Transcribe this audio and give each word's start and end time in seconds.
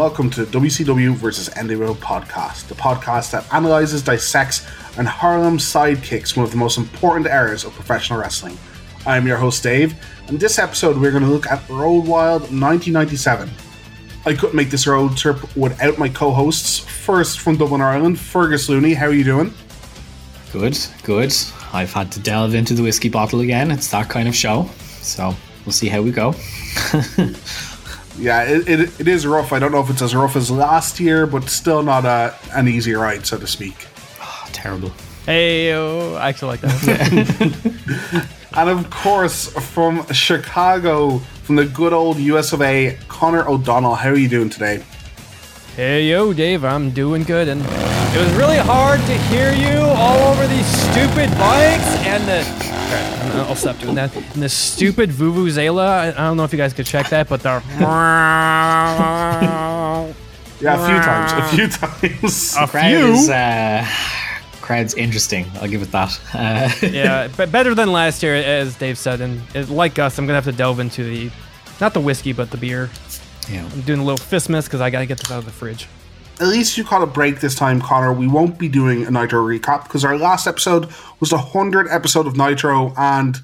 Welcome 0.00 0.30
to 0.30 0.46
WCW 0.46 1.12
versus 1.12 1.50
NWO 1.50 1.94
podcast, 1.94 2.68
the 2.68 2.74
podcast 2.74 3.32
that 3.32 3.52
analyzes, 3.52 4.02
dissects, 4.02 4.66
and 4.96 5.06
Harlem 5.06 5.58
sidekicks 5.58 6.34
one 6.34 6.44
of 6.44 6.50
the 6.50 6.56
most 6.56 6.78
important 6.78 7.26
eras 7.26 7.64
of 7.64 7.74
professional 7.74 8.18
wrestling. 8.18 8.56
I 9.04 9.18
am 9.18 9.26
your 9.26 9.36
host 9.36 9.62
Dave, 9.62 9.94
and 10.28 10.40
this 10.40 10.58
episode 10.58 10.96
we're 10.96 11.10
going 11.10 11.24
to 11.24 11.28
look 11.28 11.46
at 11.48 11.68
Road 11.68 12.06
Wild 12.06 12.40
1997. 12.44 13.50
I 14.24 14.32
couldn't 14.32 14.54
make 14.56 14.70
this 14.70 14.86
road 14.86 15.18
trip 15.18 15.54
without 15.54 15.98
my 15.98 16.08
co-hosts. 16.08 16.78
First 16.78 17.40
from 17.40 17.58
Dublin, 17.58 17.82
Ireland, 17.82 18.18
Fergus 18.18 18.70
Looney. 18.70 18.94
How 18.94 19.04
are 19.04 19.12
you 19.12 19.22
doing? 19.22 19.52
Good, 20.50 20.78
good. 21.02 21.34
I've 21.74 21.92
had 21.92 22.10
to 22.12 22.20
delve 22.20 22.54
into 22.54 22.72
the 22.72 22.82
whiskey 22.82 23.10
bottle 23.10 23.42
again. 23.42 23.70
It's 23.70 23.90
that 23.90 24.08
kind 24.08 24.28
of 24.28 24.34
show, 24.34 24.66
so 25.02 25.36
we'll 25.66 25.74
see 25.74 25.88
how 25.88 26.00
we 26.00 26.10
go. 26.10 26.34
yeah, 28.20 28.42
it, 28.44 28.68
it, 28.68 29.00
it 29.00 29.08
is 29.08 29.26
rough. 29.26 29.52
I 29.52 29.58
don't 29.58 29.72
know 29.72 29.80
if 29.80 29.90
it's 29.90 30.02
as 30.02 30.14
rough 30.14 30.36
as 30.36 30.50
last 30.50 31.00
year, 31.00 31.26
but 31.26 31.48
still 31.48 31.82
not 31.82 32.04
a, 32.04 32.36
an 32.52 32.68
easy 32.68 32.92
ride, 32.94 33.26
so 33.26 33.38
to 33.38 33.46
speak. 33.46 33.86
Oh, 34.20 34.48
terrible. 34.52 34.92
Hey, 35.24 35.72
oh, 35.72 36.14
I 36.14 36.28
actually 36.28 36.58
like 36.58 36.60
that. 36.60 38.28
and 38.56 38.68
of 38.68 38.90
course, 38.90 39.48
from 39.72 40.06
Chicago, 40.12 41.18
from 41.42 41.56
the 41.56 41.64
good 41.64 41.92
old 41.92 42.18
US 42.18 42.52
of 42.52 42.62
A, 42.62 42.98
Connor 43.08 43.48
O'Donnell. 43.48 43.94
How 43.94 44.10
are 44.10 44.16
you 44.16 44.28
doing 44.28 44.50
today? 44.50 44.84
Hey, 45.76 46.10
yo, 46.10 46.32
Dave, 46.32 46.64
I'm 46.64 46.90
doing 46.90 47.22
good. 47.22 47.48
And 47.48 47.60
it 47.62 48.18
was 48.20 48.32
really 48.34 48.58
hard 48.58 49.00
to 49.00 49.18
hear 49.28 49.52
you 49.52 49.78
all 49.80 50.32
over 50.32 50.46
these 50.46 50.66
stupid 50.66 51.30
bikes 51.38 51.96
and 52.06 52.24
the. 52.28 52.69
I'll 52.92 53.56
stop 53.56 53.78
doing 53.78 53.94
that. 53.96 54.14
And 54.14 54.42
the 54.42 54.48
stupid 54.48 55.10
Vuvuzela. 55.10 56.06
I 56.12 56.12
don't 56.12 56.36
know 56.36 56.44
if 56.44 56.52
you 56.52 56.58
guys 56.58 56.72
could 56.72 56.86
check 56.86 57.08
that, 57.10 57.28
but 57.28 57.42
they're. 57.42 57.62
yeah, 57.80 60.14
a 60.62 60.86
few 60.86 61.00
times. 61.00 61.32
A 61.32 61.56
few 61.56 61.68
times. 61.68 62.54
A 62.58 62.66
few. 62.66 63.12
Is, 63.12 63.28
uh, 63.28 63.84
crowd's 64.60 64.94
interesting. 64.94 65.46
I'll 65.60 65.68
give 65.68 65.82
it 65.82 65.90
that. 65.90 66.20
Uh, 66.32 66.70
yeah, 66.86 67.28
but 67.36 67.50
better 67.50 67.74
than 67.74 67.90
last 67.92 68.22
year, 68.22 68.36
as 68.36 68.76
Dave 68.76 68.98
said. 68.98 69.20
And 69.20 69.42
like 69.68 69.94
Gus, 69.94 70.18
I'm 70.18 70.26
gonna 70.26 70.36
have 70.36 70.44
to 70.44 70.52
delve 70.52 70.80
into 70.80 71.02
the, 71.02 71.30
not 71.80 71.92
the 71.92 72.00
whiskey, 72.00 72.32
but 72.32 72.50
the 72.50 72.56
beer. 72.56 72.88
Yeah. 73.48 73.68
I'm 73.72 73.80
doing 73.80 74.00
a 74.00 74.04
little 74.04 74.24
fistmas 74.24 74.66
because 74.66 74.80
I 74.80 74.90
gotta 74.90 75.06
get 75.06 75.18
this 75.18 75.30
out 75.30 75.38
of 75.38 75.44
the 75.44 75.50
fridge. 75.50 75.88
At 76.40 76.48
least 76.48 76.78
you 76.78 76.84
caught 76.84 77.02
a 77.02 77.06
break 77.06 77.40
this 77.40 77.54
time, 77.54 77.82
Connor. 77.82 78.14
We 78.14 78.26
won't 78.26 78.58
be 78.58 78.66
doing 78.66 79.04
a 79.04 79.10
Nitro 79.10 79.46
recap 79.46 79.82
because 79.82 80.06
our 80.06 80.16
last 80.16 80.46
episode 80.46 80.88
was 81.20 81.28
the 81.28 81.36
100th 81.36 81.92
episode 81.94 82.26
of 82.26 82.34
Nitro 82.34 82.94
and 82.96 83.38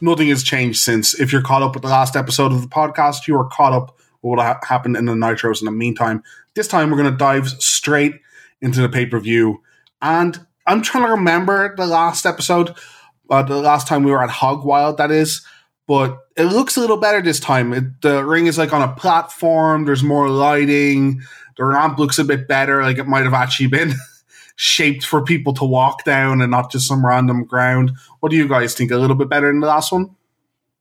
nothing 0.00 0.26
has 0.28 0.42
changed 0.42 0.82
since. 0.82 1.18
If 1.18 1.32
you're 1.32 1.42
caught 1.42 1.62
up 1.62 1.74
with 1.74 1.84
the 1.84 1.88
last 1.88 2.16
episode 2.16 2.50
of 2.50 2.60
the 2.60 2.66
podcast, 2.66 3.28
you 3.28 3.38
are 3.38 3.44
caught 3.44 3.72
up 3.72 3.96
with 4.22 4.36
what 4.36 4.38
ha- 4.40 4.58
happened 4.64 4.96
in 4.96 5.04
the 5.04 5.12
Nitros 5.12 5.60
in 5.60 5.66
the 5.66 5.70
meantime. 5.70 6.24
This 6.54 6.66
time, 6.66 6.90
we're 6.90 6.96
going 6.96 7.12
to 7.12 7.16
dive 7.16 7.48
straight 7.48 8.14
into 8.60 8.80
the 8.80 8.88
pay 8.88 9.06
per 9.06 9.20
view. 9.20 9.62
And 10.02 10.44
I'm 10.66 10.82
trying 10.82 11.04
to 11.04 11.10
remember 11.12 11.76
the 11.76 11.86
last 11.86 12.26
episode, 12.26 12.74
uh, 13.30 13.44
the 13.44 13.58
last 13.58 13.86
time 13.86 14.02
we 14.02 14.10
were 14.10 14.24
at 14.24 14.30
Hog 14.30 14.64
Wild, 14.64 14.96
that 14.96 15.12
is. 15.12 15.46
But 15.86 16.18
it 16.36 16.44
looks 16.44 16.76
a 16.76 16.80
little 16.80 16.96
better 16.96 17.22
this 17.22 17.38
time. 17.38 17.72
It, 17.72 18.00
the 18.02 18.24
ring 18.24 18.46
is 18.46 18.58
like 18.58 18.72
on 18.72 18.82
a 18.82 18.92
platform. 18.92 19.84
There's 19.84 20.02
more 20.02 20.28
lighting. 20.28 21.22
The 21.60 21.66
ramp 21.66 21.98
looks 21.98 22.18
a 22.18 22.24
bit 22.24 22.48
better. 22.48 22.82
Like 22.82 22.96
it 22.96 23.06
might 23.06 23.24
have 23.24 23.34
actually 23.34 23.66
been 23.66 23.92
shaped 24.56 25.04
for 25.04 25.22
people 25.22 25.52
to 25.52 25.64
walk 25.66 26.04
down 26.04 26.40
and 26.40 26.50
not 26.50 26.72
just 26.72 26.88
some 26.88 27.04
random 27.04 27.44
ground. 27.44 27.92
What 28.20 28.30
do 28.30 28.36
you 28.36 28.48
guys 28.48 28.72
think? 28.72 28.90
A 28.90 28.96
little 28.96 29.14
bit 29.14 29.28
better 29.28 29.48
than 29.48 29.60
the 29.60 29.66
last 29.66 29.92
one? 29.92 30.16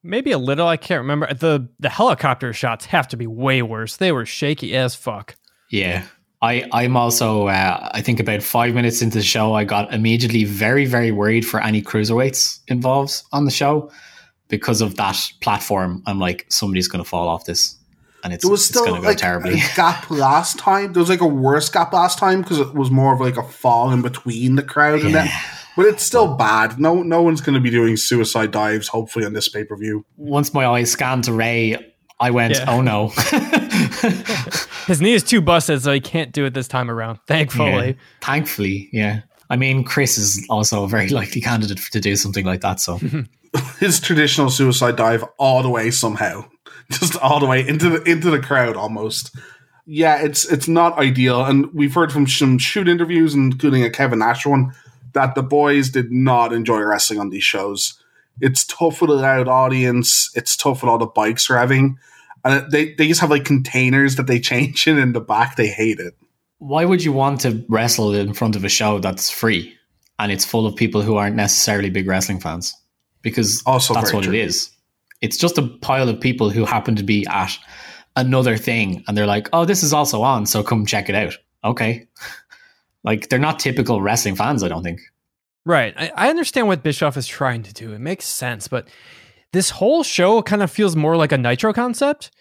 Maybe 0.04 0.32
a 0.32 0.38
little. 0.38 0.70
I 0.70 0.78
can't 0.78 1.02
remember. 1.02 1.34
The 1.34 1.68
the 1.82 1.90
helicopter 1.90 2.54
shots 2.54 2.86
have 2.86 3.10
to 3.10 3.18
be 3.18 3.28
way 3.28 3.62
worse. 3.62 3.98
They 3.98 4.14
were 4.14 4.26
shaky 4.26 4.74
as 4.74 4.96
fuck. 4.96 5.36
Yeah. 5.70 6.06
I, 6.42 6.66
I'm 6.72 6.96
also, 6.96 7.48
uh, 7.48 7.90
I 7.92 8.02
think 8.02 8.22
about 8.22 8.42
five 8.42 8.74
minutes 8.74 9.02
into 9.02 9.18
the 9.18 9.24
show, 9.26 9.56
I 9.56 9.66
got 9.66 9.94
immediately 9.94 10.46
very, 10.46 10.86
very 10.86 11.12
worried 11.12 11.46
for 11.46 11.62
any 11.62 11.82
cruiserweights 11.82 12.62
involved 12.70 13.22
on 13.34 13.44
the 13.44 13.52
show 13.52 13.92
because 14.48 14.80
of 14.80 14.96
that 14.96 15.18
platform. 15.42 16.02
I'm 16.06 16.18
like, 16.18 16.46
somebody's 16.48 16.88
going 16.88 17.04
to 17.04 17.10
fall 17.10 17.28
off 17.28 17.44
this. 17.44 17.76
And 18.24 18.34
it's, 18.34 18.44
there 18.44 18.52
was 18.52 18.66
still 18.66 18.84
going 18.84 18.96
to 18.96 19.02
go 19.02 19.08
like 19.08 19.18
terribly. 19.18 19.54
a 19.54 19.76
gap 19.76 20.10
last 20.12 20.58
time. 20.60 20.94
There 20.94 21.00
was 21.02 21.10
like 21.10 21.22
a 21.22 21.28
worse 21.28 21.70
gap 21.70 21.94
last 21.94 22.18
time 22.20 22.42
because 22.42 22.60
it 22.60 22.74
was 22.74 22.92
more 22.92 23.14
of 23.14 23.20
like 23.22 23.38
a 23.38 23.44
fall 23.44 23.92
in 23.92 24.02
between 24.02 24.56
the 24.56 24.64
crowd 24.64 25.02
and 25.02 25.12
Yeah. 25.12 25.26
that. 25.26 25.56
But 25.78 25.86
it's 25.86 26.04
still 26.04 26.36
bad. 26.36 26.78
No, 26.80 27.04
no 27.04 27.22
one's 27.22 27.40
going 27.40 27.54
to 27.54 27.62
be 27.62 27.70
doing 27.70 27.96
suicide 27.96 28.52
dives. 28.52 28.90
Hopefully 28.90 29.26
on 29.26 29.32
this 29.34 29.48
pay 29.48 29.64
per 29.64 29.78
view. 29.78 30.06
Once 30.18 30.54
my 30.54 30.66
eyes 30.66 30.92
scanned 30.92 31.24
to 31.26 31.34
Rey, 31.34 31.94
I 32.20 32.32
went, 32.32 32.56
Yeah. 32.56 32.66
oh 32.68 32.82
no. 32.82 33.08
His 34.88 35.00
knee 35.02 35.14
is 35.14 35.24
too 35.24 35.42
busted, 35.42 35.82
so 35.82 35.92
he 35.94 36.00
can't 36.02 36.32
do 36.32 36.46
it 36.46 36.54
this 36.54 36.68
time 36.68 36.90
around. 36.90 37.20
Thankfully. 37.28 37.88
Yeah. 37.88 37.94
Thankfully, 38.22 38.90
yeah. 38.92 39.22
I 39.50 39.56
mean, 39.56 39.84
Chris 39.84 40.18
is 40.18 40.46
also 40.50 40.84
a 40.84 40.88
very 40.88 41.10
likely 41.10 41.42
candidate 41.42 41.80
to 41.92 42.00
do 42.00 42.16
something 42.16 42.46
like 42.46 42.62
that. 42.62 42.80
So 42.80 43.00
His 43.80 44.00
traditional 44.00 44.50
suicide 44.50 44.96
dive 44.96 45.24
all 45.38 45.64
the 45.64 45.70
way 45.70 45.90
somehow, 45.92 46.46
just 47.00 47.16
all 47.18 47.40
the 47.40 47.46
way 47.46 47.66
into 47.68 47.90
the 47.90 48.04
into 48.04 48.30
the 48.30 48.40
crowd 48.40 48.76
almost. 48.76 49.36
Yeah, 49.86 50.22
it's 50.22 50.46
it's 50.52 50.68
not 50.68 50.98
ideal, 51.00 51.44
and 51.46 51.74
we've 51.74 51.94
heard 51.94 52.12
from 52.12 52.28
some 52.28 52.58
shoot 52.58 52.88
interviews, 52.88 53.34
including 53.34 53.84
a 53.84 53.90
Kevin 53.90 54.20
Nash 54.20 54.46
one, 54.46 54.74
that 55.14 55.34
the 55.36 55.44
boys 55.44 55.90
did 55.90 56.12
not 56.12 56.54
enjoy 56.54 56.80
wrestling 56.82 57.20
on 57.20 57.30
these 57.30 57.44
shows. 57.44 58.02
It's 58.42 58.66
tough 58.66 59.02
with 59.02 59.10
a 59.10 59.16
loud 59.16 59.48
audience. 59.48 60.30
It's 60.36 60.56
tough 60.56 60.82
with 60.84 60.90
all 60.90 60.98
the 61.00 61.08
bikes 61.08 61.48
revving, 61.48 61.96
and 62.46 62.72
they 62.72 62.94
they 62.94 63.08
just 63.08 63.22
have 63.22 63.32
like 63.32 63.46
containers 63.46 64.16
that 64.18 64.28
they 64.28 64.40
change 64.52 64.88
in 64.88 64.98
in 65.00 65.14
the 65.14 65.22
back. 65.22 65.56
They 65.56 65.68
hate 65.68 66.00
it. 66.00 66.14
why 66.60 66.86
would 66.86 67.04
you 67.04 67.12
want 67.14 67.42
to 67.42 67.66
wrestle 67.70 68.14
in 68.14 68.34
front 68.34 68.56
of 68.56 68.64
a 68.64 68.70
show 68.70 69.00
that's 69.00 69.32
free 69.32 69.74
and 70.20 70.32
it's 70.32 70.46
full 70.46 70.66
of 70.66 70.76
people 70.76 71.02
who 71.02 71.16
aren't 71.16 71.36
necessarily 71.36 71.90
big 71.90 72.08
wrestling 72.08 72.40
fans? 72.40 72.76
Because 73.22 73.64
Also 73.66 73.94
that's 73.94 74.14
what 74.14 74.24
true. 74.26 74.34
it 74.34 74.40
is. 74.40 74.70
It's 75.22 75.38
just 75.38 75.58
a 75.58 75.68
pile 75.68 76.10
of 76.10 76.20
people 76.20 76.50
who 76.50 76.66
happen 76.66 76.96
to 76.96 77.04
be 77.04 77.26
at 77.28 77.58
another 78.16 78.58
thing 78.58 79.04
and 79.08 79.18
they're 79.18 79.26
like, 79.26 79.50
oh, 79.54 79.66
this 79.66 79.84
is 79.84 79.94
also 79.94 80.22
on, 80.22 80.46
so 80.46 80.64
come 80.64 80.86
check 80.86 81.10
it 81.10 81.16
out. 81.16 81.38
Okay. 81.64 82.08
Like 83.06 83.30
they're 83.30 83.40
not 83.40 83.60
typical 83.60 84.02
wrestling 84.02 84.36
fans, 84.36 84.62
I 84.62 84.68
don't 84.68 84.84
think. 84.84 85.00
Right. 85.66 85.94
I, 85.98 86.12
I 86.16 86.30
understand 86.30 86.68
what 86.68 86.84
Bischoff 86.84 87.16
is 87.16 87.28
trying 87.28 87.64
to 87.64 87.74
do. 87.74 87.94
It 87.94 88.00
makes 88.00 88.26
sense, 88.26 88.68
but 88.68 88.90
this 89.54 89.70
whole 89.70 90.04
show 90.04 90.42
kind 90.42 90.62
of 90.62 90.70
feels 90.70 90.96
more 90.96 91.16
like 91.16 91.32
a 91.32 91.38
Nitro 91.38 91.72
concept. 91.74 92.32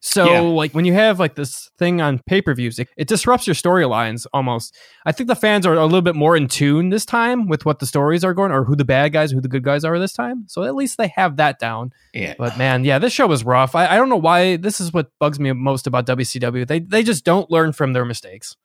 So, 0.00 0.30
Yeah. 0.30 0.40
like 0.40 0.72
when 0.74 0.84
you 0.84 0.92
have 0.94 1.18
like 1.18 1.34
this 1.34 1.70
thing 1.76 2.00
on 2.00 2.20
pay 2.26 2.40
per 2.40 2.54
views, 2.54 2.78
it, 2.78 2.88
it 2.96 3.08
disrupts 3.08 3.48
your 3.48 3.54
storylines 3.54 4.26
almost. 4.32 4.76
I 5.04 5.10
think 5.10 5.26
the 5.26 5.34
fans 5.34 5.66
are 5.66 5.74
a 5.74 5.84
little 5.84 6.02
bit 6.02 6.14
more 6.14 6.36
in 6.36 6.46
tune 6.46 6.90
this 6.90 7.04
time 7.04 7.48
with 7.48 7.64
what 7.66 7.80
the 7.80 7.86
stories 7.86 8.22
are 8.22 8.32
going, 8.32 8.52
or 8.52 8.62
who 8.64 8.76
the 8.76 8.84
bad 8.84 9.12
guys, 9.12 9.32
who 9.32 9.40
the 9.40 9.48
good 9.48 9.64
guys 9.64 9.84
are 9.84 9.98
this 9.98 10.12
time. 10.12 10.44
So 10.46 10.62
at 10.62 10.76
least 10.76 10.98
they 10.98 11.08
have 11.16 11.36
that 11.38 11.58
down. 11.58 11.90
Yeah. 12.14 12.34
But 12.38 12.56
man, 12.56 12.84
yeah, 12.84 13.00
this 13.00 13.12
show 13.12 13.26
was 13.26 13.44
rough. 13.44 13.74
I, 13.74 13.88
I 13.88 13.96
don't 13.96 14.08
know 14.08 14.16
why. 14.16 14.56
This 14.56 14.80
is 14.80 14.92
what 14.92 15.10
bugs 15.18 15.40
me 15.40 15.50
most 15.52 15.86
about 15.88 16.06
WCW. 16.06 16.66
They 16.66 16.78
they 16.78 17.02
just 17.02 17.24
don't 17.24 17.50
learn 17.50 17.72
from 17.72 17.92
their 17.92 18.04
mistakes. 18.04 18.56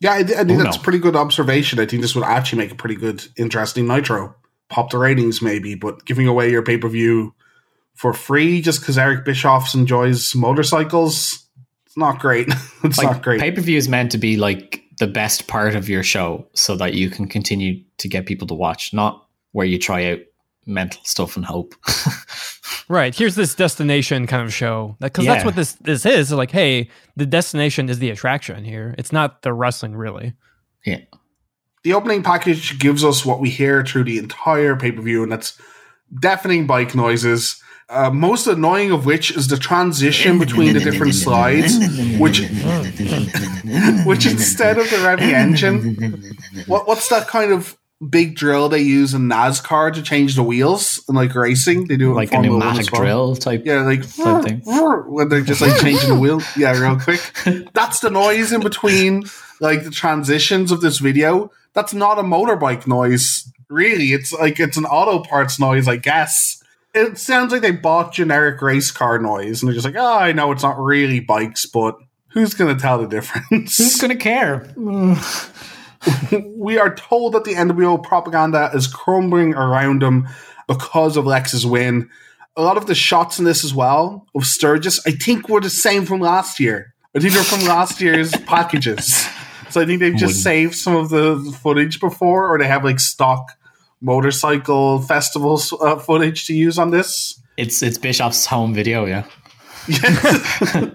Yeah, 0.00 0.12
I, 0.12 0.16
I 0.18 0.22
think 0.24 0.50
Oh, 0.50 0.56
that's 0.64 0.76
no. 0.76 0.80
a 0.80 0.84
pretty 0.84 0.98
good 0.98 1.16
observation. 1.16 1.78
I 1.80 1.86
think 1.86 2.02
this 2.02 2.14
would 2.14 2.24
actually 2.24 2.58
make 2.58 2.72
a 2.72 2.76
pretty 2.76 2.96
good, 2.96 3.24
interesting 3.38 3.86
Nitro. 3.86 4.34
Pop 4.68 4.90
the 4.90 4.98
ratings, 4.98 5.40
maybe, 5.40 5.76
but 5.76 6.04
giving 6.04 6.26
away 6.26 6.50
your 6.50 6.62
pay 6.62 6.76
per 6.76 6.88
view 6.88 7.32
for 7.94 8.12
free 8.12 8.60
just 8.60 8.80
because 8.80 8.98
Eric 8.98 9.24
Bischoff 9.24 9.74
enjoys 9.74 10.34
motorcycles, 10.34 11.46
it's 11.86 11.96
not 11.96 12.18
great. 12.20 12.48
it's 12.84 12.98
like 12.98 13.10
not 13.10 13.22
great. 13.22 13.40
pay 13.40 13.50
per 13.52 13.60
view 13.60 13.78
is 13.78 13.88
meant 13.88 14.10
to 14.12 14.18
be 14.18 14.36
like 14.36 14.82
the 14.98 15.06
best 15.06 15.46
part 15.46 15.74
of 15.74 15.88
your 15.88 16.02
show 16.02 16.46
so 16.54 16.76
that 16.76 16.94
you 16.94 17.10
can 17.10 17.26
continue 17.26 17.82
to 17.98 18.08
get 18.08 18.26
people 18.26 18.46
to 18.46 18.54
watch, 18.54 18.92
not 18.92 19.26
where 19.52 19.66
you 19.66 19.78
try 19.78 20.10
out 20.10 20.18
mental 20.66 21.00
stuff 21.04 21.36
and 21.36 21.44
hope. 21.44 21.74
Right. 22.88 23.14
Here's 23.14 23.34
this 23.34 23.54
destination 23.54 24.26
kind 24.26 24.42
of 24.42 24.52
show. 24.52 24.96
Because 25.00 25.24
that's 25.24 25.44
what 25.44 25.56
this 25.56 25.72
this 25.74 26.04
is. 26.04 26.30
Like, 26.32 26.50
hey, 26.50 26.90
the 27.16 27.24
destination 27.26 27.88
is 27.88 27.98
the 27.98 28.10
attraction 28.10 28.64
here. 28.64 28.94
It's 28.98 29.12
not 29.12 29.42
the 29.42 29.52
wrestling, 29.52 29.96
really. 29.96 30.34
yeah. 30.84 31.00
the 31.82 31.94
opening 31.94 32.22
package 32.22 32.78
gives 32.78 33.04
us 33.04 33.24
what 33.24 33.40
we 33.40 33.48
hear 33.48 33.84
through 33.84 34.04
the 34.04 34.18
entire 34.18 34.76
pay 34.76 34.92
per 34.92 35.00
view, 35.00 35.22
and 35.22 35.32
that's 35.32 35.58
deafening 36.20 36.66
bike 36.66 36.94
noises. 36.94 37.60
Uh, 37.88 38.10
most 38.10 38.46
annoying 38.46 38.90
of 38.90 39.04
which 39.04 39.30
is 39.36 39.48
the 39.48 39.58
transition 39.58 40.38
between 40.38 40.72
the 40.72 40.80
different 40.80 41.14
slides, 41.14 41.76
which 42.18 42.40
which 44.06 44.26
instead 44.26 44.78
of 44.78 44.88
the 44.90 44.96
revving 44.96 45.32
engine, 45.32 46.36
what 46.66 46.86
what's 46.88 47.08
that 47.08 47.28
kind 47.28 47.52
of 47.52 47.76
big 48.10 48.36
drill 48.36 48.68
they 48.68 48.80
use 48.80 49.14
in 49.14 49.22
NASCAR 49.28 49.92
to 49.94 50.02
change 50.02 50.34
the 50.34 50.42
wheels 50.42 51.02
and 51.08 51.16
like 51.16 51.34
racing? 51.34 51.86
They 51.86 51.96
do 51.96 52.12
it 52.12 52.14
Like 52.14 52.32
a 52.32 52.40
pneumatic 52.40 52.90
well. 52.92 53.02
drill 53.02 53.36
type. 53.36 53.62
Yeah, 53.64 53.82
like 53.82 54.02
when 55.06 55.28
they're 55.28 55.42
just 55.42 55.60
like 55.60 55.80
changing 55.80 56.08
the 56.08 56.18
wheel. 56.18 56.40
Yeah, 56.56 56.78
real 56.80 56.98
quick. 56.98 57.20
That's 57.74 58.00
the 58.00 58.10
noise 58.10 58.52
in 58.52 58.62
between 58.62 59.24
like 59.60 59.84
the 59.84 59.90
transitions 59.90 60.72
of 60.72 60.80
this 60.80 60.98
video. 60.98 61.50
That's 61.74 61.92
not 61.94 62.18
a 62.18 62.22
motorbike 62.22 62.86
noise, 62.86 63.50
really. 63.68 64.12
It's 64.12 64.32
like 64.32 64.58
it's 64.60 64.76
an 64.76 64.84
auto 64.86 65.22
parts 65.22 65.60
noise, 65.60 65.86
I 65.88 65.96
guess. 65.96 66.62
It 66.94 67.18
sounds 67.18 67.52
like 67.52 67.62
they 67.62 67.72
bought 67.72 68.12
generic 68.12 68.62
race 68.62 68.90
car 68.90 69.18
noise 69.18 69.62
and 69.62 69.68
they're 69.68 69.74
just 69.74 69.84
like, 69.84 69.96
oh, 69.96 70.18
I 70.18 70.32
know 70.32 70.52
it's 70.52 70.62
not 70.62 70.78
really 70.78 71.20
bikes, 71.20 71.66
but 71.66 71.96
Who's 72.34 72.52
going 72.52 72.74
to 72.74 72.82
tell 72.82 72.98
the 72.98 73.06
difference? 73.06 73.78
Who's 73.78 74.00
going 74.00 74.10
to 74.10 74.16
care? 74.16 74.68
we 76.56 76.78
are 76.78 76.92
told 76.92 77.34
that 77.34 77.44
the 77.44 77.54
NWO 77.54 78.02
propaganda 78.02 78.72
is 78.74 78.88
crumbling 78.88 79.54
around 79.54 80.02
them 80.02 80.28
because 80.66 81.16
of 81.16 81.26
Lex's 81.26 81.64
win. 81.64 82.10
A 82.56 82.62
lot 82.62 82.76
of 82.76 82.88
the 82.88 82.94
shots 82.96 83.38
in 83.38 83.44
this 83.44 83.62
as 83.64 83.72
well 83.72 84.26
of 84.34 84.46
Sturgis, 84.46 85.00
I 85.06 85.12
think, 85.12 85.48
were 85.48 85.60
the 85.60 85.70
same 85.70 86.04
from 86.06 86.20
last 86.20 86.58
year. 86.58 86.92
I 87.14 87.20
think 87.20 87.34
they're 87.34 87.44
from 87.44 87.68
last 87.68 88.00
year's 88.00 88.32
packages. 88.46 89.24
So 89.70 89.80
I 89.80 89.86
think 89.86 90.00
they've 90.00 90.16
just 90.16 90.42
saved 90.42 90.74
some 90.74 90.96
of 90.96 91.10
the 91.10 91.56
footage 91.62 92.00
before, 92.00 92.52
or 92.52 92.58
they 92.58 92.66
have 92.66 92.84
like 92.84 92.98
stock 92.98 93.52
motorcycle 94.04 95.00
festival 95.00 95.60
uh, 95.80 95.96
footage 95.96 96.46
to 96.46 96.54
use 96.54 96.78
on 96.78 96.90
this. 96.90 97.40
It's 97.56 97.82
it's 97.82 97.98
Bischoff's 97.98 98.46
home 98.46 98.74
video, 98.74 99.06
yeah. 99.06 99.24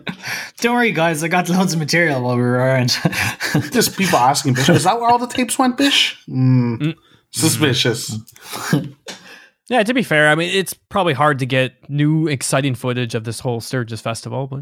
Don't 0.61 0.75
worry, 0.75 0.91
guys. 0.91 1.23
I 1.23 1.27
got 1.27 1.47
loads 1.49 1.73
of 1.73 1.79
material 1.79 2.21
while 2.21 2.35
we 2.35 2.41
were 2.41 2.53
around. 2.53 2.89
Just 3.71 3.97
people 3.97 4.17
asking, 4.17 4.55
Bish, 4.55 4.69
is 4.69 4.83
that 4.83 4.99
where 4.99 5.09
all 5.09 5.19
the 5.19 5.27
tapes 5.27 5.59
went, 5.59 5.77
Bish? 5.77 6.17
Mm, 6.27 6.95
suspicious. 7.31 8.17
Yeah, 9.71 9.83
to 9.83 9.93
be 9.93 10.01
fair, 10.01 10.29
I 10.29 10.35
mean, 10.35 10.49
it's 10.49 10.73
probably 10.73 11.13
hard 11.13 11.37
to 11.39 11.45
get 11.45 11.87
new, 11.91 12.27
exciting 12.27 12.73
footage 12.73 13.13
of 13.13 13.23
this 13.23 13.39
whole 13.39 13.61
Sturgis 13.61 14.01
festival, 14.01 14.47
but, 14.47 14.61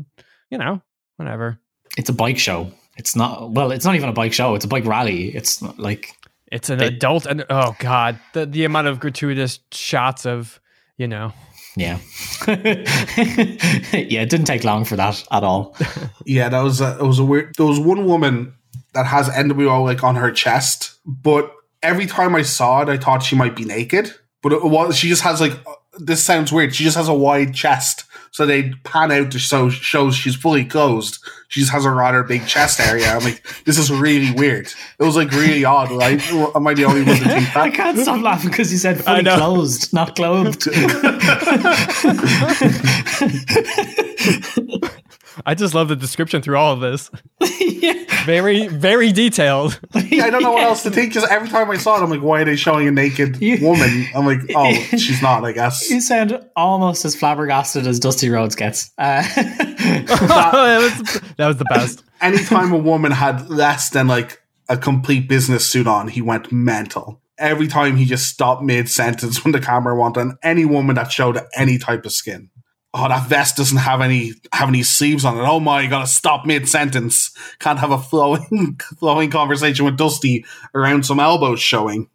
you 0.51 0.57
know, 0.57 0.81
whatever. 1.15 1.61
It's 1.97 2.09
a 2.09 2.13
bike 2.13 2.38
show. 2.38 2.73
It's 2.97 3.15
not, 3.15 3.51
well, 3.51 3.71
it's 3.71 3.85
not 3.85 3.95
even 3.95 4.09
a 4.09 4.13
bike 4.13 4.33
show. 4.33 4.53
It's 4.53 4.65
a 4.65 4.67
bike 4.67 4.83
rally. 4.85 5.33
It's 5.33 5.61
not 5.61 5.79
like. 5.79 6.16
It's 6.51 6.69
an 6.69 6.81
adult, 6.81 7.25
and 7.25 7.45
oh, 7.49 7.75
God, 7.79 8.19
the, 8.33 8.45
the 8.45 8.63
amount 8.63 8.88
of 8.88 8.99
gratuitous 8.99 9.59
shots 9.71 10.25
of, 10.25 10.59
you 10.97 11.07
know, 11.07 11.33
yeah. 11.77 11.99
yeah, 12.47 12.55
it 13.94 14.29
didn't 14.29 14.45
take 14.45 14.63
long 14.63 14.83
for 14.83 14.95
that 14.95 15.23
at 15.31 15.44
all. 15.44 15.75
yeah, 16.25 16.49
that 16.49 16.61
was 16.61 16.81
a, 16.81 16.97
it 16.99 17.03
was 17.03 17.19
a 17.19 17.23
weird. 17.23 17.53
There 17.55 17.67
was 17.67 17.79
one 17.79 18.05
woman 18.05 18.55
that 18.94 19.05
has 19.05 19.29
NWO 19.29 19.83
like 19.83 20.03
on 20.03 20.15
her 20.15 20.31
chest, 20.31 20.97
but 21.05 21.53
every 21.83 22.07
time 22.07 22.35
I 22.35 22.41
saw 22.41 22.81
it, 22.81 22.89
I 22.89 22.97
thought 22.97 23.21
she 23.21 23.35
might 23.35 23.55
be 23.55 23.63
naked. 23.63 24.11
But 24.41 24.53
it 24.53 24.63
was 24.63 24.97
she 24.97 25.07
just 25.07 25.21
has 25.21 25.39
like 25.39 25.53
this 26.00 26.23
sounds 26.23 26.51
weird. 26.51 26.73
She 26.73 26.83
just 26.83 26.97
has 26.97 27.07
a 27.07 27.13
wide 27.13 27.53
chest, 27.53 28.05
so 28.38 28.45
they 28.45 28.69
pan 28.84 29.12
out 29.12 29.31
to 29.31 29.39
show 29.39 29.68
shows 29.68 30.13
she's 30.13 30.36
fully 30.36 30.63
closed. 30.63 31.18
She 31.48 31.60
just 31.60 31.72
has 31.72 31.86
a 31.86 31.89
rather 31.89 32.22
big 32.22 32.45
chest 32.45 32.80
area. 32.80 33.07
I'm 33.07 33.24
like, 33.24 33.42
this 33.66 33.80
is 33.80 33.92
really 33.92 34.31
weird. 34.31 34.72
It 35.00 35.04
was 35.04 35.16
like 35.16 35.31
really 35.31 35.66
odd. 35.66 35.89
Right? 35.89 36.22
Am 36.54 36.68
I 36.68 36.75
the 36.75 36.86
only 36.86 37.01
one 37.01 37.18
to 37.18 37.24
think 37.30 37.51
that? 37.56 37.57
I 37.57 37.72
can't 37.72 37.98
stop 37.98 38.22
laughing 38.22 38.51
because 38.51 38.72
you 38.72 38.78
said 38.78 39.04
fully 39.04 39.24
closed, 39.24 39.92
not 39.92 40.16
clothed. 40.16 40.68
I 45.45 45.56
just 45.56 45.74
love 45.74 45.88
the 45.88 45.95
description 45.95 46.42
through 46.42 46.57
all 46.57 46.74
of 46.74 46.80
this. 46.80 47.10
yeah. 47.62 47.94
Very, 48.25 48.68
very 48.68 49.12
detailed. 49.12 49.80
Yeah, 50.07 50.25
I 50.25 50.30
don't 50.30 50.42
know 50.42 50.54
what 50.54 50.63
else 50.63 50.84
to 50.84 50.89
think 50.89 51.13
because 51.13 51.30
every 51.30 51.50
time 51.50 51.69
I 51.69 51.78
saw 51.78 52.00
it, 52.00 52.04
I'm 52.04 52.10
like, 52.10 52.22
why 52.22 52.42
are 52.42 52.45
they 52.45 52.56
showing 52.56 52.88
a 52.88 52.92
naked 52.92 53.39
woman? 53.62 54.07
I'm 54.16 54.25
like, 54.25 54.39
oh, 54.56 54.74
she's 54.98 55.22
not, 55.22 55.44
I 55.44 55.51
guess. 55.51 55.89
You 55.89 56.01
sound 56.01 56.39
almost 56.56 57.04
as 57.04 57.16
flabbergasted 57.16 57.86
as 57.86 58.00
Dusty 58.00 58.30
Rhodes 58.30 58.56
gets. 58.56 58.89
Uh, 58.98 59.22
that, 59.36 60.80
was, 60.81 61.22
that 61.36 61.48
was 61.48 61.57
the 61.57 61.66
best. 61.66 62.04
Anytime 62.22 62.72
a 62.72 62.78
woman 62.78 63.12
had 63.12 63.50
less 63.50 63.89
than 63.89 64.07
like 64.07 64.42
a 64.69 64.78
complete 64.78 65.28
business 65.28 65.69
suit 65.69 65.88
on, 65.88 66.07
he 66.07 66.22
went 66.22 66.51
mental. 66.51 67.22
Every 67.38 67.68
time 67.68 67.98
he 67.98 68.06
just 68.06 68.28
stopped 68.28 68.63
mid 68.63 68.89
sentence 68.89 69.44
when 69.44 69.51
the 69.51 69.62
camera 69.62 70.00
went 70.00 70.18
on 70.18 70.38
any 70.42 70.66
woman 70.66 70.95
that 70.95 71.12
showed 71.12 71.39
any 71.56 71.78
type 71.78 72.06
of 72.06 72.12
skin 72.13 72.50
oh, 72.97 73.07
that 73.07 73.27
vest 73.27 73.57
doesn't 73.57 73.77
have 73.77 74.01
any 74.01 74.33
have 74.51 74.69
any 74.69 74.83
sleeves 74.83 75.23
on 75.23 75.38
it. 75.38 75.41
Oh 75.41 75.59
my, 75.59 75.81
you 75.81 75.89
gotta 75.89 76.07
stop 76.07 76.45
mid 76.45 76.67
sentence. 76.67 77.31
Can't 77.59 77.79
have 77.79 77.91
a 77.91 77.97
flowing 77.97 78.79
flowing 78.99 79.29
conversation 79.29 79.85
with 79.85 79.97
Dusty 79.97 80.45
around 80.73 81.05
some 81.05 81.19
elbows 81.19 81.59
showing. 81.59 82.09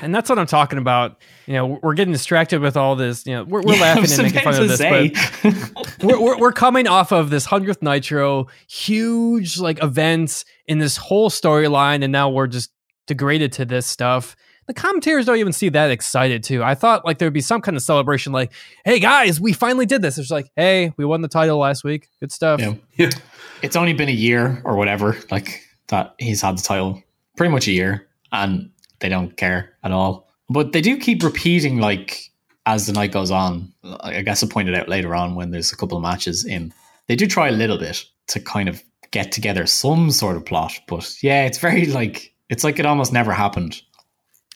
And 0.00 0.12
that's 0.12 0.28
what 0.28 0.40
I'm 0.40 0.46
talking 0.46 0.78
about. 0.78 1.22
You 1.46 1.54
know, 1.54 1.78
we're 1.82 1.94
getting 1.94 2.12
distracted 2.12 2.60
with 2.60 2.76
all 2.76 2.96
this. 2.96 3.24
You 3.26 3.34
know, 3.34 3.44
we're, 3.44 3.62
we're 3.62 3.74
yeah, 3.74 3.94
laughing 3.94 4.10
and 4.12 4.22
making 4.22 4.40
fun 4.40 4.60
of 4.60 4.68
this, 4.68 4.80
but 4.80 6.02
we're, 6.02 6.20
we're, 6.20 6.38
we're 6.38 6.52
coming 6.52 6.88
off 6.88 7.12
of 7.12 7.30
this 7.30 7.44
hundredth 7.44 7.80
Nitro, 7.80 8.48
huge 8.66 9.58
like 9.58 9.80
events 9.80 10.44
in 10.66 10.78
this 10.78 10.96
whole 10.96 11.30
storyline, 11.30 12.02
and 12.02 12.10
now 12.10 12.28
we're 12.28 12.48
just 12.48 12.70
degraded 13.06 13.52
to 13.52 13.64
this 13.64 13.86
stuff 13.86 14.34
the 14.66 14.74
commentators 14.74 15.26
don't 15.26 15.38
even 15.38 15.52
see 15.52 15.68
that 15.70 15.90
excited 15.90 16.42
too. 16.42 16.62
I 16.62 16.74
thought 16.74 17.04
like 17.04 17.18
there'd 17.18 17.32
be 17.32 17.40
some 17.40 17.60
kind 17.60 17.76
of 17.76 17.82
celebration, 17.82 18.32
like, 18.32 18.52
"Hey 18.84 19.00
guys, 19.00 19.40
we 19.40 19.52
finally 19.52 19.86
did 19.86 20.02
this." 20.02 20.18
It's 20.18 20.30
like, 20.30 20.50
"Hey, 20.56 20.92
we 20.96 21.04
won 21.04 21.20
the 21.20 21.28
title 21.28 21.58
last 21.58 21.84
week. 21.84 22.08
Good 22.20 22.32
stuff." 22.32 22.60
Yeah. 22.60 22.74
yeah. 22.96 23.10
It's 23.62 23.76
only 23.76 23.92
been 23.92 24.08
a 24.08 24.12
year 24.12 24.60
or 24.64 24.74
whatever, 24.74 25.16
like 25.30 25.62
that 25.86 26.16
he's 26.18 26.42
had 26.42 26.58
the 26.58 26.62
title, 26.62 27.00
pretty 27.36 27.52
much 27.52 27.68
a 27.68 27.70
year, 27.70 28.08
and 28.32 28.70
they 28.98 29.08
don't 29.08 29.36
care 29.36 29.76
at 29.84 29.92
all. 29.92 30.28
But 30.48 30.72
they 30.72 30.80
do 30.80 30.96
keep 30.96 31.22
repeating, 31.22 31.78
like 31.78 32.32
as 32.66 32.86
the 32.86 32.92
night 32.92 33.12
goes 33.12 33.30
on. 33.30 33.72
I 34.00 34.22
guess 34.22 34.42
I 34.42 34.48
pointed 34.48 34.74
out 34.74 34.88
later 34.88 35.14
on 35.14 35.36
when 35.36 35.52
there's 35.52 35.70
a 35.70 35.76
couple 35.76 35.96
of 35.96 36.02
matches 36.02 36.44
in. 36.44 36.72
They 37.06 37.14
do 37.14 37.28
try 37.28 37.48
a 37.48 37.52
little 37.52 37.78
bit 37.78 38.04
to 38.28 38.40
kind 38.40 38.68
of 38.68 38.82
get 39.12 39.30
together 39.30 39.64
some 39.66 40.10
sort 40.10 40.36
of 40.36 40.44
plot, 40.44 40.72
but 40.88 41.08
yeah, 41.22 41.44
it's 41.44 41.58
very 41.58 41.86
like 41.86 42.34
it's 42.48 42.64
like 42.64 42.80
it 42.80 42.86
almost 42.86 43.12
never 43.12 43.32
happened 43.32 43.80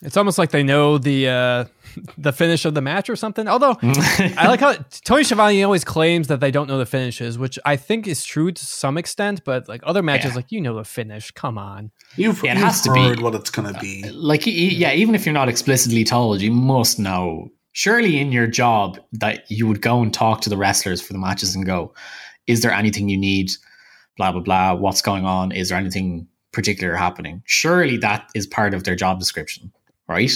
it's 0.03 0.17
almost 0.17 0.37
like 0.37 0.51
they 0.51 0.63
know 0.63 0.99
the 0.99 1.29
uh, 1.29 1.65
the 2.19 2.33
finish 2.33 2.65
of 2.65 2.75
the 2.75 2.83
match 2.83 3.09
or 3.09 3.17
something. 3.17 3.49
Although 3.49 3.77
I 3.83 4.47
like 4.47 4.61
how 4.61 4.75
Tony 5.05 5.25
Schiavone 5.25 5.63
always 5.63 5.85
claims 5.85 6.29
that 6.29 6.41
they 6.41 6.51
don't 6.51 6.69
know 6.69 6.79
the 6.79 6.87
finishes, 6.87 7.39
which 7.39 7.59
I 7.65 7.77
think 7.77 8.07
is 8.07 8.25
true 8.25 8.53
to 8.53 8.65
some 8.65 8.99
extent. 8.99 9.43
But 9.45 9.69
like 9.69 9.81
other 9.85 10.03
matches, 10.03 10.33
yeah. 10.33 10.37
like 10.37 10.53
you 10.53 10.61
know 10.61 10.77
the 10.77 10.85
finish. 10.85 11.31
Come 11.31 11.57
on, 11.57 11.91
you've, 12.17 12.43
yeah, 12.43 12.53
it 12.53 12.55
you've 12.59 12.65
has 12.65 12.83
to 12.83 12.93
be 12.93 13.23
what 13.23 13.35
it's 13.35 13.51
gonna 13.51 13.79
be. 13.81 14.09
Like 14.11 14.43
yeah, 14.47 14.93
even 14.93 15.15
if 15.15 15.25
you're 15.25 15.33
not 15.33 15.49
explicitly 15.49 16.05
told, 16.05 16.41
you 16.41 16.53
must 16.53 16.99
know. 16.99 17.51
Surely 17.73 18.19
in 18.19 18.33
your 18.33 18.47
job 18.47 18.99
that 19.13 19.51
you 19.51 19.67
would 19.67 19.83
go 19.83 20.01
and 20.01 20.13
talk 20.13 20.41
to 20.41 20.49
the 20.49 20.57
wrestlers 20.57 21.03
for 21.03 21.13
the 21.13 21.19
matches 21.19 21.55
and 21.55 21.67
go, 21.67 21.93
is 22.47 22.63
there 22.63 22.73
anything 22.73 23.11
you 23.11 23.19
need? 23.19 23.51
Blah 24.17 24.33
blah 24.33 24.41
blah. 24.41 24.75
What's 24.75 25.03
going 25.03 25.27
on? 25.27 25.53
Is 25.53 25.69
there 25.69 25.79
anything 25.79 26.27
particular 26.53 26.95
happening? 26.95 27.43
Surely 27.45 27.99
that 27.99 28.31
is 28.35 28.47
part 28.47 28.73
of 28.73 28.85
their 28.85 28.97
job 28.97 29.19
description 29.19 29.73
right? 30.09 30.33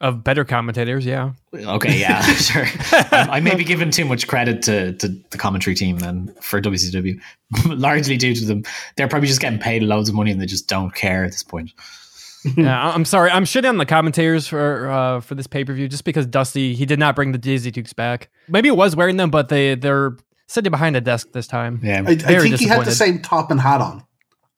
of 0.00 0.22
better 0.22 0.44
commentators, 0.44 1.04
yeah. 1.04 1.32
Okay, 1.54 1.98
yeah, 1.98 2.22
sure. 2.34 2.66
Um, 3.12 3.30
I 3.30 3.40
may 3.40 3.54
be 3.54 3.64
giving 3.64 3.90
too 3.90 4.04
much 4.04 4.26
credit 4.26 4.62
to, 4.62 4.92
to 4.94 5.08
the 5.30 5.38
commentary 5.38 5.74
team 5.74 5.98
then 5.98 6.34
for 6.40 6.60
WCW, 6.60 7.20
largely 7.66 8.16
due 8.16 8.34
to 8.34 8.44
them. 8.44 8.62
They're 8.96 9.08
probably 9.08 9.28
just 9.28 9.40
getting 9.40 9.58
paid 9.58 9.82
loads 9.82 10.08
of 10.08 10.14
money 10.14 10.30
and 10.30 10.40
they 10.40 10.46
just 10.46 10.68
don't 10.68 10.94
care 10.94 11.24
at 11.24 11.32
this 11.32 11.42
point. 11.42 11.72
yeah, 12.56 12.92
I'm 12.94 13.04
sorry. 13.04 13.30
I'm 13.30 13.44
shitting 13.44 13.68
on 13.68 13.78
the 13.78 13.86
commentators 13.86 14.46
for 14.46 14.88
uh, 14.88 15.20
for 15.20 15.34
this 15.34 15.48
pay 15.48 15.64
per 15.64 15.72
view 15.72 15.88
just 15.88 16.04
because 16.04 16.26
Dusty 16.26 16.74
he 16.74 16.86
did 16.86 17.00
not 17.00 17.16
bring 17.16 17.32
the 17.32 17.38
Daisy 17.38 17.72
Dukes 17.72 17.92
back. 17.92 18.30
Maybe 18.46 18.68
he 18.68 18.72
was 18.72 18.94
wearing 18.94 19.16
them, 19.16 19.30
but 19.30 19.48
they 19.48 19.74
they're 19.74 20.16
sitting 20.46 20.70
behind 20.70 20.94
a 20.94 21.00
desk 21.00 21.32
this 21.32 21.48
time. 21.48 21.80
Yeah, 21.82 22.04
I, 22.06 22.12
I 22.12 22.16
think 22.16 22.56
he 22.56 22.66
had 22.66 22.84
the 22.84 22.92
same 22.92 23.20
top 23.20 23.50
and 23.50 23.60
hat 23.60 23.80
on. 23.80 24.04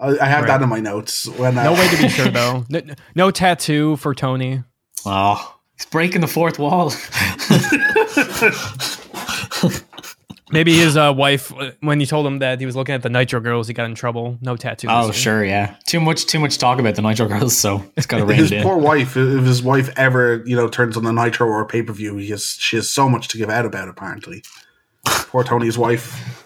I, 0.00 0.18
I 0.18 0.26
have 0.26 0.44
right. 0.44 0.48
that 0.48 0.62
in 0.62 0.68
my 0.68 0.80
notes. 0.80 1.28
When 1.28 1.54
no 1.54 1.72
way 1.72 1.88
to 1.88 2.02
be 2.02 2.08
sure 2.08 2.28
though. 2.28 2.64
No, 2.68 2.80
no 3.14 3.30
tattoo 3.30 3.96
for 3.96 4.14
Tony. 4.14 4.64
Oh, 5.04 5.58
he's 5.76 5.86
breaking 5.86 6.22
the 6.22 6.26
fourth 6.26 6.58
wall. 6.58 6.92
Maybe 10.52 10.76
his 10.76 10.96
uh, 10.96 11.12
wife, 11.16 11.52
when 11.80 12.00
he 12.00 12.06
told 12.06 12.26
him 12.26 12.40
that 12.40 12.58
he 12.58 12.66
was 12.66 12.74
looking 12.74 12.94
at 12.94 13.02
the 13.02 13.08
Nitro 13.08 13.38
Girls, 13.38 13.68
he 13.68 13.74
got 13.74 13.84
in 13.84 13.94
trouble. 13.94 14.36
No 14.40 14.56
tattoo. 14.56 14.88
Oh, 14.90 15.12
sure, 15.12 15.44
yeah. 15.44 15.76
Too 15.86 16.00
much, 16.00 16.26
too 16.26 16.40
much 16.40 16.58
talk 16.58 16.80
about 16.80 16.96
the 16.96 17.02
Nitro 17.02 17.28
Girls, 17.28 17.56
so 17.56 17.84
it's 17.96 18.06
got 18.06 18.18
to 18.18 18.24
rein 18.26 18.38
His 18.38 18.50
it 18.50 18.64
poor 18.64 18.76
wife. 18.76 19.16
If 19.16 19.44
his 19.44 19.62
wife 19.62 19.90
ever, 19.96 20.42
you 20.44 20.56
know, 20.56 20.68
turns 20.68 20.96
on 20.96 21.04
the 21.04 21.12
Nitro 21.12 21.46
or 21.46 21.64
pay 21.66 21.82
per 21.82 21.92
view, 21.92 22.16
he 22.16 22.30
has 22.30 22.44
she 22.44 22.74
has 22.76 22.90
so 22.90 23.08
much 23.08 23.28
to 23.28 23.38
give 23.38 23.48
out 23.48 23.64
about. 23.64 23.88
Apparently, 23.88 24.42
poor 25.04 25.44
Tony's 25.44 25.78
wife 25.78 26.40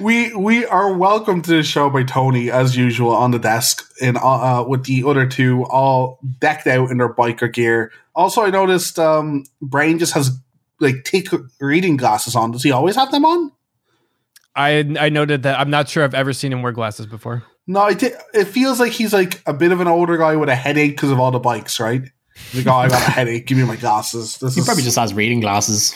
we 0.00 0.34
we 0.34 0.64
are 0.66 0.92
welcome 0.92 1.42
to 1.42 1.50
the 1.50 1.62
show 1.62 1.90
by 1.90 2.02
Tony 2.02 2.50
as 2.50 2.76
usual 2.76 3.10
on 3.10 3.30
the 3.30 3.38
desk 3.38 3.90
in 4.00 4.16
uh, 4.16 4.20
uh, 4.20 4.64
with 4.66 4.84
the 4.84 5.04
other 5.04 5.26
two 5.26 5.64
all 5.66 6.20
decked 6.40 6.66
out 6.66 6.90
in 6.90 6.98
their 6.98 7.12
biker 7.12 7.52
gear. 7.52 7.92
Also, 8.14 8.42
I 8.42 8.50
noticed 8.50 8.98
um, 8.98 9.44
Brain 9.60 9.98
just 9.98 10.14
has 10.14 10.38
like 10.80 11.06
thick 11.06 11.28
reading 11.60 11.96
glasses 11.96 12.36
on. 12.36 12.52
Does 12.52 12.62
he 12.62 12.70
always 12.70 12.96
have 12.96 13.10
them 13.10 13.24
on? 13.24 13.52
I 14.54 14.96
I 14.98 15.08
noted 15.08 15.42
that. 15.42 15.58
I'm 15.58 15.70
not 15.70 15.88
sure 15.88 16.04
I've 16.04 16.14
ever 16.14 16.32
seen 16.32 16.52
him 16.52 16.62
wear 16.62 16.72
glasses 16.72 17.06
before. 17.06 17.42
No, 17.66 17.86
it, 17.86 18.02
it 18.32 18.46
feels 18.46 18.80
like 18.80 18.92
he's 18.92 19.12
like 19.12 19.42
a 19.46 19.52
bit 19.52 19.72
of 19.72 19.80
an 19.80 19.88
older 19.88 20.16
guy 20.16 20.36
with 20.36 20.48
a 20.48 20.54
headache 20.54 20.92
because 20.92 21.10
of 21.10 21.20
all 21.20 21.30
the 21.30 21.38
bikes, 21.38 21.78
right? 21.78 22.02
Like, 22.54 22.66
oh, 22.66 22.72
I 22.72 22.88
got 22.88 23.06
a 23.06 23.10
headache. 23.10 23.46
Give 23.46 23.58
me 23.58 23.64
my 23.64 23.76
glasses. 23.76 24.38
This 24.38 24.54
he 24.54 24.60
is, 24.60 24.66
probably 24.66 24.84
just 24.84 24.96
has 24.96 25.12
reading 25.12 25.40
glasses. 25.40 25.94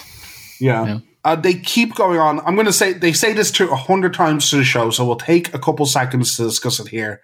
yeah. 0.60 0.84
yeah. 0.86 0.98
Uh, 1.24 1.36
they 1.36 1.54
keep 1.54 1.94
going 1.94 2.18
on. 2.18 2.40
I'm 2.40 2.54
going 2.54 2.66
to 2.66 2.72
say 2.72 2.92
they 2.92 3.12
say 3.12 3.32
this 3.32 3.50
to 3.52 3.70
a 3.70 3.76
hundred 3.76 4.14
times 4.14 4.50
to 4.50 4.56
the 4.56 4.64
show, 4.64 4.90
so 4.90 5.04
we'll 5.04 5.16
take 5.16 5.54
a 5.54 5.58
couple 5.58 5.86
seconds 5.86 6.36
to 6.36 6.44
discuss 6.44 6.80
it 6.80 6.88
here. 6.88 7.20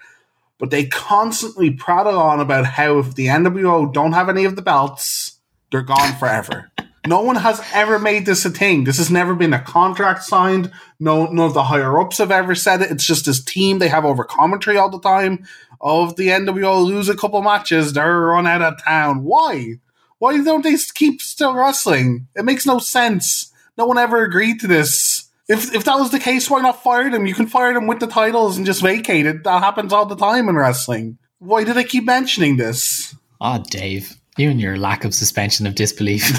But 0.58 0.70
they 0.70 0.86
constantly 0.86 1.70
prattle 1.70 2.18
on 2.18 2.40
about 2.40 2.66
how 2.66 2.98
if 2.98 3.14
the 3.14 3.26
NWO 3.26 3.92
don't 3.92 4.12
have 4.12 4.28
any 4.28 4.44
of 4.44 4.56
the 4.56 4.62
belts, 4.62 5.38
they're 5.70 5.82
gone 5.82 6.14
forever. 6.16 6.70
No 7.06 7.22
one 7.22 7.36
has 7.36 7.62
ever 7.72 7.98
made 7.98 8.26
this 8.26 8.44
a 8.44 8.50
thing. 8.50 8.84
This 8.84 8.98
has 8.98 9.10
never 9.10 9.34
been 9.34 9.54
a 9.54 9.62
contract 9.62 10.24
signed. 10.24 10.70
No, 11.00 11.26
none 11.26 11.46
of 11.46 11.54
the 11.54 11.62
higher 11.64 11.98
ups 11.98 12.18
have 12.18 12.30
ever 12.30 12.54
said 12.54 12.82
it. 12.82 12.90
It's 12.90 13.06
just 13.06 13.24
this 13.24 13.42
team 13.42 13.78
they 13.78 13.88
have 13.88 14.04
over 14.04 14.24
commentary 14.24 14.76
all 14.76 14.90
the 14.90 15.00
time. 15.00 15.46
Of 15.80 16.16
the 16.16 16.28
NWO 16.28 16.84
lose 16.84 17.08
a 17.08 17.16
couple 17.16 17.40
matches, 17.40 17.92
they're 17.92 18.20
run 18.20 18.46
out 18.46 18.62
of 18.62 18.84
town. 18.84 19.24
Why? 19.24 19.76
Why 20.18 20.42
don't 20.42 20.62
they 20.62 20.76
keep 20.94 21.22
still 21.22 21.54
wrestling? 21.54 22.26
It 22.34 22.44
makes 22.44 22.66
no 22.66 22.78
sense. 22.78 23.52
No 23.78 23.86
one 23.86 23.96
ever 23.96 24.24
agreed 24.24 24.60
to 24.60 24.66
this. 24.66 25.30
If 25.48 25.72
if 25.72 25.84
that 25.84 25.98
was 25.98 26.10
the 26.10 26.18
case, 26.18 26.50
why 26.50 26.60
not 26.60 26.82
fire 26.82 27.10
them? 27.10 27.26
You 27.26 27.34
can 27.34 27.46
fire 27.46 27.72
them 27.72 27.86
with 27.86 28.00
the 28.00 28.08
titles 28.08 28.56
and 28.56 28.66
just 28.66 28.82
vacate 28.82 29.24
it. 29.24 29.44
That 29.44 29.62
happens 29.62 29.92
all 29.92 30.04
the 30.04 30.16
time 30.16 30.48
in 30.48 30.56
wrestling. 30.56 31.16
Why 31.38 31.62
do 31.62 31.72
they 31.72 31.84
keep 31.84 32.04
mentioning 32.04 32.56
this? 32.56 33.14
Ah, 33.40 33.58
Dave, 33.58 34.16
you 34.36 34.50
and 34.50 34.60
your 34.60 34.76
lack 34.76 35.04
of 35.04 35.14
suspension 35.14 35.64
of 35.66 35.76
disbelief. 35.76 36.28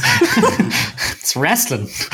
it's 1.18 1.34
wrestling. 1.38 1.88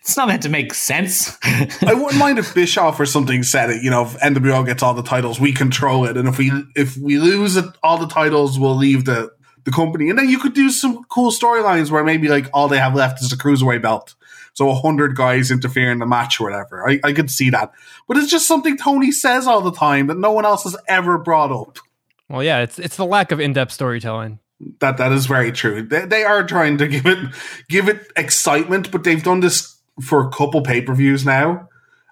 it's 0.00 0.16
not 0.16 0.28
meant 0.28 0.44
to 0.44 0.48
make 0.48 0.72
sense. 0.72 1.36
I 1.42 1.94
wouldn't 1.94 2.18
mind 2.18 2.38
if 2.38 2.54
Bischoff 2.54 3.00
or 3.00 3.06
something 3.06 3.42
said 3.42 3.70
it. 3.70 3.82
You 3.82 3.90
know, 3.90 4.04
if 4.04 4.16
NWO 4.20 4.64
gets 4.64 4.84
all 4.84 4.94
the 4.94 5.02
titles, 5.02 5.40
we 5.40 5.52
control 5.52 6.04
it, 6.04 6.16
and 6.16 6.28
if 6.28 6.38
we 6.38 6.52
if 6.76 6.96
we 6.96 7.18
lose 7.18 7.56
it, 7.56 7.66
all 7.82 7.98
the 7.98 8.06
titles, 8.06 8.56
we'll 8.56 8.76
leave 8.76 9.04
the 9.04 9.30
the 9.68 9.74
company. 9.74 10.08
And 10.08 10.18
then 10.18 10.28
you 10.28 10.38
could 10.38 10.54
do 10.54 10.70
some 10.70 11.04
cool 11.04 11.30
storylines 11.30 11.90
where 11.90 12.02
maybe 12.02 12.28
like 12.28 12.48
all 12.54 12.68
they 12.68 12.78
have 12.78 12.94
left 12.94 13.22
is 13.22 13.28
the 13.28 13.36
cruiserweight 13.36 13.82
belt. 13.82 14.14
So 14.54 14.70
a 14.70 14.74
hundred 14.74 15.14
guys 15.14 15.50
interfere 15.50 15.92
in 15.92 15.98
the 15.98 16.06
match 16.06 16.40
or 16.40 16.44
whatever. 16.44 16.88
I, 16.88 16.98
I 17.04 17.12
could 17.12 17.30
see 17.30 17.50
that. 17.50 17.72
But 18.08 18.16
it's 18.16 18.30
just 18.30 18.48
something 18.48 18.76
Tony 18.76 19.12
says 19.12 19.46
all 19.46 19.60
the 19.60 19.72
time 19.72 20.06
that 20.06 20.16
no 20.16 20.32
one 20.32 20.46
else 20.46 20.64
has 20.64 20.76
ever 20.88 21.18
brought 21.18 21.52
up. 21.52 21.78
Well, 22.28 22.42
yeah, 22.42 22.60
it's 22.60 22.78
it's 22.78 22.96
the 22.96 23.06
lack 23.06 23.30
of 23.30 23.40
in-depth 23.40 23.72
storytelling. 23.72 24.38
That 24.80 24.96
that 24.96 25.12
is 25.12 25.26
very 25.26 25.52
true. 25.52 25.82
They, 25.82 26.04
they 26.06 26.24
are 26.24 26.44
trying 26.44 26.78
to 26.78 26.88
give 26.88 27.06
it 27.06 27.18
give 27.68 27.88
it 27.88 28.10
excitement, 28.16 28.90
but 28.90 29.04
they've 29.04 29.22
done 29.22 29.40
this 29.40 29.76
for 30.02 30.26
a 30.26 30.30
couple 30.30 30.62
pay-per-views 30.62 31.24
now. 31.24 31.68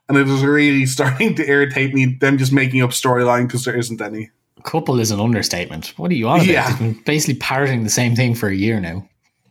And 0.09 0.17
it 0.17 0.29
is 0.29 0.45
really 0.45 0.87
starting 0.97 1.35
to 1.37 1.49
irritate 1.49 1.95
me, 1.95 2.17
them 2.21 2.39
just 2.39 2.53
making 2.53 2.83
up 2.83 2.91
storyline 2.91 3.47
because 3.47 3.65
there 3.65 3.77
isn't 3.77 4.01
any 4.01 4.31
couple 4.67 5.01
is 5.01 5.11
an 5.11 5.21
understatement. 5.21 5.95
What 5.97 6.11
are 6.11 6.15
you 6.15 6.29
on 6.29 6.41
about? 6.41 6.47
Yeah. 6.47 6.69
They've 6.69 6.79
been 6.79 7.03
basically 7.05 7.37
parroting 7.37 7.85
the 7.85 7.91
same 7.91 8.15
thing 8.15 8.35
for 8.35 8.49
a 8.49 8.55
year 8.55 8.79
now. 8.81 9.09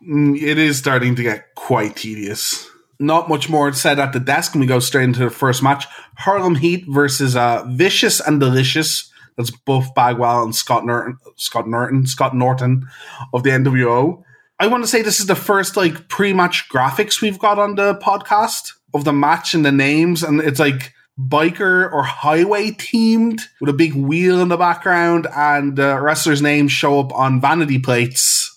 Mm, 0.08 0.40
it 0.40 0.60
is 0.60 0.78
starting 0.78 1.16
to 1.16 1.24
get 1.24 1.56
quite 1.56 1.96
tedious. 1.96 2.70
Not 3.00 3.28
much 3.28 3.50
more 3.50 3.74
said 3.74 4.00
at 4.00 4.14
the 4.14 4.20
desk, 4.20 4.54
and 4.54 4.62
we 4.62 4.68
go 4.68 4.80
straight 4.80 5.06
into 5.06 5.20
the 5.20 5.30
first 5.30 5.64
match: 5.64 5.86
Harlem 6.18 6.56
Heat 6.56 6.86
versus 6.88 7.36
uh, 7.36 7.66
Vicious 7.68 8.20
and 8.20 8.40
Delicious. 8.40 9.12
That's 9.36 9.52
Buff 9.52 9.94
Bagwell 9.96 10.44
and 10.44 10.56
Scott 10.56 10.86
Norton, 10.86 11.18
Scott 11.36 11.68
Norton, 11.68 12.06
Scott 12.08 12.36
Norton 12.36 12.88
of 13.34 13.44
the 13.44 13.50
NWO. 13.50 14.24
I 14.60 14.68
want 14.68 14.84
to 14.84 14.88
say 14.88 15.02
this 15.02 15.20
is 15.20 15.26
the 15.26 15.36
first 15.36 15.76
like 15.76 16.08
pre-match 16.08 16.70
graphics 16.70 17.22
we've 17.22 17.40
got 17.40 17.60
on 17.60 17.76
the 17.76 17.96
podcast 17.96 18.72
of 18.94 19.04
the 19.04 19.12
match 19.12 19.54
and 19.54 19.66
the 19.66 19.74
names, 19.74 20.24
and 20.24 20.40
it's 20.40 20.60
like 20.60 20.94
biker 21.20 21.92
or 21.92 22.04
highway 22.04 22.72
themed 22.72 23.40
with 23.62 23.70
a 23.70 23.74
big 23.74 23.94
wheel 23.96 24.42
in 24.42 24.50
the 24.50 24.58
background 24.58 25.28
and 25.36 25.80
uh, 25.80 25.98
wrestlers' 26.00 26.42
names 26.42 26.72
show 26.72 27.00
up 27.00 27.14
on 27.14 27.40
vanity 27.40 27.80
plates. 27.80 28.52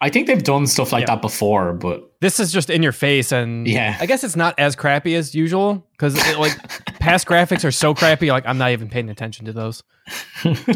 I 0.00 0.10
think 0.10 0.26
they've 0.26 0.42
done 0.42 0.66
stuff 0.66 0.92
like 0.92 1.02
Yeah. 1.02 1.14
that 1.14 1.22
before, 1.22 1.72
but 1.72 2.10
This 2.20 2.40
is 2.40 2.52
just 2.52 2.68
in 2.68 2.82
your 2.82 2.92
face, 2.92 3.32
and 3.32 3.66
Yeah. 3.66 3.96
I 4.00 4.06
guess 4.06 4.24
it's 4.24 4.36
not 4.36 4.54
as 4.58 4.74
crappy 4.76 5.14
as 5.14 5.34
usual 5.34 5.86
because 5.92 6.16
like 6.36 6.56
past 6.98 7.26
graphics 7.26 7.64
are 7.64 7.70
so 7.72 7.94
crappy. 7.94 8.30
Like 8.30 8.44
I'm 8.46 8.58
not 8.58 8.72
even 8.72 8.88
paying 8.90 9.08
attention 9.08 9.46
to 9.46 9.52
those. 9.52 9.82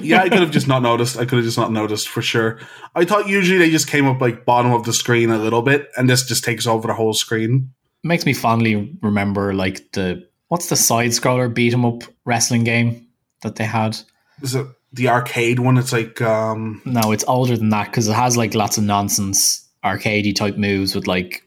yeah, 0.01 0.23
I 0.23 0.29
could 0.31 0.41
have 0.41 0.51
just 0.53 0.69
not 0.69 0.83
noticed. 0.83 1.17
I 1.19 1.25
could 1.27 1.37
have 1.37 1.45
just 1.45 1.59
not 1.59 1.73
noticed 1.73 2.09
for 2.09 2.23
sure. 2.23 2.61
I 2.95 3.05
thought 3.05 3.29
usually 3.29 3.59
they 3.59 3.71
just 3.71 3.89
came 3.89 4.07
up 4.07 4.21
like 4.21 4.47
bottom 4.47 4.73
of 4.73 4.85
the 4.85 4.93
screen 4.95 5.31
a 5.31 5.39
little 5.39 5.63
bit, 5.63 5.89
and 5.97 6.09
this 6.09 6.25
just 6.27 6.45
takes 6.45 6.67
over 6.67 6.87
the 6.87 6.95
whole 6.95 7.13
screen. 7.13 7.73
makes 8.05 8.25
me 8.25 8.33
fondly 8.33 8.97
remember 9.03 9.53
like 9.53 9.93
the 9.93 10.27
what's 10.49 10.69
the 10.69 10.77
side 10.77 11.11
scroller 11.11 11.53
beat 11.53 11.73
'em 11.73 11.85
up 11.85 12.03
wrestling 12.25 12.65
game 12.65 13.07
that 13.43 13.57
they 13.57 13.65
had. 13.65 13.97
Is 14.43 14.55
it 14.55 14.67
the 14.93 15.09
arcade 15.09 15.59
one? 15.59 15.79
It's 15.79 15.93
like 15.93 16.21
um 16.21 16.83
No, 16.85 17.13
it's 17.13 17.25
older 17.29 17.57
than 17.57 17.71
that 17.71 17.87
because 17.87 18.09
it 18.09 18.15
has 18.15 18.37
like 18.37 18.55
lots 18.55 18.79
of 18.79 18.85
nonsense 18.85 19.67
arcadey 19.85 20.35
type 20.35 20.57
moves 20.57 20.95
with 20.95 21.07
like 21.07 21.43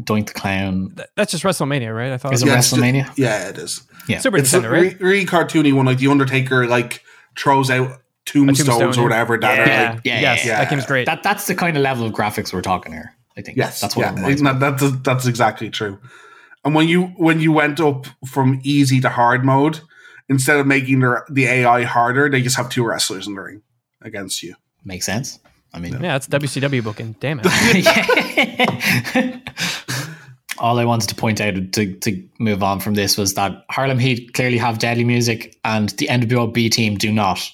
Doink 0.00 0.26
the 0.28 0.34
Clown. 0.34 0.92
Th- 0.96 1.08
That's 1.16 1.30
just 1.32 1.44
WrestleMania, 1.44 1.94
right? 1.94 2.12
I 2.12 2.18
thought. 2.18 2.34
Is 2.34 2.42
it 2.42 2.46
yeah, 2.48 2.58
it's 2.58 2.70
ju- 2.70 2.76
WrestleMania? 2.76 3.12
yeah, 3.16 3.48
it 3.48 3.58
is. 3.58 3.82
Yeah. 4.08 4.18
Super 4.18 4.38
It's 4.38 4.52
a 4.52 4.60
Nintendo, 4.60 4.70
re- 4.70 4.82
right? 4.88 5.00
really 5.00 5.26
cartoony 5.26 5.72
one, 5.72 5.86
like 5.86 5.98
the 5.98 6.08
Undertaker 6.08 6.66
like 6.66 7.02
throws 7.36 7.70
out 7.70 8.00
tombstones 8.26 8.68
tombstone, 8.78 8.90
or 8.90 8.94
yeah. 8.94 9.02
whatever. 9.02 9.38
That 9.38 9.58
are 9.58 9.66
yeah, 9.66 9.92
like 9.92 10.00
yeah, 10.04 10.20
yes, 10.20 10.44
yeah. 10.46 10.58
that 10.58 10.70
game's 10.70 10.86
great. 10.86 11.06
That 11.06 11.22
that's 11.22 11.46
the 11.46 11.54
kind 11.54 11.76
of 11.76 11.82
level 11.82 12.06
of 12.06 12.12
graphics 12.12 12.52
we're 12.52 12.62
talking 12.62 12.92
here. 12.92 13.12
I 13.38 13.42
think. 13.42 13.56
Yes, 13.56 13.80
that's 13.80 13.96
what 13.96 14.02
yeah, 14.04 14.12
it 14.12 14.16
reminds 14.16 14.42
me. 14.42 14.52
that, 14.52 14.78
that's 14.78 14.96
that's 15.02 15.26
exactly 15.26 15.70
true. 15.70 15.98
And 16.66 16.74
when 16.74 16.88
you 16.88 17.04
when 17.16 17.38
you 17.38 17.52
went 17.52 17.78
up 17.78 18.06
from 18.26 18.60
easy 18.64 19.00
to 19.00 19.08
hard 19.08 19.44
mode, 19.44 19.80
instead 20.28 20.58
of 20.58 20.66
making 20.66 20.98
the 20.98 21.24
the 21.30 21.44
AI 21.46 21.84
harder, 21.84 22.28
they 22.28 22.42
just 22.42 22.56
have 22.56 22.68
two 22.68 22.84
wrestlers 22.84 23.28
in 23.28 23.36
the 23.36 23.40
ring 23.40 23.62
against 24.02 24.42
you. 24.42 24.56
Makes 24.84 25.06
sense. 25.06 25.38
I 25.72 25.78
mean, 25.78 26.02
yeah, 26.02 26.16
it's 26.16 26.26
WCW 26.26 26.82
booking. 26.82 27.14
Damn 27.20 27.40
it. 27.44 29.42
all 30.58 30.80
I 30.80 30.84
wanted 30.84 31.08
to 31.10 31.14
point 31.14 31.40
out 31.40 31.54
to, 31.54 31.94
to 31.94 32.28
move 32.40 32.64
on 32.64 32.80
from 32.80 32.94
this 32.94 33.16
was 33.16 33.34
that 33.34 33.64
Harlem 33.70 34.00
Heat 34.00 34.34
clearly 34.34 34.58
have 34.58 34.80
deadly 34.80 35.04
music 35.04 35.56
and 35.64 35.90
the 35.90 36.08
NWO 36.08 36.52
B 36.52 36.68
team 36.68 36.96
do 36.96 37.12
not. 37.12 37.48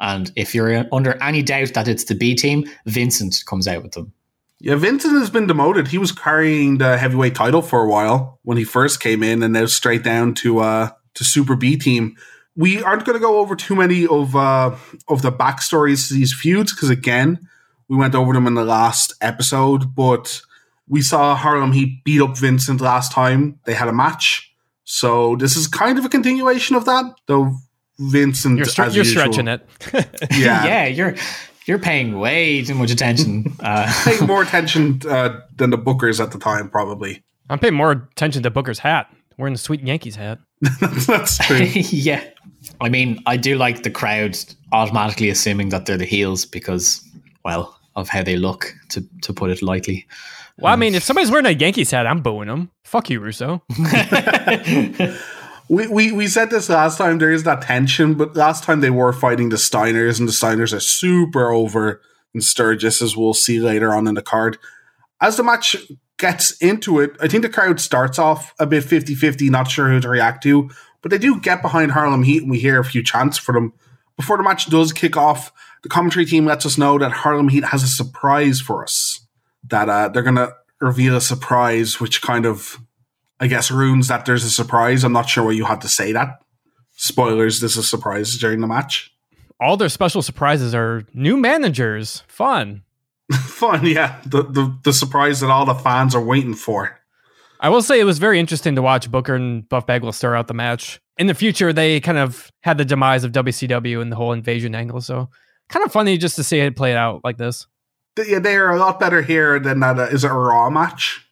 And 0.00 0.32
if 0.34 0.52
you're 0.52 0.84
under 0.92 1.22
any 1.22 1.42
doubt 1.42 1.74
that 1.74 1.86
it's 1.86 2.04
the 2.04 2.16
B 2.16 2.34
team, 2.34 2.64
Vincent 2.86 3.44
comes 3.46 3.68
out 3.68 3.84
with 3.84 3.92
them. 3.92 4.12
Yeah, 4.60 4.74
Vincent 4.74 5.14
has 5.14 5.30
been 5.30 5.46
demoted. 5.46 5.88
He 5.88 5.98
was 5.98 6.10
carrying 6.10 6.78
the 6.78 6.98
heavyweight 6.98 7.34
title 7.36 7.62
for 7.62 7.82
a 7.82 7.88
while 7.88 8.40
when 8.42 8.58
he 8.58 8.64
first 8.64 9.00
came 9.00 9.22
in, 9.22 9.42
and 9.42 9.52
now 9.52 9.66
straight 9.66 10.02
down 10.02 10.34
to 10.34 10.58
uh 10.60 10.90
to 11.14 11.24
Super 11.24 11.54
B 11.56 11.76
team. 11.76 12.16
We 12.56 12.82
aren't 12.82 13.04
going 13.04 13.14
to 13.16 13.20
go 13.24 13.38
over 13.38 13.54
too 13.54 13.76
many 13.76 14.06
of 14.06 14.34
uh 14.34 14.74
of 15.08 15.22
the 15.22 15.30
backstories 15.30 16.08
to 16.08 16.14
these 16.14 16.32
feuds 16.34 16.72
because 16.74 16.90
again, 16.90 17.48
we 17.88 17.96
went 17.96 18.16
over 18.16 18.32
them 18.32 18.48
in 18.48 18.54
the 18.54 18.64
last 18.64 19.14
episode. 19.20 19.94
But 19.94 20.42
we 20.88 21.02
saw 21.02 21.36
Harlem 21.36 21.72
Heat 21.72 22.02
beat 22.04 22.20
up 22.20 22.36
Vincent 22.36 22.80
last 22.80 23.12
time 23.12 23.60
they 23.64 23.74
had 23.74 23.86
a 23.88 23.92
match, 23.92 24.52
so 24.82 25.36
this 25.36 25.56
is 25.56 25.68
kind 25.68 25.98
of 26.00 26.04
a 26.04 26.08
continuation 26.08 26.74
of 26.74 26.84
that. 26.86 27.04
Though 27.26 27.52
Vincent, 28.00 28.56
You're, 28.58 28.66
stre- 28.66 28.86
as 28.86 28.96
you're 28.96 29.04
usual- 29.04 29.32
stretching 29.32 29.46
it. 29.48 29.68
Yeah, 30.32 30.64
yeah, 30.66 30.86
you're 30.86 31.14
you're 31.68 31.78
paying 31.78 32.18
way 32.18 32.64
too 32.64 32.74
much 32.74 32.90
attention. 32.90 33.44
Uh, 33.60 33.92
Paying 34.04 34.26
more 34.26 34.42
attention 34.48 35.00
uh, 35.08 35.40
than 35.56 35.70
the 35.70 35.76
bookers 35.76 36.22
at 36.22 36.30
the 36.32 36.38
time, 36.38 36.70
probably. 36.70 37.22
I'm 37.50 37.58
paying 37.58 37.74
more 37.74 37.92
attention 37.92 38.42
to 38.44 38.50
Booker's 38.50 38.78
hat. 38.78 39.12
Wearing 39.36 39.52
the 39.52 39.58
sweet 39.58 39.82
Yankees 39.82 40.16
hat. 40.16 40.38
That's 41.06 41.38
true. 41.38 41.58
yeah. 41.58 42.22
I 42.80 42.88
mean, 42.88 43.20
I 43.26 43.36
do 43.36 43.56
like 43.56 43.82
the 43.82 43.90
crowd 43.90 44.38
automatically 44.72 45.28
assuming 45.28 45.68
that 45.70 45.86
they're 45.86 45.96
the 45.96 46.04
heels 46.04 46.44
because, 46.44 47.04
well, 47.44 47.76
of 47.96 48.08
how 48.08 48.22
they 48.22 48.36
look, 48.36 48.72
to, 48.90 49.04
to 49.22 49.32
put 49.32 49.50
it 49.50 49.60
lightly. 49.60 50.06
Well, 50.58 50.72
I 50.72 50.76
mean, 50.76 50.94
if 50.94 51.02
somebody's 51.02 51.30
wearing 51.30 51.46
a 51.46 51.50
Yankees 51.50 51.90
hat, 51.90 52.06
I'm 52.06 52.20
booing 52.20 52.48
them. 52.48 52.70
Fuck 52.84 53.10
you, 53.10 53.20
Russo. 53.20 53.62
We, 55.68 55.86
we 55.86 56.12
we 56.12 56.28
said 56.28 56.50
this 56.50 56.68
last 56.68 56.96
time. 56.96 57.18
There 57.18 57.30
is 57.30 57.42
that 57.44 57.62
tension, 57.62 58.14
but 58.14 58.34
last 58.34 58.64
time 58.64 58.80
they 58.80 58.90
were 58.90 59.12
fighting 59.12 59.50
the 59.50 59.56
Steiners, 59.56 60.18
and 60.18 60.26
the 60.26 60.32
Steiners 60.32 60.72
are 60.72 60.80
super 60.80 61.50
over 61.50 62.00
in 62.34 62.40
Sturgis, 62.40 63.02
as 63.02 63.16
we'll 63.16 63.34
see 63.34 63.60
later 63.60 63.94
on 63.94 64.06
in 64.06 64.14
the 64.14 64.22
card. 64.22 64.58
As 65.20 65.36
the 65.36 65.42
match 65.42 65.76
gets 66.16 66.52
into 66.58 67.00
it, 67.00 67.12
I 67.20 67.28
think 67.28 67.42
the 67.42 67.48
crowd 67.48 67.80
starts 67.80 68.18
off 68.18 68.54
a 68.58 68.66
bit 68.66 68.84
50 68.84 69.14
50, 69.14 69.50
not 69.50 69.70
sure 69.70 69.88
who 69.88 70.00
to 70.00 70.08
react 70.08 70.42
to, 70.44 70.70
but 71.02 71.10
they 71.10 71.18
do 71.18 71.40
get 71.40 71.60
behind 71.60 71.92
Harlem 71.92 72.22
Heat, 72.22 72.42
and 72.42 72.50
we 72.50 72.58
hear 72.58 72.80
a 72.80 72.84
few 72.84 73.02
chants 73.02 73.36
for 73.36 73.52
them. 73.52 73.74
Before 74.16 74.36
the 74.36 74.42
match 74.42 74.70
does 74.70 74.92
kick 74.92 75.16
off, 75.16 75.52
the 75.82 75.88
commentary 75.88 76.24
team 76.24 76.44
lets 76.44 76.66
us 76.66 76.78
know 76.78 76.98
that 76.98 77.12
Harlem 77.12 77.48
Heat 77.48 77.64
has 77.64 77.82
a 77.82 77.88
surprise 77.88 78.60
for 78.60 78.82
us. 78.82 79.26
That 79.68 79.88
uh, 79.88 80.08
they're 80.08 80.22
going 80.22 80.36
to 80.36 80.54
reveal 80.80 81.16
a 81.16 81.20
surprise, 81.20 82.00
which 82.00 82.22
kind 82.22 82.46
of 82.46 82.78
I 83.40 83.46
guess 83.46 83.70
ruins 83.70 84.08
that 84.08 84.26
there's 84.26 84.44
a 84.44 84.50
surprise. 84.50 85.04
I'm 85.04 85.12
not 85.12 85.28
sure 85.28 85.44
why 85.44 85.52
you 85.52 85.64
had 85.64 85.80
to 85.82 85.88
say 85.88 86.12
that. 86.12 86.40
Spoilers, 86.96 87.60
there's 87.60 87.76
a 87.76 87.82
surprise 87.82 88.36
during 88.36 88.60
the 88.60 88.66
match. 88.66 89.14
All 89.60 89.76
their 89.76 89.88
special 89.88 90.22
surprises 90.22 90.74
are 90.74 91.06
new 91.14 91.36
managers. 91.36 92.24
Fun. 92.26 92.82
Fun, 93.32 93.86
yeah. 93.86 94.20
The, 94.24 94.42
the 94.42 94.78
the 94.84 94.92
surprise 94.92 95.40
that 95.40 95.50
all 95.50 95.66
the 95.66 95.74
fans 95.74 96.14
are 96.14 96.24
waiting 96.24 96.54
for. 96.54 96.98
I 97.60 97.68
will 97.68 97.82
say 97.82 97.98
it 97.98 98.04
was 98.04 98.18
very 98.18 98.38
interesting 98.38 98.76
to 98.76 98.82
watch 98.82 99.10
Booker 99.10 99.34
and 99.34 99.68
Buff 99.68 99.86
Bagwell 99.86 100.12
stir 100.12 100.34
out 100.34 100.46
the 100.46 100.54
match. 100.54 101.00
In 101.18 101.26
the 101.26 101.34
future, 101.34 101.72
they 101.72 102.00
kind 102.00 102.18
of 102.18 102.52
had 102.62 102.78
the 102.78 102.84
demise 102.84 103.24
of 103.24 103.32
WCW 103.32 104.00
and 104.00 104.12
the 104.12 104.16
whole 104.16 104.32
invasion 104.32 104.74
angle. 104.74 105.00
So 105.00 105.28
kind 105.68 105.84
of 105.84 105.92
funny 105.92 106.18
just 106.18 106.36
to 106.36 106.44
see 106.44 106.60
it 106.60 106.76
play 106.76 106.94
out 106.94 107.22
like 107.24 107.36
this. 107.36 107.66
Yeah, 108.26 108.38
they 108.38 108.56
are 108.56 108.72
a 108.72 108.78
lot 108.78 108.98
better 108.98 109.22
here 109.22 109.58
than 109.58 109.80
that. 109.80 109.98
Uh, 109.98 110.02
is 110.04 110.24
it 110.24 110.30
a 110.30 110.34
Raw 110.34 110.70
match? 110.70 111.27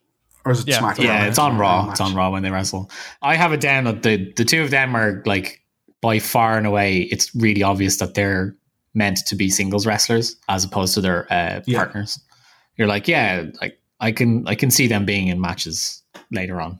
Or 0.46 0.52
is 0.52 0.60
it 0.60 0.68
Yeah, 0.68 0.78
SmackDown? 0.80 1.04
Yeah, 1.04 1.26
it's 1.26 1.38
on 1.38 1.58
Raw. 1.58 1.90
It's 1.90 2.00
on 2.00 2.14
Raw 2.14 2.30
when 2.30 2.42
they 2.42 2.50
wrestle. 2.50 2.90
I 3.20 3.34
have 3.36 3.52
it 3.52 3.60
down 3.60 3.84
that 3.84 4.02
the, 4.02 4.32
the 4.36 4.44
two 4.44 4.62
of 4.62 4.70
them 4.70 4.96
are 4.96 5.22
like 5.26 5.60
by 6.00 6.18
far 6.20 6.56
and 6.56 6.66
away, 6.66 7.00
it's 7.10 7.34
really 7.34 7.62
obvious 7.62 7.96
that 7.98 8.14
they're 8.14 8.54
meant 8.94 9.18
to 9.26 9.34
be 9.36 9.50
singles 9.50 9.86
wrestlers 9.86 10.36
as 10.48 10.64
opposed 10.64 10.94
to 10.94 11.00
their 11.02 11.30
uh, 11.32 11.60
Yeah. 11.66 11.78
partners. 11.78 12.18
You're 12.76 12.88
like, 12.88 13.08
yeah, 13.08 13.46
like 13.60 13.78
I 14.00 14.12
can 14.12 14.46
I 14.46 14.54
can 14.54 14.70
see 14.70 14.86
them 14.86 15.04
being 15.04 15.28
in 15.28 15.40
matches 15.40 16.02
later 16.30 16.60
on. 16.60 16.78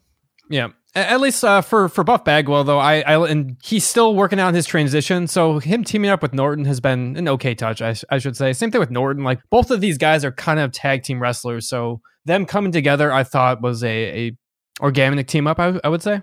Yeah. 0.49 0.69
At 0.95 1.21
least 1.21 1.45
uh, 1.45 1.61
for 1.61 1.89
for 1.91 2.05
Buff 2.05 2.25
Bagwell 2.25 2.65
though, 2.65 2.79
I, 2.79 3.01
I 3.01 3.29
and 3.29 3.57
he's 3.63 3.85
still 3.85 4.15
working 4.15 4.41
out 4.41 4.55
his 4.55 4.65
transition. 4.65 5.27
So 5.27 5.59
him 5.59 5.85
teaming 5.85 6.11
up 6.11 6.23
with 6.23 6.33
Norton 6.33 6.65
has 6.67 6.81
been 6.81 7.17
an 7.17 7.29
okay 7.29 7.55
touch, 7.55 7.83
I, 7.83 7.95
I 8.11 8.17
should 8.19 8.37
say. 8.37 8.53
Same 8.55 8.71
thing 8.71 8.81
with 8.81 8.91
Norton. 8.91 9.23
Like 9.25 9.41
both 9.51 9.71
of 9.71 9.81
these 9.83 9.99
guys 9.99 10.25
are 10.25 10.33
kind 10.33 10.59
of 10.61 10.73
tag 10.73 11.03
team 11.03 11.21
wrestlers, 11.21 11.69
so 11.69 12.01
them 12.27 12.45
coming 12.45 12.73
together, 12.73 13.13
I 13.13 13.25
thought 13.25 13.63
was 13.63 13.83
a, 13.83 14.29
a 14.29 14.37
organic 14.81 15.29
team 15.29 15.47
up. 15.47 15.59
I, 15.59 15.81
I 15.83 15.89
would 15.89 16.03
say. 16.03 16.23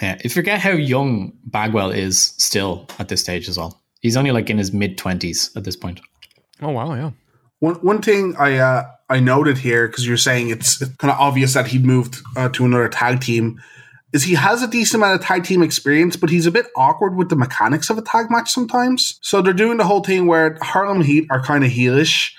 Yeah, 0.00 0.14
if 0.14 0.24
you 0.24 0.30
forget 0.30 0.60
how 0.60 0.70
young 0.70 1.32
Bagwell 1.44 1.90
is 1.90 2.34
still 2.38 2.88
at 2.98 3.08
this 3.08 3.20
stage 3.20 3.48
as 3.48 3.58
well. 3.58 3.82
He's 4.00 4.16
only 4.16 4.32
like 4.32 4.50
in 4.50 4.58
his 4.58 4.72
mid 4.72 4.98
twenties 4.98 5.50
at 5.54 5.64
this 5.64 5.76
point. 5.76 6.00
Oh 6.60 6.70
wow, 6.70 6.94
yeah. 6.94 7.10
One 7.60 7.74
one 7.76 8.02
thing 8.02 8.34
I 8.38 8.56
uh, 8.56 8.90
I 9.08 9.20
noted 9.20 9.58
here 9.58 9.86
because 9.86 10.06
you're 10.06 10.16
saying 10.16 10.48
it's 10.48 10.78
kind 10.96 11.10
of 11.10 11.18
obvious 11.18 11.54
that 11.54 11.68
he 11.68 11.78
moved 11.78 12.16
uh, 12.36 12.48
to 12.50 12.64
another 12.64 12.88
tag 12.88 13.20
team 13.20 13.60
is 14.12 14.24
he 14.24 14.34
has 14.34 14.62
a 14.62 14.68
decent 14.68 15.02
amount 15.02 15.20
of 15.20 15.26
tag 15.26 15.44
team 15.44 15.62
experience, 15.62 16.16
but 16.16 16.30
he's 16.30 16.46
a 16.46 16.50
bit 16.50 16.66
awkward 16.76 17.16
with 17.16 17.30
the 17.30 17.36
mechanics 17.36 17.88
of 17.88 17.96
a 17.96 18.02
tag 18.02 18.30
match 18.30 18.50
sometimes. 18.50 19.18
So 19.22 19.40
they're 19.40 19.54
doing 19.54 19.78
the 19.78 19.86
whole 19.86 20.02
thing 20.02 20.26
where 20.26 20.58
Harlem 20.60 21.02
Heat 21.02 21.26
are 21.30 21.42
kind 21.42 21.64
of 21.64 21.70
heelish 21.70 22.32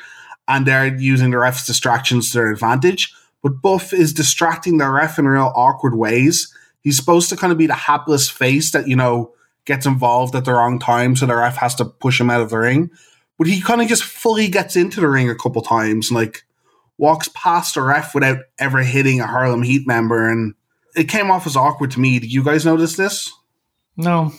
and 0.47 0.65
they're 0.65 0.95
using 0.95 1.31
the 1.31 1.37
ref's 1.37 1.65
distractions 1.65 2.31
to 2.31 2.37
their 2.37 2.51
advantage. 2.51 3.13
But 3.41 3.61
Buff 3.61 3.93
is 3.93 4.13
distracting 4.13 4.77
the 4.77 4.89
ref 4.89 5.19
in 5.19 5.27
real 5.27 5.51
awkward 5.55 5.95
ways. 5.95 6.53
He's 6.81 6.97
supposed 6.97 7.29
to 7.29 7.37
kind 7.37 7.51
of 7.51 7.57
be 7.57 7.67
the 7.67 7.73
hapless 7.73 8.29
face 8.29 8.71
that, 8.71 8.87
you 8.87 8.95
know, 8.95 9.33
gets 9.65 9.85
involved 9.85 10.35
at 10.35 10.45
the 10.45 10.53
wrong 10.53 10.79
time, 10.79 11.15
so 11.15 11.25
the 11.25 11.35
ref 11.35 11.57
has 11.57 11.75
to 11.75 11.85
push 11.85 12.19
him 12.19 12.29
out 12.29 12.41
of 12.41 12.49
the 12.49 12.57
ring. 12.57 12.91
But 13.37 13.47
he 13.47 13.61
kind 13.61 13.81
of 13.81 13.87
just 13.87 14.03
fully 14.03 14.47
gets 14.47 14.75
into 14.75 15.01
the 15.01 15.07
ring 15.07 15.29
a 15.29 15.35
couple 15.35 15.61
times 15.61 16.09
and 16.09 16.15
like 16.15 16.43
walks 16.97 17.29
past 17.33 17.75
the 17.75 17.81
ref 17.81 18.13
without 18.13 18.37
ever 18.59 18.83
hitting 18.83 19.19
a 19.19 19.27
Harlem 19.27 19.63
Heat 19.63 19.87
member 19.87 20.29
and 20.29 20.53
it 20.95 21.09
came 21.09 21.31
off 21.31 21.47
as 21.47 21.55
awkward 21.55 21.91
to 21.91 21.99
me. 21.99 22.19
Did 22.19 22.31
you 22.31 22.43
guys 22.43 22.65
notice 22.65 22.95
this? 22.95 23.31
No. 23.97 24.31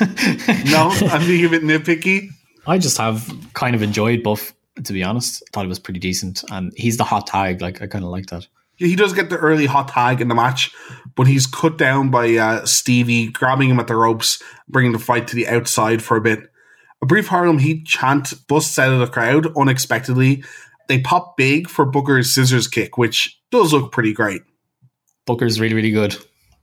no, 0.00 0.90
I'm 1.10 1.26
being 1.26 1.44
a 1.44 1.48
bit 1.48 1.62
nitpicky. 1.62 2.28
I 2.66 2.78
just 2.78 2.98
have 2.98 3.32
kind 3.54 3.76
of 3.76 3.82
enjoyed 3.82 4.22
Buff, 4.22 4.52
to 4.84 4.92
be 4.92 5.02
honest. 5.02 5.42
I 5.42 5.50
thought 5.52 5.64
it 5.64 5.68
was 5.68 5.78
pretty 5.78 6.00
decent. 6.00 6.44
And 6.50 6.72
he's 6.76 6.96
the 6.96 7.04
hot 7.04 7.26
tag. 7.26 7.60
Like, 7.60 7.82
I 7.82 7.86
kind 7.86 8.04
of 8.04 8.10
like 8.10 8.26
that. 8.26 8.46
He 8.76 8.94
does 8.94 9.14
get 9.14 9.30
the 9.30 9.38
early 9.38 9.66
hot 9.66 9.88
tag 9.88 10.20
in 10.20 10.28
the 10.28 10.34
match, 10.34 10.70
but 11.14 11.26
he's 11.26 11.46
cut 11.46 11.78
down 11.78 12.10
by 12.10 12.34
uh, 12.34 12.66
Stevie, 12.66 13.28
grabbing 13.28 13.70
him 13.70 13.80
at 13.80 13.86
the 13.86 13.96
ropes, 13.96 14.42
bringing 14.68 14.92
the 14.92 14.98
fight 14.98 15.28
to 15.28 15.34
the 15.34 15.48
outside 15.48 16.02
for 16.02 16.16
a 16.16 16.20
bit. 16.20 16.50
A 17.02 17.06
brief 17.06 17.28
Harlem 17.28 17.58
Heat 17.58 17.86
chant 17.86 18.34
busts 18.48 18.78
out 18.78 18.92
of 18.92 19.00
the 19.00 19.06
crowd 19.06 19.46
unexpectedly. 19.56 20.44
They 20.88 21.00
pop 21.00 21.36
big 21.38 21.68
for 21.68 21.86
Booker's 21.86 22.34
scissors 22.34 22.68
kick, 22.68 22.98
which 22.98 23.40
does 23.50 23.72
look 23.72 23.92
pretty 23.92 24.12
great. 24.12 24.42
Booker's 25.26 25.58
really, 25.58 25.74
really 25.74 25.90
good. 25.90 26.16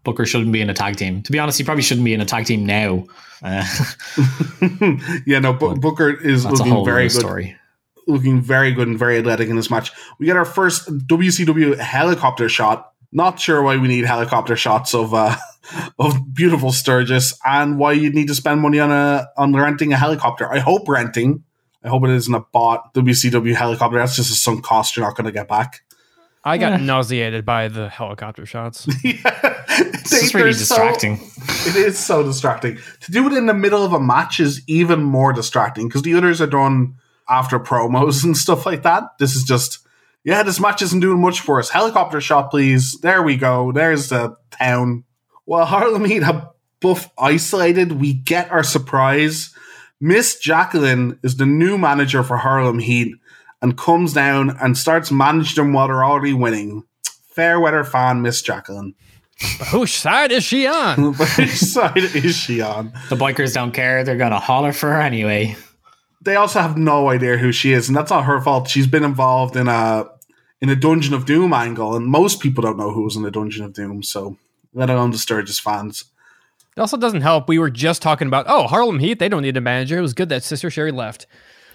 Booker 0.03 0.25
shouldn't 0.25 0.51
be 0.51 0.61
in 0.61 0.69
a 0.69 0.73
tag 0.73 0.97
team. 0.97 1.21
To 1.23 1.31
be 1.31 1.39
honest, 1.39 1.57
he 1.57 1.63
probably 1.63 1.83
shouldn't 1.83 2.05
be 2.05 2.13
in 2.13 2.21
a 2.21 2.25
tag 2.25 2.45
team 2.45 2.65
now. 2.65 3.05
Uh, 3.41 3.65
yeah, 5.25 5.39
no, 5.39 5.53
B- 5.53 5.73
Booker 5.79 6.09
is 6.09 6.45
looking 6.45 6.85
very 6.85 7.05
good. 7.05 7.19
Story. 7.19 7.57
Looking 8.07 8.41
very 8.41 8.71
good 8.71 8.87
and 8.87 8.99
very 8.99 9.17
athletic 9.17 9.49
in 9.49 9.55
this 9.55 9.69
match. 9.69 9.91
We 10.19 10.25
get 10.25 10.35
our 10.35 10.45
first 10.45 10.87
WCW 11.07 11.77
helicopter 11.77 12.49
shot. 12.49 12.91
Not 13.11 13.39
sure 13.39 13.61
why 13.61 13.77
we 13.77 13.87
need 13.87 14.05
helicopter 14.05 14.55
shots 14.55 14.93
of 14.93 15.13
uh, 15.13 15.35
of 15.99 16.33
beautiful 16.33 16.71
Sturgis 16.71 17.37
and 17.45 17.77
why 17.77 17.93
you'd 17.93 18.15
need 18.15 18.27
to 18.27 18.35
spend 18.35 18.61
money 18.61 18.79
on 18.79 18.91
a 18.91 19.27
on 19.37 19.53
renting 19.53 19.93
a 19.93 19.97
helicopter. 19.97 20.51
I 20.51 20.59
hope 20.59 20.87
renting. 20.87 21.43
I 21.83 21.89
hope 21.89 22.05
it 22.05 22.11
isn't 22.11 22.33
a 22.33 22.39
bought 22.39 22.93
WCW 22.93 23.53
helicopter. 23.55 23.97
That's 23.97 24.15
just 24.15 24.31
a 24.31 24.35
sunk 24.35 24.63
cost 24.63 24.95
you're 24.95 25.05
not 25.05 25.15
going 25.15 25.25
to 25.25 25.31
get 25.31 25.47
back. 25.47 25.83
I 26.45 26.57
got 26.57 26.81
nauseated 26.81 27.45
by 27.45 27.69
the 27.69 27.87
helicopter 27.87 28.45
shots. 28.45 28.85
yeah, 29.03 29.15
it's 29.69 30.09
just 30.09 30.33
really 30.33 30.51
distracting. 30.51 31.17
So, 31.17 31.69
it 31.69 31.75
is 31.77 31.97
so 31.97 32.21
distracting. 32.21 32.79
To 33.01 33.11
do 33.11 33.25
it 33.27 33.33
in 33.33 33.45
the 33.45 33.53
middle 33.53 33.83
of 33.83 33.93
a 33.93 33.99
match 33.99 34.41
is 34.41 34.61
even 34.67 35.03
more 35.03 35.31
distracting 35.31 35.87
because 35.87 36.01
the 36.01 36.15
others 36.15 36.41
are 36.41 36.47
done 36.47 36.95
after 37.29 37.59
promos 37.59 38.23
and 38.23 38.35
stuff 38.37 38.65
like 38.65 38.83
that. 38.83 39.03
This 39.19 39.35
is 39.35 39.43
just, 39.43 39.79
yeah, 40.23 40.43
this 40.43 40.59
match 40.59 40.81
isn't 40.81 40.99
doing 40.99 41.21
much 41.21 41.41
for 41.41 41.59
us. 41.59 41.69
Helicopter 41.69 42.21
shot, 42.21 42.51
please. 42.51 42.99
There 43.01 43.23
we 43.23 43.37
go. 43.37 43.71
There's 43.71 44.09
the 44.09 44.37
town. 44.51 45.03
While 45.45 45.65
Harlem 45.65 46.05
Heat 46.05 46.23
have 46.23 46.49
Buff 46.79 47.09
isolated, 47.17 47.93
we 47.93 48.13
get 48.13 48.51
our 48.51 48.63
surprise. 48.63 49.55
Miss 50.01 50.37
Jacqueline 50.37 51.17
is 51.23 51.37
the 51.37 51.45
new 51.45 51.77
manager 51.77 52.23
for 52.23 52.35
Harlem 52.35 52.79
Heat 52.79 53.15
and 53.61 53.77
comes 53.77 54.11
down 54.11 54.57
and 54.61 54.77
starts 54.77 55.09
managing 55.09 55.63
them 55.63 55.73
while 55.73 55.87
they're 55.87 56.03
already 56.03 56.33
winning. 56.33 56.83
Fair 57.03 57.59
weather 57.59 57.85
fan, 57.85 58.21
Miss 58.21 58.41
Jacqueline. 58.41 58.95
But 59.57 59.67
whose 59.69 59.93
side 59.93 60.33
is 60.33 60.43
she 60.43 60.67
on? 60.67 61.13
whose 61.13 61.71
side 61.71 61.97
is 61.97 62.35
she 62.35 62.61
on? 62.61 62.91
The 63.09 63.15
bikers 63.15 63.53
don't 63.53 63.71
care. 63.71 64.03
They're 64.03 64.17
gonna 64.17 64.39
holler 64.39 64.73
for 64.73 64.91
her 64.91 65.01
anyway. 65.01 65.55
They 66.23 66.35
also 66.35 66.61
have 66.61 66.77
no 66.77 67.09
idea 67.09 67.37
who 67.37 67.51
she 67.51 67.73
is, 67.73 67.87
and 67.87 67.95
that's 67.95 68.11
not 68.11 68.25
her 68.25 68.41
fault. 68.41 68.69
She's 68.69 68.87
been 68.87 69.03
involved 69.03 69.55
in 69.55 69.67
a 69.67 70.05
in 70.61 70.69
a 70.69 70.75
Dungeon 70.75 71.13
of 71.13 71.25
Doom 71.25 71.53
angle, 71.53 71.95
and 71.95 72.05
most 72.05 72.39
people 72.39 72.61
don't 72.61 72.77
know 72.77 72.91
who's 72.91 73.15
in 73.15 73.23
the 73.23 73.31
Dungeon 73.31 73.65
of 73.65 73.73
Doom. 73.73 74.03
So 74.03 74.37
let 74.73 74.89
alone 74.89 75.11
the 75.11 75.17
Sturgis 75.17 75.59
fans. 75.59 76.05
It 76.75 76.79
also 76.79 76.97
doesn't 76.97 77.21
help. 77.21 77.47
We 77.47 77.59
were 77.59 77.69
just 77.69 78.01
talking 78.01 78.27
about 78.27 78.45
oh 78.47 78.67
Harlem 78.67 78.99
Heat. 78.99 79.19
They 79.19 79.29
don't 79.29 79.41
need 79.41 79.57
a 79.57 79.61
manager. 79.61 79.97
It 79.97 80.01
was 80.01 80.13
good 80.13 80.29
that 80.29 80.43
Sister 80.43 80.69
Sherri 80.69 80.91
left. 80.91 81.27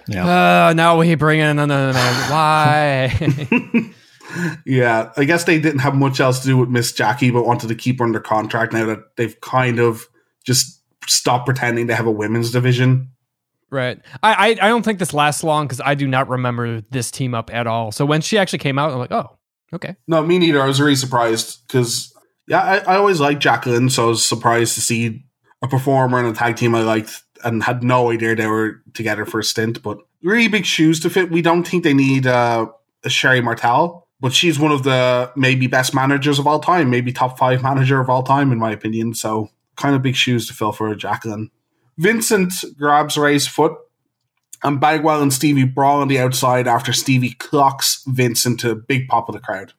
Yeah. 0.09 0.69
Uh, 0.69 0.73
now 0.73 0.99
we 0.99 1.15
bring 1.15 1.41
in 1.41 1.59
another. 1.59 1.93
Why? 1.93 3.93
yeah, 4.65 5.13
I 5.17 5.25
guess 5.25 5.45
they 5.45 5.61
didn't 5.61 5.81
have 5.81 5.95
much 5.95 6.21
else 6.21 6.41
to 6.41 6.47
do 6.47 6.57
with 6.57 6.69
Miss 6.69 6.93
Jackie, 6.93 7.31
but 7.31 7.45
wanted 7.45 7.69
to 7.69 7.75
keep 7.75 7.99
her 7.99 8.05
under 8.05 8.21
contract 8.21 8.73
now 8.73 8.87
that 8.87 9.17
they've 9.17 9.41
kind 9.41 9.79
of 9.79 10.09
just 10.45 10.81
stopped 11.07 11.47
pretending 11.47 11.89
to 11.89 11.95
have 11.95 12.07
a 12.07 12.11
women's 12.11 12.51
division. 12.51 13.11
Right. 13.71 14.01
I 14.23 14.33
I, 14.33 14.47
I 14.49 14.69
don't 14.69 14.83
think 14.83 14.99
this 14.99 15.13
lasts 15.13 15.45
long 15.45 15.67
because 15.67 15.81
I 15.85 15.95
do 15.95 16.07
not 16.07 16.29
remember 16.29 16.81
this 16.91 17.11
team 17.11 17.35
up 17.35 17.53
at 17.53 17.67
all. 17.67 17.93
So 17.93 18.07
when 18.07 18.21
she 18.21 18.39
actually 18.39 18.61
came 18.61 18.79
out, 18.79 18.91
I'm 18.91 18.99
like, 18.99 19.13
oh, 19.13 19.37
okay. 19.73 19.97
No, 20.07 20.25
me 20.25 20.39
neither. 20.39 20.63
I 20.63 20.67
was 20.67 20.81
really 20.81 20.97
surprised 20.97 21.67
because 21.67 22.15
yeah, 22.47 22.61
I, 22.61 22.95
I 22.95 22.97
always 22.97 23.21
liked 23.21 23.43
Jacqueline, 23.43 23.91
so 23.91 24.05
I 24.05 24.09
was 24.09 24.27
surprised 24.27 24.75
to 24.75 24.81
see 24.81 25.25
a 25.63 25.69
performer 25.69 26.19
and 26.19 26.29
a 26.29 26.33
tag 26.33 26.57
team 26.57 26.75
I 26.75 26.83
liked 26.83 27.23
and 27.45 27.63
had 27.63 27.83
no 27.83 28.11
idea 28.11 28.35
they 28.35 28.47
were 28.47 28.83
together 28.95 29.25
for 29.25 29.41
a 29.41 29.45
stint. 29.45 29.83
But 29.83 29.99
really 30.23 30.49
big 30.49 30.65
shoes 30.65 31.01
to 31.01 31.11
fit. 31.11 31.31
We 31.31 31.43
don't 31.43 31.67
think 31.67 31.85
they 31.85 31.95
need 31.95 32.27
uh, 32.27 32.69
a 33.05 33.11
Sherri 33.11 33.41
Martel, 33.41 34.09
but 34.21 34.33
she's 34.33 34.59
one 34.59 34.73
of 34.73 34.83
the 34.83 35.31
maybe 35.37 35.67
best 35.67 35.95
managers 35.95 36.39
of 36.39 36.47
all 36.47 36.61
time, 36.61 36.91
maybe 36.91 37.13
top 37.13 37.39
five 37.39 37.63
manager 37.63 38.01
of 38.01 38.09
all 38.09 38.23
time, 38.23 38.51
in 38.51 38.59
my 38.59 38.73
opinion. 38.73 39.15
So 39.15 39.51
kind 39.77 39.95
of 39.95 40.03
big 40.03 40.17
shoes 40.17 40.49
to 40.49 40.55
fill 40.55 40.73
for 40.73 40.95
Jacqueline. 40.95 41.51
Vincent 41.99 42.53
grabs 42.79 43.19
Ray's 43.19 43.49
foot, 43.49 43.77
and 44.63 44.81
Bagwell 44.81 45.21
and 45.21 45.33
Stevie 45.33 45.65
brawl 45.65 46.01
on 46.01 46.09
the 46.09 46.21
outside 46.21 46.69
after 46.69 46.93
Stevie 46.93 47.35
clocks 47.35 48.03
Vincent 48.07 48.61
to 48.61 48.71
a 48.71 48.77
big 48.77 49.09
pop 49.09 49.29
of 49.29 49.35
the 49.35 49.41
crowd. 49.41 49.73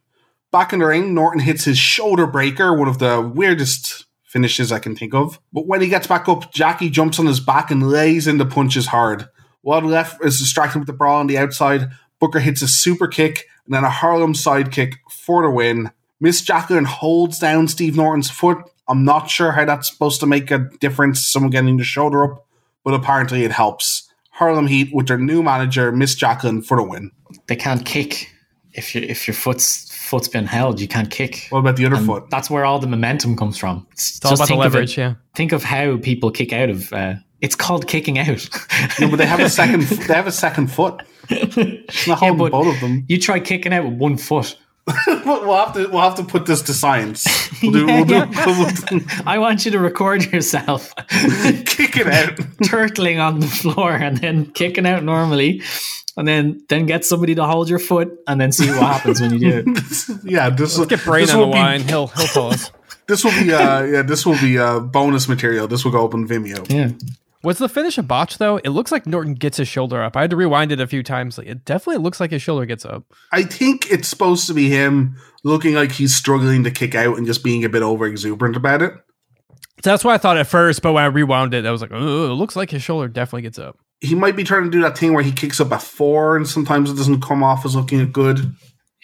Back 0.51 0.73
in 0.73 0.79
the 0.79 0.85
ring, 0.85 1.13
Norton 1.13 1.39
hits 1.41 1.63
his 1.63 1.77
shoulder 1.77 2.27
breaker, 2.27 2.77
one 2.77 2.89
of 2.89 2.99
the 2.99 3.21
weirdest 3.21 4.05
finishes 4.23 4.71
I 4.71 4.79
can 4.79 4.95
think 4.95 5.13
of. 5.13 5.39
But 5.53 5.65
when 5.65 5.81
he 5.81 5.87
gets 5.87 6.07
back 6.07 6.27
up, 6.27 6.51
Jackie 6.51 6.89
jumps 6.89 7.19
on 7.19 7.25
his 7.25 7.39
back 7.39 7.71
and 7.71 7.89
lays 7.89 8.27
in 8.27 8.37
the 8.37 8.45
punches 8.45 8.87
hard. 8.87 9.29
While 9.61 9.81
left 9.81 10.23
is 10.23 10.39
distracted 10.39 10.79
with 10.79 10.87
the 10.87 10.93
brawl 10.93 11.19
on 11.19 11.27
the 11.27 11.37
outside, 11.37 11.89
Booker 12.19 12.39
hits 12.39 12.61
a 12.61 12.67
super 12.67 13.07
kick 13.07 13.45
and 13.65 13.73
then 13.73 13.83
a 13.83 13.89
Harlem 13.89 14.35
side 14.35 14.71
kick 14.71 14.95
for 15.09 15.43
the 15.43 15.49
win. 15.49 15.91
Miss 16.19 16.41
Jacqueline 16.41 16.85
holds 16.85 17.39
down 17.39 17.67
Steve 17.69 17.95
Norton's 17.95 18.29
foot. 18.29 18.57
I'm 18.89 19.05
not 19.05 19.29
sure 19.29 19.51
how 19.51 19.65
that's 19.65 19.89
supposed 19.89 20.19
to 20.21 20.25
make 20.25 20.51
a 20.51 20.69
difference, 20.79 21.25
someone 21.25 21.51
getting 21.51 21.77
the 21.77 21.83
shoulder 21.83 22.23
up, 22.23 22.45
but 22.83 22.93
apparently 22.93 23.43
it 23.43 23.51
helps. 23.51 24.11
Harlem 24.31 24.67
Heat 24.67 24.89
with 24.93 25.07
their 25.07 25.17
new 25.17 25.43
manager, 25.43 25.91
Miss 25.91 26.15
Jacqueline, 26.15 26.61
for 26.61 26.77
the 26.77 26.83
win. 26.83 27.11
They 27.47 27.55
can't 27.55 27.85
kick 27.85 28.33
if 28.73 28.93
your 28.95 29.03
if 29.03 29.27
your 29.27 29.35
foot's 29.35 29.91
foot's 29.91 30.27
been 30.27 30.45
held, 30.45 30.79
you 30.79 30.87
can't 30.87 31.11
kick. 31.11 31.47
What 31.49 31.59
about 31.59 31.75
the 31.75 31.85
other 31.85 31.95
and 31.95 32.05
foot? 32.05 32.29
That's 32.29 32.49
where 32.49 32.65
all 32.65 32.79
the 32.79 32.87
momentum 32.87 33.35
comes 33.35 33.57
from. 33.57 33.85
It's, 33.91 34.17
it's 34.17 34.25
all 34.25 34.33
about 34.33 34.47
the 34.47 34.55
leverage. 34.55 34.97
It, 34.97 35.01
yeah. 35.01 35.13
Think 35.35 35.51
of 35.51 35.63
how 35.63 35.97
people 35.97 36.31
kick 36.31 36.53
out 36.53 36.69
of. 36.69 36.91
Uh, 36.91 37.15
it's 37.41 37.55
called 37.55 37.87
kicking 37.87 38.17
out. 38.19 38.49
no, 38.99 39.09
but 39.09 39.17
they 39.17 39.25
have 39.25 39.39
a 39.39 39.49
second. 39.49 39.83
They 39.83 40.13
have 40.13 40.27
a 40.27 40.31
second 40.31 40.71
foot. 40.71 41.03
It's 41.31 42.07
not 42.07 42.23
yeah, 42.23 42.33
both 42.33 42.53
of 42.53 42.79
them. 42.81 43.05
You 43.07 43.19
try 43.19 43.39
kicking 43.39 43.71
out 43.71 43.83
with 43.85 43.93
one 43.93 44.17
foot. 44.17 44.57
we'll 45.25 45.55
have 45.55 45.73
to 45.73 45.87
we'll 45.87 46.01
have 46.01 46.15
to 46.15 46.23
put 46.23 46.45
this 46.45 46.61
to 46.63 46.73
science. 46.73 47.25
We'll 47.61 47.71
do, 47.71 47.85
yeah, 47.85 47.95
we'll 47.95 48.05
do, 48.05 48.13
yeah. 48.15 48.45
we'll 48.45 48.99
do. 48.99 49.05
I 49.25 49.37
want 49.37 49.65
you 49.65 49.71
to 49.71 49.79
record 49.79 50.25
yourself 50.31 50.93
kicking 51.65 52.07
out, 52.07 52.35
turtling 52.63 53.23
on 53.23 53.39
the 53.39 53.47
floor, 53.47 53.93
and 53.93 54.17
then 54.17 54.47
kicking 54.51 54.87
out 54.87 55.03
normally 55.03 55.61
and 56.17 56.27
then 56.27 56.61
then 56.67 56.85
get 56.85 57.05
somebody 57.05 57.35
to 57.35 57.45
hold 57.45 57.69
your 57.69 57.79
foot 57.79 58.19
and 58.27 58.41
then 58.41 58.51
see 58.51 58.69
what 58.69 58.81
happens 58.81 59.21
when 59.21 59.31
you 59.31 59.39
do 59.39 59.63
it. 59.65 60.23
yeah, 60.23 60.49
this 60.49 60.77
Let's 60.77 60.89
get 60.89 61.03
Brain 61.03 61.29
on 61.29 61.39
the 61.39 61.45
line. 61.45 61.81
He'll 61.81 62.07
he'll 62.07 62.27
tell 62.27 62.47
us. 62.51 62.71
This 63.07 63.23
will 63.23 63.31
be 63.31 63.53
uh 63.53 63.83
yeah, 63.83 64.01
this 64.01 64.25
will 64.25 64.39
be 64.39 64.59
uh 64.59 64.79
bonus 64.79 65.29
material. 65.29 65.67
This 65.67 65.85
will 65.85 65.91
go 65.91 66.05
up 66.05 66.13
on 66.13 66.27
Vimeo. 66.27 66.69
Yeah. 66.69 66.91
Was 67.43 67.57
the 67.57 67.69
finish 67.69 67.97
a 67.97 68.03
botch 68.03 68.37
though? 68.37 68.57
It 68.57 68.69
looks 68.69 68.91
like 68.91 69.05
Norton 69.07 69.33
gets 69.33 69.57
his 69.57 69.67
shoulder 69.67 70.03
up. 70.03 70.17
I 70.17 70.21
had 70.21 70.29
to 70.31 70.35
rewind 70.35 70.71
it 70.73 70.81
a 70.81 70.87
few 70.87 71.03
times. 71.03 71.37
Like, 71.37 71.47
it 71.47 71.63
definitely 71.63 72.03
looks 72.03 72.19
like 72.19 72.31
his 72.31 72.41
shoulder 72.41 72.65
gets 72.65 72.83
up. 72.85 73.05
I 73.31 73.43
think 73.43 73.89
it's 73.89 74.07
supposed 74.09 74.45
to 74.47 74.53
be 74.53 74.69
him 74.69 75.15
looking 75.43 75.73
like 75.73 75.91
he's 75.93 76.13
struggling 76.15 76.63
to 76.65 76.71
kick 76.71 76.95
out 76.95 77.17
and 77.17 77.25
just 77.25 77.43
being 77.43 77.63
a 77.63 77.69
bit 77.69 77.81
over 77.81 78.05
exuberant 78.05 78.57
about 78.57 78.81
it. 78.81 78.93
So 79.83 79.91
that's 79.91 80.03
what 80.03 80.13
I 80.13 80.17
thought 80.17 80.35
at 80.37 80.47
first, 80.47 80.81
but 80.81 80.91
when 80.91 81.03
I 81.03 81.07
rewound 81.07 81.53
it, 81.53 81.65
I 81.65 81.71
was 81.71 81.79
like, 81.81 81.91
oh, 81.93 82.25
it 82.25 82.33
looks 82.35 82.57
like 82.57 82.69
his 82.71 82.83
shoulder 82.83 83.07
definitely 83.07 83.43
gets 83.43 83.57
up. 83.57 83.77
He 84.01 84.15
might 84.15 84.35
be 84.35 84.43
trying 84.43 84.65
to 84.65 84.69
do 84.69 84.81
that 84.81 84.97
thing 84.97 85.13
where 85.13 85.23
he 85.23 85.31
kicks 85.31 85.61
up 85.61 85.71
at 85.71 85.81
four 85.81 86.35
and 86.35 86.45
sometimes 86.45 86.91
it 86.91 86.95
doesn't 86.95 87.21
come 87.21 87.43
off 87.43 87.65
as 87.65 87.75
looking 87.75 88.11
good. 88.11 88.53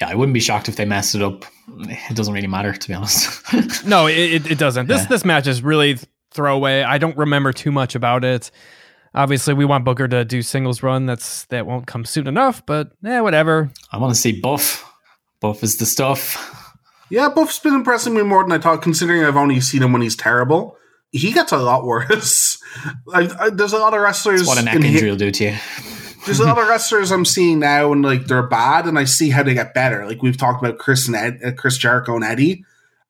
Yeah, 0.01 0.09
I 0.09 0.15
wouldn't 0.15 0.33
be 0.33 0.41
shocked 0.41 0.67
if 0.67 0.75
they 0.75 0.83
messed 0.83 1.15
it 1.15 1.21
up. 1.21 1.45
It 1.79 2.15
doesn't 2.17 2.33
really 2.33 2.47
matter, 2.47 2.73
to 2.73 2.87
be 2.89 2.93
honest. 2.93 3.41
No, 3.85 4.07
it, 4.07 4.17
it, 4.17 4.51
it 4.51 4.57
doesn't. 4.57 4.87
This 4.87 5.03
Yeah. 5.03 5.07
this 5.07 5.23
match 5.23 5.47
is 5.47 5.61
really 5.63 5.97
throwaway. 6.35 6.83
I 6.83 6.97
don't 6.97 7.17
remember 7.17 7.53
too 7.53 7.71
much 7.71 7.95
about 7.95 8.23
it. 8.23 8.51
Obviously, 9.13 9.53
we 9.53 9.63
want 9.63 9.85
Booker 9.85 10.07
to 10.09 10.25
do 10.25 10.41
singles 10.41 10.83
run. 10.83 11.05
That's 11.05 11.45
that 11.45 11.65
won't 11.65 11.87
come 11.87 12.03
soon 12.03 12.27
enough, 12.27 12.65
but 12.65 12.91
yeah, 13.01 13.21
whatever. 13.21 13.71
I 13.91 13.97
want 13.97 14.13
to 14.13 14.19
see 14.19 14.39
Buff. 14.39 14.83
Buff 15.39 15.63
is 15.63 15.77
the 15.77 15.85
stuff. 15.85 16.51
Yeah, 17.09 17.29
Buff's 17.29 17.59
been 17.59 17.75
impressing 17.75 18.13
me 18.13 18.23
more 18.23 18.43
than 18.43 18.51
I 18.51 18.57
thought, 18.57 18.81
considering 18.81 19.23
I've 19.23 19.37
only 19.37 19.61
seen 19.61 19.83
him 19.83 19.93
when 19.93 20.01
he's 20.01 20.15
terrible. 20.15 20.75
He 21.11 21.31
gets 21.31 21.51
a 21.53 21.57
lot 21.57 21.85
worse. 21.85 22.61
I, 23.13 23.29
I, 23.39 23.49
there's 23.51 23.73
a 23.73 23.77
lot 23.77 23.93
of 23.93 24.01
wrestlers. 24.01 24.45
What 24.45 24.57
a 24.57 24.63
neck 24.63 24.75
in 24.75 24.81
hi- 24.81 24.87
injury 24.89 25.09
will 25.11 25.17
do 25.17 25.31
to 25.31 25.43
you. 25.45 25.55
there's 26.25 26.39
a 26.39 26.45
lot 26.45 26.57
of 26.57 26.67
wrestlers 26.69 27.11
I'm 27.11 27.23
seeing 27.23 27.59
now, 27.59 27.93
and 27.93 28.03
like 28.03 28.25
they're 28.25 28.47
bad, 28.47 28.85
and 28.85 28.99
I 28.99 29.05
see 29.05 29.29
how 29.29 29.43
they 29.43 29.53
get 29.53 29.73
better. 29.73 30.05
Like 30.05 30.21
we've 30.21 30.35
talked 30.35 30.61
about 30.61 30.77
Chris 30.77 31.07
and 31.07 31.15
Ed, 31.15 31.39
uh, 31.45 31.51
Chris 31.51 31.77
Jericho 31.77 32.15
and 32.15 32.23
Eddie. 32.25 32.65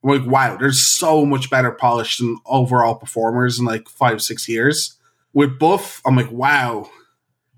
I'm 0.06 0.20
like, 0.20 0.30
wow, 0.30 0.56
they're 0.56 0.72
so 0.72 1.26
much 1.26 1.50
better 1.50 1.72
polished 1.72 2.20
and 2.20 2.38
overall 2.46 2.94
performers 2.94 3.58
in 3.58 3.64
like 3.64 3.88
five, 3.88 4.22
six 4.22 4.48
years. 4.48 4.96
With 5.32 5.58
Buff, 5.58 6.00
I'm 6.06 6.16
like, 6.16 6.30
wow, 6.30 6.88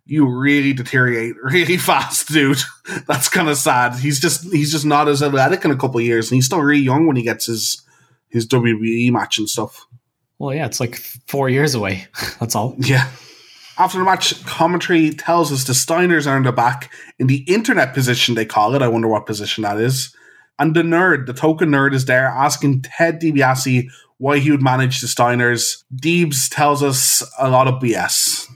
you 0.06 0.26
really 0.26 0.72
deteriorate 0.72 1.36
really 1.42 1.76
fast, 1.76 2.28
dude. 2.28 2.58
That's 3.06 3.28
kind 3.28 3.48
of 3.48 3.58
sad. 3.58 3.96
He's 3.96 4.18
just 4.18 4.50
he's 4.50 4.72
just 4.72 4.86
not 4.86 5.08
as 5.08 5.22
athletic 5.22 5.64
in 5.64 5.70
a 5.70 5.76
couple 5.76 5.98
of 5.98 6.06
years, 6.06 6.30
and 6.30 6.36
he's 6.36 6.46
still 6.46 6.60
really 6.60 6.82
young 6.82 7.06
when 7.06 7.16
he 7.16 7.22
gets 7.22 7.46
his 7.46 7.82
his 8.30 8.46
WWE 8.46 9.12
match 9.12 9.38
and 9.38 9.48
stuff. 9.48 9.86
Well, 10.38 10.54
yeah, 10.54 10.66
it's 10.66 10.80
like 10.80 10.96
four 11.26 11.48
years 11.48 11.74
away. 11.74 12.06
That's 12.40 12.54
all. 12.54 12.74
Yeah. 12.78 13.10
After 13.76 13.98
the 13.98 14.04
match, 14.04 14.44
commentary 14.44 15.10
tells 15.10 15.52
us 15.52 15.64
the 15.64 15.72
Steiners 15.72 16.26
are 16.28 16.36
in 16.36 16.42
the 16.42 16.52
back 16.52 16.90
in 17.18 17.26
the 17.26 17.44
internet 17.46 17.94
position, 17.94 18.34
they 18.34 18.44
call 18.44 18.74
it. 18.74 18.82
I 18.82 18.88
wonder 18.88 19.06
what 19.06 19.26
position 19.26 19.62
that 19.62 19.78
is. 19.78 20.14
And 20.58 20.74
the 20.74 20.82
nerd, 20.82 21.26
the 21.26 21.32
token 21.32 21.70
nerd, 21.70 21.94
is 21.94 22.06
there 22.06 22.26
asking 22.26 22.82
Ted 22.82 23.20
DiBiase 23.20 23.88
why 24.18 24.38
he 24.38 24.50
would 24.50 24.62
manage 24.62 25.00
the 25.00 25.06
Steiners. 25.06 25.84
Deebs 25.94 26.48
tells 26.50 26.82
us 26.82 27.22
a 27.38 27.48
lot 27.48 27.66
of 27.66 27.74
BS. 27.74 28.48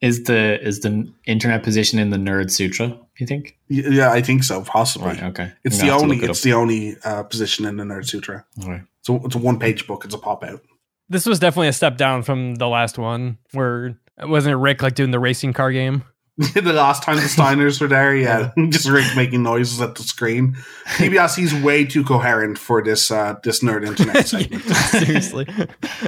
Is 0.00 0.24
the 0.24 0.58
is 0.66 0.80
the 0.80 1.12
internet 1.26 1.62
position 1.62 1.98
in 1.98 2.08
the 2.08 2.16
Nerd 2.16 2.50
Sutra? 2.50 2.98
You 3.18 3.26
think? 3.26 3.58
Yeah, 3.68 4.10
I 4.10 4.22
think 4.22 4.44
so, 4.44 4.62
possibly. 4.62 5.08
Right. 5.08 5.22
Okay. 5.24 5.52
It's 5.62 5.76
the 5.76 5.88
gonna 5.88 5.92
have 5.92 6.00
to 6.00 6.04
only 6.04 6.24
it 6.24 6.30
it's 6.30 6.40
the 6.40 6.54
only 6.54 6.96
uh, 7.04 7.22
position 7.24 7.66
in 7.66 7.76
the 7.76 7.84
Nerd 7.84 8.08
Sutra. 8.08 8.46
All 8.62 8.70
right. 8.70 8.82
So 9.02 9.20
it's 9.26 9.34
a 9.34 9.38
one 9.38 9.58
page 9.58 9.86
book. 9.86 10.06
It's 10.06 10.14
a 10.14 10.18
pop 10.18 10.42
out. 10.42 10.62
This 11.10 11.26
was 11.26 11.38
definitely 11.38 11.68
a 11.68 11.74
step 11.74 11.98
down 11.98 12.22
from 12.22 12.54
the 12.54 12.66
last 12.66 12.96
one, 12.96 13.36
where 13.52 13.98
wasn't 14.22 14.54
it 14.54 14.56
Rick 14.56 14.82
like 14.82 14.94
doing 14.94 15.10
the 15.10 15.18
racing 15.18 15.52
car 15.52 15.70
game? 15.70 16.04
the 16.54 16.72
last 16.72 17.02
time 17.02 17.16
the 17.16 17.22
Steiners 17.22 17.80
were 17.80 17.86
there, 17.88 18.16
yeah, 18.16 18.52
just 18.70 18.88
Rick 18.88 19.04
making 19.14 19.42
noises 19.42 19.80
at 19.80 19.94
the 19.94 20.02
screen. 20.02 20.56
DiBiase's 20.96 21.52
way 21.62 21.84
too 21.84 22.02
coherent 22.02 22.56
for 22.58 22.82
this 22.82 23.10
uh, 23.10 23.34
this 23.44 23.62
nerd 23.62 23.86
internet 23.86 24.26
segment. 24.28 24.62
Seriously, 24.64 25.46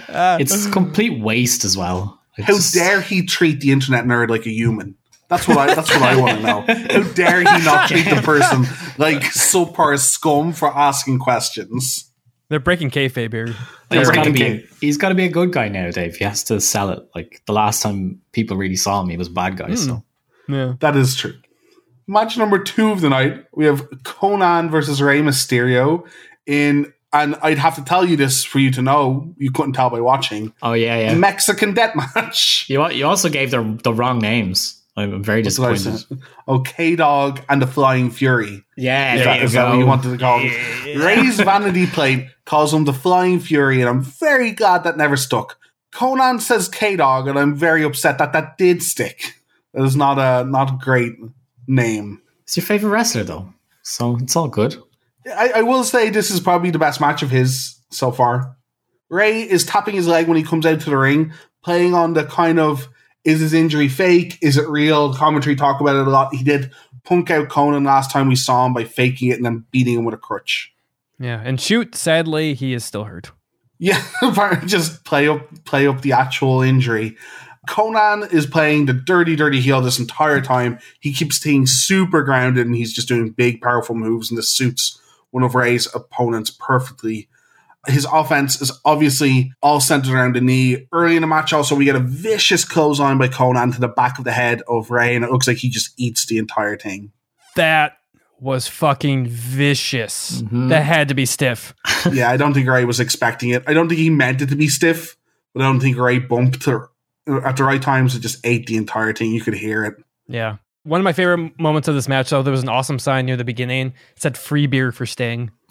Uh, 0.08 0.38
It's 0.40 0.66
complete 0.68 1.20
waste 1.20 1.64
as 1.64 1.76
well. 1.76 2.20
It's 2.38 2.46
How 2.46 2.54
just- 2.54 2.74
dare 2.74 3.00
he 3.02 3.26
treat 3.26 3.60
the 3.60 3.72
internet 3.72 4.04
nerd 4.06 4.30
like 4.30 4.46
a 4.46 4.50
human? 4.50 4.96
That's 5.28 5.46
what 5.48 5.58
I. 5.58 5.74
That's 5.74 5.90
what 5.90 6.02
I 6.02 6.16
want 6.20 6.38
to 6.38 6.42
know. 6.42 6.60
How 6.62 7.12
dare 7.14 7.38
he 7.40 7.64
not 7.64 7.88
treat 7.88 8.04
the 8.08 8.20
person 8.22 8.64
like 8.98 9.24
so 9.24 9.64
subpar 9.66 9.98
scum 9.98 10.52
for 10.52 10.68
asking 10.76 11.18
questions? 11.20 12.08
they're 12.48 12.60
breaking 12.60 12.90
kayfabe 12.90 13.32
here. 13.32 13.46
He's 13.46 13.56
They're 13.88 14.04
got 14.04 14.24
to 14.24 14.30
breaking 14.30 14.32
be. 14.34 14.38
game. 14.38 14.68
He's 14.78 14.98
got 14.98 15.08
to 15.08 15.14
be 15.14 15.24
a 15.24 15.30
good 15.30 15.52
guy 15.54 15.68
now, 15.68 15.90
Dave. 15.90 16.16
He 16.16 16.24
has 16.24 16.44
to 16.44 16.60
sell 16.60 16.90
it. 16.90 17.00
Like 17.14 17.40
the 17.46 17.54
last 17.54 17.80
time 17.80 18.20
people 18.32 18.58
really 18.58 18.76
saw 18.76 19.00
him, 19.00 19.08
he 19.08 19.16
was 19.16 19.28
a 19.28 19.30
bad 19.32 19.56
guy. 19.56 19.74
So 19.74 20.04
Yeah, 20.48 20.74
That 20.80 20.96
is 20.96 21.14
true. 21.16 21.34
Match 22.08 22.36
number 22.36 22.58
two 22.58 22.90
of 22.90 23.00
the 23.00 23.08
night, 23.08 23.44
we 23.54 23.64
have 23.64 23.88
Konnan 24.02 24.70
versus 24.70 25.00
Rey 25.00 25.20
Mysterio 25.20 26.04
in, 26.46 26.92
and 27.12 27.36
I'd 27.42 27.58
have 27.58 27.76
to 27.76 27.84
tell 27.84 28.04
you 28.04 28.16
this 28.16 28.42
for 28.44 28.58
you 28.58 28.70
to 28.72 28.82
know. 28.82 29.32
You 29.38 29.52
couldn't 29.52 29.74
tell 29.74 29.88
by 29.88 30.00
watching 30.00 30.52
oh 30.62 30.72
yeah, 30.72 30.98
yeah. 30.98 31.14
Mexican 31.14 31.74
Death 31.74 31.94
Match. 31.94 32.66
You 32.68 32.86
you 32.90 33.06
also 33.06 33.28
gave 33.28 33.50
the 33.52 33.78
the 33.84 33.94
wrong 33.94 34.18
names. 34.18 34.78
I'm 34.94 35.22
very 35.22 35.40
That's 35.42 35.56
disappointed. 35.56 36.00
said. 36.00 36.18
Oh, 36.46 36.62
Dog 36.96 37.40
and 37.48 37.62
the 37.62 37.66
Flying 37.66 38.10
Fury. 38.10 38.62
Yeah, 38.76 39.14
Is 39.14 39.18
there 39.20 39.24
that, 39.26 39.38
you 39.38 39.44
is 39.44 39.52
that 39.52 39.68
what 39.70 39.74
you 39.78 39.84
go. 39.84 39.86
wanted 39.86 40.10
to 40.10 40.18
call 40.18 40.38
him? 40.40 41.00
Rey's 41.00 41.40
vanity 41.40 41.86
plate 41.86 42.26
calls 42.44 42.74
him 42.74 42.84
the 42.84 42.92
Flying 42.92 43.40
Fury, 43.40 43.80
and 43.80 43.88
I'm 43.88 44.02
very 44.02 44.50
glad 44.50 44.84
that 44.84 44.98
never 44.98 45.16
stuck. 45.16 45.56
Konnan 45.92 46.40
says 46.40 46.68
K 46.68 46.96
Dog, 46.96 47.26
and 47.28 47.38
I'm 47.38 47.54
very 47.54 47.84
upset 47.84 48.18
that 48.18 48.32
that 48.34 48.58
did 48.58 48.82
stick. 48.82 49.34
That 49.74 49.84
is 49.84 49.96
not 49.96 50.18
a 50.18 50.48
not 50.48 50.80
great 50.80 51.14
name. 51.66 52.20
It's 52.42 52.56
your 52.56 52.64
favorite 52.64 52.90
wrestler 52.90 53.24
though, 53.24 53.52
so 53.82 54.16
it's 54.16 54.36
all 54.36 54.48
good. 54.48 54.76
I, 55.26 55.52
I 55.56 55.62
will 55.62 55.84
say 55.84 56.10
this 56.10 56.30
is 56.30 56.40
probably 56.40 56.70
the 56.70 56.78
best 56.78 57.00
match 57.00 57.22
of 57.22 57.30
his 57.30 57.78
so 57.90 58.10
far. 58.10 58.56
Rey 59.08 59.42
is 59.42 59.64
tapping 59.64 59.94
his 59.94 60.08
leg 60.08 60.26
when 60.26 60.36
he 60.36 60.42
comes 60.42 60.66
out 60.66 60.80
to 60.80 60.90
the 60.90 60.96
ring, 60.96 61.32
playing 61.62 61.94
on 61.94 62.14
the 62.14 62.24
kind 62.24 62.58
of 62.58 62.88
is 63.24 63.40
his 63.40 63.54
injury 63.54 63.88
fake? 63.88 64.38
Is 64.42 64.56
it 64.56 64.68
real? 64.68 65.14
Commentary 65.14 65.54
talk 65.54 65.80
about 65.80 65.96
it 65.96 66.06
a 66.06 66.10
lot. 66.10 66.34
He 66.34 66.42
did 66.42 66.72
punk 67.04 67.30
out 67.30 67.48
Konnan 67.48 67.86
last 67.86 68.10
time 68.10 68.28
we 68.28 68.36
saw 68.36 68.66
him 68.66 68.74
by 68.74 68.84
faking 68.84 69.30
it 69.30 69.36
and 69.36 69.44
then 69.44 69.64
beating 69.70 69.98
him 69.98 70.04
with 70.04 70.14
a 70.14 70.18
crutch. 70.18 70.72
yeah, 71.18 71.40
and 71.44 71.60
shoot. 71.60 71.94
Sadly, 71.94 72.54
he 72.54 72.72
is 72.74 72.84
still 72.84 73.04
hurt. 73.04 73.30
Yeah, 73.78 74.02
just 74.66 75.04
play 75.04 75.28
up 75.28 75.64
play 75.64 75.86
up 75.86 76.02
the 76.02 76.12
actual 76.12 76.62
injury. 76.62 77.16
Konnan 77.68 78.32
is 78.32 78.46
playing 78.46 78.86
the 78.86 78.92
dirty, 78.92 79.36
dirty 79.36 79.60
heel 79.60 79.80
this 79.80 79.98
entire 79.98 80.40
time. 80.40 80.78
He 81.00 81.12
keeps 81.12 81.36
staying 81.36 81.66
super 81.66 82.22
grounded 82.22 82.66
and 82.66 82.74
he's 82.74 82.92
just 82.92 83.08
doing 83.08 83.30
big, 83.30 83.60
powerful 83.60 83.94
moves, 83.94 84.30
and 84.30 84.38
this 84.38 84.48
suits 84.48 84.98
one 85.30 85.42
of 85.44 85.54
Rey's 85.54 85.86
opponents 85.94 86.50
perfectly. 86.50 87.28
His 87.86 88.06
offense 88.10 88.60
is 88.60 88.70
obviously 88.84 89.52
all 89.62 89.80
centered 89.80 90.12
around 90.14 90.36
the 90.36 90.40
knee. 90.40 90.86
Early 90.92 91.16
in 91.16 91.20
the 91.22 91.26
match, 91.26 91.52
also, 91.52 91.74
we 91.74 91.84
get 91.84 91.96
a 91.96 92.00
vicious 92.00 92.64
clothesline 92.64 93.18
by 93.18 93.28
Konnan 93.28 93.74
to 93.74 93.80
the 93.80 93.88
back 93.88 94.18
of 94.18 94.24
the 94.24 94.32
head 94.32 94.62
of 94.68 94.90
Rey, 94.90 95.16
and 95.16 95.24
it 95.24 95.30
looks 95.32 95.48
like 95.48 95.56
he 95.56 95.68
just 95.68 95.92
eats 95.96 96.26
the 96.26 96.38
entire 96.38 96.76
thing. 96.76 97.10
That 97.56 97.96
was 98.38 98.66
fucking 98.68 99.26
vicious. 99.28 100.42
Mhm. 100.42 100.68
That 100.68 100.84
had 100.84 101.08
to 101.08 101.14
be 101.14 101.26
stiff. 101.26 101.74
yeah, 102.12 102.30
I 102.30 102.36
don't 102.36 102.54
think 102.54 102.68
Rey 102.68 102.84
was 102.84 103.00
expecting 103.00 103.50
it. 103.50 103.62
I 103.66 103.72
don't 103.72 103.88
think 103.88 104.00
he 104.00 104.10
meant 104.10 104.42
it 104.42 104.48
to 104.50 104.56
be 104.56 104.68
stiff, 104.68 105.16
but 105.54 105.62
I 105.62 105.66
don't 105.66 105.80
think 105.80 105.96
Rey 105.96 106.18
bumped 106.18 106.64
her 106.66 106.88
at 107.26 107.56
the 107.56 107.64
right 107.64 107.80
times. 107.82 108.14
It 108.14 108.20
just 108.20 108.44
ate 108.44 108.66
the 108.66 108.76
entire 108.76 109.12
thing. 109.12 109.32
You 109.32 109.40
could 109.40 109.54
hear 109.54 109.84
it. 109.84 109.94
Yeah. 110.28 110.56
One 110.84 111.00
of 111.00 111.04
my 111.04 111.12
favorite 111.12 111.58
moments 111.60 111.86
of 111.86 111.94
this 111.94 112.08
match, 112.08 112.30
though, 112.30 112.42
there 112.42 112.50
was 112.50 112.64
an 112.64 112.68
awesome 112.68 112.98
sign 112.98 113.24
near 113.26 113.36
the 113.36 113.44
beginning. 113.44 113.88
It 114.16 114.22
said 114.22 114.36
"free 114.36 114.66
beer 114.66 114.90
for 114.90 115.06
Sting." 115.06 115.52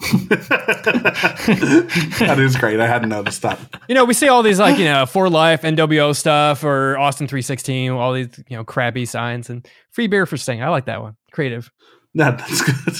that 2.20 2.36
is 2.38 2.56
great. 2.56 2.80
I 2.80 2.86
hadn't 2.86 3.10
noticed 3.10 3.42
that. 3.42 3.58
You 3.88 3.94
know, 3.94 4.04
we 4.06 4.14
see 4.14 4.28
all 4.28 4.42
these 4.42 4.58
like 4.58 4.78
you 4.78 4.84
know 4.86 5.04
for 5.06 5.28
life 5.28 5.62
NWO 5.62 6.16
stuff 6.16 6.64
or 6.64 6.96
Austin 6.98 7.26
three 7.28 7.42
sixteen, 7.42 7.90
all 7.90 8.12
these 8.14 8.28
you 8.48 8.56
know 8.56 8.64
crappy 8.64 9.04
signs 9.04 9.50
and 9.50 9.66
free 9.90 10.06
beer 10.06 10.24
for 10.26 10.36
Sting. 10.38 10.62
I 10.62 10.68
like 10.68 10.86
that 10.86 11.02
one. 11.02 11.16
Creative. 11.32 11.70
That, 12.14 12.38
that's 12.38 12.62
good. 12.62 12.94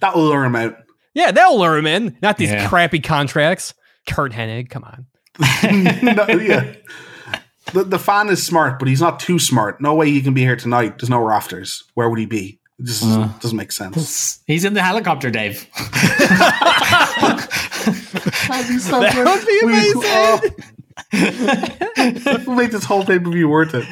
That 0.00 0.14
will 0.14 0.24
lure 0.24 0.44
him 0.44 0.56
out. 0.56 0.76
Yeah, 1.14 1.30
that'll 1.30 1.58
lure 1.58 1.76
him 1.78 1.86
in. 1.86 2.16
Not 2.22 2.36
these 2.36 2.50
Yeah. 2.50 2.68
crappy 2.68 3.00
contracts. 3.00 3.74
Curt 4.08 4.32
Hennig, 4.32 4.70
come 4.70 4.84
on. 4.84 5.06
No, 6.02 6.26
yeah. 6.28 6.74
The, 7.72 7.84
the 7.84 7.98
fan 7.98 8.28
is 8.28 8.44
smart, 8.44 8.78
but 8.78 8.88
he's 8.88 9.00
not 9.00 9.20
too 9.20 9.38
smart. 9.38 9.80
No 9.80 9.94
way 9.94 10.10
he 10.10 10.20
can 10.22 10.34
be 10.34 10.40
here 10.42 10.56
tonight. 10.56 10.98
There's 10.98 11.10
no 11.10 11.20
rafters. 11.20 11.84
Where 11.94 12.08
would 12.10 12.18
he 12.18 12.26
be? 12.26 12.58
It 12.78 12.86
just 12.86 13.02
Uh. 13.04 13.28
doesn't 13.40 13.56
make 13.56 13.72
sense. 13.72 14.40
He's 14.46 14.64
in 14.64 14.72
the 14.74 14.82
helicopter, 14.82 15.30
Dave. 15.30 15.66
That 17.80 19.14
would 19.26 19.46
be 19.46 19.60
amazing. 19.62 20.54
That 22.24 22.44
will 22.46 22.54
make 22.54 22.70
this 22.70 22.84
whole 22.84 23.04
pay 23.04 23.18
per 23.18 23.30
view 23.30 23.48
worth 23.48 23.74
it. 23.74 23.86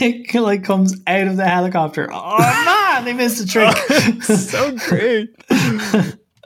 it 0.00 0.34
like 0.40 0.64
comes 0.64 0.94
out 1.06 1.26
of 1.26 1.36
the 1.36 1.46
helicopter. 1.46 2.08
Oh 2.12 2.38
man, 2.38 3.04
they 3.04 3.12
missed 3.12 3.42
a 3.42 3.46
trick. 3.46 3.76
so 4.22 4.76
great. 4.88 5.28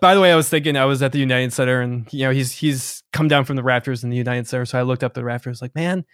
By 0.00 0.14
the 0.14 0.20
way, 0.20 0.32
I 0.32 0.36
was 0.36 0.48
thinking 0.48 0.76
I 0.76 0.84
was 0.86 1.02
at 1.02 1.12
the 1.12 1.18
United 1.18 1.52
Center 1.52 1.80
and 1.80 2.06
you 2.12 2.24
know 2.24 2.30
he's 2.32 2.52
he's 2.52 3.02
come 3.12 3.28
down 3.28 3.44
from 3.44 3.56
the 3.56 3.62
rafters 3.62 4.04
in 4.04 4.10
the 4.10 4.16
United 4.16 4.46
Center, 4.46 4.64
so 4.64 4.78
I 4.78 4.82
looked 4.82 5.02
up 5.04 5.14
the 5.14 5.24
rafters 5.24 5.60
like, 5.60 5.74
man, 5.74 6.04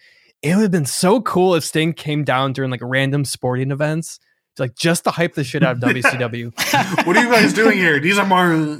it 0.41 0.55
would 0.55 0.63
have 0.63 0.71
been 0.71 0.85
so 0.85 1.21
cool 1.21 1.55
if 1.55 1.63
Sting 1.63 1.93
came 1.93 2.23
down 2.23 2.53
during 2.53 2.71
like 2.71 2.81
random 2.83 3.25
sporting 3.25 3.71
events, 3.71 4.19
like 4.59 4.75
just 4.75 5.03
to 5.05 5.11
hype 5.11 5.33
the 5.33 5.43
shit 5.43 5.63
out 5.63 5.77
of 5.77 5.81
WCW. 5.89 7.05
What 7.05 7.17
are 7.17 7.23
you 7.23 7.29
guys 7.29 7.53
doing 7.53 7.77
here? 7.77 7.99
These 7.99 8.17
are 8.17 8.25
my 8.25 8.77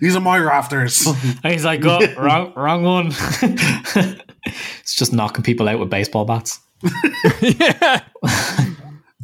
these 0.00 0.16
are 0.16 0.20
my 0.20 0.38
rafters. 0.38 1.06
And 1.06 1.52
he's 1.52 1.64
like, 1.64 1.84
oh, 1.84 2.00
wrong, 2.18 2.52
wrong 2.56 2.82
one. 2.82 3.06
it's 3.42 4.94
just 4.94 5.12
knocking 5.12 5.44
people 5.44 5.68
out 5.68 5.78
with 5.78 5.90
baseball 5.90 6.24
bats. 6.24 6.60
yeah. 7.40 8.00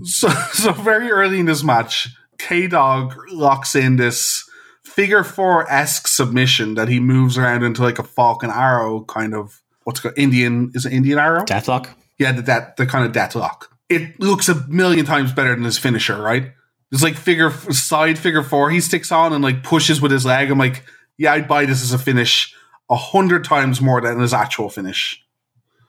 So, 0.03 0.29
so 0.53 0.73
very 0.73 1.11
early 1.11 1.41
in 1.41 1.47
this 1.47 1.63
match, 1.63 2.09
K 2.39 2.67
Dog 2.67 3.15
locks 3.31 3.75
in 3.75 3.97
this 3.97 4.49
figure 4.85 5.23
four 5.23 5.71
esque 5.71 6.09
submission 6.09 6.75
that 6.75 6.89
he 6.89 7.01
moves 7.01 7.37
around 7.37 7.63
into 7.63 7.83
like 7.83 7.99
a 7.99 8.03
Falcon 8.03 8.51
Arrow 8.51 9.05
kind 9.05 9.35
of 9.35 9.60
what's 9.85 10.01
it 10.01 10.03
called 10.03 10.19
Indian 10.19 10.71
is 10.75 10.87
it 10.87 10.93
Indian 10.93 11.19
Arrow? 11.19 11.45
Deathlock. 11.45 11.89
Yeah, 12.19 12.33
the 12.33 12.43
that 12.43 12.77
the 12.77 12.87
kind 12.87 13.05
of 13.07 13.13
deathlock. 13.13 13.65
It 13.89 14.21
looks 14.21 14.49
a 14.49 14.55
million 14.69 15.05
times 15.07 15.33
better 15.33 15.55
than 15.55 15.65
his 15.65 15.79
finisher, 15.79 16.21
right? 16.21 16.53
It's 16.93 17.03
like 17.03 17.17
figure 17.17 17.51
side 17.73 18.19
figure 18.19 18.43
four 18.43 18.71
he 18.71 18.81
sticks 18.81 19.11
on 19.13 19.33
and 19.33 19.43
like 19.43 19.63
pushes 19.63 20.01
with 20.01 20.11
his 20.13 20.25
leg. 20.27 20.51
I'm 20.51 20.59
like, 20.59 20.85
yeah, 21.19 21.33
I'd 21.33 21.49
buy 21.49 21.65
this 21.65 21.83
as 21.83 21.93
a 21.93 21.99
finish 21.99 22.55
a 22.91 22.97
hundred 22.97 23.45
times 23.45 23.81
more 23.81 24.01
than 24.01 24.21
his 24.21 24.35
actual 24.35 24.69
finish. 24.69 25.25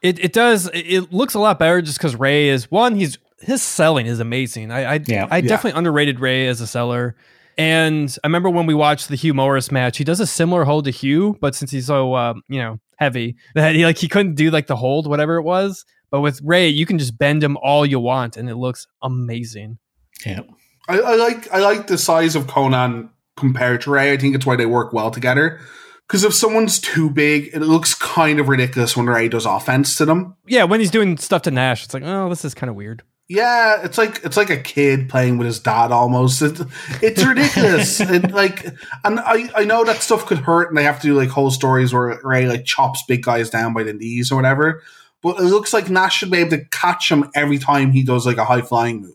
It 0.01 0.19
it 0.23 0.33
does. 0.33 0.69
It 0.73 1.11
looks 1.11 1.33
a 1.33 1.39
lot 1.39 1.59
better 1.59 1.81
just 1.81 1.97
because 1.97 2.15
Rey 2.15 2.49
is 2.49 2.69
one. 2.71 2.95
He's 2.95 3.17
his 3.41 3.61
selling 3.61 4.05
is 4.05 4.19
amazing. 4.19 4.71
I 4.71 4.83
I, 4.95 4.99
Yeah. 5.05 5.27
I 5.29 5.37
Yeah. 5.37 5.47
definitely 5.47 5.77
underrated 5.79 6.19
Rey 6.19 6.47
as 6.47 6.61
a 6.61 6.67
seller. 6.67 7.15
And 7.57 8.15
I 8.23 8.27
remember 8.27 8.49
when 8.49 8.65
we 8.65 8.73
watched 8.73 9.09
the 9.09 9.15
Hugh 9.15 9.33
Morrus 9.33 9.71
match, 9.71 9.97
he 9.97 10.03
does 10.03 10.19
a 10.19 10.25
similar 10.27 10.63
hold 10.63 10.85
to 10.85 10.91
Hugh, 10.91 11.37
but 11.41 11.53
since 11.53 11.69
he's 11.71 11.87
so 11.87 12.15
um, 12.15 12.41
you 12.47 12.59
know 12.59 12.79
heavy 13.01 13.35
that 13.55 13.75
he 13.75 13.83
like 13.83 13.97
he 13.97 14.07
couldn't 14.07 14.35
do 14.35 14.49
like 14.51 14.67
the 14.67 14.77
hold 14.77 15.07
whatever 15.07 15.35
it 15.35 15.43
was. 15.43 15.83
But 16.09 16.21
with 16.21 16.41
Rey, 16.43 16.67
you 16.67 16.85
can 16.85 16.97
just 16.97 17.17
bend 17.17 17.41
him 17.41 17.57
all 17.57 17.85
you 17.85 17.99
want, 17.99 18.37
and 18.37 18.49
it 18.49 18.55
looks 18.55 18.85
amazing. 19.01 19.79
Yeah. 20.25 20.41
I, 20.87 20.99
I 20.99 21.15
like 21.15 21.51
I 21.51 21.59
like 21.59 21.87
the 21.87 21.97
size 21.97 22.35
of 22.35 22.47
Konnan 22.47 23.09
compared 23.37 23.81
to 23.81 23.91
Rey. 23.91 24.13
I 24.13 24.17
think 24.17 24.35
it's 24.35 24.45
why 24.45 24.55
they 24.55 24.65
work 24.65 24.93
well 24.93 25.11
together. 25.11 25.59
Because 26.07 26.25
if 26.25 26.33
someone's 26.33 26.79
too 26.79 27.09
big, 27.09 27.51
it 27.53 27.61
looks 27.61 27.93
kind 27.93 28.41
of 28.41 28.49
ridiculous 28.49 28.97
when 28.97 29.05
Rey 29.05 29.29
does 29.29 29.45
offense 29.45 29.95
to 29.95 30.05
them. 30.05 30.35
Yeah, 30.45 30.65
when 30.65 30.81
he's 30.81 30.91
doing 30.91 31.17
stuff 31.17 31.43
to 31.43 31.51
Nash, 31.51 31.85
it's 31.85 31.93
like, 31.93 32.03
oh, 32.03 32.27
this 32.27 32.43
is 32.43 32.53
kind 32.53 32.69
of 32.69 32.75
weird. 32.75 33.01
Yeah, 33.27 33.83
it's 33.83 33.97
like 33.97 34.21
it's 34.25 34.35
like 34.35 34.49
a 34.49 34.57
kid 34.57 35.07
playing 35.07 35.37
with 35.37 35.47
his 35.47 35.59
dad 35.59 35.91
almost. 35.91 36.41
It, 36.41 36.59
it's 37.01 37.23
ridiculous. 37.23 37.99
and 38.01 38.31
like, 38.33 38.65
and 39.05 39.19
I 39.21 39.49
I 39.55 39.63
know 39.63 39.85
that 39.85 40.01
stuff 40.01 40.25
could 40.25 40.39
hurt, 40.39 40.67
and 40.69 40.77
they 40.77 40.83
have 40.83 40.99
to 41.01 41.07
do 41.07 41.15
like 41.15 41.29
whole 41.29 41.51
stories 41.51 41.93
where 41.93 42.19
Rey 42.23 42.45
like 42.47 42.65
chops 42.65 43.03
big 43.07 43.23
guys 43.23 43.49
down 43.49 43.73
by 43.73 43.83
the 43.83 43.93
knees 43.93 44.31
or 44.31 44.35
whatever. 44.35 44.83
But 45.21 45.39
it 45.39 45.43
looks 45.43 45.71
like 45.71 45.89
Nash 45.89 46.17
should 46.17 46.31
be 46.31 46.39
able 46.39 46.51
to 46.51 46.65
catch 46.65 47.11
him 47.11 47.29
every 47.35 47.59
time 47.59 47.91
he 47.91 48.03
does 48.03 48.25
like 48.25 48.37
a 48.37 48.45
high 48.45 48.61
flying 48.61 49.01
move. 49.01 49.13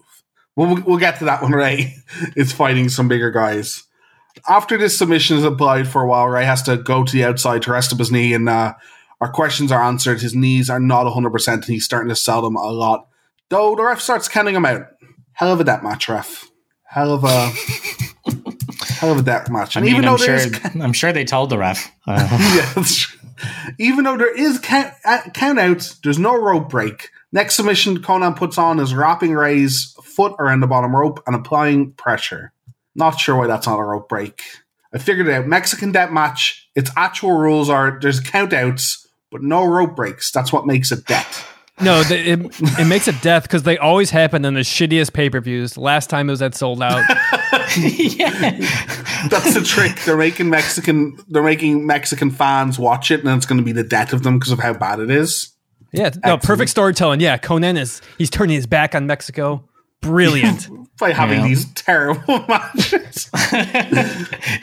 Well, 0.55 0.83
we'll, 0.87 0.97
get 0.97 1.19
to 1.19 1.27
that 1.27 1.42
when 1.42 1.53
Rey 1.53 1.95
is 2.37 2.53
fighting 2.53 2.88
some 2.88 3.09
bigger 3.09 3.31
guys. 3.31 3.85
After 4.49 4.79
this 4.79 4.97
submission 4.97 5.37
is 5.37 5.45
applied 5.45 5.88
for 5.88 6.03
a 6.03 6.09
while, 6.09 6.29
Rey 6.29 6.47
has 6.47 6.62
to 6.62 6.79
go 6.79 7.05
to 7.05 7.12
the 7.12 7.25
outside 7.25 7.62
to 7.62 7.73
rest 7.73 7.92
up 7.92 7.99
his 7.99 8.11
knee, 8.11 8.33
and 8.33 8.49
uh, 8.49 8.75
our 9.21 9.31
questions 9.31 9.71
are 9.71 9.83
answered. 9.83 10.21
His 10.21 10.35
knees 10.35 10.71
are 10.71 10.81
not 10.81 11.07
100%, 11.07 11.53
and 11.53 11.64
he's 11.64 11.85
starting 11.85 12.09
to 12.09 12.16
sell 12.16 12.40
them 12.40 12.57
a 12.57 12.73
lot. 12.73 13.09
Though 13.49 13.75
the 13.77 13.85
ref 13.85 14.01
starts 14.01 14.29
counting 14.29 14.55
him 14.55 14.65
out. 14.65 14.87
Hell 15.33 15.53
of 15.53 15.61
a 15.61 15.65
death 15.65 15.83
match, 15.83 16.09
ref. 16.09 16.51
Hell 16.85 17.13
of 17.13 17.25
a 17.25 17.51
hell 18.95 19.13
of 19.13 19.19
a 19.19 19.23
death 19.23 19.51
match. 19.51 19.77
I 19.77 19.81
And 19.81 19.87
mean, 19.87 19.95
even 19.97 20.09
I'm 20.09 20.17
though 20.19 20.25
there 20.25 20.39
sure, 20.41 20.53
is 20.75 20.81
I'm 20.83 20.93
sure 20.93 21.13
they 21.13 21.25
told 21.25 21.51
the 21.51 21.59
ref. 21.59 21.91
Uh, 22.09 22.73
yeah, 22.77 22.85
even 23.79 24.05
though 24.05 24.17
there 24.17 24.35
is 24.35 24.59
count, 24.61 24.93
uh, 25.05 25.21
count 25.35 25.59
outs, 25.59 25.99
there's 26.05 26.19
no 26.21 26.35
rope 26.41 26.69
break. 26.71 27.11
Next 27.33 27.57
submission 27.57 27.99
Konnan 27.99 28.37
puts 28.37 28.57
on 28.59 28.79
is 28.79 28.95
wrapping 28.95 29.35
Rey's 29.35 29.95
foot 30.05 30.35
around 30.39 30.61
the 30.61 30.67
bottom 30.69 30.95
rope 30.95 31.21
and 31.27 31.35
applying 31.37 31.93
pressure. 31.93 32.53
Not 32.95 33.19
sure 33.21 33.37
why 33.37 33.47
that's 33.49 33.67
not 33.67 33.79
a 33.79 33.83
rope 33.83 34.09
break. 34.09 34.41
I 34.95 34.99
figured 34.99 35.27
it 35.29 35.35
out. 35.35 35.47
Mexican 35.49 35.93
death 35.93 36.11
match. 36.13 36.71
Its 36.77 36.91
actual 36.97 37.33
rules 37.33 37.69
are 37.69 37.99
there's 38.01 38.21
count 38.21 38.53
outs, 38.53 39.07
but 39.31 39.43
no 39.43 39.67
rope 39.67 39.97
breaks. 39.97 40.31
That's 40.31 40.53
what 40.53 40.65
makes 40.65 40.91
it 40.93 41.05
death. 41.07 41.53
No, 41.81 42.03
the, 42.03 42.17
it, 42.17 42.41
it 42.81 42.87
makes 42.87 43.07
it 43.07 43.21
death 43.21 43.43
because 43.43 43.65
they 43.65 43.77
always 43.77 44.09
happen 44.09 44.47
in 44.47 44.55
the 44.55 44.61
shittiest 44.61 45.12
pay 45.12 45.29
per 45.29 45.41
views. 45.41 45.77
Last 45.77 46.09
time 46.09 46.29
it 46.29 46.33
was 46.33 46.41
at 46.41 46.55
Souled 46.55 46.83
Out. 46.83 47.05
yeah. 47.77 48.53
That's 49.29 49.53
the 49.53 49.62
trick. 49.62 50.01
They're 50.05 50.17
making 50.17 50.49
Mexican. 50.49 51.19
They're 51.29 51.43
making 51.43 51.87
Mexican 51.87 52.31
fans 52.31 52.79
watch 52.79 53.11
it, 53.11 53.21
and 53.21 53.29
it's 53.37 53.45
going 53.45 53.59
to 53.59 53.65
be 53.65 53.73
the 53.73 53.85
death 53.85 54.15
of 54.15 54.23
them 54.23 54.39
because 54.39 54.53
of 54.53 54.59
how 54.59 54.73
bad 54.73 55.01
it 55.01 55.11
is. 55.11 55.53
Yeah, 55.93 56.11
no, 56.25 56.39
perfect 56.39 56.71
storytelling. 56.71 57.21
Yeah, 57.21 57.39
Konnan 57.39 57.79
is 57.79 58.01
he's 58.19 58.31
turning 58.31 58.57
his 58.57 58.67
back 58.67 58.95
on 58.95 59.07
Mexico. 59.07 59.69
Brilliant. 60.07 60.69
By 60.99 61.12
having 61.12 61.40
Yeah. 61.40 61.49
these 61.49 61.66
terrible 61.75 62.38
matches. 62.49 63.29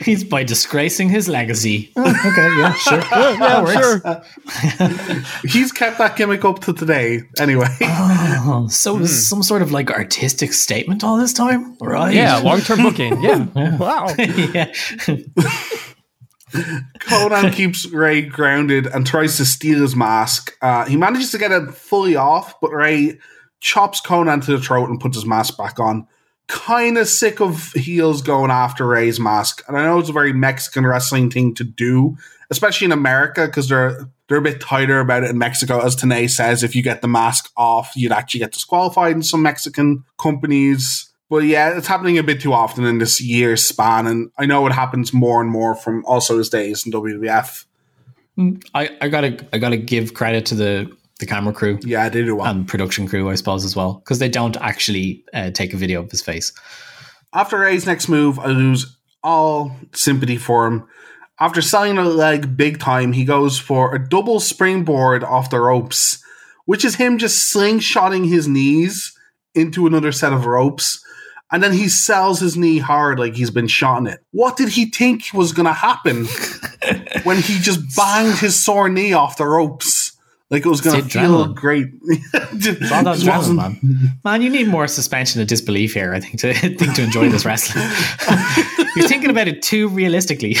He's 0.04 0.24
by 0.24 0.42
disgracing 0.42 1.08
his 1.08 1.28
legacy. 1.28 1.92
Oh, 1.94 2.02
okay, 2.02 2.58
yeah, 2.58 2.72
sure. 2.72 2.98
yeah, 3.12 3.64
sure. 3.72 5.22
He's 5.44 5.70
kept 5.70 5.98
that 5.98 6.16
gimmick 6.16 6.44
up 6.44 6.58
to 6.62 6.72
today. 6.72 7.22
Anyway, 7.38 7.68
Oh, 7.82 8.66
so 8.68 8.96
Hmm. 8.96 9.02
was 9.02 9.28
some 9.28 9.44
sort 9.44 9.62
of 9.62 9.70
like 9.70 9.92
artistic 9.92 10.54
statement 10.54 11.04
all 11.04 11.18
this 11.18 11.32
time, 11.32 11.76
right? 11.80 12.12
Yeah, 12.12 12.38
long 12.38 12.60
term 12.62 12.82
booking. 12.82 13.22
Yeah. 13.22 13.76
Wow. 13.76 14.08
yeah. 14.18 14.72
Konnan 16.52 17.52
keeps 17.52 17.86
Rey 17.86 18.22
grounded 18.22 18.86
and 18.86 19.06
tries 19.06 19.36
to 19.38 19.44
steal 19.44 19.80
his 19.80 19.96
mask. 19.96 20.52
Uh, 20.62 20.84
he 20.86 20.96
manages 20.96 21.30
to 21.32 21.38
get 21.38 21.50
it 21.52 21.74
fully 21.74 22.16
off, 22.16 22.54
but 22.60 22.72
Rey 22.72 23.18
chops 23.64 24.00
Konnan 24.00 24.44
to 24.44 24.52
the 24.52 24.62
throat 24.62 24.90
and 24.90 25.00
puts 25.00 25.16
his 25.16 25.24
mask 25.24 25.56
back 25.56 25.80
on. 25.80 26.06
Kind 26.46 26.98
of 26.98 27.08
sick 27.08 27.40
of 27.40 27.72
heels 27.72 28.20
going 28.20 28.50
after 28.50 28.86
Rey's 28.86 29.18
mask, 29.18 29.64
and 29.66 29.78
I 29.78 29.84
know 29.84 29.98
it's 29.98 30.10
a 30.10 30.12
very 30.12 30.34
Mexican 30.34 30.86
wrestling 30.86 31.30
thing 31.30 31.54
to 31.54 31.64
do, 31.64 32.18
especially 32.50 32.84
in 32.84 32.92
America 32.92 33.46
because 33.46 33.70
they're 33.70 34.10
they're 34.28 34.38
a 34.38 34.42
bit 34.42 34.60
tighter 34.60 35.00
about 35.00 35.24
it 35.24 35.30
in 35.30 35.38
Mexico. 35.38 35.80
As 35.80 35.96
Tenay 35.96 36.28
says, 36.28 36.62
if 36.62 36.76
you 36.76 36.82
get 36.82 37.00
the 37.00 37.08
mask 37.08 37.50
off, 37.56 37.92
you'd 37.96 38.12
actually 38.12 38.40
get 38.40 38.52
disqualified 38.52 39.16
in 39.16 39.22
some 39.22 39.40
Mexican 39.40 40.04
companies. 40.18 41.10
But 41.30 41.44
yeah, 41.44 41.76
it's 41.78 41.86
happening 41.86 42.18
a 42.18 42.22
bit 42.22 42.42
too 42.42 42.52
often 42.52 42.84
in 42.84 42.98
this 42.98 43.22
year's 43.22 43.66
span, 43.66 44.06
and 44.06 44.30
I 44.38 44.44
know 44.44 44.66
it 44.66 44.72
happens 44.74 45.14
more 45.14 45.40
and 45.40 45.50
more 45.50 45.74
from 45.74 46.04
also 46.04 46.36
his 46.36 46.50
days 46.50 46.84
in 46.84 46.92
WWF. 46.92 47.64
Mm, 48.36 48.62
I, 48.74 48.90
I 49.00 49.08
gotta 49.08 49.46
I 49.50 49.56
gotta 49.56 49.78
give 49.78 50.12
credit 50.12 50.44
to 50.46 50.54
the 50.54 50.94
the 51.24 51.32
camera 51.34 51.52
crew 51.52 51.78
Yeah, 51.82 52.08
they 52.08 52.22
do 52.24 52.36
well. 52.36 52.46
and 52.46 52.66
production 52.68 53.08
crew, 53.08 53.30
I 53.30 53.34
suppose, 53.34 53.64
as 53.64 53.74
well, 53.76 53.94
because 53.94 54.18
they 54.18 54.28
don't 54.28 54.56
actually 54.58 55.24
uh, 55.32 55.50
take 55.50 55.72
a 55.72 55.76
video 55.76 56.02
of 56.02 56.10
his 56.10 56.22
face. 56.22 56.52
After 57.32 57.58
Rey's 57.58 57.86
next 57.86 58.08
move, 58.08 58.38
I 58.38 58.46
lose 58.46 58.96
all 59.22 59.74
sympathy 59.92 60.36
for 60.36 60.66
him. 60.66 60.86
After 61.40 61.60
selling 61.60 61.98
a 61.98 62.04
leg 62.04 62.56
big 62.56 62.78
time, 62.78 63.12
he 63.12 63.24
goes 63.24 63.58
for 63.58 63.94
a 63.94 64.08
double 64.08 64.38
springboard 64.38 65.24
off 65.24 65.50
the 65.50 65.58
ropes, 65.60 66.22
which 66.66 66.84
is 66.84 66.94
him 66.96 67.18
just 67.18 67.52
slingshotting 67.52 68.28
his 68.28 68.46
knees 68.46 69.12
into 69.54 69.86
another 69.86 70.12
set 70.12 70.32
of 70.32 70.46
ropes. 70.46 71.00
And 71.50 71.62
then 71.62 71.72
he 71.72 71.88
sells 71.88 72.40
his 72.40 72.56
knee 72.56 72.78
hard 72.78 73.18
like 73.18 73.34
he's 73.34 73.50
been 73.50 73.68
shot 73.68 73.98
in 73.98 74.06
it. 74.06 74.20
What 74.30 74.56
did 74.56 74.70
he 74.70 74.86
think 74.86 75.24
was 75.34 75.52
going 75.52 75.66
to 75.66 75.72
happen 75.72 76.26
when 77.24 77.36
he 77.36 77.58
just 77.60 77.80
banged 77.96 78.38
his 78.38 78.62
sore 78.64 78.88
knee 78.88 79.12
off 79.12 79.36
the 79.36 79.46
ropes? 79.46 79.93
Like 80.50 80.66
it 80.66 80.68
was 80.68 80.80
going 80.82 81.00
to 81.00 81.04
It's 81.06 81.14
feel 81.14 81.46
great. 81.54 81.86
It's 82.56 82.92
all 82.92 83.02
that 83.02 83.18
Just 83.18 83.26
adrenaline, 83.26 83.56
man. 83.56 84.18
Man, 84.24 84.42
you 84.42 84.50
need 84.50 84.68
more 84.68 84.86
suspension 84.86 85.40
of 85.40 85.48
disbelief 85.48 85.94
here. 85.94 86.12
I 86.14 86.20
think 86.20 86.38
to 86.40 86.52
think 86.78 86.94
to 86.94 87.02
enjoy 87.02 87.28
this 87.30 87.44
wrestling. 87.44 87.84
You're 88.96 89.08
thinking 89.08 89.30
about 89.30 89.48
it 89.48 89.62
too 89.62 89.88
realistically. 89.88 90.56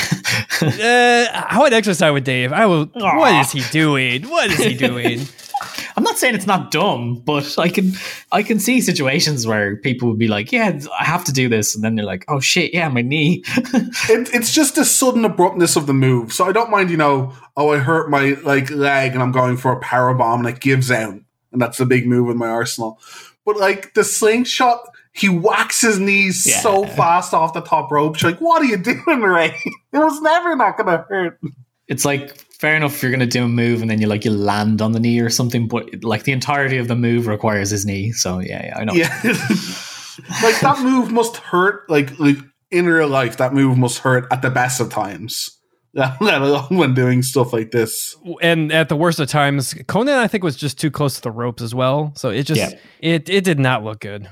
Uh, 0.60 1.26
I 1.30 1.58
would 1.60 1.72
exercise 1.72 2.12
with 2.12 2.24
Dave. 2.24 2.52
I 2.52 2.66
will. 2.66 2.86
What 2.94 3.34
is 3.34 3.52
he 3.52 3.62
doing? 3.70 4.24
What 4.28 4.50
is 4.50 4.58
he 4.58 4.74
doing? 4.74 5.20
I'm 5.96 6.02
not 6.02 6.18
saying 6.18 6.34
it's 6.34 6.46
not 6.46 6.70
dumb, 6.70 7.22
but 7.24 7.56
I 7.58 7.68
can 7.68 7.92
I 8.32 8.42
can 8.42 8.58
see 8.58 8.80
situations 8.80 9.46
where 9.46 9.76
people 9.76 10.08
would 10.08 10.18
be 10.18 10.28
like, 10.28 10.50
"Yeah, 10.50 10.78
I 10.98 11.04
have 11.04 11.24
to 11.24 11.32
do 11.32 11.48
this," 11.48 11.74
and 11.74 11.84
then 11.84 11.94
they're 11.94 12.04
like, 12.04 12.24
"Oh 12.28 12.40
shit, 12.40 12.74
yeah, 12.74 12.88
my 12.88 13.02
knee." 13.02 13.44
it, 13.56 14.28
it's 14.34 14.52
just 14.52 14.74
the 14.74 14.84
sudden 14.84 15.24
abruptness 15.24 15.76
of 15.76 15.86
the 15.86 15.94
move. 15.94 16.32
So 16.32 16.46
I 16.46 16.52
don't 16.52 16.70
mind, 16.70 16.90
you 16.90 16.96
know, 16.96 17.32
oh, 17.56 17.70
I 17.70 17.78
hurt 17.78 18.10
my 18.10 18.36
like 18.42 18.70
leg 18.70 19.12
and 19.14 19.22
I'm 19.22 19.32
going 19.32 19.56
for 19.56 19.72
a 19.72 19.80
power 19.80 20.12
bomb 20.14 20.44
and 20.44 20.54
it 20.56 20.60
gives 20.60 20.90
out, 20.90 21.14
and 21.52 21.62
that's 21.62 21.78
the 21.78 21.86
big 21.86 22.06
move 22.06 22.28
in 22.30 22.38
my 22.38 22.48
arsenal. 22.48 22.98
But 23.46 23.56
like 23.58 23.94
the 23.94 24.02
slingshot, 24.04 24.80
he 25.12 25.28
whacks 25.28 25.80
his 25.82 26.00
knees 26.00 26.44
Yeah. 26.46 26.58
so 26.60 26.86
fast 26.86 27.34
off 27.34 27.52
the 27.52 27.60
top 27.60 27.92
rope. 27.92 28.16
She's 28.16 28.24
like, 28.24 28.40
"What 28.40 28.62
are 28.62 28.66
you 28.66 28.78
doing, 28.78 29.20
Rey? 29.20 29.54
It 29.92 29.98
was 29.98 30.20
never 30.22 30.56
not 30.56 30.76
gonna 30.76 31.04
hurt." 31.08 31.38
it's 31.86 32.04
like 32.04 32.34
fair 32.64 32.76
enough 32.76 32.94
if 32.94 33.02
you're 33.02 33.12
gonna 33.12 33.26
do 33.26 33.44
a 33.44 33.48
move 33.48 33.82
and 33.82 33.90
then 33.90 34.00
you 34.00 34.06
like 34.06 34.24
you 34.24 34.30
land 34.30 34.80
on 34.80 34.92
the 34.92 34.98
knee 34.98 35.20
or 35.20 35.28
something, 35.28 35.68
but 35.68 36.02
like 36.02 36.22
the 36.24 36.32
entirety 36.32 36.78
of 36.78 36.88
the 36.88 36.96
move 36.96 37.26
requires 37.26 37.68
his 37.68 37.84
knee. 37.84 38.10
So 38.12 38.38
yeah, 38.38 38.64
yeah 38.64 38.78
I 38.78 38.84
know. 38.84 38.94
Yeah, 38.94 39.14
like 40.42 40.58
that 40.60 40.80
move 40.82 41.12
must 41.12 41.36
hurt. 41.36 41.90
Like 41.90 42.18
like 42.18 42.38
in 42.70 42.86
real 42.86 43.06
life, 43.06 43.36
that 43.36 43.52
move 43.52 43.76
must 43.76 43.98
hurt 43.98 44.26
at 44.32 44.40
the 44.40 44.48
best 44.48 44.80
of 44.80 44.88
times. 44.88 45.50
Let 45.94 46.40
alone 46.40 46.78
when 46.78 46.94
doing 46.94 47.22
stuff 47.22 47.52
like 47.52 47.70
this. 47.70 48.16
And 48.40 48.72
at 48.72 48.88
the 48.88 48.96
worst 48.96 49.20
of 49.20 49.28
times, 49.28 49.74
Konnan 49.74 50.16
I 50.16 50.26
think 50.26 50.42
was 50.42 50.56
just 50.56 50.80
too 50.80 50.90
close 50.90 51.16
to 51.16 51.20
the 51.20 51.30
ropes 51.30 51.62
as 51.62 51.74
well. 51.74 52.14
So 52.16 52.30
it 52.30 52.44
just 52.44 52.60
Yeah. 52.60 52.78
it 53.00 53.28
it 53.28 53.44
did 53.44 53.58
not 53.58 53.84
look 53.84 54.00
good. 54.00 54.26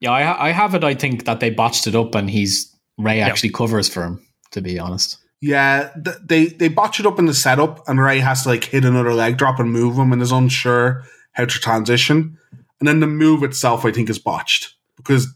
Yeah, 0.00 0.10
I, 0.10 0.48
I 0.48 0.50
have 0.50 0.74
it. 0.74 0.82
I 0.82 0.94
think 0.94 1.24
that 1.26 1.38
they 1.38 1.50
botched 1.50 1.86
it 1.86 1.94
up, 1.94 2.16
and 2.16 2.28
he's 2.28 2.68
Rey 2.98 3.20
actually 3.20 3.50
covers 3.50 3.88
for 3.88 4.02
him. 4.02 4.26
To 4.52 4.60
be 4.60 4.78
honest, 4.78 5.18
Yeah, 5.40 5.90
th- 6.02 6.16
they 6.24 6.46
they 6.46 6.68
botch 6.68 6.98
it 6.98 7.06
up 7.06 7.18
in 7.18 7.26
the 7.26 7.34
setup, 7.34 7.86
and 7.88 8.00
Rey 8.00 8.20
has 8.20 8.42
to 8.42 8.50
like 8.50 8.64
hit 8.64 8.84
another 8.84 9.12
leg 9.12 9.36
drop 9.36 9.60
and 9.60 9.70
move 9.70 9.96
him, 9.96 10.12
and 10.12 10.22
is 10.22 10.32
unsure 10.32 11.04
how 11.32 11.44
to 11.44 11.60
transition. 11.60 12.38
And 12.80 12.88
then 12.88 13.00
the 13.00 13.06
move 13.06 13.42
itself, 13.42 13.84
I 13.84 13.92
think, 13.92 14.10
is 14.10 14.18
botched 14.18 14.74
because 14.96 15.28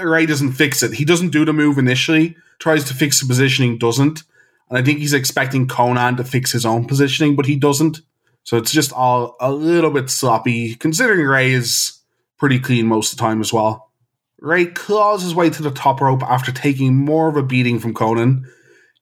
Rey 0.00 0.26
doesn't 0.26 0.52
fix 0.52 0.82
it. 0.82 0.94
He 0.94 1.04
doesn't 1.04 1.30
do 1.30 1.44
the 1.44 1.52
move 1.52 1.78
initially, 1.78 2.36
tries 2.58 2.84
to 2.84 2.94
fix 2.94 3.20
the 3.20 3.26
positioning, 3.26 3.78
doesn't. 3.78 4.22
And 4.68 4.78
I 4.78 4.82
think 4.82 4.98
he's 4.98 5.12
expecting 5.12 5.66
Konnan 5.66 6.16
to 6.16 6.24
fix 6.24 6.52
his 6.52 6.66
own 6.66 6.86
positioning, 6.86 7.36
but 7.36 7.46
he 7.46 7.56
doesn't. 7.56 8.00
So 8.44 8.56
it's 8.56 8.72
just 8.72 8.92
all 8.92 9.36
a 9.40 9.52
little 9.52 9.90
bit 9.90 10.10
sloppy, 10.10 10.74
considering 10.74 11.26
Rey 11.26 11.52
is 11.52 12.00
pretty 12.38 12.58
clean 12.58 12.86
most 12.86 13.12
of 13.12 13.18
the 13.18 13.22
time 13.22 13.40
as 13.40 13.52
well. 13.52 13.90
Rey 14.40 14.66
claws 14.66 15.22
his 15.22 15.34
way 15.34 15.50
to 15.50 15.62
the 15.62 15.70
top 15.70 16.00
rope 16.00 16.22
after 16.22 16.52
taking 16.52 16.94
more 16.94 17.28
of 17.28 17.36
a 17.36 17.42
beating 17.42 17.78
from 17.78 17.94
Konnan. 17.94 18.44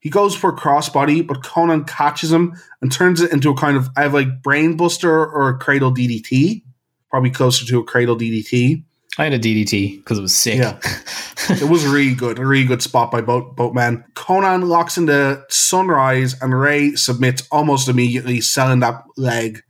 He 0.06 0.10
goes 0.10 0.36
for 0.36 0.50
a 0.50 0.56
crossbody, 0.56 1.26
but 1.26 1.42
Konnan 1.42 1.84
catches 1.84 2.30
him 2.30 2.54
and 2.80 2.92
turns 2.92 3.20
it 3.20 3.32
into 3.32 3.50
a 3.50 3.56
kind 3.56 3.76
of 3.76 3.88
I 3.96 4.02
have 4.02 4.14
like 4.14 4.40
brainbuster 4.40 5.08
or 5.08 5.48
a 5.48 5.58
cradle 5.58 5.92
DDT, 5.92 6.62
probably 7.10 7.30
closer 7.30 7.66
to 7.66 7.80
a 7.80 7.84
cradle 7.84 8.16
DDT. 8.16 8.84
I 9.18 9.24
had 9.24 9.32
a 9.32 9.38
DDT 9.40 9.96
because 9.96 10.18
it 10.18 10.22
was 10.22 10.32
sick. 10.32 10.58
Yeah. 10.58 10.78
it 11.50 11.68
was 11.68 11.84
really 11.84 12.14
good, 12.14 12.38
a 12.38 12.46
really 12.46 12.68
good 12.68 12.82
spot 12.82 13.10
by 13.10 13.20
both 13.20 13.56
both 13.56 13.74
men. 13.74 14.04
Konnan 14.14 14.68
locks 14.68 14.96
into 14.96 15.44
Sunrise 15.48 16.40
and 16.40 16.56
Rey 16.56 16.94
submits 16.94 17.42
almost 17.50 17.88
immediately, 17.88 18.40
selling 18.40 18.78
that 18.78 19.02
leg 19.16 19.64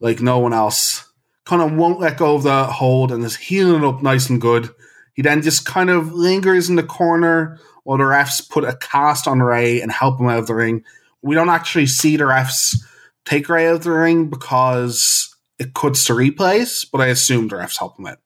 like 0.00 0.22
no 0.22 0.38
one 0.38 0.54
else. 0.54 1.06
Konnan 1.44 1.76
won't 1.76 2.00
let 2.00 2.16
go 2.16 2.36
of 2.36 2.44
the 2.44 2.64
hold 2.64 3.12
and 3.12 3.22
is 3.24 3.36
healing 3.36 3.82
it 3.82 3.86
up 3.86 4.02
nice 4.02 4.30
and 4.30 4.40
good. 4.40 4.70
He 5.12 5.20
then 5.20 5.42
just 5.42 5.66
kind 5.66 5.90
of 5.90 6.14
lingers 6.14 6.70
in 6.70 6.76
the 6.76 6.82
corner 6.82 7.60
while 7.84 7.98
the 7.98 8.04
refs 8.04 8.48
put 8.48 8.64
a 8.64 8.76
cast 8.76 9.26
on 9.26 9.40
Rey 9.40 9.80
and 9.80 9.90
help 9.90 10.20
him 10.20 10.28
out 10.28 10.38
of 10.38 10.46
the 10.46 10.54
ring. 10.54 10.84
We 11.22 11.34
don't 11.34 11.48
actually 11.48 11.86
see 11.86 12.16
the 12.16 12.24
refs 12.24 12.76
take 13.24 13.48
Rey 13.48 13.68
out 13.68 13.76
of 13.76 13.84
the 13.84 13.92
ring 13.92 14.28
because 14.28 15.34
it 15.58 15.74
cuts 15.74 16.04
to 16.06 16.12
replays, 16.12 16.86
but 16.90 17.00
I 17.00 17.06
assume 17.06 17.48
the 17.48 17.56
refs 17.56 17.78
help 17.78 17.98
him 17.98 18.06
out. 18.06 18.18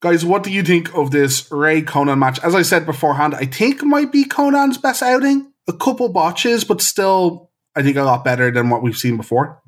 Guys, 0.00 0.24
what 0.24 0.42
do 0.42 0.50
you 0.50 0.62
think 0.62 0.94
of 0.94 1.10
this 1.10 1.50
Rey 1.52 1.82
Konnan 1.82 2.18
match? 2.18 2.38
As 2.42 2.54
I 2.54 2.62
said 2.62 2.86
beforehand, 2.86 3.34
I 3.34 3.44
think 3.44 3.82
might 3.82 4.10
be 4.10 4.24
Konnan's 4.24 4.78
best 4.78 5.02
outing. 5.02 5.52
A 5.68 5.74
couple 5.74 6.08
botches, 6.08 6.64
but 6.64 6.80
still, 6.80 7.50
I 7.76 7.82
think 7.82 7.96
a 7.96 8.02
lot 8.02 8.24
better 8.24 8.50
than 8.50 8.70
what 8.70 8.82
we've 8.82 8.96
seen 8.96 9.18
before. 9.18 9.60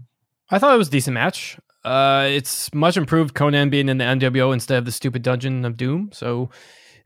I 0.51 0.59
thought 0.59 0.75
it 0.75 0.79
was 0.79 0.89
a 0.89 0.93
decent 0.93 1.15
match. 1.15 1.59
Uh, 1.85 2.29
it's 2.31 2.73
much 2.73 2.97
improved 2.97 3.35
Konnan 3.35 3.71
being 3.71 3.89
in 3.89 3.99
the 3.99 4.05
NWO 4.05 4.53
instead 4.53 4.79
of 4.79 4.85
the 4.85 4.93
stupid 4.93 5.23
Dungeon 5.23 5.65
of 5.65 5.77
Doom. 5.77 6.11
So 6.13 6.49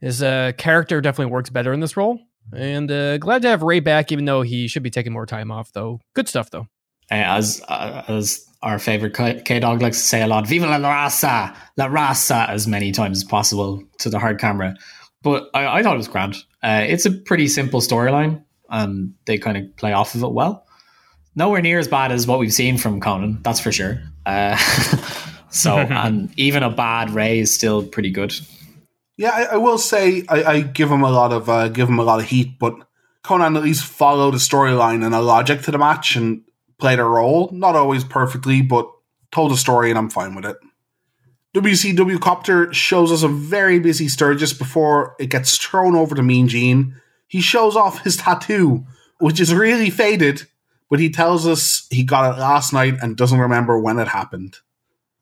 his 0.01 0.21
uh, 0.23 0.51
character 0.57 1.01
definitely 1.01 1.31
works 1.31 1.49
better 1.49 1.73
in 1.73 1.79
this 1.79 1.97
role. 1.97 2.19
And 2.53 2.89
uh, 2.89 3.17
glad 3.17 3.41
to 3.41 3.49
have 3.49 3.61
Rey 3.61 3.79
back, 3.79 4.11
even 4.11 4.25
though 4.25 4.41
he 4.41 4.67
should 4.67 4.83
be 4.83 4.89
taking 4.89 5.11
more 5.11 5.25
time 5.25 5.51
off, 5.51 5.73
though. 5.73 5.99
Good 6.13 6.29
stuff, 6.29 6.49
though. 6.49 6.67
as 7.09 7.61
uh, 7.67 8.03
as 8.07 8.45
our 8.61 8.79
favorite 8.79 9.13
K 9.45 9.59
Dog 9.59 9.81
likes 9.81 9.99
to 10.01 10.07
say 10.07 10.21
a 10.21 10.27
lot, 10.27 10.47
"Viva 10.47 10.65
la 10.65 10.77
raza, 10.77 11.55
la 11.75 11.87
raza," 11.87 12.49
as 12.49 12.67
many 12.67 12.91
times 12.91 13.19
as 13.19 13.23
possible 13.23 13.83
to 13.99 14.09
the 14.09 14.19
hard 14.19 14.39
camera. 14.39 14.75
But 15.23 15.49
I, 15.53 15.79
I 15.79 15.83
thought 15.83 15.95
it 15.95 15.97
was 15.97 16.07
grand. 16.07 16.35
Uh, 16.63 16.85
it's 16.87 17.05
a 17.05 17.11
pretty 17.11 17.47
simple 17.47 17.81
storyline, 17.81 18.43
and 18.69 19.13
they 19.25 19.37
kind 19.37 19.57
of 19.57 19.75
play 19.75 19.93
off 19.93 20.15
of 20.15 20.23
it 20.23 20.31
well. 20.31 20.65
Nowhere 21.35 21.61
near 21.61 21.79
as 21.79 21.87
bad 21.87 22.11
as 22.11 22.25
what 22.25 22.39
we've 22.39 22.53
seen 22.53 22.77
from 22.77 22.99
Konnan, 22.99 23.43
that's 23.43 23.59
for 23.59 23.71
sure. 23.71 24.01
Uh, 24.25 24.55
so, 25.49 25.77
and 25.77 26.31
even 26.37 26.63
a 26.63 26.69
bad 26.69 27.11
Rey 27.11 27.39
is 27.39 27.53
still 27.53 27.83
pretty 27.85 28.09
good. 28.09 28.33
Yeah, 29.17 29.31
I, 29.31 29.43
I 29.53 29.57
will 29.57 29.79
say 29.79 30.23
I, 30.29 30.43
I, 30.43 30.61
give 30.61 30.91
him 30.91 31.01
a 31.01 31.09
lot 31.09 31.33
of 31.33 31.49
uh, 31.49 31.69
give 31.69 31.89
him 31.89 31.97
a 31.97 32.03
lot 32.03 32.19
of 32.19 32.27
heat, 32.27 32.59
but 32.59 32.75
Konnan 33.23 33.57
at 33.57 33.63
least 33.63 33.83
followed 33.83 34.35
a 34.35 34.37
storyline 34.37 35.03
and 35.03 35.15
a 35.15 35.21
logic 35.21 35.63
to 35.63 35.71
the 35.71 35.79
match 35.79 36.15
and 36.15 36.43
played 36.77 36.99
a 36.99 37.03
role. 37.03 37.49
Not 37.51 37.75
always 37.75 38.03
perfectly, 38.03 38.61
but 38.61 38.89
told 39.31 39.51
a 39.51 39.57
story, 39.57 39.89
and 39.89 39.97
I'm 39.97 40.09
fine 40.09 40.35
with 40.35 40.45
it. 40.45 40.57
WCW 41.55 42.19
Copter 42.21 42.71
shows 42.71 43.11
us 43.11 43.23
a 43.23 43.27
very 43.27 43.79
busy 43.79 44.07
Sturgis 44.07 44.53
before 44.53 45.15
it 45.19 45.31
gets 45.31 45.57
thrown 45.57 45.95
over 45.95 46.13
to 46.13 46.21
Mean 46.21 46.47
Gene. 46.47 46.95
He 47.27 47.41
shows 47.41 47.75
off 47.75 48.03
his 48.03 48.17
tattoo, 48.17 48.85
which 49.19 49.39
is 49.39 49.53
really 49.53 49.89
faded, 49.89 50.43
but 50.89 50.99
he 50.99 51.09
tells 51.09 51.47
us 51.47 51.87
he 51.89 52.03
got 52.03 52.33
it 52.35 52.39
last 52.39 52.71
night 52.71 52.97
and 53.01 53.17
doesn't 53.17 53.39
remember 53.39 53.79
when 53.79 53.97
it 53.97 54.07
happened. 54.07 54.57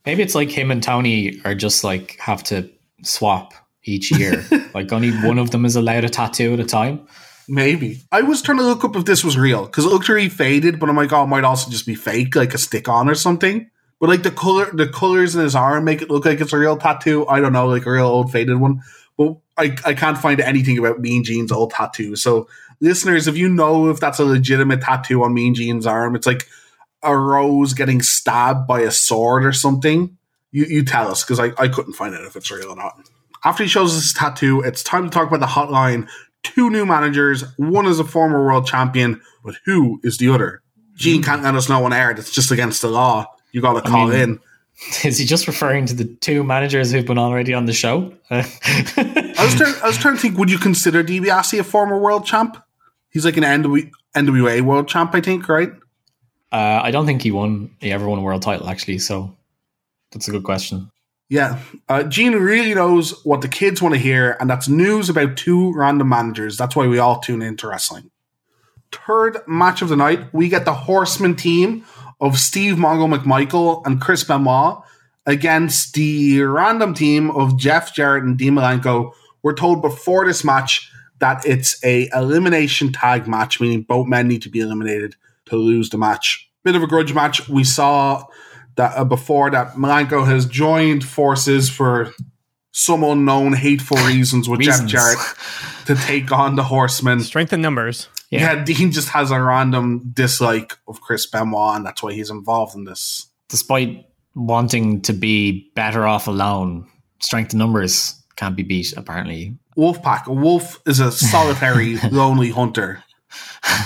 Maybe 0.05 0.21
it's 0.21 0.35
like 0.35 0.51
him 0.51 0.69
and 0.69 0.83
Tony 0.83 1.39
are 1.45 1.55
just 1.55 1.85
like 1.85 2.17
have 2.19 2.43
to 2.45 2.69
swap 3.01 3.53
each 3.85 4.11
year. 4.11 4.45
like 4.73 4.91
only 4.91 5.11
one 5.11 5.39
of 5.39 5.51
them 5.51 5.65
is 5.65 5.75
allowed 5.75 6.03
a 6.03 6.09
tattoo 6.09 6.53
at 6.53 6.59
a 6.59 6.65
time. 6.65 7.07
Maybe. 7.47 8.01
I 8.11 8.21
was 8.21 8.41
trying 8.41 8.57
to 8.57 8.63
look 8.63 8.83
up 8.83 8.95
if 8.95 9.05
this 9.05 9.23
was 9.23 9.37
real 9.37 9.65
because 9.65 9.85
it 9.85 9.89
looked 9.89 10.09
really 10.09 10.29
faded, 10.29 10.79
but 10.79 10.89
I'm 10.89 10.95
like, 10.95 11.13
oh, 11.13 11.23
it 11.23 11.27
might 11.27 11.43
also 11.43 11.69
just 11.69 11.85
be 11.85 11.95
fake, 11.95 12.35
like 12.35 12.53
a 12.53 12.57
stick 12.57 12.89
on 12.89 13.07
or 13.07 13.15
something. 13.15 13.69
But 13.99 14.09
like 14.09 14.23
the 14.23 14.31
color, 14.31 14.69
the 14.73 14.87
colors 14.87 15.35
in 15.35 15.41
his 15.41 15.55
arm 15.55 15.85
make 15.85 16.01
it 16.01 16.09
look 16.09 16.25
like 16.25 16.41
it's 16.41 16.53
a 16.53 16.57
real 16.57 16.77
tattoo. 16.77 17.27
I 17.27 17.39
don't 17.39 17.53
know, 17.53 17.67
like 17.67 17.85
a 17.85 17.91
real 17.91 18.07
old 18.07 18.31
faded 18.31 18.59
one. 18.59 18.81
But 19.17 19.37
I, 19.57 19.77
I 19.85 19.93
can't 19.93 20.17
find 20.17 20.41
anything 20.41 20.77
about 20.77 20.99
Mean 20.99 21.23
Gene's 21.23 21.51
old 21.51 21.71
tattoo. 21.71 22.15
So 22.15 22.49
listeners, 22.81 23.27
if 23.27 23.37
you 23.37 23.47
know 23.47 23.89
if 23.89 23.99
that's 23.99 24.19
a 24.19 24.25
legitimate 24.25 24.81
tattoo 24.81 25.23
on 25.23 25.33
Mean 25.33 25.53
Gene's 25.53 25.85
arm, 25.85 26.15
it's 26.15 26.27
like 26.27 26.47
a 27.03 27.15
rose 27.15 27.73
getting 27.73 28.01
stabbed 28.01 28.67
by 28.67 28.81
a 28.81 28.91
sword 28.91 29.45
or 29.45 29.53
something. 29.53 30.17
You, 30.51 30.65
you 30.65 30.83
tell 30.83 31.09
us 31.09 31.23
because 31.23 31.39
I, 31.39 31.51
I 31.57 31.67
couldn't 31.67 31.93
find 31.93 32.13
out 32.15 32.25
if 32.25 32.35
it's 32.35 32.51
real 32.51 32.71
or 32.71 32.75
not. 32.75 32.99
After 33.45 33.63
he 33.63 33.69
shows 33.69 33.95
us 33.95 34.03
his 34.03 34.13
tattoo, 34.13 34.61
it's 34.61 34.83
time 34.83 35.03
to 35.03 35.09
talk 35.09 35.27
about 35.27 35.39
the 35.39 35.45
hotline 35.45 36.09
two 36.45 36.69
new 36.69 36.85
managers. 36.85 37.43
One 37.57 37.85
is 37.85 37.99
a 37.99 38.03
former 38.03 38.43
world 38.45 38.67
champion, 38.67 39.21
but 39.43 39.55
who 39.65 39.99
is 40.03 40.17
the 40.17 40.29
other? 40.29 40.61
Gene 40.95 41.21
can't 41.21 41.43
let 41.43 41.55
us 41.55 41.67
know 41.67 41.83
on 41.83 41.93
air. 41.93 42.13
That's 42.13 42.31
just 42.31 42.51
against 42.51 42.81
the 42.81 42.87
law. 42.87 43.25
You 43.51 43.61
got 43.61 43.73
to 43.73 43.89
call 43.89 44.07
mean, 44.07 44.19
in. 44.19 44.39
Is 45.05 45.17
he 45.17 45.25
just 45.25 45.47
referring 45.47 45.85
to 45.85 45.93
the 45.93 46.03
two 46.03 46.43
managers 46.43 46.91
who've 46.91 47.05
been 47.05 47.17
already 47.17 47.53
on 47.53 47.65
the 47.65 47.71
show? 47.71 48.13
I 48.29 48.37
was 49.39 49.55
trying. 49.55 49.75
I 49.81 49.87
was 49.87 49.97
trying 49.97 50.15
to 50.15 50.21
think. 50.21 50.37
Would 50.37 50.51
you 50.51 50.57
consider 50.57 51.01
DiBiase 51.03 51.59
a 51.59 51.63
former 51.63 51.97
world 51.97 52.25
champ? 52.25 52.57
He's 53.09 53.23
like 53.23 53.37
an 53.37 53.43
NW, 53.43 53.89
NWA 54.15 54.61
world 54.61 54.89
champ, 54.89 55.15
I 55.15 55.21
think. 55.21 55.47
Right? 55.47 55.71
Uh, 56.51 56.81
I 56.83 56.91
don't 56.91 57.05
think 57.05 57.21
he 57.21 57.31
won. 57.31 57.73
He 57.79 57.91
ever 57.91 58.07
won 58.07 58.19
a 58.19 58.21
world 58.21 58.41
title, 58.41 58.67
actually. 58.67 58.99
So 58.99 59.33
that's 60.11 60.27
a 60.27 60.31
good 60.31 60.43
question. 60.43 60.91
Yeah, 61.27 61.59
uh, 61.89 62.03
Gene 62.03 62.33
really 62.33 62.75
knows 62.75 63.25
what 63.25 63.41
the 63.41 63.47
kids 63.47 63.81
want 63.81 63.95
to 63.95 63.99
hear, 63.99 64.37
and 64.39 64.49
that's 64.49 64.67
news 64.67 65.09
about 65.09 65.37
two 65.37 65.73
random 65.73 66.09
managers. 66.09 66.55
That's 66.55 66.75
why 66.75 66.85
we 66.85 66.99
all 66.99 67.19
tune 67.19 67.41
into 67.41 67.67
wrestling. 67.67 68.11
Third 68.91 69.39
match 69.47 69.81
of 69.81 69.89
the 69.89 69.95
night, 69.95 70.33
we 70.33 70.49
get 70.49 70.65
the 70.65 70.73
Horseman 70.73 71.35
team 71.35 71.83
of 72.21 72.37
Steve 72.37 72.75
Mongo 72.75 73.11
McMichael 73.13 73.85
and 73.85 73.99
Chris 73.99 74.23
Benoit 74.23 74.83
against 75.25 75.93
the 75.95 76.41
random 76.43 76.93
team 76.93 77.31
of 77.31 77.57
Jeff 77.57 77.93
Jarrett 77.93 78.23
and 78.23 78.37
Dean 78.37 78.53
Malenko. 78.53 79.11
We're 79.41 79.55
told 79.55 79.81
before 79.81 80.25
this 80.25 80.43
match 80.43 80.91
that 81.19 81.45
it's 81.45 81.83
a 81.83 82.07
elimination 82.13 82.91
tag 82.91 83.27
match, 83.27 83.59
meaning 83.59 83.81
both 83.81 84.07
men 84.07 84.27
need 84.27 84.43
to 84.43 84.49
be 84.49 84.59
eliminated 84.59 85.15
to 85.45 85.55
lose 85.55 85.89
the 85.89 85.97
match. 85.97 86.49
Bit 86.63 86.75
of 86.75 86.83
a 86.83 86.87
grudge 86.87 87.13
match. 87.13 87.49
We 87.49 87.63
saw 87.63 88.25
that 88.75 88.97
uh, 88.97 89.03
before 89.03 89.51
that 89.51 89.73
Malenko 89.73 90.25
has 90.25 90.45
joined 90.45 91.03
forces 91.03 91.69
for 91.69 92.13
some 92.71 93.03
unknown 93.03 93.53
hateful 93.53 93.97
reasons 93.97 94.49
with 94.49 94.59
reasons. 94.59 94.91
Jeff 94.91 95.01
Jarrett 95.01 95.19
to 95.85 95.95
take 95.95 96.31
on 96.31 96.55
the 96.55 96.63
Horsemen. 96.63 97.21
Strength 97.21 97.53
in 97.53 97.61
numbers. 97.61 98.09
Yeah. 98.29 98.55
yeah. 98.55 98.63
Dean 98.63 98.91
just 98.91 99.09
has 99.09 99.31
a 99.31 99.41
random 99.41 100.11
dislike 100.13 100.77
of 100.87 100.99
Chris 100.99 101.25
Benoit, 101.25 101.77
and 101.77 101.85
that's 101.85 102.03
why 102.03 102.13
he's 102.13 102.29
involved 102.29 102.75
in 102.75 102.83
this. 102.83 103.27
Despite 103.49 104.05
wanting 104.35 105.01
to 105.03 105.13
be 105.13 105.71
better 105.75 106.05
off 106.05 106.27
alone, 106.27 106.87
strength 107.19 107.53
in 107.53 107.59
numbers 107.59 108.21
can't 108.35 108.55
be 108.55 108.63
beat, 108.63 108.93
apparently. 108.97 109.57
Wolfpack. 109.77 110.25
A 110.25 110.33
wolf 110.33 110.81
is 110.85 110.99
a 110.99 111.11
solitary, 111.11 111.97
lonely 112.11 112.49
hunter 112.49 113.03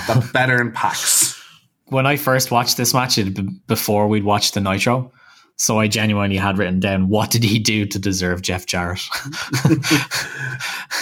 that's 0.06 0.30
better 0.32 0.60
in 0.60 0.72
packs 0.72 1.19
when 1.90 2.06
I 2.06 2.16
first 2.16 2.50
watched 2.50 2.76
this 2.76 2.94
match, 2.94 3.18
it 3.18 3.66
before 3.66 4.08
we'd 4.08 4.24
watched 4.24 4.54
the 4.54 4.60
Nitro. 4.60 5.12
So 5.56 5.78
I 5.78 5.88
genuinely 5.88 6.38
had 6.38 6.56
written 6.56 6.80
down 6.80 7.10
what 7.10 7.30
did 7.30 7.44
he 7.44 7.58
do 7.58 7.84
to 7.84 7.98
deserve 7.98 8.40
Jeff 8.40 8.64
Jarrett? 8.64 9.02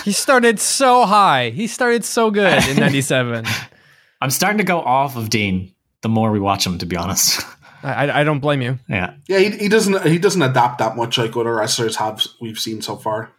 he 0.04 0.10
started 0.10 0.58
so 0.58 1.06
high. 1.06 1.50
He 1.50 1.68
started 1.68 2.04
so 2.04 2.32
good 2.32 2.66
in 2.68 2.76
97. 2.76 3.46
I'm 4.20 4.30
starting 4.30 4.58
to 4.58 4.64
go 4.64 4.80
off 4.80 5.16
of 5.16 5.30
Dean 5.30 5.72
the 6.02 6.08
more 6.08 6.32
we 6.32 6.40
watch 6.40 6.66
him, 6.66 6.78
to 6.78 6.86
be 6.86 6.96
honest. 6.96 7.40
I, 7.82 8.20
I 8.20 8.24
don't 8.24 8.40
blame 8.40 8.60
you. 8.60 8.78
Yeah. 8.88 9.14
Yeah, 9.28 9.38
he, 9.38 9.50
he 9.50 9.68
doesn't 9.68 10.04
he 10.04 10.18
doesn't 10.18 10.42
adapt 10.42 10.78
that 10.78 10.96
much 10.96 11.18
like 11.18 11.36
other 11.36 11.54
wrestlers 11.54 11.96
have 11.96 12.26
we've 12.40 12.58
seen 12.58 12.82
so 12.82 12.96
far. 12.96 13.32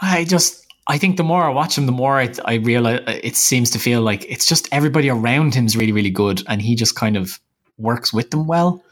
I 0.00 0.24
just 0.24 0.65
I 0.88 0.98
think 0.98 1.16
the 1.16 1.24
more 1.24 1.42
I 1.42 1.48
watch 1.48 1.76
him, 1.76 1.86
the 1.86 1.92
more 1.92 2.18
I, 2.18 2.32
I 2.44 2.54
realize 2.54 3.00
it 3.06 3.34
seems 3.36 3.70
to 3.70 3.78
feel 3.78 4.02
like 4.02 4.24
it's 4.28 4.46
just 4.46 4.68
everybody 4.70 5.10
around 5.10 5.54
him 5.54 5.66
is 5.66 5.76
really, 5.76 5.92
really 5.92 6.10
good, 6.10 6.42
and 6.48 6.62
he 6.62 6.74
just 6.76 6.94
kind 6.94 7.16
of 7.16 7.40
works 7.78 8.12
with 8.12 8.30
them 8.30 8.46
well. 8.46 8.82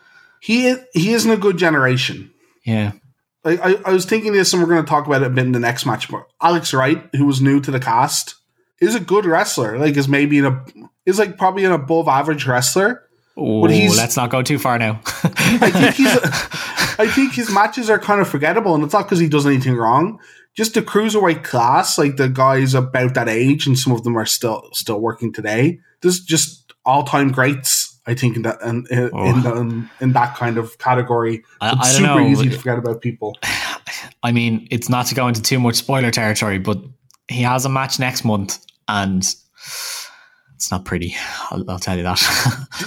He 0.40 0.74
he 0.92 1.12
isn't 1.14 1.30
a 1.30 1.36
good 1.36 1.56
generation. 1.56 2.30
Yeah. 2.64 2.92
I, 3.44 3.56
I, 3.56 3.76
I 3.86 3.92
was 3.92 4.06
thinking 4.06 4.32
this, 4.32 4.52
and 4.52 4.62
we're 4.62 4.68
going 4.68 4.82
to 4.84 4.88
talk 4.88 5.06
about 5.06 5.22
it 5.22 5.26
a 5.26 5.30
bit 5.30 5.44
in 5.46 5.52
the 5.52 5.60
next 5.60 5.84
match. 5.86 6.10
But 6.10 6.26
Alex 6.40 6.72
Wright, 6.74 7.04
who 7.14 7.26
was 7.26 7.40
new 7.42 7.60
to 7.60 7.70
the 7.70 7.78
cast, 7.80 8.36
is 8.80 8.94
a 8.94 9.00
good 9.00 9.26
wrestler. 9.26 9.78
Like 9.78 9.96
is 9.96 10.08
maybe 10.08 10.38
in 10.38 10.46
a 10.46 10.64
is 11.06 11.18
like 11.18 11.36
probably 11.38 11.64
an 11.64 11.72
above 11.72 12.08
average 12.08 12.46
wrestler, 12.46 13.02
Oh, 13.36 13.62
But 13.62 13.70
he's- 13.72 13.96
let's 13.96 14.16
not 14.16 14.30
go 14.30 14.42
too 14.42 14.58
far 14.58 14.78
now. 14.78 15.00
I 15.04 15.70
think 15.70 15.94
he's. 15.94 16.18
I 16.96 17.08
think 17.08 17.32
his 17.34 17.50
matches 17.50 17.90
are 17.90 17.98
kind 17.98 18.20
of 18.20 18.28
forgettable, 18.28 18.74
and 18.74 18.84
it's 18.84 18.92
not 18.92 19.04
because 19.04 19.18
he 19.18 19.28
does 19.28 19.46
anything 19.46 19.74
wrong. 19.74 20.20
Just 20.54 20.74
the 20.74 20.82
cruiserweight 20.82 21.42
class, 21.42 21.98
like 21.98 22.16
the 22.16 22.28
guys 22.28 22.74
about 22.74 23.14
that 23.14 23.28
age, 23.28 23.66
and 23.66 23.78
some 23.78 23.92
of 23.92 24.04
them 24.04 24.16
are 24.16 24.26
still 24.26 24.68
still 24.72 25.00
working 25.00 25.32
today. 25.32 25.80
There's 26.00 26.20
just 26.20 26.72
all 26.84 27.02
time 27.04 27.32
greats. 27.32 27.90
I 28.06 28.14
think 28.14 28.36
in 28.36 28.42
that 28.42 28.60
in, 28.62 28.86
in, 28.90 29.10
Oh. 29.14 29.24
in, 29.24 29.42
the, 29.42 29.88
in 30.00 30.12
that 30.12 30.36
kind 30.36 30.58
of 30.58 30.76
category, 30.78 31.42
I- 31.60 31.70
it's 31.72 31.78
I 31.80 31.92
don't 31.92 32.08
super 32.08 32.20
know. 32.20 32.26
easy 32.28 32.50
to 32.50 32.58
forget 32.58 32.78
about 32.78 33.00
people. 33.00 33.36
I 34.22 34.32
mean, 34.32 34.68
it's 34.70 34.88
not 34.88 35.06
to 35.06 35.14
go 35.14 35.26
into 35.28 35.42
too 35.42 35.58
much 35.58 35.74
spoiler 35.76 36.10
territory, 36.10 36.58
but 36.58 36.78
he 37.28 37.42
has 37.42 37.64
a 37.64 37.68
match 37.70 37.98
next 37.98 38.24
month, 38.24 38.58
and 38.88 39.22
it's 40.54 40.70
not 40.70 40.84
pretty. 40.84 41.16
I'll, 41.50 41.68
I'll 41.70 41.78
tell 41.78 41.96
you 41.96 42.02
that. 42.04 42.20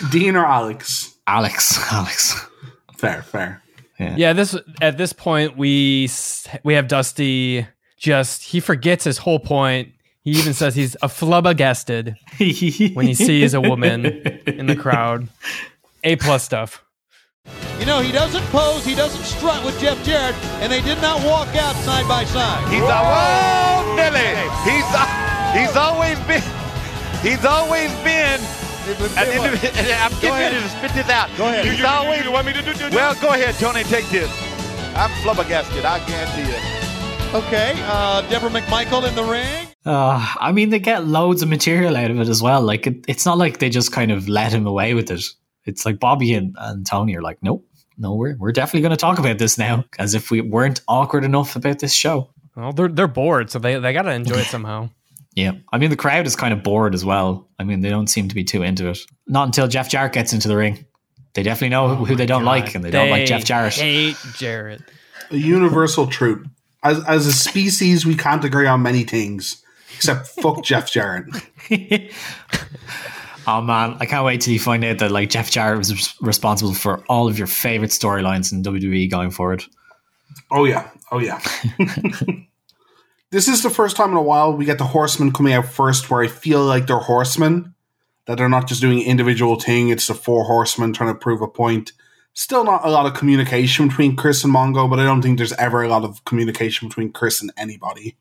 Dean 0.12 0.36
or 0.36 0.46
Alex? 0.46 1.16
Alex, 1.28 1.80
Alex. 1.92 2.40
Fair, 2.98 3.22
fair. 3.24 3.62
Yeah, 4.00 4.34
this 4.34 4.56
at 4.82 4.98
this 4.98 5.14
point 5.14 5.58
we 5.58 6.10
we 6.64 6.74
have 6.76 6.88
Dusty 6.88 7.66
just 7.98 8.44
he 8.44 8.60
forgets 8.60 9.04
his 9.04 9.18
whole 9.18 9.40
point. 9.40 9.94
He 10.22 10.32
even 10.32 10.54
says 10.54 10.76
he's 10.76 10.96
a 10.96 11.08
flubbergasted 11.08 12.16
when 12.96 13.08
he 13.08 13.14
sees 13.14 13.54
a 13.54 13.62
woman 13.62 14.06
in 14.46 14.68
the 14.68 14.76
crowd. 14.76 15.30
A 16.04 16.16
plus 16.18 16.44
stuff. 16.44 16.84
You 17.80 17.86
know, 17.86 18.02
he 18.02 18.12
doesn't 18.12 18.44
pose, 18.48 18.84
he 18.84 18.94
doesn't 18.94 19.24
strut 19.24 19.64
with 19.64 19.80
Jeff 19.80 20.04
Jarrett, 20.04 20.36
and 20.62 20.72
they 20.72 20.82
did 20.82 21.02
not 21.02 21.24
walk 21.24 21.48
out 21.56 21.76
side 21.78 22.08
by 22.08 22.26
side. 22.26 22.68
He's 22.68 22.82
a 22.82 22.86
whoa, 22.86 23.96
Nelly. 23.96 24.36
He's 24.68 24.86
a, 24.94 25.58
he's 25.58 25.76
always 25.78 26.20
been 26.28 26.44
he's 27.22 27.46
always 27.46 27.92
been. 28.04 28.40
An 28.88 28.94
indiv- 28.96 29.78
and 29.78 29.88
I'm 29.92 30.12
Go 30.12 30.18
getting 30.22 30.30
ahead. 30.32 30.54
ready 30.54 30.64
to 30.64 30.70
spit 30.70 30.92
this 30.94 31.10
out. 31.10 31.30
Go 31.38 31.46
ahead. 31.48 31.66
He's 31.66 31.84
always. 31.84 32.24
You 32.24 32.32
want 32.32 32.46
me 32.48 32.54
to 32.54 32.62
do? 32.62 32.96
Well, 32.96 33.16
go 33.22 33.30
ahead, 33.34 33.56
Tony. 33.56 33.84
Take 33.84 34.08
this. 34.10 34.32
I'm 34.96 35.12
flabbergasted. 35.24 35.84
I 35.86 36.00
guarantee 36.08 36.52
it. 36.52 37.36
Okay, 37.36 37.74
uh, 37.88 38.22
Deborah 38.30 38.50
McMichael 38.50 39.08
in 39.08 39.14
the 39.14 39.24
ring. 39.24 39.68
Uh, 39.86 40.34
I 40.40 40.52
mean, 40.54 40.70
they 40.70 40.80
get 40.80 41.06
loads 41.06 41.42
of 41.42 41.50
material 41.50 41.98
out 41.98 42.10
of 42.10 42.20
it 42.20 42.30
as 42.30 42.42
well. 42.42 42.62
Like, 42.62 42.88
it, 42.88 43.04
it's 43.08 43.26
not 43.26 43.38
like 43.38 43.60
they 43.60 43.70
just 43.70 43.92
kind 43.92 44.12
of 44.12 44.30
let 44.30 44.54
him 44.54 44.66
away 44.66 44.94
with 44.94 45.12
it. 45.12 45.24
It's 45.66 45.86
like 45.86 46.00
Bobby 46.00 46.34
and, 46.34 46.56
and 46.58 46.86
Tony 46.86 47.16
are 47.18 47.22
like, 47.22 47.38
nope, 47.42 47.66
no, 47.98 48.16
we're, 48.16 48.38
we're 48.38 48.54
definitely 48.54 48.82
going 48.82 48.92
to 48.92 48.98
talk 48.98 49.20
about 49.20 49.40
this 49.40 49.58
now, 49.58 49.84
as 50.00 50.14
if 50.14 50.32
we 50.32 50.40
weren't 50.40 50.80
awkward 50.88 51.26
enough 51.26 51.58
about 51.58 51.80
this 51.80 51.94
show. 51.94 52.30
Well, 52.56 52.72
they're 52.72 52.88
they're 52.88 53.08
bored, 53.08 53.52
so 53.52 53.60
they 53.60 53.78
they 53.78 53.94
gotta 53.94 54.12
enjoy 54.14 54.38
it 54.38 54.46
somehow. 54.46 54.90
Yeah. 55.38 55.52
I 55.72 55.78
mean, 55.78 55.92
the 55.92 55.96
crowd 55.96 56.26
is 56.26 56.36
kind 56.36 56.52
of 56.52 56.64
bored 56.64 56.96
as 56.96 57.06
well. 57.06 57.48
I 57.60 57.64
mean, 57.64 57.82
they 57.82 57.92
don't 57.92 58.08
seem 58.08 58.28
to 58.28 58.34
be 58.34 58.44
too 58.44 58.64
into 58.64 58.90
it. 58.90 58.98
Not 59.28 59.44
until 59.44 59.68
Jeff 59.68 59.88
Jarrett 59.88 60.14
gets 60.14 60.34
into 60.34 60.48
the 60.48 60.58
ring. 60.58 60.84
They 61.36 61.44
definitely 61.44 61.70
know 61.70 61.94
who 61.94 62.16
they 62.16 62.26
don't 62.26 62.42
oh 62.42 62.46
like, 62.46 62.74
and 62.74 62.84
they, 62.84 62.90
don't 62.90 63.12
like 63.12 63.28
Jeff 63.28 63.46
Jarrett. 63.46 63.76
Hate 63.76 64.18
Jarrett. 64.36 64.82
A 65.30 65.38
universal 65.38 66.08
truth. 66.08 66.48
As 66.84 67.04
as 67.06 67.28
a 67.28 67.32
species, 67.32 68.04
we 68.04 68.16
can't 68.16 68.44
agree 68.44 68.66
on 68.66 68.82
many 68.82 69.04
things, 69.04 69.64
except 69.94 70.26
fuck 70.28 70.64
Jeff 70.64 70.92
Jarrett. 70.92 71.26
Oh 73.50 73.62
man, 73.62 73.96
I 74.02 74.06
can't 74.06 74.26
wait 74.26 74.42
till 74.42 74.52
you 74.52 74.60
find 74.60 74.84
out 74.84 74.98
that 74.98 75.10
like 75.10 75.30
Jeff 75.30 75.50
Jarrett 75.50 75.78
was 75.78 76.20
responsible 76.20 76.74
for 76.74 77.02
all 77.08 77.30
of 77.30 77.38
your 77.38 77.48
favorite 77.48 77.92
storylines 77.92 78.52
in 78.52 78.62
WWE 78.62 79.10
going 79.10 79.32
forward. 79.32 79.64
Oh 80.52 80.66
yeah, 80.66 80.90
oh 81.14 81.20
yeah. 81.20 81.40
this 83.32 83.48
is 83.48 83.64
the 83.64 83.70
first 83.70 83.96
time 83.96 84.12
in 84.12 84.18
a 84.18 84.22
while 84.22 84.54
we 84.54 84.66
get 84.66 84.78
the 84.78 84.86
horsemen 84.86 85.32
coming 85.32 85.54
out 85.54 85.66
first, 85.66 86.10
where 86.10 86.24
I 86.24 86.28
feel 86.28 86.64
like 86.64 86.88
they're 86.88 86.98
horsemen, 86.98 87.74
that 88.26 88.38
they're 88.38 88.50
not 88.50 88.68
just 88.68 88.82
doing 88.82 89.02
individual 89.02 89.60
thing. 89.60 89.90
It's 89.90 90.08
the 90.08 90.14
four 90.14 90.46
horsemen 90.46 90.94
trying 90.94 91.14
to 91.14 91.20
prove 91.20 91.42
a 91.42 91.48
point. 91.48 91.92
Still 92.34 92.64
not 92.64 92.86
a 92.86 92.90
lot 92.90 93.06
of 93.06 93.16
communication 93.16 93.88
between 93.88 94.16
Chris 94.16 94.44
and 94.44 94.54
Mongo, 94.54 94.90
but 94.90 95.00
I 95.00 95.04
don't 95.04 95.22
think 95.22 95.38
there's 95.38 95.54
ever 95.54 95.84
a 95.84 95.90
lot 95.90 96.04
of 96.04 96.24
communication 96.26 96.88
between 96.88 97.12
Chris 97.12 97.42
and 97.42 97.52
anybody. 97.58 98.16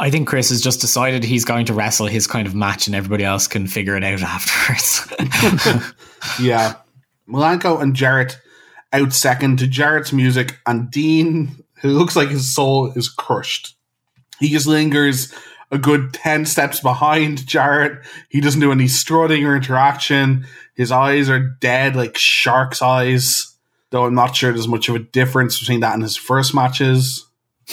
I 0.00 0.10
think 0.10 0.28
Chris 0.28 0.50
has 0.50 0.62
just 0.62 0.80
decided 0.80 1.24
he's 1.24 1.44
going 1.44 1.66
to 1.66 1.74
wrestle 1.74 2.06
his 2.06 2.26
kind 2.26 2.46
of 2.46 2.54
match, 2.54 2.86
and 2.86 2.96
everybody 2.96 3.24
else 3.24 3.46
can 3.46 3.66
figure 3.66 3.96
it 3.96 4.04
out 4.04 4.22
afterwards. 4.22 5.92
Yeah. 6.40 6.76
Malenko 7.28 7.82
and 7.82 7.96
Jarrett 7.96 8.40
out 8.92 9.12
second 9.12 9.58
to 9.58 9.66
Jarrett's 9.66 10.12
music, 10.12 10.58
and 10.66 10.90
Dean, 10.90 11.64
who 11.80 11.90
looks 11.90 12.14
like 12.14 12.28
his 12.28 12.54
soul 12.54 12.92
is 12.92 13.08
crushed. 13.08 13.74
He 14.42 14.50
just 14.50 14.66
lingers 14.66 15.32
a 15.70 15.78
good 15.78 16.12
10 16.12 16.44
steps 16.46 16.80
behind 16.80 17.46
Jarrett. 17.46 18.04
He 18.28 18.40
doesn't 18.40 18.60
do 18.60 18.72
any 18.72 18.88
strutting 18.88 19.44
or 19.46 19.56
interaction. 19.56 20.46
His 20.74 20.90
eyes 20.92 21.30
are 21.30 21.38
dead 21.38 21.96
like 21.96 22.18
shark's 22.18 22.82
eyes, 22.82 23.56
though 23.90 24.04
I'm 24.04 24.14
not 24.14 24.34
sure 24.36 24.52
there's 24.52 24.68
much 24.68 24.88
of 24.88 24.96
a 24.96 24.98
difference 24.98 25.58
between 25.60 25.80
that 25.80 25.94
and 25.94 26.02
his 26.02 26.16
first 26.16 26.54
matches. 26.54 27.26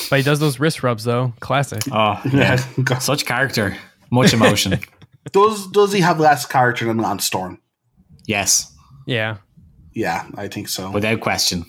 But 0.10 0.18
he 0.20 0.24
does 0.24 0.40
those 0.40 0.60
wrist 0.60 0.84
rubs 0.84 1.04
though. 1.04 1.34
Classic. 1.40 1.82
oh, 1.92 2.22
Yeah. 2.32 2.64
yeah. 2.88 3.00
Such 3.00 3.26
character, 3.26 3.76
much 4.12 4.32
emotion. 4.34 4.80
does 5.32 5.68
does 5.68 5.92
he 5.92 6.02
have 6.02 6.20
less 6.20 6.46
character 6.46 6.86
than 6.86 6.98
Lance 6.98 7.26
Storm? 7.26 7.60
yes, 8.28 8.72
Yeah. 9.08 9.38
Yeah, 9.94 10.28
I 10.38 10.48
think 10.48 10.70
so. 10.70 10.92
without 10.92 11.20
question. 11.20 11.66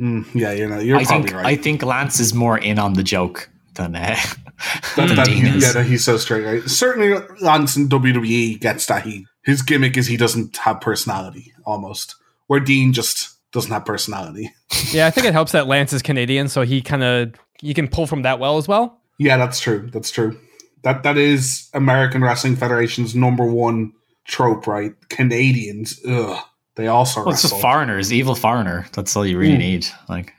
Mm, 0.00 0.26
yeah, 0.34 0.50
you 0.52 0.66
know, 0.68 0.80
you're 0.80 0.98
I 0.98 1.04
probably 1.04 1.28
think 1.28 1.36
right. 1.36 1.46
I 1.46 1.56
think 1.56 1.82
Lance 1.84 2.18
is 2.20 2.34
more 2.34 2.58
in 2.58 2.78
on 2.78 2.94
the 2.94 3.02
joke 3.04 3.48
than 3.80 3.96
uh, 3.96 4.16
that, 4.96 5.08
than 5.08 5.16
that 5.16 5.26
Dean 5.26 5.44
yeah, 5.58 5.72
that 5.72 5.86
he's 5.86 6.04
so 6.04 6.16
straight. 6.16 6.44
Right? 6.44 6.62
Certainly, 6.68 7.18
Lance 7.40 7.76
in 7.76 7.88
WWE 7.88 8.60
gets 8.60 8.86
that 8.86 9.04
he 9.04 9.26
his 9.44 9.62
gimmick 9.62 9.96
is 9.96 10.06
he 10.06 10.16
doesn't 10.16 10.56
have 10.58 10.80
personality 10.80 11.52
almost, 11.64 12.14
where 12.46 12.60
Dean 12.60 12.92
just 12.92 13.30
doesn't 13.52 13.70
have 13.72 13.84
personality. 13.84 14.52
Yeah, 14.92 15.06
I 15.06 15.10
think 15.10 15.26
it 15.26 15.32
helps 15.32 15.52
that 15.52 15.66
Lance 15.66 15.92
is 15.92 16.02
Canadian, 16.02 16.48
so 16.48 16.62
he 16.62 16.80
kind 16.82 17.02
of 17.04 17.32
you 17.60 17.74
can 17.74 17.86
pull 17.88 18.06
from 18.06 18.22
that 18.22 18.38
well 18.38 18.56
as 18.58 18.66
well. 18.68 19.00
Yeah, 19.18 19.36
that's 19.36 19.60
true. 19.60 19.88
That's 19.92 20.10
true. 20.10 20.38
That 20.82 21.02
that 21.02 21.16
is 21.18 21.68
American 21.74 22.22
Wrestling 22.22 22.56
Federation's 22.56 23.14
number 23.14 23.44
one 23.44 23.92
trope, 24.26 24.66
right? 24.66 24.92
Canadians, 25.10 26.00
ugh, 26.08 26.38
they 26.76 26.86
also 26.88 27.20
Well, 27.20 27.30
it's 27.34 27.44
wrestle. 27.44 27.50
just 27.58 27.62
foreigners, 27.62 28.12
evil 28.12 28.34
foreigner. 28.34 28.86
That's 28.92 29.14
all 29.16 29.26
you 29.26 29.38
really 29.38 29.52
Hmm. 29.54 29.58
need. 29.58 29.86
Like, 30.08 30.32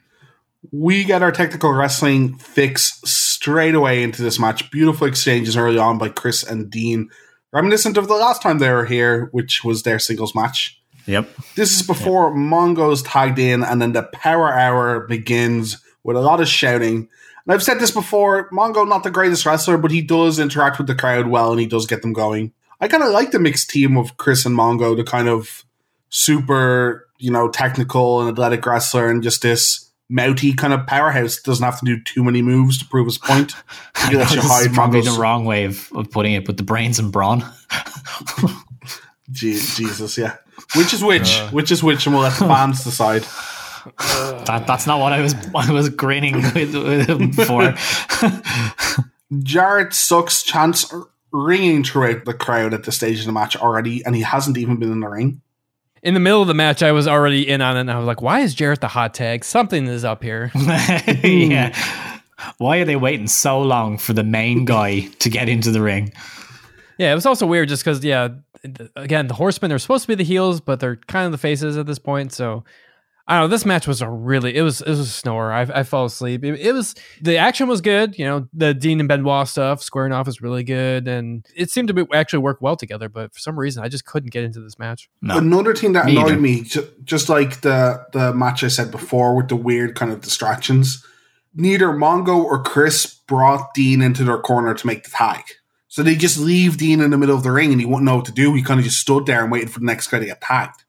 we 0.72 1.04
get 1.04 1.22
our 1.22 1.32
technical 1.32 1.74
wrestling 1.74 2.38
fix 2.38 3.02
straight 3.04 3.76
away 3.76 4.04
into 4.04 4.22
this 4.22 4.40
match. 4.40 4.72
Beautiful 4.72 5.08
exchanges 5.08 5.58
early 5.58 5.78
on 5.78 5.98
by 5.98 6.10
Chris 6.10 6.44
and 6.44 6.70
Dean, 6.70 7.10
reminiscent 7.52 7.98
of 7.98 8.08
the 8.08 8.16
last 8.16 8.42
time 8.42 8.60
they 8.60 8.72
were 8.72 8.86
here, 8.86 9.28
which 9.32 9.64
was 9.64 9.84
their 9.84 10.00
singles 10.00 10.34
match. 10.34 10.82
yep. 11.06 11.30
This 11.56 11.76
is 11.76 11.86
before 11.86 12.34
Mongo's 12.34 13.04
tagged 13.04 13.40
in, 13.40 13.64
and 13.64 13.82
then 13.82 13.92
the 13.92 14.04
power 14.04 14.54
hour 14.54 15.02
begins 15.02 15.82
with 16.04 16.16
a 16.16 16.22
lot 16.22 16.40
of 16.40 16.48
shouting. 16.48 17.10
And 17.46 17.54
I've 17.54 17.64
said 17.64 17.80
this 17.80 17.92
before 17.92 18.50
Mongo, 18.52 18.88
not 18.88 19.04
the 19.04 19.12
greatest 19.12 19.46
wrestler, 19.46 19.78
but 19.78 19.92
he 19.92 20.02
does 20.02 20.40
interact 20.40 20.78
with 20.78 20.88
the 20.88 20.96
crowd 20.96 21.28
well 21.28 21.52
and 21.52 21.60
he 21.60 21.66
does 21.66 21.88
get 21.88 22.02
them 22.02 22.14
going. 22.14 22.54
I 22.80 22.88
kind 22.88 23.04
of 23.04 23.12
like 23.12 23.32
the 23.32 23.40
mixed 23.40 23.70
team 23.70 23.98
of 23.98 24.18
Chris 24.18 24.46
and 24.46 24.58
Mongo, 24.58 24.96
the 24.96 25.04
kind 25.04 25.28
of 25.28 25.66
super, 26.10 27.08
you 27.20 27.32
know, 27.32 27.50
technical 27.50 28.22
and 28.22 28.30
athletic 28.30 28.66
wrestler, 28.66 29.10
and 29.10 29.22
just 29.22 29.42
this 29.42 29.91
mouthy 30.12 30.53
kind 30.53 30.74
of 30.74 30.86
powerhouse 30.86 31.41
doesn't 31.41 31.64
have 31.64 31.80
to 31.80 31.86
do 31.86 32.03
too 32.03 32.24
many 32.24 32.41
moves 32.41 32.78
to 32.80 32.86
prove 32.86 33.07
his 33.07 33.18
point. 33.18 33.55
You 34.09 34.18
this 34.18 34.34
hide 34.34 34.74
probably 34.74 35.01
the 35.01 35.12
wrong 35.12 35.45
way 35.45 35.66
of, 35.66 35.91
of 35.93 36.09
putting 36.09 36.34
it, 36.34 36.43
but 36.43 36.57
the 36.57 36.64
brains 36.64 36.97
and 36.97 37.12
brawn. 37.12 37.45
Je- 39.32 39.59
Jesus, 39.59 40.18
yeah. 40.18 40.38
Which 40.76 40.91
is 40.93 41.03
which? 41.03 41.38
Uh. 41.38 41.49
which 41.49 41.72
is 41.72 41.84
which? 41.84 42.05
And 42.07 42.16
we'll 42.16 42.24
let 42.24 42.38
the 42.39 42.47
fans 42.47 42.84
decide. 42.84 43.24
That, 44.45 44.66
that's 44.68 44.88
not 44.88 44.99
what 44.99 45.14
I 45.14 45.22
was 45.22 45.36
I 45.55 45.72
was 45.72 45.89
grinning 45.89 46.41
with, 46.55 46.76
with 46.76 47.07
him 47.09 47.32
for. 47.32 47.76
Jarrett 49.43 49.93
sucks 49.93 50.43
chants 50.43 50.91
r- 50.91 51.07
ringing 51.32 51.84
throughout 51.84 52.26
the 52.26 52.34
crowd 52.34 52.74
at 52.74 52.84
the 52.84 52.91
stage 52.91 53.20
of 53.20 53.26
the 53.28 53.32
match 53.32 53.55
already, 53.55 54.03
and 54.03 54.16
he 54.16 54.22
hasn't 54.24 54.57
even 54.57 54.78
been 54.78 54.91
in 54.91 54.99
the 54.99 55.09
ring. 55.09 55.41
In 56.04 56.14
the 56.16 56.20
middle 56.20 56.41
of 56.41 56.47
the 56.47 56.56
match, 56.56 56.82
I 56.82 56.91
was 56.91 57.08
already 57.08 57.47
in 57.47 57.62
on 57.62 57.78
it, 57.78 57.82
and 57.82 57.91
I 57.91 57.97
was 57.97 58.08
like, 58.08 58.22
"Why 58.22 58.39
is 58.39 58.56
Jarrett 58.56 58.82
the 58.82 58.88
hot 58.88 59.14
tag? 59.14 59.45
Something 59.45 59.86
is 59.88 60.04
up 60.04 60.24
here." 60.24 60.52
yeah. 60.56 61.76
Why 62.58 62.80
are 62.80 62.86
they 62.86 62.95
waiting 62.95 63.28
so 63.28 63.62
long 63.62 63.99
for 63.99 64.14
the 64.14 64.24
main 64.24 64.66
guy 64.66 65.02
to 65.20 65.30
get 65.30 65.47
into 65.47 65.70
the 65.70 65.82
ring? 65.82 66.12
Yeah, 66.97 67.12
it 67.12 67.16
was 67.16 67.28
also 67.28 67.45
weird 67.45 67.70
just 67.70 67.84
because, 67.84 68.04
yeah, 68.04 68.30
again, 68.95 69.28
the 69.28 69.36
Horsemen 69.36 69.72
are 69.72 69.80
supposed 69.80 70.04
to 70.04 70.08
be 70.08 70.16
the 70.16 70.24
heels, 70.24 70.60
but 70.60 70.80
they're 70.80 70.95
kind 70.95 71.26
of 71.28 71.32
the 71.32 71.38
faces 71.38 71.78
at 71.78 71.86
this 71.86 71.99
point. 71.99 72.34
So 72.34 72.64
I 73.32 73.36
don't 73.36 73.44
know. 73.44 73.48
This 73.48 73.66
match 73.66 73.88
was 73.88 74.02
a 74.02 74.10
really 74.10 74.58
it 74.58 74.62
was 74.62 74.82
it 74.82 74.90
was 74.90 75.00
a 75.00 75.06
snore. 75.06 75.54
I, 75.54 75.62
I 75.62 75.84
fell 75.84 76.04
asleep. 76.04 76.44
It, 76.44 76.60
it 76.60 76.74
was 76.74 76.96
the 77.22 77.38
action 77.38 77.70
was 77.70 77.80
good. 77.80 78.20
You 78.20 78.26
know, 78.26 78.50
the 78.54 78.74
Dean 78.74 79.00
and 79.00 79.08
Benoit 79.08 79.48
stuff 79.48 79.82
squaring 79.82 80.12
off 80.12 80.28
is 80.28 80.42
really 80.42 80.66
good, 80.66 81.08
and 81.08 81.46
it 81.56 81.70
seemed 81.70 81.88
to 81.88 81.94
be, 81.94 82.06
actually 82.14 82.40
work 82.40 82.58
well 82.60 82.76
together. 82.76 83.08
But 83.08 83.34
for 83.34 83.40
some 83.40 83.58
reason, 83.58 83.86
I 83.86 83.88
just 83.88 84.04
couldn't 84.04 84.34
get 84.34 84.44
into 84.44 84.60
this 84.60 84.78
match. 84.78 85.10
No. 85.22 85.38
Another 85.38 85.74
thing 85.74 85.94
that 85.94 86.08
Me 86.08 86.18
annoyed 86.18 86.32
either. 86.34 86.42
me, 86.42 86.66
just 87.06 87.30
like 87.30 87.62
the 87.62 88.06
the 88.12 88.34
match 88.34 88.66
I 88.66 88.68
said 88.68 88.92
before 88.92 89.34
with 89.34 89.48
the 89.48 89.56
weird 89.56 89.96
kind 89.96 90.12
of 90.12 90.20
distractions, 90.20 91.02
neither 91.56 91.88
Mongo 91.88 92.44
or 92.44 92.62
Chris 92.62 93.06
brought 93.30 93.74
Dean 93.74 94.02
into 94.02 94.26
their 94.26 94.40
corner 94.40 94.74
to 94.74 94.86
make 94.86 95.06
the 95.06 95.10
tag. 95.10 95.44
So 95.88 96.04
they 96.04 96.16
just 96.16 96.38
leave 96.38 96.76
Dean 96.76 97.00
in 97.00 97.12
the 97.12 97.18
middle 97.18 97.38
of 97.38 97.44
the 97.44 97.52
ring 97.52 97.72
and 97.72 97.80
he 97.80 97.86
wouldn't 97.86 98.04
know 98.04 98.18
what 98.18 98.26
to 98.26 98.34
do. 98.34 98.54
He 98.56 98.62
kind 98.62 98.82
of 98.82 98.84
just 98.84 99.00
stood 99.00 99.26
there 99.26 99.42
and 99.42 99.50
waited 99.50 99.72
for 99.72 99.80
the 99.80 99.86
next 99.86 100.08
guy 100.08 100.20
to 100.20 100.26
get 100.26 100.42
tagged. 100.42 100.84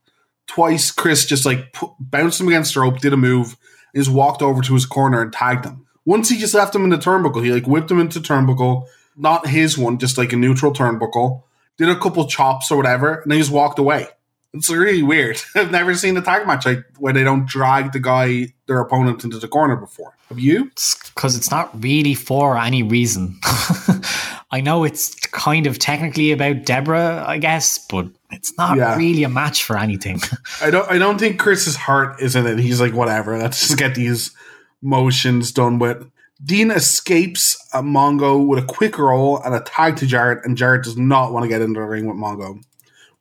Twice, 0.55 0.91
Chris 0.91 1.25
just 1.25 1.47
like 1.47 1.73
pu- 1.73 1.95
bounced 1.99 2.41
him 2.41 2.49
against 2.49 2.75
the 2.75 2.81
rope, 2.81 2.99
did 2.99 3.13
a 3.13 3.17
move, 3.17 3.57
and 3.95 4.05
just 4.05 4.15
walked 4.15 4.43
over 4.43 4.61
to 4.61 4.75
his 4.75 4.85
corner 4.85 5.23
and 5.23 5.33
tagged 5.33 5.65
him. 5.65 5.87
Once 6.05 6.29
he 6.29 6.39
just 6.39 6.53
left 6.55 6.75
him 6.75 6.85
in 6.85 6.91
the 6.91 6.99
turnbuckle, 6.99 7.43
he 7.43 7.53
like 7.53 7.67
whipped 7.67 7.91
him 7.91 7.99
into 7.99 8.21
turnbuckle, 8.21 8.87
not 9.17 9.47
his 9.47 9.79
one, 9.79 9.99
just 9.99 10.19
like 10.19 10.33
a 10.33 10.37
neutral 10.37 10.73
turnbuckle. 10.73 11.43
Did 11.79 11.89
a 11.89 11.99
couple 11.99 12.27
chops 12.27 12.71
or 12.71 12.77
whatever, 12.77 13.21
and 13.21 13.31
then 13.31 13.39
he 13.39 13.43
just 13.43 13.53
walked 13.53 13.79
away. 13.79 14.09
It's 14.55 14.69
really 14.71 15.03
weird. 15.03 15.41
I've 15.55 15.71
never 15.71 15.95
seen 15.95 16.17
a 16.17 16.23
tag 16.23 16.47
match 16.47 16.67
like 16.67 16.85
where 16.99 17.13
they 17.13 17.25
don't 17.25 17.47
drag 17.47 17.93
the 17.93 18.01
guy, 18.01 18.49
their 18.67 18.81
opponent, 18.81 19.25
into 19.25 19.39
the 19.39 19.49
corner 19.49 19.77
before. 19.77 20.15
Have 20.29 20.39
you? 20.39 20.71
because 21.15 21.37
it's 21.37 21.51
not 21.51 21.71
really 21.83 22.15
for 22.15 22.57
any 22.57 22.83
reason. 22.83 23.39
I 24.51 24.61
know 24.63 24.85
it's 24.85 25.15
kind 25.27 25.67
of 25.67 25.79
technically 25.79 26.33
about 26.33 26.65
Deborah, 26.65 27.25
I 27.27 27.39
guess, 27.39 27.79
but 27.79 28.07
it's 28.31 28.57
not 28.57 28.77
Yeah. 28.79 28.97
really 28.97 29.25
a 29.25 29.29
match 29.29 29.63
for 29.65 29.79
anything. 29.79 30.21
I 30.63 30.71
don't. 30.71 30.91
I 30.91 30.99
don't 30.99 31.19
think 31.19 31.39
Chris's 31.39 31.77
heart 31.77 32.21
is 32.21 32.35
in 32.37 32.47
it. 32.47 32.59
He's 32.59 32.81
like, 32.81 32.95
whatever. 32.95 33.39
Let's 33.39 33.61
just 33.67 33.79
get 33.79 33.95
these 33.95 34.35
motions 34.83 35.53
done 35.53 35.79
with. 35.79 36.07
Dean 36.45 36.71
escapes 36.71 37.57
a 37.73 37.83
Mongo 37.83 38.45
with 38.45 38.63
a 38.63 38.67
quick 38.67 38.99
roll 38.99 39.41
and 39.43 39.55
a 39.55 39.61
tag 39.61 39.97
to 39.99 40.07
Jarrett, 40.07 40.45
and 40.45 40.57
Jarrett 40.57 40.83
does 40.85 40.97
not 40.97 41.33
want 41.33 41.45
to 41.45 41.49
get 41.49 41.61
into 41.63 41.79
the 41.81 41.87
ring 41.87 42.07
with 42.07 42.17
Mongo. 42.17 42.61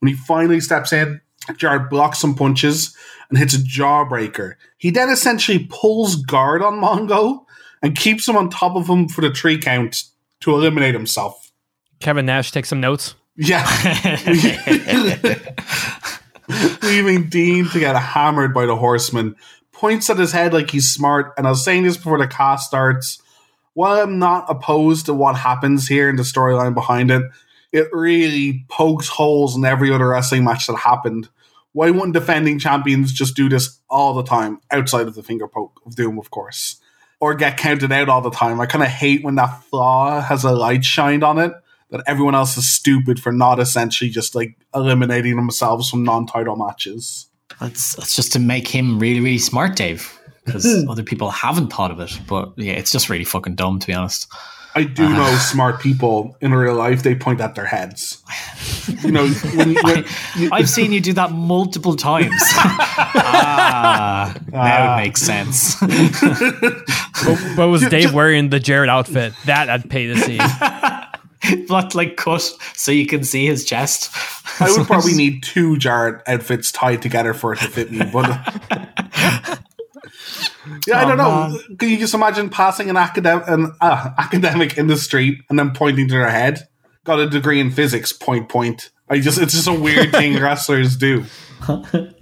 When 0.02 0.10
he 0.10 0.16
finally 0.16 0.60
steps 0.60 0.92
in, 0.92 1.22
Jarrett 1.56 1.90
blocks 1.90 2.20
some 2.20 2.36
punches 2.36 2.96
and 3.30 3.38
hits 3.38 3.54
a 3.54 3.60
jawbreaker. 3.60 4.56
He 4.78 4.90
then 4.90 5.10
essentially 5.10 5.68
pulls 5.70 6.18
guard 6.18 6.62
on 6.62 6.82
Mongo 6.82 7.46
and 7.82 7.96
keeps 7.96 8.28
him 8.28 8.36
on 8.36 8.50
top 8.50 8.76
of 8.76 8.88
him 8.88 9.08
for 9.08 9.22
the 9.22 9.32
three 9.32 9.58
count 9.58 10.04
to 10.42 10.54
eliminate 10.54 10.94
himself. 10.94 11.52
Kevin 12.00 12.26
Nash 12.26 12.52
takes 12.52 12.70
some 12.70 12.82
notes. 12.82 13.16
Yeah. 13.38 13.66
leaving 16.84 17.30
Dean 17.30 17.68
to 17.70 17.80
get 17.80 17.96
hammered 17.96 18.54
by 18.54 18.66
the 18.66 18.76
horseman. 18.76 19.36
Points 19.72 20.10
at 20.10 20.18
his 20.18 20.32
head 20.32 20.54
like 20.54 20.70
he's 20.70 20.92
smart, 20.92 21.34
and 21.38 21.48
I 21.48 21.52
was 21.52 21.64
saying 21.64 21.84
this 21.84 21.98
before 21.98 22.18
the 22.18 22.28
cast 22.28 22.68
starts. 22.68 23.22
While 23.74 24.02
I'm 24.02 24.20
not 24.20 24.46
opposed 24.50 25.06
to 25.06 25.14
what 25.14 25.38
happens 25.38 25.88
here 25.88 26.10
and 26.10 26.20
the 26.20 26.24
storyline 26.24 26.74
behind 26.74 27.10
it, 27.10 27.24
it 27.72 27.88
really 27.92 28.66
pokes 28.70 29.08
holes 29.08 29.56
in 29.56 29.66
every 29.66 29.92
other 29.92 30.10
wrestling 30.10 30.44
match 30.44 30.68
that 30.68 30.78
happened. 30.78 31.30
Why 31.74 31.90
wouldn't 31.90 32.14
defending 32.14 32.60
champions 32.60 33.14
just 33.14 33.36
do 33.36 33.48
this 33.48 33.80
all 33.90 34.14
the 34.14 34.24
time, 34.24 34.60
outside 34.72 35.08
of 35.08 35.16
the 35.16 35.24
finger 35.24 35.48
poke 35.48 35.82
of 35.86 35.96
doom, 35.96 36.20
of 36.20 36.32
course? 36.32 36.82
Or 37.20 37.34
get 37.34 37.58
counted 37.58 37.92
out 37.92 38.10
all 38.10 38.22
the 38.22 38.32
time. 38.32 38.60
I 38.60 38.66
kind 38.66 38.84
of 38.84 38.90
hate 38.90 39.24
when 39.24 39.36
that 39.36 39.64
flaw 39.66 40.22
has 40.22 40.44
a 40.44 40.52
light 40.52 40.84
shined 40.84 41.24
on 41.24 41.38
it 41.38 41.54
that 41.92 42.04
everyone 42.08 42.36
else 42.36 42.58
is 42.58 42.70
stupid 42.70 43.20
for 43.22 43.32
not 43.32 43.60
essentially 43.60 44.10
just 44.10 44.34
like 44.34 44.58
eliminating 44.74 45.36
themselves 45.36 45.90
from 45.90 46.04
non-title 46.04 46.56
matches. 46.56 47.28
That's 47.60 47.96
that's 47.96 48.16
just 48.16 48.34
to 48.34 48.40
make 48.40 48.68
him 48.68 48.98
really, 48.98 49.20
really 49.20 49.38
smart, 49.38 49.76
Dave. 49.76 50.18
Because 50.46 50.66
hmm. 50.66 50.90
other 50.90 51.04
people 51.04 51.30
haven't 51.30 51.72
thought 51.72 51.92
of 51.92 52.00
it. 52.00 52.20
But 52.28 52.54
yeah, 52.58 52.74
it's 52.74 52.92
just 52.92 53.10
really 53.10 53.26
fucking 53.26 53.56
dumb, 53.56 53.80
to 53.80 53.88
be 53.88 53.94
honest. 53.94 54.28
I 54.74 54.84
do 54.84 55.08
know 55.10 55.36
smart 55.36 55.82
people 55.82 56.38
in 56.40 56.54
real 56.54 56.76
life. 56.76 57.04
They 57.04 57.16
point 57.16 57.42
at 57.42 57.56
their 57.56 57.66
heads. 57.66 58.22
You 59.04 59.12
know, 59.12 59.28
when, 59.28 59.76
when, 59.76 60.06
I've 60.52 60.70
seen 60.70 60.92
you 60.92 61.02
do 61.02 61.14
that 61.14 61.32
multiple 61.32 61.96
times. 61.96 62.32
ah, 63.16 64.34
now 64.52 64.94
it 64.94 64.98
makes 65.04 65.22
sense. 65.22 65.76
But, 67.24 67.54
but 67.56 67.68
was 67.68 67.88
Dave 67.88 68.16
wearing 68.16 68.50
the 68.50 68.60
Jarrett 68.60 68.90
outfit? 68.90 69.34
That 69.46 69.70
I'd 69.70 69.88
pay 69.88 70.08
to 70.08 70.16
see. 70.18 70.40
but 71.68 71.94
like 71.94 72.18
cut 72.18 72.42
so 72.74 72.92
you 72.92 73.06
can 73.06 73.24
see 73.24 73.46
his 73.46 73.64
chest. 73.64 74.10
I 74.60 74.72
would 74.72 74.88
probably 74.88 75.14
need 75.14 75.44
two 75.44 75.78
Jarrett 75.78 76.24
outfits 76.28 76.72
tied 76.72 77.04
together 77.04 77.36
for 77.36 77.54
it 77.54 77.60
to 77.60 77.68
fit 77.68 77.92
me, 77.92 78.10
but. 78.12 78.26
Yeah, 80.88 81.00
I 81.00 81.04
Oh, 81.06 81.08
don't 81.10 81.18
know. 81.18 81.58
man. 81.68 81.78
Can 81.78 81.90
you 81.90 81.98
just 81.98 82.14
imagine 82.14 82.50
passing 82.50 82.90
an 82.90 82.98
academic, 82.98 83.48
an 83.48 83.74
uh, 83.82 84.10
academic 84.18 84.78
in 84.78 84.88
the 84.88 84.98
street 84.98 85.40
and 85.50 85.58
then 85.58 85.72
pointing 85.72 86.08
to 86.08 86.14
their 86.14 86.30
head? 86.30 86.68
Got 87.04 87.20
a 87.20 87.30
degree 87.30 87.60
in 87.60 87.72
physics. 87.72 88.12
Point 88.14 88.48
point. 88.50 88.92
I 89.10 89.20
just 89.20 89.40
it's 89.40 89.54
just 89.54 89.68
a 89.68 89.74
weird 89.74 90.12
thing 90.12 90.40
wrestlers 90.42 90.96
do. 90.96 91.26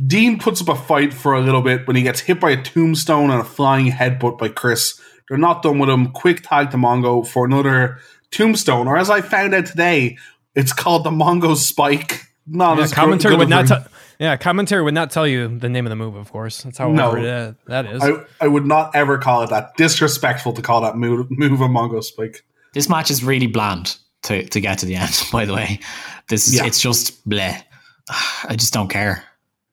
Dean 0.06 0.40
puts 0.40 0.62
up 0.62 0.70
a 0.70 0.76
fight 0.76 1.14
for 1.14 1.34
a 1.34 1.42
little 1.42 1.62
bit 1.62 1.86
when 1.88 1.96
he 1.96 2.02
gets 2.04 2.22
hit 2.22 2.40
by 2.40 2.52
a 2.52 2.62
tombstone 2.62 3.30
and 3.30 3.42
a 3.42 3.44
flying 3.46 3.88
headbutt 3.92 4.38
by 4.38 4.50
Chris. 4.50 5.00
They're 5.28 5.38
not 5.38 5.62
done 5.64 5.80
with 5.80 5.90
him. 5.90 6.12
Quick 6.12 6.42
tag 6.44 6.72
to 6.72 6.78
Mongo 6.78 7.26
for 7.28 7.46
another 7.46 8.00
tombstone, 8.32 8.88
or 8.88 8.98
as 8.98 9.10
I 9.10 9.22
found 9.22 9.54
out 9.54 9.66
today, 9.66 10.18
it's 10.56 10.74
called 10.74 11.04
the 11.04 11.12
Mongo 11.12 11.56
Spike. 11.56 12.24
Not 12.48 12.78
Yeah, 12.78 12.84
as 12.86 12.94
commentary 12.94 13.34
good 13.36 13.40
would 13.40 13.50
not. 13.50 13.66
a- 13.70 13.86
T- 13.88 13.96
yeah, 14.20 14.36
commentary 14.38 14.84
would 14.84 14.93
not 14.93 15.11
tell 15.11 15.26
you 15.28 15.47
the 15.59 15.70
name 15.70 15.86
of 15.86 15.89
the 15.89 15.95
move. 15.95 16.15
Of 16.15 16.32
course, 16.32 16.63
that's 16.63 16.78
how 16.78 16.91
No. 16.91 17.11
hard 17.11 17.24
it- 17.24 17.55
that 17.67 17.86
is. 17.86 18.01
I, 18.03 18.11
I 18.41 18.47
would 18.47 18.65
not 18.65 18.95
ever 18.95 19.17
call 19.17 19.43
it 19.43 19.49
that. 19.49 19.76
Disrespectful 19.78 20.53
to 20.53 20.61
call 20.61 20.82
that 20.82 20.95
move, 20.97 21.28
move 21.32 21.61
a 21.61 21.67
Mongo 21.67 22.03
Spike. 22.03 22.43
this 22.74 22.89
match 22.89 23.09
is 23.09 23.24
really 23.24 23.47
bland 23.47 23.97
to, 24.24 24.43
to 24.49 24.59
get 24.61 24.78
to 24.80 24.86
the 24.86 24.95
end, 24.95 25.24
by 25.32 25.45
the 25.45 25.53
way. 25.53 25.80
This 26.28 26.47
is 26.47 26.55
Yeah. 26.57 26.65
it's 26.65 26.82
just 26.82 27.28
bleh. 27.28 27.63
I 28.09 28.55
just 28.55 28.74
don't 28.74 28.89
care. 28.89 29.24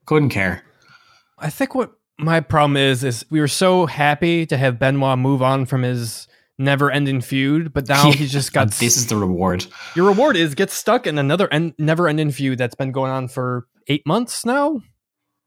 Couldn't 0.06 0.28
care. 0.30 0.62
I 1.38 1.50
think 1.50 1.74
what 1.74 1.92
my 2.18 2.40
problem 2.40 2.76
is 2.78 3.04
is 3.04 3.26
we 3.28 3.40
were 3.40 3.48
so 3.48 3.84
happy 3.86 4.46
to 4.46 4.56
have 4.56 4.78
Benoit 4.78 5.18
move 5.18 5.42
on 5.42 5.66
from 5.66 5.82
his 5.82 6.28
never-ending 6.58 7.20
feud, 7.20 7.74
but 7.74 7.86
now 7.88 8.10
he's 8.12 8.32
just 8.32 8.52
got 8.54 8.62
And 8.62 8.72
this 8.72 8.96
is 8.96 9.08
the 9.08 9.16
reward. 9.16 9.66
your 9.94 10.06
reward 10.06 10.36
is 10.36 10.54
get 10.54 10.70
stuck 10.70 11.06
in 11.06 11.18
another 11.18 11.52
end, 11.52 11.74
never-ending 11.78 12.30
feud 12.30 12.56
that's 12.58 12.74
been 12.74 12.92
going 12.92 13.10
on 13.12 13.28
for 13.28 13.66
eight 13.88 14.06
months 14.06 14.44
now. 14.44 14.82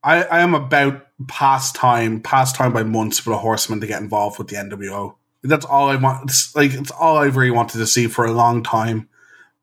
I, 0.03 0.23
I 0.23 0.39
am 0.39 0.53
about 0.53 1.05
past 1.27 1.75
time, 1.75 2.21
past 2.21 2.55
time 2.55 2.71
by 2.71 2.83
months 2.83 3.19
for 3.19 3.31
the 3.31 3.37
Horsemen 3.37 3.81
to 3.81 3.87
get 3.87 4.01
involved 4.01 4.39
with 4.39 4.47
the 4.47 4.55
NWO. 4.55 5.15
That's 5.43 5.65
all 5.65 5.89
I 5.89 5.95
want. 5.95 6.29
It's 6.29 6.55
like 6.55 6.73
it's 6.73 6.91
all 6.91 7.17
I've 7.17 7.35
really 7.35 7.51
wanted 7.51 7.77
to 7.79 7.87
see 7.87 8.07
for 8.07 8.25
a 8.25 8.31
long 8.31 8.63
time. 8.63 9.09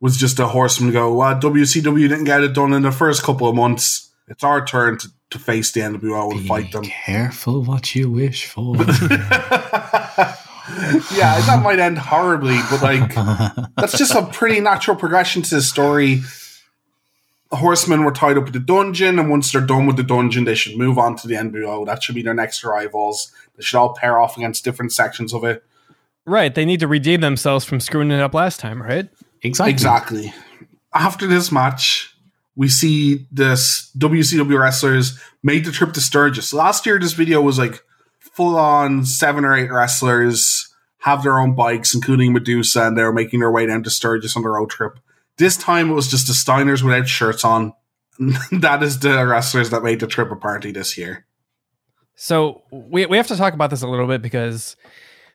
Was 0.01 0.17
just 0.17 0.39
a 0.39 0.47
Horseman 0.47 0.93
go. 0.93 1.15
Well, 1.15 1.35
WCW 1.41 2.09
didn't 2.09 2.25
get 2.25 2.43
it 2.43 2.53
done 2.55 2.75
in 2.75 2.83
the 2.83 2.93
first 2.93 3.23
couple 3.23 3.49
of 3.49 3.55
months. 3.55 4.11
It's 4.29 4.45
our 4.45 4.65
turn 4.65 4.99
to, 4.99 5.09
to 5.31 5.39
face 5.39 5.73
the 5.73 5.81
NWO 5.81 6.33
and 6.33 6.47
fight 6.47 6.73
them. 6.73 6.85
Careful 6.85 7.63
what 7.63 7.95
you 7.95 8.11
wish 8.11 8.47
for. 8.47 8.77
yeah, 11.15 11.41
that 11.41 11.61
might 11.63 11.79
end 11.79 11.97
horribly, 11.97 12.59
but 12.71 12.83
like 12.83 13.15
that's 13.77 13.97
just 13.97 14.15
a 14.15 14.27
pretty 14.27 14.61
natural 14.61 14.97
progression 14.97 15.43
to 15.43 15.55
the 15.57 15.63
story. 15.63 16.23
The 17.57 17.61
horsemen 17.61 18.05
were 18.05 18.13
tied 18.13 18.37
up 18.37 18.45
with 18.45 18.53
the 18.53 18.61
dungeon, 18.61 19.19
and 19.19 19.31
once 19.31 19.51
they're 19.51 19.63
done 19.63 19.87
with 19.87 19.97
the 19.97 20.03
dungeon, 20.03 20.45
they 20.45 20.55
should 20.55 20.77
move 20.77 20.99
on 20.99 21.17
to 21.17 21.27
the 21.27 21.37
NWO. 21.37 21.87
That 21.87 22.03
should 22.03 22.15
be 22.15 22.21
their 22.21 22.35
next 22.35 22.63
rivals. 22.63 23.33
They 23.57 23.63
should 23.63 23.79
all 23.79 23.95
pair 23.95 24.21
off 24.21 24.37
against 24.37 24.63
different 24.63 24.93
sections 24.93 25.33
of 25.33 25.43
it. 25.43 25.65
Right, 26.27 26.55
they 26.55 26.67
need 26.67 26.81
to 26.81 26.87
redeem 26.87 27.23
themselves 27.23 27.65
from 27.65 27.81
screwing 27.81 28.11
it 28.11 28.21
up 28.21 28.35
last 28.35 28.61
time, 28.61 28.83
right? 28.83 29.09
exactly. 29.41 29.73
Exactly. 29.73 30.35
After 30.93 31.27
this 31.27 31.51
match, 31.51 32.15
we 32.57 32.69
see 32.69 33.27
this 33.33 33.91
WCW 33.97 34.61
wrestlers 34.61 35.19
make 35.43 35.65
the 35.65 35.73
trip 35.73 35.95
to 35.95 36.03
Sturgis. 36.03 36.53
Last 36.53 36.85
year, 36.85 36.99
this 36.99 37.15
video 37.15 37.41
was 37.41 37.59
like 37.59 37.83
full 38.19 38.59
on 38.59 39.07
seven 39.07 39.47
or 39.47 39.57
eight 39.57 39.73
wrestlers 39.73 40.75
have 40.99 41.23
their 41.23 41.39
own 41.39 41.55
bikes, 41.55 41.95
including 41.95 42.35
Medusa, 42.35 42.87
and 42.87 42.99
they 42.99 43.03
were 43.03 43.15
making 43.15 43.41
their 43.41 43.51
way 43.51 43.65
down 43.65 43.83
to 43.85 43.91
Sturgis 43.91 44.37
on 44.37 44.43
the 44.43 44.51
road 44.51 44.69
trip. 44.69 44.99
This 45.39 45.57
time, 45.57 45.91
it 45.91 45.95
was 45.95 46.11
just 46.11 46.27
the 46.27 46.33
Steiners 46.33 46.83
without 46.83 47.09
shirts 47.09 47.45
on. 47.45 47.73
that 48.53 48.83
is 48.83 48.99
the 49.01 49.27
wrestlers 49.27 49.71
that 49.71 49.83
made 49.83 50.01
the 50.01 50.07
trip 50.07 50.31
apparently 50.31 50.73
this 50.73 50.97
year. 50.97 51.27
So 52.15 52.63
we 52.71 53.05
we 53.07 53.19
have 53.19 53.27
to 53.27 53.37
talk 53.37 53.53
about 53.53 53.69
this 53.69 53.83
a 53.83 53.89
little 53.89 54.07
bit 54.07 54.23
because 54.23 54.75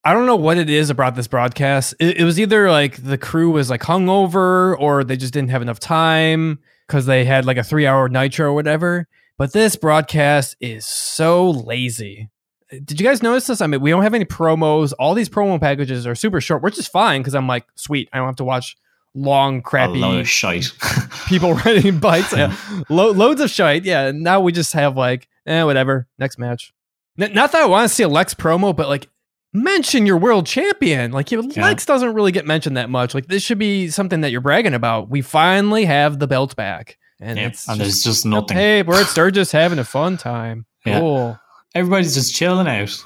I 0.04 0.14
don't 0.14 0.26
know 0.26 0.36
what 0.36 0.58
it 0.58 0.70
is 0.70 0.90
about 0.90 1.16
this 1.16 1.28
broadcast. 1.28 1.94
It, 2.00 2.18
it 2.18 2.24
was 2.24 2.40
either 2.40 2.72
like 2.72 3.04
the 3.04 3.20
crew 3.20 3.52
was 3.52 3.70
like 3.70 3.82
hungover 3.82 4.76
or 4.80 5.04
they 5.04 5.16
just 5.16 5.34
didn't 5.34 5.52
have 5.52 5.62
enough 5.62 5.80
time 5.80 6.60
because 6.88 7.06
they 7.06 7.24
had 7.24 7.46
like 7.46 7.58
a 7.58 7.64
three 7.64 7.86
hour 7.86 8.10
nitro 8.10 8.48
or 8.48 8.54
whatever. 8.54 9.08
But 9.38 9.54
this 9.54 9.76
broadcast 9.76 10.56
is 10.60 10.86
so 10.86 11.52
lazy. 11.52 12.30
Did 12.70 13.00
you 13.00 13.06
guys 13.06 13.22
notice 13.22 13.48
this? 13.48 13.62
I 13.62 13.68
mean, 13.68 13.82
we 13.82 13.92
don't 13.92 14.04
have 14.04 14.14
any 14.14 14.26
promos. 14.26 14.94
All 14.98 15.14
these 15.14 15.30
promo 15.30 15.60
packages 15.60 16.08
are 16.08 16.16
super 16.16 16.42
short, 16.42 16.64
which 16.64 16.80
is 16.80 16.88
fine 16.88 17.22
because 17.22 17.36
I'm 17.36 17.48
like, 17.48 17.66
sweet, 17.76 18.10
I 18.14 18.18
don't 18.18 18.28
have 18.28 18.38
to 18.38 18.44
watch 18.44 18.78
long, 19.14 19.58
A 19.58 19.62
crappy 19.62 20.04
of 20.04 20.28
shite. 20.30 20.72
people 21.28 21.54
riding 21.66 22.00
bikes. 22.00 22.34
Yeah. 22.34 22.56
Lo- 22.90 23.12
loads 23.12 23.42
of 23.42 23.50
shite. 23.50 23.84
Yeah. 23.86 24.08
and 24.08 24.22
Now 24.24 24.40
we 24.42 24.52
just 24.52 24.74
have 24.74 24.96
like, 24.98 25.28
eh, 25.46 25.64
whatever. 25.64 26.08
Next 26.20 26.38
match. 26.40 26.74
N- 27.20 27.34
not 27.34 27.52
that 27.52 27.62
I 27.62 27.66
want 27.66 27.88
to 27.90 27.94
see 27.94 28.04
a 28.04 28.08
Lex 28.10 28.34
promo, 28.34 28.76
but 28.76 28.88
like, 28.88 29.08
mention 29.54 30.06
your 30.06 30.16
world 30.18 30.46
champion. 30.46 31.12
Like, 31.12 31.30
your 31.32 31.44
Yeah. 31.44 31.64
Lex 31.64 31.86
doesn't 31.86 32.14
really 32.14 32.32
get 32.32 32.46
mentioned 32.46 32.78
that 32.78 32.90
much. 32.90 33.14
Like, 33.14 33.28
this 33.28 33.44
should 33.44 33.60
be 33.60 33.90
something 33.90 34.22
that 34.22 34.32
you're 34.32 34.40
bragging 34.40 34.74
about. 34.74 35.10
We 35.10 35.22
finally 35.22 35.84
have 35.86 36.20
the 36.20 36.28
belt 36.28 36.56
back, 36.56 36.98
and 37.20 37.38
Yeah, 37.38 37.48
it's 37.48 37.68
and 37.68 37.78
just, 37.78 38.06
there's 38.06 38.16
just 38.16 38.26
nothing. 38.26 38.56
hey, 38.56 38.82
we're 38.82 39.02
at 39.02 39.08
Sturgis 39.08 39.52
having 39.52 39.78
a 39.80 39.84
fun 39.84 40.16
time. 40.18 40.66
Yeah. 40.86 41.00
Cool. 41.00 41.40
Everybody's 41.76 42.16
just 42.16 42.34
chilling 42.34 42.68
out. 42.68 42.98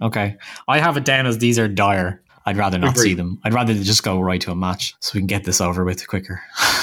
okay. 0.00 0.36
I 0.68 0.78
have 0.80 0.96
it 0.96 1.04
down 1.04 1.26
as 1.26 1.38
these 1.38 1.58
are 1.58 1.68
dire. 1.68 2.21
I'd 2.44 2.56
rather 2.56 2.78
not 2.78 2.90
Agreed. 2.92 3.02
see 3.02 3.14
them. 3.14 3.40
I'd 3.44 3.54
rather 3.54 3.74
just 3.74 4.02
go 4.02 4.20
right 4.20 4.40
to 4.42 4.50
a 4.50 4.56
match 4.56 4.94
so 5.00 5.12
we 5.14 5.20
can 5.20 5.26
get 5.26 5.44
this 5.44 5.60
over 5.60 5.84
with 5.84 6.06
quicker. 6.06 6.42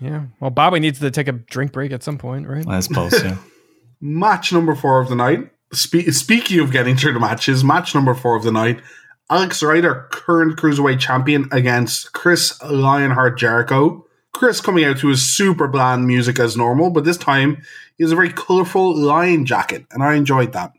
Yeah. 0.00 0.24
Well, 0.40 0.50
Bobby 0.50 0.80
needs 0.80 0.98
to 1.00 1.10
take 1.10 1.28
a 1.28 1.32
drink 1.32 1.72
break 1.72 1.92
at 1.92 2.02
some 2.02 2.16
point, 2.16 2.48
right? 2.48 2.66
I 2.66 2.80
suppose. 2.80 3.22
Yeah. 3.22 3.36
Match 4.00 4.50
number 4.50 4.74
four 4.74 5.00
of 5.00 5.10
the 5.10 5.14
night. 5.14 5.50
Spe- 5.74 6.08
speaking 6.10 6.60
of 6.60 6.72
getting 6.72 6.96
through 6.96 7.12
the 7.12 7.20
matches, 7.20 7.62
match 7.62 7.94
number 7.94 8.14
four 8.14 8.34
of 8.34 8.42
the 8.42 8.50
night. 8.50 8.80
Alex 9.28 9.62
Wright, 9.62 9.84
current 10.10 10.56
cruiserweight 10.56 10.98
champion, 11.00 11.48
against 11.52 12.12
Chris 12.14 12.60
Lionheart 12.62 13.38
Jericho. 13.38 14.06
Chris 14.32 14.60
coming 14.62 14.84
out 14.84 14.96
to 14.98 15.08
his 15.08 15.22
super 15.22 15.68
bland 15.68 16.06
music 16.06 16.38
as 16.40 16.56
normal, 16.56 16.90
but 16.90 17.04
this 17.04 17.18
time 17.18 17.62
he 17.98 18.04
has 18.04 18.10
a 18.10 18.16
very 18.16 18.32
colourful 18.32 18.96
lion 18.96 19.44
jacket, 19.44 19.84
and 19.90 20.02
I 20.02 20.14
enjoyed 20.14 20.52
that. 20.54 20.72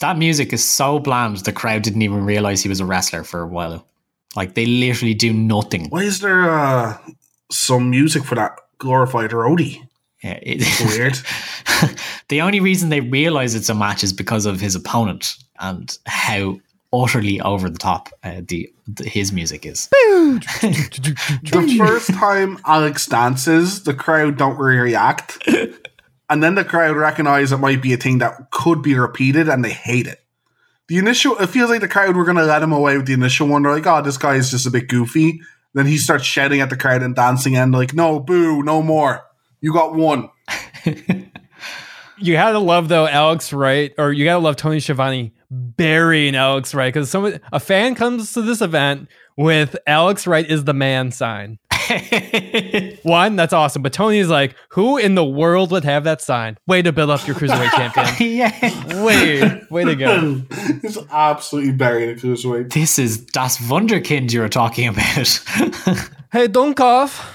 That 0.00 0.16
music 0.18 0.52
is 0.52 0.64
so 0.64 0.98
bland. 0.98 1.38
The 1.38 1.52
crowd 1.52 1.82
didn't 1.82 2.02
even 2.02 2.24
realize 2.24 2.62
he 2.62 2.68
was 2.68 2.80
a 2.80 2.86
wrestler 2.86 3.24
for 3.24 3.40
a 3.40 3.46
while. 3.46 3.86
Like 4.36 4.54
they 4.54 4.66
literally 4.66 5.14
do 5.14 5.32
nothing. 5.32 5.88
Why 5.90 6.02
is 6.02 6.20
there 6.20 6.48
uh, 6.50 6.96
some 7.50 7.90
music 7.90 8.24
for 8.24 8.34
that 8.36 8.56
glorified 8.78 9.30
roadie? 9.30 9.86
Yeah, 10.22 10.38
it- 10.42 10.96
Weird. 10.96 11.18
the 12.28 12.40
only 12.40 12.60
reason 12.60 12.88
they 12.88 13.00
realize 13.00 13.54
it's 13.54 13.68
a 13.68 13.74
match 13.74 14.04
is 14.04 14.12
because 14.12 14.46
of 14.46 14.60
his 14.60 14.74
opponent 14.74 15.36
and 15.60 15.96
how 16.06 16.58
utterly 16.92 17.40
over 17.40 17.68
the 17.68 17.78
top 17.78 18.08
uh, 18.22 18.40
the, 18.46 18.72
the 18.86 19.04
his 19.04 19.32
music 19.32 19.66
is. 19.66 19.88
the 19.92 21.74
first 21.78 22.12
time 22.14 22.58
Alex 22.66 23.06
dances, 23.06 23.82
the 23.84 23.94
crowd 23.94 24.36
don't 24.38 24.56
react. 24.58 25.38
and 26.30 26.42
then 26.42 26.54
the 26.54 26.64
crowd 26.64 26.96
recognize 26.96 27.52
it 27.52 27.58
might 27.58 27.82
be 27.82 27.92
a 27.92 27.96
thing 27.96 28.18
that 28.18 28.50
could 28.50 28.82
be 28.82 28.94
repeated 28.98 29.48
and 29.48 29.64
they 29.64 29.70
hate 29.70 30.06
it. 30.06 30.22
The 30.88 30.98
initial, 30.98 31.36
it 31.38 31.48
feels 31.48 31.70
like 31.70 31.80
the 31.80 31.88
crowd 31.88 32.16
were 32.16 32.24
going 32.24 32.36
to 32.36 32.44
let 32.44 32.62
him 32.62 32.72
away 32.72 32.96
with 32.96 33.06
the 33.06 33.12
initial 33.12 33.48
one. 33.48 33.62
They're 33.62 33.72
like, 33.72 33.86
oh, 33.86 34.02
this 34.02 34.16
guy 34.16 34.36
is 34.36 34.50
just 34.50 34.66
a 34.66 34.70
bit 34.70 34.88
goofy. 34.88 35.40
Then 35.74 35.86
he 35.86 35.98
starts 35.98 36.24
shouting 36.24 36.60
at 36.60 36.70
the 36.70 36.76
crowd 36.76 37.02
and 37.02 37.14
dancing 37.14 37.56
and 37.56 37.72
like, 37.72 37.94
no, 37.94 38.20
boo, 38.20 38.62
no 38.62 38.82
more. 38.82 39.24
You 39.60 39.72
got 39.72 39.94
one. 39.94 40.30
You 42.20 42.32
gotta 42.32 42.58
love 42.58 42.88
though 42.88 43.06
Alex 43.06 43.52
Wright, 43.52 43.92
or 43.96 44.12
you 44.12 44.24
gotta 44.24 44.40
love 44.40 44.56
Tony 44.56 44.80
Schiavone 44.80 45.32
burying 45.50 46.34
Alex 46.34 46.74
Wright 46.74 46.92
because 46.92 47.10
some 47.10 47.38
a 47.52 47.60
fan 47.60 47.94
comes 47.94 48.32
to 48.32 48.42
this 48.42 48.60
event 48.60 49.08
with 49.36 49.76
Alex 49.86 50.26
Wright 50.26 50.48
is 50.48 50.64
the 50.64 50.74
man 50.74 51.12
sign. 51.12 51.58
One, 53.02 53.36
that's 53.36 53.52
awesome, 53.52 53.82
but 53.82 53.92
Tony's 53.92 54.28
like, 54.28 54.54
who 54.70 54.96
in 54.96 55.14
the 55.14 55.24
world 55.24 55.70
would 55.70 55.84
have 55.84 56.04
that 56.04 56.20
sign? 56.20 56.58
Way 56.66 56.82
to 56.82 56.92
build 56.92 57.10
up 57.10 57.26
your 57.26 57.36
cruiserweight 57.36 57.70
champion. 57.70 58.06
yeah. 58.36 59.04
Way, 59.04 59.62
way 59.70 59.84
to 59.84 59.94
go. 59.94 60.42
He's 60.82 60.98
absolutely 61.10 61.72
buried 61.72 62.10
in 62.10 62.16
cruiserweight. 62.16 62.72
This 62.72 62.98
is 62.98 63.18
Das 63.18 63.58
Wunderkind 63.58 64.32
you 64.32 64.40
were 64.40 64.48
talking 64.48 64.88
about. 64.88 65.40
Hey, 66.32 66.48
don't 66.48 66.74
cough. 66.74 67.34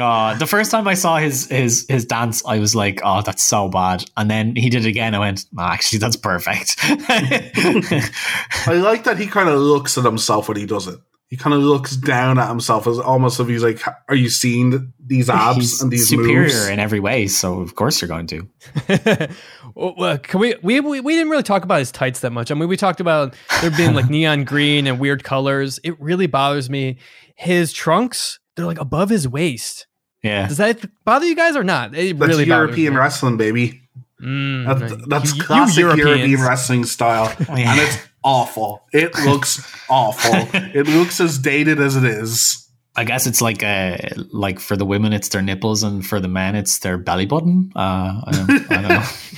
Oh, 0.00 0.34
the 0.38 0.46
first 0.46 0.70
time 0.70 0.88
I 0.88 0.94
saw 0.94 1.18
his 1.18 1.48
his 1.48 1.86
his 1.88 2.04
dance, 2.04 2.44
I 2.44 2.58
was 2.58 2.74
like, 2.74 3.00
"Oh, 3.04 3.22
that's 3.22 3.42
so 3.42 3.68
bad." 3.68 4.04
And 4.16 4.30
then 4.30 4.56
he 4.56 4.68
did 4.68 4.84
it 4.84 4.88
again. 4.88 5.14
I 5.14 5.18
went, 5.20 5.44
oh, 5.56 5.62
"Actually, 5.62 6.00
that's 6.00 6.16
perfect." 6.16 6.76
I 6.80 8.72
like 8.74 9.04
that 9.04 9.18
he 9.18 9.26
kind 9.26 9.48
of 9.48 9.60
looks 9.60 9.96
at 9.96 10.04
himself 10.04 10.48
when 10.48 10.56
he 10.56 10.66
does 10.66 10.88
it. 10.88 10.98
He 11.28 11.36
kind 11.36 11.54
of 11.54 11.60
looks 11.60 11.96
down 11.96 12.38
at 12.38 12.48
himself 12.48 12.86
as 12.86 12.98
almost 12.98 13.40
if 13.40 13.48
he's 13.48 13.62
like, 13.62 13.82
"Are 14.08 14.14
you 14.14 14.28
seeing 14.30 14.92
these 15.04 15.30
abs 15.30 15.56
He's 15.56 15.80
and 15.80 15.90
these 15.92 16.08
superior 16.08 16.42
moves?" 16.42 16.68
in 16.68 16.78
every 16.80 17.00
way, 17.00 17.26
so 17.26 17.60
of 17.60 17.74
course 17.76 18.00
you're 18.00 18.08
going 18.08 18.26
to. 18.28 18.48
Well, 19.76 20.18
Can 20.18 20.38
we, 20.38 20.54
we 20.62 20.78
we 20.78 21.00
we 21.00 21.14
didn't 21.14 21.30
really 21.30 21.42
talk 21.42 21.64
about 21.64 21.80
his 21.80 21.90
tights 21.90 22.20
that 22.20 22.30
much. 22.30 22.52
I 22.52 22.54
mean, 22.54 22.68
we 22.68 22.76
talked 22.76 23.00
about 23.00 23.34
there 23.60 23.72
being 23.72 23.92
like 23.94 24.08
neon 24.10 24.44
green 24.44 24.86
and 24.86 25.00
weird 25.00 25.24
colors. 25.24 25.80
It 25.82 26.00
really 26.00 26.28
bothers 26.28 26.70
me. 26.70 26.98
His 27.34 27.72
trunks, 27.72 28.38
they're 28.56 28.66
like 28.66 28.80
above 28.80 29.08
his 29.10 29.26
waist. 29.28 29.86
Yeah, 30.22 30.46
Does 30.48 30.56
that 30.56 30.80
bother 31.04 31.26
you 31.26 31.36
guys 31.36 31.54
or 31.54 31.64
not? 31.64 31.94
It 31.94 32.18
That's 32.18 32.28
really 32.30 32.46
European 32.46 32.94
me. 32.94 32.98
wrestling, 33.00 33.36
baby. 33.36 33.82
Mm, 34.22 34.64
That's, 34.78 34.92
right. 34.92 35.02
that's 35.08 35.30
You- 35.32 35.36
you 35.36 35.42
classic 35.44 35.78
European 35.80 36.40
wrestling 36.40 36.84
style, 36.84 37.26
and 37.48 37.78
it's 37.80 37.98
awful. 38.22 38.84
It 38.92 39.14
looks 39.26 39.60
awful. 39.90 40.32
It 40.74 40.86
looks 40.88 41.20
as 41.20 41.38
dated 41.38 41.78
as 41.80 41.96
it 41.96 42.04
is. 42.04 42.60
I 42.96 43.02
guess 43.04 43.26
it's 43.26 43.42
like 43.42 43.62
uh 43.64 43.96
like 44.30 44.60
for 44.60 44.76
the 44.76 44.86
women 44.86 45.12
it's 45.12 45.28
their 45.28 45.42
nipples, 45.42 45.82
and 45.82 46.06
for 46.06 46.20
the 46.20 46.28
men 46.28 46.54
it's 46.54 46.78
their 46.78 46.96
belly 46.96 47.26
button. 47.26 47.72
Uh, 47.76 48.22
I 48.24 48.30
don't, 48.32 48.70
I 48.72 48.82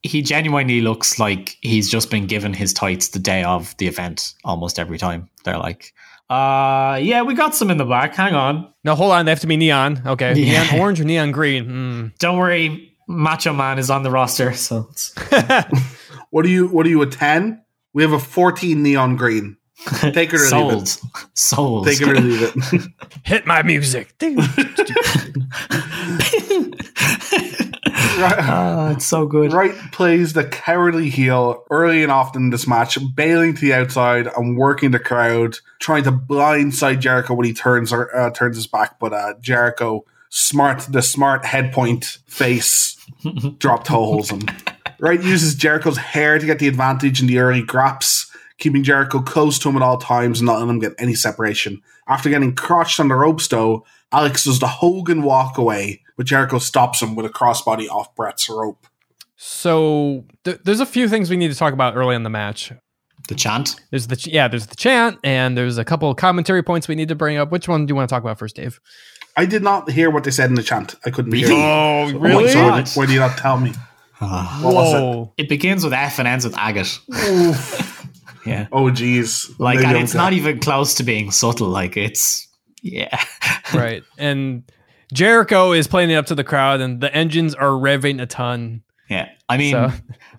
he 0.03 0.23
genuinely 0.23 0.81
looks 0.81 1.19
like 1.19 1.57
he's 1.61 1.91
just 1.91 2.11
been 2.11 2.27
given 2.27 2.53
his 2.53 2.73
tights 2.73 3.09
the 3.09 3.19
day 3.19 3.43
of 3.43 3.77
the 3.79 3.87
event 3.87 4.35
almost 4.45 4.79
every 4.79 4.99
time. 4.99 5.29
They're 5.45 5.59
like, 5.59 5.93
uh, 6.31 6.99
yeah, 7.03 7.23
we 7.23 7.35
got 7.35 7.55
some 7.55 7.71
in 7.71 7.79
the 7.79 7.85
back. 7.85 8.15
Hang 8.15 8.35
on. 8.35 8.73
No, 8.85 8.95
hold 8.95 9.13
on. 9.13 9.25
They 9.25 9.31
have 9.33 9.41
to 9.41 9.47
be 9.47 9.57
neon. 9.57 10.03
Okay, 10.07 10.35
Yeah. 10.35 10.63
neon 10.71 10.81
orange 10.81 11.01
or 11.01 11.05
neon 11.05 11.33
green. 11.33 11.67
Mm. 11.67 12.19
Don't 12.19 12.37
worry, 12.39 12.95
Macho 13.09 13.53
Man 13.53 13.79
is 13.79 13.91
on 13.91 14.03
the 14.03 14.11
roster. 14.11 14.53
So 14.53 14.89
it's, 14.91 15.15
What 16.31 16.43
do 16.43 16.51
you? 16.51 16.69
What 16.69 16.85
are 16.85 16.91
you? 16.91 17.01
A 17.03 17.07
ten? 17.07 17.63
We 17.95 18.03
have 18.03 18.13
a 18.13 18.19
fourteen 18.19 18.83
neon 18.83 19.17
green. 19.17 19.57
Take 20.01 20.35
it 20.35 20.41
or 20.41 20.59
leave 20.69 20.83
it. 20.83 20.99
Sold. 21.35 21.87
Take 21.87 22.01
it 22.03 22.09
or 22.09 22.21
leave 22.21 22.43
it. 22.43 22.83
Hit 23.25 23.47
my 23.47 23.63
music. 23.63 24.15
Ah, 28.21 28.91
it's 28.91 29.07
so 29.07 29.27
good. 29.27 29.53
Wright 29.53 29.75
plays 29.93 30.33
the 30.33 30.45
cowardly 30.45 31.09
heel 31.09 31.65
early 31.71 32.03
and 32.03 32.11
often 32.13 32.45
in 32.45 32.51
this 32.51 32.67
match, 32.67 32.99
bailing 33.15 33.55
to 33.55 33.61
the 33.61 33.75
outside 33.75 34.29
and 34.37 34.57
working 34.57 34.91
the 34.91 34.99
crowd, 34.99 35.59
trying 35.79 36.05
to 36.05 36.13
blindside 36.13 37.01
Jericho 37.01 37.35
when 37.35 37.47
he 37.47 37.53
turns 37.53 37.93
uh, 37.93 38.31
turns 38.35 38.57
his 38.57 38.67
back. 38.67 38.99
But 38.99 39.13
uh, 39.13 39.35
Jericho, 39.41 40.05
smart, 40.31 40.81
the 40.91 41.03
smart 41.03 41.45
head 41.45 41.73
point 41.73 42.19
face, 42.27 42.97
drop 43.59 43.85
toe 43.85 44.05
holds 44.05 44.31
him. 44.31 44.43
Wright 45.01 45.23
uses 45.23 45.55
Jericho's 45.55 45.99
hair 45.99 46.39
to 46.39 46.47
get 46.47 46.59
the 46.59 46.69
advantage 46.69 47.21
in 47.21 47.27
the 47.29 47.39
early 47.39 47.63
graps, 47.63 48.33
keeping 48.59 48.83
Jericho 48.83 49.21
close 49.21 49.59
to 49.61 49.69
him 49.69 49.77
at 49.77 49.83
all 49.83 49.99
times 49.99 50.41
and 50.41 50.47
not 50.47 50.55
letting 50.55 50.71
him 50.71 50.79
get 50.81 50.95
any 50.99 51.15
separation. 51.15 51.83
After 52.09 52.31
getting 52.31 52.55
crotched 52.55 52.99
on 53.01 53.09
the 53.09 53.15
ropes, 53.15 53.49
though, 53.49 53.85
Alex 54.13 54.45
does 54.45 54.59
the 54.59 54.67
Hogan 54.67 55.23
walk 55.23 55.59
away, 55.59 56.03
but 56.19 56.27
Jericho 56.27 56.59
stops 56.59 57.01
him 57.01 57.15
with 57.15 57.25
a 57.25 57.31
crossbody 57.31 57.89
off 57.89 58.15
Brett's 58.15 58.51
rope. 58.51 58.87
So 59.37 60.25
th- 60.45 60.59
there's 60.65 60.81
a 60.81 60.87
few 60.87 61.09
things 61.09 61.31
we 61.31 61.37
need 61.37 61.51
to 61.53 61.57
talk 61.57 61.73
about 61.73 61.97
early 61.97 62.15
in 62.17 62.25
the 62.25 62.31
match. 62.31 62.73
The 63.29 63.35
chant. 63.35 63.77
There's 63.91 64.09
the 64.09 64.17
ch- 64.17 64.27
yeah, 64.27 64.49
there's 64.49 64.67
the 64.67 64.77
chant, 64.77 65.19
and 65.23 65.57
there's 65.57 65.79
a 65.79 65.85
couple 65.85 66.11
of 66.11 66.17
commentary 66.17 66.63
points 66.63 66.89
we 66.89 66.95
need 66.95 67.09
to 67.09 67.15
bring 67.15 67.37
up. 67.37 67.51
Which 67.53 67.69
one 67.69 67.87
do 67.87 67.93
you 67.93 67.97
want 67.97 68.09
to 68.09 68.13
talk 68.15 68.23
about 68.23 68.39
first, 68.39 68.57
Dave? 68.57 68.81
I 69.37 69.47
did 69.47 69.63
not 69.63 69.91
hear 69.91 70.11
what 70.11 70.25
they 70.25 70.31
said 70.33 70.51
in 70.51 70.57
the 70.57 70.63
chant. 70.63 70.97
I 71.05 71.11
couldn't 71.11 71.31
Really? 71.31 71.55
hear. 71.55 71.57
Oh, 71.57 72.13
my 72.19 72.35
Why, 72.35 72.53
God. 72.53 72.89
why 72.95 73.07
did 73.07 73.13
you 73.13 73.21
not 73.21 73.39
tell 73.39 73.59
me? 73.59 73.73
Ah. 74.21 74.61
What 74.65 74.75
was 74.75 74.95
it? 74.95 74.99
Whoa! 74.99 75.33
It 75.37 75.49
begins 75.49 75.85
with 75.85 75.93
F 75.93 76.19
and 76.19 76.27
ends 76.27 76.45
with 76.45 76.57
agate. 76.59 76.99
yeah. 78.47 78.67
Oh, 78.73 78.91
geez. 78.91 79.49
Like, 79.59 79.79
and 79.85 79.97
it's 79.97 80.13
dead. 80.13 80.19
not 80.19 80.33
even 80.33 80.59
close 80.59 80.95
to 80.95 81.05
being 81.05 81.31
subtle. 81.31 81.69
Like, 81.69 81.97
it's, 81.97 82.49
yeah. 82.83 83.23
right, 83.75 84.03
and 84.17 84.65
Jericho 85.13 85.73
is 85.73 85.87
playing 85.87 86.11
it 86.11 86.15
up 86.17 86.27
to 86.27 86.35
the 86.35 86.45
crowd, 86.45 86.81
and 86.81 87.01
the 87.01 87.15
engines 87.15 87.55
are 87.55 87.69
revving 87.71 88.21
a 88.21 88.27
ton. 88.27 88.83
Yeah. 89.09 89.29
I 89.49 89.57
mean, 89.57 89.73
So- 89.73 89.93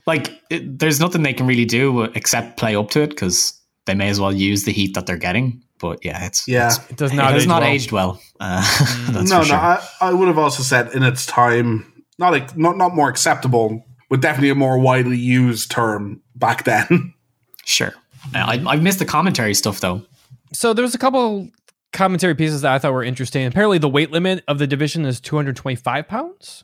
like, 0.06 0.40
it, 0.50 0.78
there's 0.80 1.00
nothing 1.00 1.24
they 1.24 1.34
can 1.34 1.48
really 1.48 1.66
do 1.66 2.04
except 2.04 2.58
play 2.58 2.76
up 2.76 2.92
to 2.92 3.02
it 3.02 3.10
because 3.10 3.54
they 3.86 3.96
may 3.96 4.10
as 4.10 4.20
well 4.20 4.34
use 4.34 4.64
the 4.66 4.72
heat 4.72 4.94
that 4.94 5.06
they're 5.08 5.18
getting. 5.18 5.64
But 5.80 6.04
yeah, 6.06 6.26
it's, 6.26 6.48
Yeah. 6.48 6.68
it's- 6.68 6.90
It 6.92 6.98
does 6.98 7.12
it 7.12 7.16
not. 7.16 7.34
has 7.34 7.44
age 7.44 7.48
not 7.48 7.62
well. 7.62 7.72
aged 7.72 7.92
well. 7.92 8.22
Uh, 8.40 8.62
that's 9.12 9.30
no, 9.30 9.44
sure. 9.44 9.56
no. 9.56 9.62
I, 9.62 9.88
I 10.02 10.14
would 10.14 10.28
have 10.28 10.38
also 10.38 10.62
said 10.62 10.94
in 10.94 11.04
its 11.04 11.26
time, 11.26 12.04
not 12.18 12.32
like 12.32 12.56
not 12.58 12.78
not 12.78 12.94
more 12.94 13.10
acceptable, 13.10 13.86
but 14.10 14.20
definitely 14.22 14.50
a 14.50 14.56
more 14.56 14.78
widely 14.78 15.18
used 15.18 15.72
term 15.72 16.22
back 16.36 16.64
then. 16.66 17.14
Sure. 17.66 17.94
I, 18.34 18.64
I've 18.68 18.82
missed 18.82 18.98
the 18.98 19.06
commentary 19.06 19.54
stuff 19.54 19.80
though. 19.80 20.02
So 20.54 20.74
there 20.74 20.82
was 20.82 20.96
a 20.96 20.98
couple 20.98 21.48
commentary 21.94 22.36
pieces 22.36 22.62
that 22.62 22.74
I 22.74 22.80
thought 22.80 22.94
were 22.94 23.04
interesting. 23.04 23.46
Apparently, 23.46 23.78
the 23.78 23.90
weight 23.90 24.12
limit 24.12 24.44
of 24.48 24.60
the 24.60 24.68
division 24.68 25.06
is 25.06 25.20
225 25.20 26.08
pounds. 26.08 26.64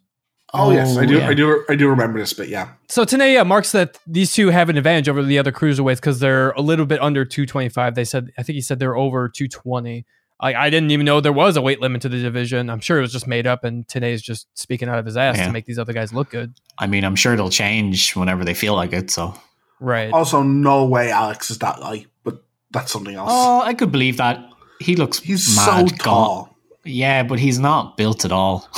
oh, 0.53 0.71
yes, 0.71 0.95
I 0.97 1.03
oh, 1.03 1.05
do. 1.05 1.17
yeah. 1.17 1.27
I 1.27 1.33
do. 1.33 1.65
I 1.69 1.75
do 1.75 1.89
remember 1.89 2.19
this 2.19 2.33
bit. 2.33 2.49
Yeah. 2.49 2.69
So 2.87 3.03
Tenay, 3.03 3.33
yeah, 3.33 3.43
marks 3.43 3.71
that 3.73 3.97
these 4.07 4.33
two 4.33 4.49
have 4.49 4.69
an 4.69 4.77
advantage 4.77 5.09
over 5.09 5.23
the 5.23 5.37
other 5.39 5.51
cruiserweights 5.51 5.97
because 5.97 6.19
they're 6.19 6.51
a 6.51 6.61
little 6.61 6.85
bit 6.85 7.01
under 7.01 7.25
225. 7.25 7.95
They 7.95 8.05
said, 8.05 8.31
I 8.37 8.43
think 8.43 8.55
he 8.55 8.61
said 8.61 8.79
they're 8.79 8.95
over 8.95 9.27
220. 9.29 10.05
Like 10.41 10.55
I 10.55 10.69
didn't 10.69 10.91
even 10.91 11.05
know 11.05 11.21
there 11.21 11.31
was 11.33 11.55
a 11.57 11.61
weight 11.61 11.79
limit 11.81 12.01
to 12.03 12.09
the 12.09 12.21
division. 12.21 12.69
I'm 12.69 12.81
sure 12.81 12.97
it 12.97 13.01
was 13.01 13.13
just 13.13 13.25
made 13.25 13.47
up, 13.47 13.63
and 13.63 13.87
Tenay's 13.87 14.21
just 14.21 14.47
speaking 14.53 14.89
out 14.89 14.99
of 14.99 15.05
his 15.05 15.15
ass 15.17 15.37
Yeah. 15.37 15.47
to 15.47 15.51
make 15.53 15.65
these 15.65 15.79
other 15.79 15.93
guys 15.93 16.13
look 16.13 16.29
good. 16.29 16.53
I 16.77 16.87
mean, 16.87 17.03
I'm 17.05 17.15
sure 17.15 17.33
it'll 17.33 17.49
change 17.49 18.15
whenever 18.15 18.43
they 18.45 18.53
feel 18.53 18.75
like 18.75 18.91
it. 18.93 19.09
So, 19.11 19.33
Right. 19.79 20.11
Also, 20.13 20.41
no 20.43 20.85
way 20.85 21.09
Alex 21.11 21.51
is 21.51 21.57
that 21.59 21.79
light, 21.81 22.07
but 22.23 22.43
that's 22.71 22.91
something 22.91 23.15
else. 23.15 23.29
oh, 23.31 23.61
I 23.61 23.73
could 23.73 23.91
believe 23.91 24.17
that. 24.17 24.39
He 24.79 24.95
looks 24.95 25.19
He's 25.19 25.55
mad 25.55 25.65
so 25.65 25.71
gaunt. 25.95 25.99
tall. 25.99 26.57
Yeah, 26.83 27.23
but 27.23 27.39
he's 27.39 27.57
not 27.59 27.97
built 27.97 28.25
at 28.25 28.31
all. 28.31 28.69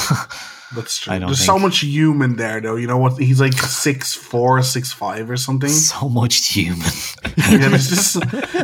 That's 0.75 0.97
true. 0.97 1.17
There's 1.19 1.43
so 1.45 1.57
much 1.57 1.79
human 1.79 2.35
there, 2.35 2.59
though. 2.59 2.75
You 2.75 2.87
know 2.87 2.97
what? 2.97 3.17
He's 3.17 3.39
like 3.39 3.53
six 3.53 4.13
four, 4.13 4.61
six 4.61 4.91
five, 4.91 5.29
or 5.31 5.37
something. 5.37 5.69
So 5.69 6.09
much 6.09 6.47
human. 6.49 6.85
yeah, 7.37 7.69
there's 7.69 7.87
just 7.89 8.21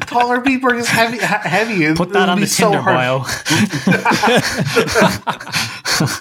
taller 0.07 0.41
people 0.41 0.71
are 0.71 0.75
just 0.75 0.89
heavy. 0.89 1.17
he- 1.17 1.23
Heavy. 1.23 1.85
It- 1.85 1.97
Put 1.97 2.09
that 2.11 2.27
on 2.29 2.39
the 2.41 2.47
so 2.47 2.71
Tinder 2.71 2.81
hard. 2.81 2.95
bio. 2.95 3.23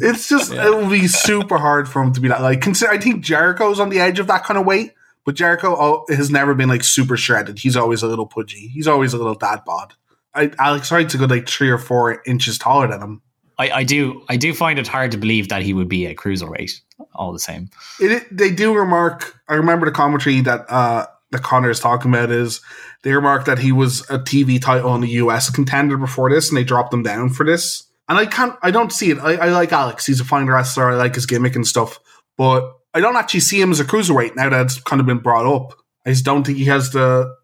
It's 0.00 0.28
just 0.28 0.52
it 0.52 0.70
will 0.70 0.88
be 0.90 1.06
super 1.08 1.56
hard 1.58 1.88
for 1.88 2.02
him 2.02 2.12
to 2.12 2.20
be 2.20 2.28
that. 2.28 2.42
Like, 2.42 2.60
consider. 2.60 2.92
I 2.92 2.98
think 2.98 3.24
Jericho's 3.24 3.80
on 3.80 3.88
the 3.88 4.00
edge 4.00 4.18
of 4.18 4.26
that 4.26 4.44
kind 4.44 4.58
of 4.58 4.66
weight, 4.66 4.92
but 5.24 5.34
Jericho 5.34 6.04
has 6.08 6.30
never 6.30 6.54
been 6.54 6.68
like 6.68 6.84
super 6.84 7.16
shredded. 7.16 7.58
He's 7.58 7.76
always 7.76 8.02
a 8.02 8.06
little 8.06 8.26
pudgy. 8.26 8.68
He's 8.68 8.86
always 8.86 9.14
a 9.14 9.18
little 9.18 9.34
dad 9.34 9.62
bod. 9.64 9.94
I, 10.34 10.50
Alex 10.58 10.90
Wright's 10.90 11.14
a 11.14 11.18
good 11.18 11.30
like 11.30 11.48
three 11.48 11.70
or 11.70 11.78
four 11.78 12.22
inches 12.26 12.58
taller 12.58 12.88
than 12.88 13.00
him. 13.00 13.22
I, 13.56 13.70
I 13.70 13.84
do 13.84 14.24
I 14.28 14.36
do 14.36 14.52
find 14.52 14.78
it 14.78 14.88
hard 14.88 15.12
to 15.12 15.16
believe 15.16 15.48
that 15.48 15.62
he 15.62 15.72
would 15.72 15.88
be 15.88 16.06
a 16.06 16.14
cruiserweight 16.14 16.80
all 17.14 17.32
the 17.32 17.38
same. 17.38 17.70
It, 18.00 18.26
they 18.36 18.50
do 18.50 18.74
remark. 18.74 19.40
I 19.48 19.54
remember 19.54 19.86
the 19.86 19.92
commentary 19.92 20.40
that 20.40 20.66
uh, 20.68 21.06
that 21.30 21.42
Connor 21.42 21.70
is 21.70 21.80
talking 21.80 22.12
about 22.12 22.30
is 22.30 22.60
they 23.02 23.12
remarked 23.12 23.46
that 23.46 23.60
he 23.60 23.70
was 23.70 24.00
a 24.10 24.18
TV 24.18 24.60
title 24.60 24.94
in 24.94 25.02
the 25.02 25.08
US 25.08 25.50
contender 25.50 25.96
before 25.96 26.30
this, 26.30 26.48
and 26.48 26.56
they 26.56 26.64
dropped 26.64 26.92
him 26.92 27.02
down 27.02 27.30
for 27.30 27.46
this. 27.46 27.84
And 28.08 28.18
I 28.18 28.26
can't. 28.26 28.56
I 28.62 28.70
don't 28.70 28.92
see 28.92 29.10
it. 29.10 29.18
I, 29.18 29.34
I 29.34 29.48
like 29.50 29.72
Alex. 29.72 30.04
He's 30.04 30.20
a 30.20 30.24
fine 30.24 30.46
wrestler. 30.46 30.90
I 30.90 30.96
like 30.96 31.14
his 31.14 31.26
gimmick 31.26 31.54
and 31.54 31.66
stuff, 31.66 32.00
but 32.36 32.72
I 32.94 33.00
don't 33.00 33.16
actually 33.16 33.40
see 33.40 33.60
him 33.60 33.72
as 33.72 33.80
a 33.80 33.84
cruiserweight 33.84 34.36
now 34.36 34.48
that 34.48 34.66
it's 34.66 34.80
kind 34.80 35.00
of 35.00 35.06
been 35.06 35.18
brought 35.18 35.46
up. 35.46 35.76
I 36.06 36.10
just 36.10 36.24
don't 36.24 36.44
think 36.44 36.58
he 36.58 36.66
has 36.66 36.90
the 36.92 37.34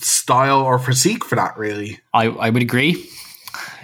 style 0.00 0.60
or 0.60 0.78
physique 0.78 1.24
for 1.24 1.36
that. 1.36 1.56
Really, 1.56 1.98
I, 2.12 2.26
I 2.26 2.50
would 2.50 2.62
agree. 2.62 3.08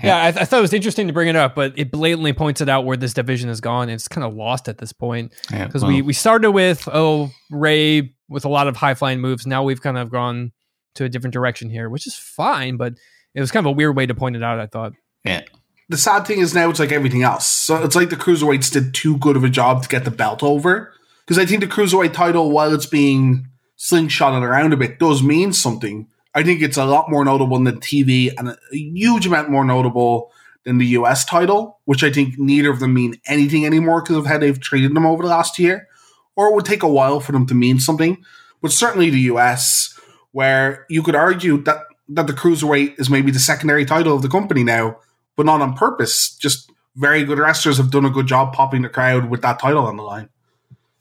Yeah, 0.02 0.16
I, 0.16 0.26
I 0.28 0.32
thought 0.32 0.58
it 0.58 0.62
was 0.62 0.74
interesting 0.74 1.06
to 1.06 1.12
bring 1.14 1.28
it 1.28 1.36
up, 1.36 1.54
but 1.54 1.72
it 1.78 1.90
blatantly 1.90 2.34
points 2.34 2.60
it 2.60 2.68
out 2.68 2.84
where 2.84 2.96
this 2.96 3.14
division 3.14 3.48
has 3.48 3.60
gone. 3.60 3.88
It's 3.88 4.06
kind 4.06 4.24
of 4.24 4.34
lost 4.34 4.68
at 4.68 4.78
this 4.78 4.92
point 4.92 5.32
Yeah, 5.50 5.66
because 5.66 5.82
well, 5.82 5.92
we 5.92 6.02
we 6.02 6.12
started 6.12 6.50
with 6.50 6.86
oh 6.92 7.30
Rey 7.50 8.12
with 8.28 8.44
a 8.44 8.48
lot 8.48 8.66
of 8.66 8.76
high 8.76 8.94
flying 8.94 9.20
moves. 9.20 9.46
Now 9.46 9.62
we've 9.62 9.80
kind 9.80 9.96
of 9.96 10.10
gone 10.10 10.52
to 10.96 11.04
a 11.04 11.08
different 11.08 11.32
direction 11.32 11.70
here, 11.70 11.88
which 11.88 12.06
is 12.06 12.14
fine, 12.14 12.76
but 12.76 12.94
it 13.34 13.40
was 13.40 13.50
kind 13.50 13.66
of 13.66 13.70
a 13.70 13.74
weird 13.74 13.96
way 13.96 14.06
to 14.06 14.14
point 14.14 14.36
it 14.36 14.42
out. 14.42 14.60
I 14.60 14.66
thought. 14.66 14.92
yeah. 15.24 15.42
the 15.88 15.96
sad 15.96 16.26
thing 16.26 16.40
is 16.40 16.54
now 16.54 16.68
it's 16.68 16.80
like 16.80 16.92
everything 16.92 17.22
else. 17.22 17.46
So 17.46 17.82
it's 17.82 17.96
like 17.96 18.10
the 18.10 18.16
cruiserweights 18.16 18.70
did 18.70 18.92
too 18.94 19.16
good 19.16 19.36
of 19.36 19.44
a 19.44 19.48
job 19.48 19.82
to 19.82 19.88
get 19.88 20.04
the 20.04 20.10
belt 20.10 20.42
over. 20.42 20.92
Because 21.26 21.38
I 21.38 21.46
think 21.46 21.60
the 21.60 21.66
cruiserweight 21.66 22.12
title, 22.12 22.50
while 22.50 22.74
it's 22.74 22.86
being 22.86 23.48
slingshotted 23.78 24.42
around 24.42 24.72
a 24.72 24.76
bit, 24.76 24.98
does 24.98 25.22
mean 25.22 25.52
something. 25.52 26.08
I 26.34 26.42
think 26.42 26.62
it's 26.62 26.76
a 26.76 26.84
lot 26.84 27.10
more 27.10 27.24
notable 27.24 27.62
than 27.62 27.80
TV 27.80 28.32
and 28.36 28.48
a 28.48 28.58
huge 28.72 29.26
amount 29.26 29.50
more 29.50 29.64
notable 29.64 30.32
than 30.64 30.78
the 30.78 30.86
US 30.86 31.24
title, 31.24 31.78
which 31.84 32.02
I 32.02 32.10
think 32.10 32.38
neither 32.38 32.70
of 32.70 32.80
them 32.80 32.94
mean 32.94 33.20
anything 33.26 33.64
anymore 33.64 34.02
because 34.02 34.16
of 34.16 34.26
how 34.26 34.38
they've 34.38 34.60
treated 34.60 34.94
them 34.94 35.06
over 35.06 35.22
the 35.22 35.28
last 35.28 35.58
year. 35.58 35.88
Or 36.36 36.48
it 36.48 36.54
would 36.54 36.64
take 36.64 36.82
a 36.82 36.88
while 36.88 37.20
for 37.20 37.32
them 37.32 37.46
to 37.46 37.54
mean 37.54 37.78
something. 37.78 38.22
But 38.60 38.72
certainly 38.72 39.10
the 39.10 39.20
US, 39.20 39.98
where 40.32 40.84
you 40.88 41.02
could 41.02 41.14
argue 41.14 41.62
that, 41.62 41.82
that 42.08 42.26
the 42.26 42.32
cruiserweight 42.32 42.98
is 42.98 43.08
maybe 43.08 43.30
the 43.30 43.38
secondary 43.38 43.84
title 43.84 44.16
of 44.16 44.22
the 44.22 44.28
company 44.28 44.64
now, 44.64 44.98
but 45.36 45.46
not 45.46 45.60
on 45.60 45.74
purpose. 45.74 46.36
Just 46.36 46.70
very 46.96 47.24
good 47.24 47.38
wrestlers 47.38 47.76
have 47.76 47.90
done 47.90 48.04
a 48.04 48.10
good 48.10 48.26
job 48.26 48.52
popping 48.52 48.82
the 48.82 48.88
crowd 48.88 49.30
with 49.30 49.42
that 49.42 49.58
title 49.58 49.86
on 49.86 49.96
the 49.96 50.02
line. 50.02 50.28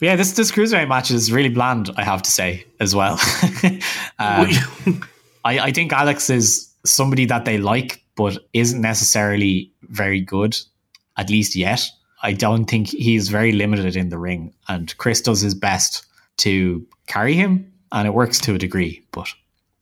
Yeah, 0.04 0.16
this 0.16 0.32
this 0.32 0.52
cruiserweight 0.52 0.88
match 0.88 1.10
is 1.10 1.32
really 1.32 1.48
bland. 1.48 1.88
I 1.96 2.04
have 2.04 2.20
to 2.20 2.30
say 2.30 2.66
as 2.78 2.94
well. 2.94 3.14
um, 4.18 4.48
I, 5.46 5.58
I 5.58 5.70
think 5.72 5.94
Alex 5.94 6.28
is 6.28 6.70
somebody 6.84 7.24
that 7.24 7.46
they 7.46 7.56
like, 7.56 8.04
but 8.14 8.36
isn't 8.52 8.82
necessarily 8.82 9.72
very 9.84 10.20
good, 10.20 10.58
at 11.16 11.30
least 11.30 11.56
yet. 11.56 11.88
I 12.22 12.34
don't 12.34 12.66
think 12.66 12.88
he's 12.88 13.30
very 13.30 13.52
limited 13.52 13.96
in 13.96 14.10
the 14.10 14.18
ring, 14.18 14.52
and 14.68 14.94
Chris 14.98 15.22
does 15.22 15.40
his 15.40 15.54
best 15.54 16.04
to 16.38 16.86
carry 17.06 17.32
him, 17.32 17.72
and 17.90 18.06
it 18.06 18.12
works 18.12 18.38
to 18.40 18.54
a 18.54 18.58
degree. 18.58 19.02
But 19.10 19.32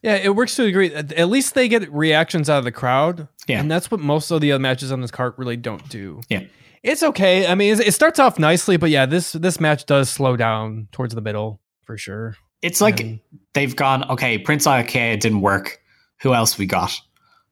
Yeah, 0.03 0.15
it 0.15 0.37
works 0.37 0.55
to 0.55 0.63
a 0.63 0.67
degree. 0.67 0.95
At 0.95 1.11
at 1.15 1.31
least 1.31 1.55
they 1.55 1.67
get 1.67 1.93
reactions 1.93 2.49
out 2.49 2.59
of 2.59 2.65
the 2.65 2.71
crowd. 2.71 3.27
Yeah. 3.49 3.59
And 3.59 3.69
that's 3.69 3.91
what 3.91 3.99
most 3.99 4.31
of 4.31 4.41
the 4.41 4.53
other 4.53 4.63
matches 4.63 4.93
on 4.93 5.01
this 5.01 5.11
card 5.11 5.35
really 5.37 5.57
don't 5.57 5.89
do. 5.89 6.21
Yeah. 6.29 6.45
It's 6.83 7.03
okay. 7.03 7.47
I 7.47 7.55
mean, 7.55 7.75
it 7.75 7.81
it 7.89 7.93
starts 7.93 8.19
off 8.19 8.39
nicely, 8.39 8.77
but 8.77 8.91
yeah, 8.91 9.07
this 9.07 9.33
this 9.33 9.61
match 9.61 9.87
does 9.87 10.11
slow 10.11 10.37
down 10.37 10.89
towards 10.93 11.15
the 11.15 11.21
middle 11.21 11.61
for 11.85 11.97
sure. 11.97 12.37
it's 12.63 12.81
like 12.81 13.01
And- 13.01 13.21
they've 13.55 13.75
gone, 13.75 14.09
okay, 14.11 14.39
Prince 14.39 14.67
Iaukea 14.67 15.19
didn't 15.21 15.41
work. 15.41 15.79
Who 16.23 16.33
else 16.35 16.59
we 16.59 16.67
got? 16.67 16.93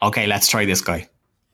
Okay, 0.03 0.26
let's 0.26 0.49
try 0.49 0.64
this 0.64 0.81
guy. 0.81 1.09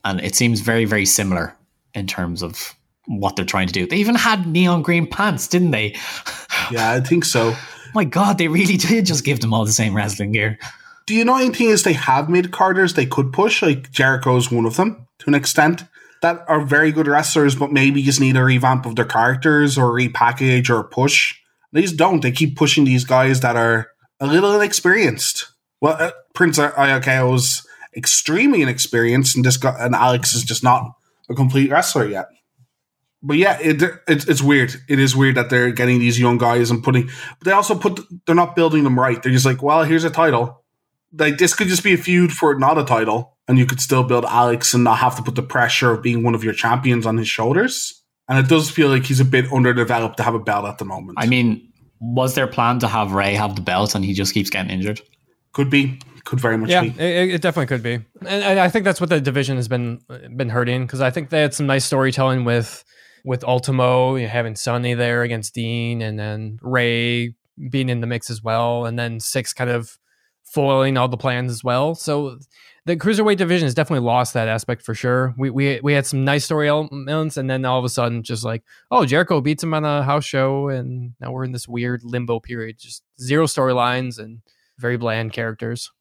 And 0.05 0.21
it 0.21 0.35
seems 0.35 0.61
very, 0.61 0.85
very 0.85 1.07
similar 1.07 1.55
in 1.95 2.07
terms 2.07 2.43
of 2.43 2.75
what 3.07 3.35
they're 3.37 3.45
trying 3.47 3.67
to 3.67 3.73
do. 3.73 3.87
They 3.87 3.97
even 3.97 4.15
had 4.15 4.47
neon 4.47 4.83
green 4.83 5.07
pants, 5.07 5.49
didn't 5.49 5.71
they? 5.71 5.97
yeah, 6.71 6.93
I 6.93 7.01
think 7.01 7.25
so. 7.25 7.55
My 7.95 8.05
God, 8.05 8.37
they 8.39 8.49
really 8.49 8.77
did 8.77 9.07
just 9.07 9.25
give 9.25 9.41
them 9.41 9.55
all 9.55 9.65
the 9.65 9.73
same 9.73 9.95
wrestling 9.97 10.33
gear. 10.33 10.59
Do 11.07 11.15
you 11.15 11.25
know 11.25 11.37
anything 11.37 11.69
is 11.71 11.83
they 11.83 11.93
have 11.95 12.29
mid 12.29 12.51
carders 12.53 12.95
they 12.95 13.07
could 13.07 13.33
push? 13.33 13.63
Like 13.63 13.91
Jericho's 13.91 14.51
one 14.53 14.67
of 14.67 14.77
them 14.77 15.07
to 15.21 15.29
an 15.29 15.35
extent. 15.35 15.85
That 16.27 16.45
are 16.49 16.61
very 16.61 16.91
good 16.91 17.07
wrestlers, 17.07 17.55
but 17.55 17.71
maybe 17.71 18.03
just 18.03 18.21
need 18.21 18.37
a 18.37 18.43
revamp 18.43 18.85
of 18.85 18.97
their 18.97 19.05
characters 19.05 19.79
or 19.79 19.93
repackage 19.93 20.69
or 20.69 20.83
push. 20.83 21.37
They 21.73 21.83
just 21.83 21.97
don't. 21.97 22.21
They 22.21 22.33
keep 22.33 22.57
pushing 22.57 22.85
these 22.85 23.05
guys 23.05 23.43
that 23.43 23.55
are 23.55 23.91
a 24.19 24.27
little 24.27 24.53
inexperienced. 24.53 25.53
Well, 25.81 25.97
uh, 26.01 26.11
Prince 26.35 26.59
Iaukea 26.59 27.31
was 27.31 27.65
extremely 27.97 28.61
inexperienced, 28.63 29.37
and 29.37 29.47
guy, 29.61 29.77
and 29.79 29.95
Alex 29.95 30.35
is 30.35 30.43
just 30.43 30.65
not 30.65 30.91
a 31.29 31.35
complete 31.37 31.71
wrestler 31.71 32.09
yet. 32.09 32.27
But 33.23 33.37
yeah, 33.37 33.61
it, 33.61 33.81
it's 34.09 34.27
it's 34.27 34.43
weird. 34.43 34.75
It 34.89 34.99
is 34.99 35.15
weird 35.15 35.37
that 35.37 35.49
they're 35.49 35.71
getting 35.71 36.01
these 36.01 36.19
young 36.19 36.39
guys 36.39 36.73
and 36.73 36.83
putting. 36.83 37.07
But 37.07 37.45
they 37.45 37.53
also 37.53 37.79
put. 37.79 38.01
They're 38.27 38.35
not 38.35 38.57
building 38.57 38.83
them 38.83 38.99
right. 38.99 39.23
They're 39.23 39.31
just 39.31 39.47
like, 39.47 39.63
well, 39.63 39.85
here's 39.85 40.03
a 40.03 40.11
title. 40.11 40.65
Like 41.19 41.39
this 41.39 41.55
could 41.55 41.69
just 41.69 41.85
be 41.85 41.95
a 41.95 41.97
feud 41.97 42.33
for 42.33 42.59
not 42.59 42.79
a 42.79 42.85
title, 42.85 43.37
and 43.49 43.59
you 43.59 43.67
could 43.67 43.81
still 43.81 44.03
build 44.03 44.25
Alex 44.25 44.75
and 44.75 44.85
not 44.85 44.99
have 44.99 45.17
to 45.17 45.23
put 45.23 45.35
the 45.35 45.43
pressure 45.43 45.93
of 45.93 46.03
being 46.03 46.23
one 46.23 46.35
of 46.35 46.45
your 46.45 46.55
champions 46.55 47.07
on 47.07 47.17
his 47.17 47.29
shoulders. 47.29 48.03
And 48.29 48.39
it 48.39 48.49
does 48.49 48.71
feel 48.71 48.89
like 48.89 49.05
he's 49.05 49.21
a 49.21 49.25
bit 49.25 49.53
underdeveloped 49.53 50.17
to 50.17 50.23
have 50.25 50.35
a 50.35 50.41
belt 50.41 50.65
at 50.67 50.79
the 50.79 50.85
moment. 50.85 51.19
I 51.19 51.27
mean, 51.27 51.73
was 52.01 52.35
their 52.35 52.49
plan 52.49 52.81
to 52.81 52.89
have 52.89 53.13
Rey 53.13 53.35
have 53.35 53.55
the 53.55 53.63
belt 53.63 53.95
and 53.95 54.05
he 54.05 54.15
just 54.15 54.35
keeps 54.35 54.51
getting 54.51 54.71
injured? 54.71 55.01
could 55.57 55.71
be, 55.71 55.99
could 56.27 56.39
very 56.39 56.59
much 56.59 56.69
Yeah, 56.69 56.83
be. 56.83 56.89
it, 56.89 57.35
it 57.37 57.41
definitely 57.41 57.67
could 57.67 57.83
be, 57.83 57.95
and, 57.95 58.45
and 58.45 58.61
I 58.61 58.69
think 58.69 58.85
that's 58.85 59.01
what 59.01 59.09
the 59.09 59.23
division 59.23 59.57
has 59.57 59.69
been 59.69 60.03
been 60.37 60.51
hurting 60.51 60.83
because 60.83 61.01
I 61.01 61.11
think 61.11 61.31
they 61.31 61.41
had 61.41 61.55
some 61.55 61.67
nice 61.67 61.87
storytelling 61.87 62.45
with 62.45 62.85
with 63.25 63.43
Ultimo 63.43 64.17
you 64.17 64.25
know, 64.25 64.29
having 64.29 64.55
Sonny 64.55 64.93
there 64.93 65.23
against 65.23 65.55
Dean, 65.55 66.03
and 66.03 66.19
then 66.19 66.59
Rey 66.61 67.35
being 67.71 67.89
in 67.89 68.03
the 68.03 68.07
mix 68.07 68.29
as 68.29 68.43
well, 68.43 68.85
and 68.85 68.99
then 68.99 69.19
Syxx 69.19 69.55
kind 69.55 69.71
of 69.71 69.97
foiling 70.57 70.97
all 70.97 71.07
the 71.07 71.19
plans 71.19 71.53
as 71.53 71.63
well. 71.63 71.95
So 71.95 72.39
the 72.87 72.97
cruiserweight 72.97 73.37
division 73.37 73.67
has 73.67 73.75
definitely 73.75 74.07
lost 74.07 74.33
that 74.33 74.49
aspect 74.49 74.81
for 74.81 74.95
sure. 74.95 75.35
We 75.37 75.51
we 75.51 75.81
we 75.83 75.93
had 75.93 76.07
some 76.07 76.25
nice 76.25 76.47
story 76.47 76.67
elements, 76.67 77.37
and 77.37 77.51
then 77.51 77.67
all 77.67 77.79
of 77.79 77.85
a 77.85 77.91
sudden, 77.91 78.23
just 78.23 78.43
like 78.43 78.63
oh, 78.91 79.05
Jericho 79.05 79.43
beats 79.43 79.63
him 79.63 79.75
on 79.75 79.85
a 79.85 80.03
house 80.03 80.25
show, 80.25 80.69
and 80.69 81.13
now 81.21 81.31
we're 81.31 81.45
in 81.45 81.53
this 81.53 81.69
weird 81.69 82.01
limbo 82.05 82.41
period, 82.41 82.79
just 82.79 83.03
zero 83.21 83.45
storylines 83.45 84.19
and 84.19 84.41
very 84.79 84.97
bland 84.97 85.35
characters. 85.35 85.93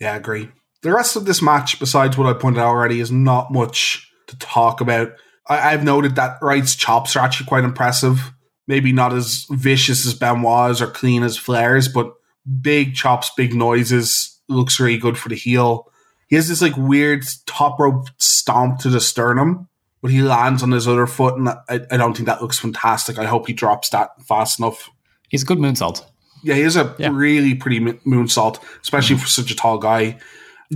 Yeah, 0.00 0.14
I 0.14 0.16
agree. 0.16 0.48
The 0.82 0.92
rest 0.92 1.14
of 1.14 1.26
this 1.26 1.40
match, 1.40 1.78
besides 1.78 2.18
what 2.18 2.28
I 2.28 2.38
pointed 2.38 2.60
out 2.60 2.68
already, 2.68 2.98
is 2.98 3.12
not 3.12 3.52
much 3.52 4.10
to 4.26 4.36
talk 4.38 4.80
about. 4.80 5.12
I, 5.48 5.72
I've 5.72 5.84
noted 5.84 6.16
that 6.16 6.38
Wright's 6.42 6.74
chops 6.74 7.14
are 7.14 7.20
actually 7.20 7.46
quite 7.46 7.64
impressive. 7.64 8.32
Maybe 8.66 8.90
not 8.90 9.12
as 9.12 9.46
vicious 9.50 10.04
as 10.06 10.14
Benoit's 10.14 10.82
or 10.82 10.88
clean 10.88 11.22
as 11.22 11.36
Flair's, 11.36 11.86
but 11.86 12.15
big 12.60 12.94
chops, 12.94 13.30
big 13.36 13.54
noises. 13.54 14.40
Looks 14.48 14.78
really 14.78 14.98
good 14.98 15.18
for 15.18 15.28
the 15.28 15.34
heel. 15.36 15.90
He 16.28 16.36
has 16.36 16.48
this 16.48 16.62
like 16.62 16.76
weird 16.76 17.24
top 17.46 17.78
rope 17.80 18.06
stomp 18.18 18.78
to 18.80 18.88
the 18.88 19.00
sternum, 19.00 19.68
but 20.02 20.10
he 20.10 20.22
lands 20.22 20.62
on 20.62 20.70
his 20.72 20.86
other 20.88 21.06
foot, 21.06 21.36
and 21.36 21.48
I, 21.48 21.80
I 21.90 21.96
don't 21.96 22.14
think 22.16 22.26
that 22.26 22.42
looks 22.42 22.58
fantastic. 22.58 23.18
I 23.18 23.24
hope 23.26 23.46
he 23.46 23.52
drops 23.52 23.88
that 23.90 24.10
fast 24.28 24.58
enough. 24.58 24.88
He's 25.28 25.42
a 25.42 25.46
good 25.46 25.58
moonsault. 25.58 26.04
Yeah, 26.44 26.54
he 26.54 26.62
is 26.62 26.76
a 26.76 26.94
Yeah. 26.98 27.10
really 27.12 27.54
pretty 27.54 27.80
mo- 27.80 27.98
moonsault, 28.06 28.60
especially 28.82 29.16
for 29.16 29.26
such 29.26 29.50
a 29.50 29.56
tall 29.56 29.78
guy. 29.78 30.18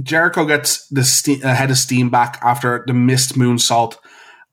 Jericho 0.03 0.45
gets 0.45 0.87
the 0.89 1.05
ste- 1.05 1.45
uh, 1.45 1.55
head 1.55 1.71
of 1.71 1.77
steam 1.79 2.11
back 2.11 2.39
after 2.43 2.85
the 2.87 2.93
missed 2.95 3.35
moonsault. 3.37 3.97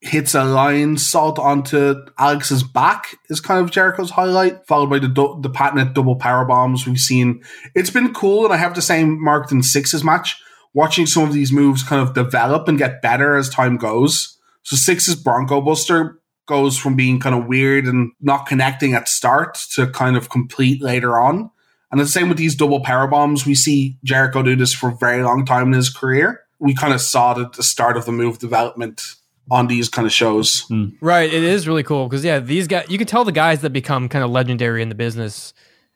Hits 0.08 0.36
a 0.36 0.40
Lionsault 0.40 1.38
onto 1.38 1.96
Alex's 2.18 2.64
back 2.64 3.18
is 3.30 3.42
kind 3.42 3.64
of 3.64 3.72
Jericho's 3.72 4.12
highlight, 4.12 4.66
followed 4.66 4.90
by 4.90 5.00
the 5.00 5.08
du- 5.08 5.38
the 5.42 5.50
patented 5.50 5.94
double 5.94 6.16
power 6.16 6.46
bombs 6.46 6.88
we've 6.88 7.00
seen. 7.00 7.44
It's 7.76 7.90
been 7.90 8.14
cool, 8.14 8.46
and 8.46 8.54
I 8.54 8.58
have 8.58 8.74
to 8.76 8.82
say, 8.82 9.04
marked 9.04 9.52
in 9.52 9.62
Syxx's 9.62 10.04
match, 10.04 10.42
watching 10.74 11.06
some 11.06 11.24
of 11.24 11.34
these 11.34 11.52
moves 11.52 11.84
kind 11.84 12.02
of 12.02 12.14
develop 12.14 12.68
and 12.68 12.78
get 12.78 13.02
better 13.02 13.36
as 13.36 13.50
time 13.50 13.76
goes. 13.76 14.38
So 14.64 14.76
Syxx's 14.76 15.16
Bronco 15.16 15.60
Buster 15.62 16.20
goes 16.48 16.78
from 16.78 16.96
being 16.96 17.20
kind 17.20 17.36
of 17.36 17.46
weird 17.46 17.86
and 17.86 18.12
not 18.22 18.46
connecting 18.46 18.94
at 18.94 19.10
start 19.10 19.56
to 19.74 19.88
kind 19.88 20.16
of 20.16 20.30
complete 20.30 20.82
later 20.82 21.20
on. 21.20 21.52
And 21.92 22.00
the 22.00 22.08
same 22.08 22.30
with 22.30 22.38
these 22.38 22.56
double 22.56 22.82
power 22.82 23.08
bombs. 23.08 23.46
We 23.46 23.56
see 23.56 23.98
Jericho 24.04 24.42
do 24.42 24.56
this 24.56 24.74
for 24.74 24.90
a 24.90 24.96
very 24.96 25.22
long 25.22 25.46
time 25.46 25.68
in 25.68 25.74
his 25.74 25.90
career. 25.90 26.42
We 26.60 26.74
kind 26.74 26.94
of 26.94 27.02
saw 27.02 27.34
it 27.34 27.44
at 27.44 27.54
the 27.54 27.64
start 27.64 27.98
of 27.98 28.06
the 28.06 28.12
move 28.12 28.40
development 28.40 29.02
on 29.50 29.68
these 29.68 29.90
kind 29.90 30.06
of 30.06 30.12
shows. 30.12 30.66
Mm. 30.68 30.98
Right. 31.02 31.32
It 31.32 31.44
is 31.44 31.68
really 31.68 31.84
cool 31.84 32.08
because 32.08 32.24
yeah, 32.24 32.40
these 32.40 32.68
guys 32.68 32.86
you 32.90 32.98
can 32.98 33.08
tell 33.08 33.24
the 33.24 33.32
guys 33.32 33.62
that 33.62 33.72
become 33.72 34.10
kind 34.10 34.24
of 34.24 34.32
legendary 34.32 34.82
in 34.82 34.90
the 34.90 34.96
business, 34.96 35.54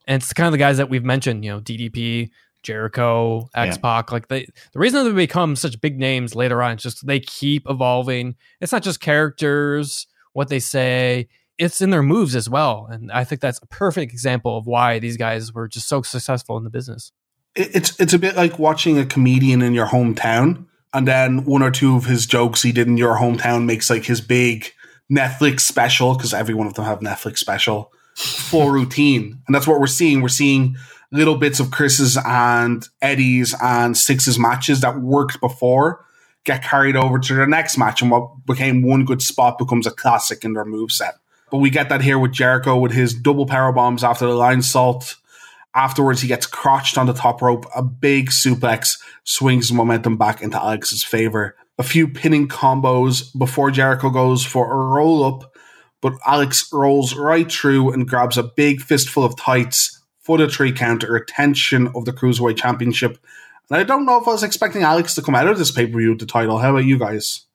and 0.08 0.22
it's 0.22 0.34
kind 0.34 0.48
of 0.48 0.52
the 0.52 0.58
guys 0.58 0.78
that 0.78 0.90
we've 0.90 1.04
mentioned. 1.04 1.44
You 1.44 1.52
know, 1.52 1.60
DDP, 1.60 2.30
Jericho, 2.64 3.50
X 3.56 3.78
Pac. 3.78 4.12
Like 4.12 4.28
they, 4.28 4.48
the 4.74 4.80
reason 4.80 5.04
they 5.04 5.12
become 5.12 5.56
such 5.56 5.82
big 5.82 6.00
names 6.00 6.36
later 6.36 6.62
on 6.62 6.78
is 6.78 6.84
just 6.84 7.06
they 7.06 7.20
keep 7.20 7.70
evolving. 7.70 8.36
It's 8.60 8.72
not 8.72 8.84
just 8.84 9.00
characters, 9.00 10.08
what 10.34 10.50
they 10.50 10.60
say. 10.60 11.28
It's 11.58 11.82
in 11.82 11.92
their 11.92 12.02
moves 12.02 12.36
as 12.36 12.50
well, 12.50 12.88
and 12.90 13.12
I 13.12 13.24
think 13.24 13.42
that's 13.42 13.60
a 13.62 13.68
perfect 13.68 14.12
example 14.12 14.58
of 14.58 14.66
why 14.66 14.98
these 14.98 15.18
guys 15.18 15.54
were 15.54 15.68
just 15.68 15.88
so 15.88 16.02
successful 16.02 16.58
in 16.58 16.64
the 16.64 16.72
business. 16.72 17.12
It's 17.56 18.00
it's 18.00 18.14
a 18.14 18.20
bit 18.20 18.36
like 18.36 18.58
watching 18.58 18.98
a 18.98 19.06
comedian 19.06 19.62
in 19.62 19.74
your 19.74 19.88
hometown, 19.88 20.66
and 20.94 21.08
then 21.08 21.46
one 21.46 21.62
or 21.62 21.72
two 21.72 21.96
of 21.96 22.06
his 22.06 22.26
jokes 22.26 22.62
he 22.62 22.72
did 22.72 22.88
in 22.88 22.98
your 22.98 23.18
hometown 23.18 23.66
makes 23.66 23.90
like 23.90 24.06
his 24.06 24.22
big 24.22 24.72
Netflix 25.12 25.62
special 25.62 26.16
because 26.16 26.34
every 26.34 26.54
one 26.54 26.68
of 26.68 26.74
them 26.74 26.86
have 26.86 27.00
Netflix 27.00 27.38
special 27.40 27.92
full 28.16 28.70
routine, 28.70 29.42
and 29.48 29.56
that's 29.56 29.68
what 29.68 29.80
we're 29.80 29.88
seeing. 29.88 30.22
We're 30.22 30.30
seeing 30.30 30.76
little 31.12 31.38
bits 31.38 31.60
of 31.60 31.72
Chris's 31.72 32.18
and 32.26 32.88
Eddie's 33.02 33.54
and 33.62 33.96
Syxx's 33.96 34.40
matches 34.40 34.82
that 34.82 35.00
worked 35.00 35.40
before 35.42 36.06
get 36.44 36.64
carried 36.64 36.96
over 36.96 37.20
to 37.20 37.36
their 37.36 37.48
next 37.48 37.78
match, 37.78 38.02
and 38.02 38.10
what 38.10 38.46
became 38.46 38.82
one 38.82 39.06
good 39.06 39.22
spot 39.22 39.58
becomes 39.58 39.86
a 39.86 39.92
classic 39.92 40.44
in 40.44 40.54
their 40.54 40.66
move 40.66 40.92
set. 40.92 41.16
But 41.52 41.58
we 41.58 41.70
get 41.70 41.90
that 41.90 42.02
here 42.02 42.18
with 42.18 42.32
Jericho 42.32 42.78
with 42.78 42.94
his 42.94 43.14
double 43.14 43.46
power 43.46 43.72
bombs 43.72 44.04
after 44.04 44.26
the 44.26 44.34
Lionsault. 44.34 45.16
Afterwards, 45.74 46.22
he 46.22 46.28
gets 46.28 46.46
crotched 46.46 46.98
on 46.98 47.06
the 47.06 47.14
top 47.14 47.42
rope. 47.42 47.66
A 47.76 47.82
big 47.82 48.30
suplex 48.30 49.00
swings 49.24 49.72
momentum 49.72 50.18
back 50.18 50.42
into 50.42 50.58
Alex's 50.58 51.04
favor. 51.04 51.56
A 51.78 51.84
few 51.84 52.08
pinning 52.08 52.48
combos 52.48 53.38
before 53.38 53.72
Jericho 53.72 54.10
goes 54.10 54.46
for 54.46 54.72
a 54.72 54.86
roll 54.94 55.24
up, 55.24 55.54
but 56.02 56.14
Alex 56.26 56.70
rolls 56.74 57.16
right 57.16 57.50
through 57.50 57.94
and 57.94 58.08
grabs 58.08 58.38
a 58.38 58.44
big 58.44 58.82
fistful 58.82 59.24
of 59.24 59.38
tights 59.38 60.02
for 60.20 60.38
the 60.38 60.48
three 60.48 60.72
count, 60.72 61.04
a 61.04 61.12
retention 61.12 61.88
of 61.96 62.06
the 62.06 62.14
Cruiserweight 62.14 62.58
Championship. 62.58 63.18
And 63.70 63.80
I 63.80 63.84
don't 63.84 64.06
know 64.06 64.20
if 64.20 64.28
I 64.28 64.32
was 64.32 64.44
expecting 64.44 64.84
Alex 64.84 65.16
to 65.16 65.22
come 65.22 65.36
out 65.36 65.48
of 65.48 65.58
this 65.58 65.72
pay 65.72 65.88
per 65.88 65.98
view 65.98 66.10
with 66.10 66.20
the 66.20 66.26
title. 66.26 66.60
How 66.60 66.72
about 66.72 66.86
you 66.86 67.00
guys? 67.00 67.46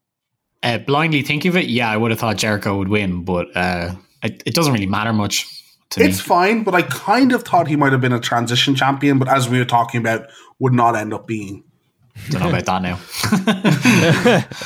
Uh, 0.63 0.79
blindly 0.79 1.23
thinking 1.23 1.51
of 1.51 1.57
it, 1.57 1.67
yeah, 1.67 1.91
I 1.91 1.97
would 1.97 2.11
have 2.11 2.19
thought 2.19 2.39
Jericho 2.39 2.79
would 2.79 2.89
win, 2.89 3.25
but 3.25 3.55
uh, 3.55 3.95
it, 4.23 4.43
it 4.47 4.55
doesn't 4.55 4.73
really 4.73 4.87
matter 4.87 5.13
much 5.13 5.56
It's 5.97 6.19
me. 6.19 6.25
fine, 6.25 6.63
but 6.65 6.75
I 6.75 6.83
kind 6.83 7.33
of 7.33 7.43
thought 7.45 7.69
he 7.69 7.77
might 7.77 7.93
have 7.93 8.01
been 8.01 8.13
a 8.13 8.21
transition 8.21 8.75
champion, 8.75 9.19
but 9.19 9.29
as 9.29 9.49
we 9.49 9.59
were 9.59 9.65
talking 9.65 10.01
about, 10.01 10.29
would 10.59 10.73
not 10.73 10.97
end 10.97 11.15
up 11.15 11.27
being. 11.27 11.63
Don't 12.31 12.43
know 12.43 12.49
about 12.49 12.65
that 12.67 12.83
now. 12.83 14.47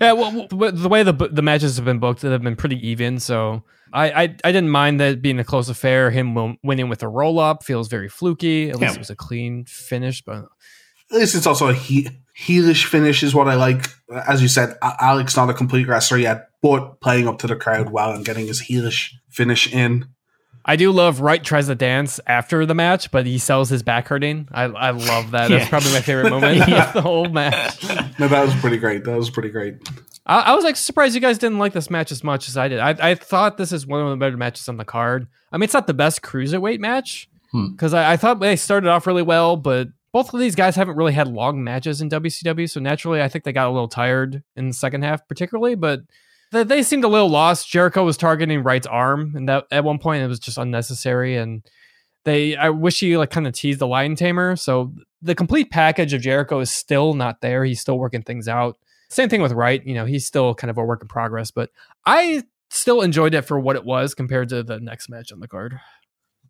Yeah, 0.00 0.12
well, 0.12 0.30
w- 0.30 0.48
w- 0.48 0.72
the 0.72 0.88
way 0.88 1.02
the 1.02 1.12
the 1.12 1.42
matches 1.42 1.76
have 1.76 1.84
been 1.84 1.98
booked, 1.98 2.22
they've 2.22 2.40
been 2.42 2.56
pretty 2.56 2.86
even. 2.88 3.18
So 3.20 3.62
I 3.92 4.10
I, 4.10 4.22
I 4.22 4.52
didn't 4.52 4.70
mind 4.70 4.98
that 5.00 5.20
being 5.22 5.38
a 5.38 5.44
close 5.44 5.68
affair. 5.68 6.10
Him 6.10 6.34
win- 6.34 6.58
winning 6.62 6.88
with 6.88 7.02
a 7.02 7.08
roll 7.08 7.38
up 7.38 7.62
feels 7.62 7.88
very 7.88 8.08
fluky. 8.08 8.70
At 8.70 8.76
least 8.76 8.92
Yeah. 8.92 8.96
it 8.96 8.98
was 8.98 9.10
a 9.10 9.16
clean 9.16 9.64
finish. 9.66 10.22
But 10.22 10.44
At 11.10 11.18
least 11.18 11.34
it's 11.34 11.46
also 11.46 11.68
a 11.68 11.74
he- 11.74 12.08
heelish 12.38 12.86
finish, 12.86 13.22
is 13.22 13.34
what 13.34 13.48
I 13.48 13.54
like. 13.54 13.86
As 14.26 14.40
you 14.42 14.48
said, 14.48 14.76
A- 14.82 14.96
Alex 15.00 15.36
not 15.36 15.50
a 15.50 15.54
complete 15.54 15.86
wrestler 15.86 16.18
yet, 16.18 16.48
but 16.62 17.00
playing 17.00 17.28
up 17.28 17.38
to 17.40 17.46
the 17.46 17.56
crowd 17.56 17.90
well 17.90 18.12
and 18.12 18.24
getting 18.24 18.46
his 18.46 18.62
heelish 18.62 19.10
finish 19.30 19.72
in. 19.72 20.06
I 20.64 20.76
do 20.76 20.90
love 20.92 21.20
Wright 21.20 21.42
tries 21.44 21.66
to 21.66 21.74
dance 21.74 22.20
after 22.26 22.64
the 22.64 22.74
match, 22.74 23.10
but 23.10 23.26
he 23.26 23.38
sells 23.38 23.68
his 23.68 23.82
back 23.82 24.08
hurting. 24.08 24.48
I 24.52 24.64
I 24.64 24.90
love 24.90 25.32
that. 25.32 25.48
That's 25.50 25.68
probably 25.68 25.92
my 25.92 26.00
favorite 26.00 26.30
moment 26.30 26.60
of 26.72 26.92
the 26.94 27.02
whole 27.02 27.28
match. 27.28 27.82
No, 28.18 28.28
that 28.28 28.44
was 28.44 28.54
pretty 28.56 28.78
great. 28.78 29.04
That 29.04 29.16
was 29.16 29.28
pretty 29.30 29.50
great. 29.50 29.76
I, 30.26 30.40
I 30.40 30.54
was 30.54 30.64
like 30.64 30.76
surprised 30.76 31.14
you 31.14 31.20
guys 31.20 31.36
didn't 31.38 31.58
like 31.58 31.74
this 31.74 31.90
match 31.90 32.10
as 32.10 32.24
much 32.24 32.48
as 32.48 32.56
I 32.56 32.68
did. 32.68 32.78
I, 32.78 33.10
I 33.10 33.14
thought 33.14 33.58
this 33.58 33.72
is 33.72 33.86
one 33.86 34.00
of 34.00 34.08
the 34.10 34.16
better 34.16 34.36
matches 34.38 34.68
on 34.68 34.78
the 34.78 34.84
card. 34.84 35.26
I 35.52 35.58
mean, 35.58 35.64
it's 35.64 35.74
not 35.74 35.86
the 35.86 35.94
best 35.94 36.22
cruiserweight 36.22 36.78
match 36.80 37.28
Hmm. 37.52 37.72
because 37.72 37.92
I, 37.94 38.14
I 38.14 38.16
thought 38.16 38.40
they 38.40 38.56
started 38.56 38.88
off 38.88 39.06
really 39.06 39.22
well, 39.22 39.56
but 39.56 39.88
both 40.12 40.32
of 40.32 40.40
these 40.40 40.54
guys 40.56 40.74
haven't 40.76 40.96
really 40.96 41.12
had 41.12 41.28
long 41.28 41.62
matches 41.62 42.00
in 42.00 42.08
WCW, 42.08 42.68
so 42.70 42.80
naturally, 42.80 43.20
I 43.22 43.28
think 43.28 43.44
they 43.44 43.52
got 43.52 43.68
a 43.68 43.70
little 43.70 43.86
tired 43.88 44.42
in 44.56 44.68
the 44.68 44.74
second 44.74 45.02
half, 45.02 45.26
particularly. 45.28 45.74
But 45.74 46.00
they, 46.54 46.64
they 46.64 46.82
seemed 46.82 47.04
a 47.04 47.08
little 47.08 47.28
lost. 47.28 47.68
Jericho 47.68 48.04
was 48.04 48.16
targeting 48.16 48.62
Wright's 48.62 48.86
arm, 48.86 49.34
and 49.36 49.48
that 49.48 49.66
at 49.70 49.84
one 49.84 49.98
point 49.98 50.22
it 50.22 50.28
was 50.28 50.38
just 50.38 50.56
unnecessary. 50.56 51.36
And 51.36 51.62
they, 52.24 52.56
I 52.56 52.70
wish 52.70 53.00
he 53.00 53.16
like 53.16 53.30
kind 53.30 53.46
of 53.46 53.52
teased 53.52 53.80
the 53.80 53.86
lion 53.86 54.14
tamer. 54.16 54.56
So 54.56 54.92
the 55.20 55.34
complete 55.34 55.70
package 55.70 56.12
of 56.12 56.22
Jericho 56.22 56.60
is 56.60 56.70
still 56.70 57.14
not 57.14 57.40
there. 57.40 57.64
He's 57.64 57.80
still 57.80 57.98
working 57.98 58.22
things 58.22 58.48
out. 58.48 58.78
Same 59.10 59.28
thing 59.28 59.42
with 59.42 59.52
Wright. 59.52 59.84
You 59.86 59.94
know, 59.94 60.06
he's 60.06 60.26
still 60.26 60.54
kind 60.54 60.70
of 60.70 60.78
a 60.78 60.84
work 60.84 61.02
in 61.02 61.08
progress, 61.08 61.50
but 61.50 61.70
I 62.06 62.42
still 62.70 63.02
enjoyed 63.02 63.34
it 63.34 63.42
for 63.42 63.60
what 63.60 63.76
it 63.76 63.84
was 63.84 64.14
compared 64.14 64.48
to 64.48 64.62
the 64.62 64.80
next 64.80 65.08
match 65.08 65.32
on 65.32 65.40
the 65.40 65.48
card. 65.48 65.78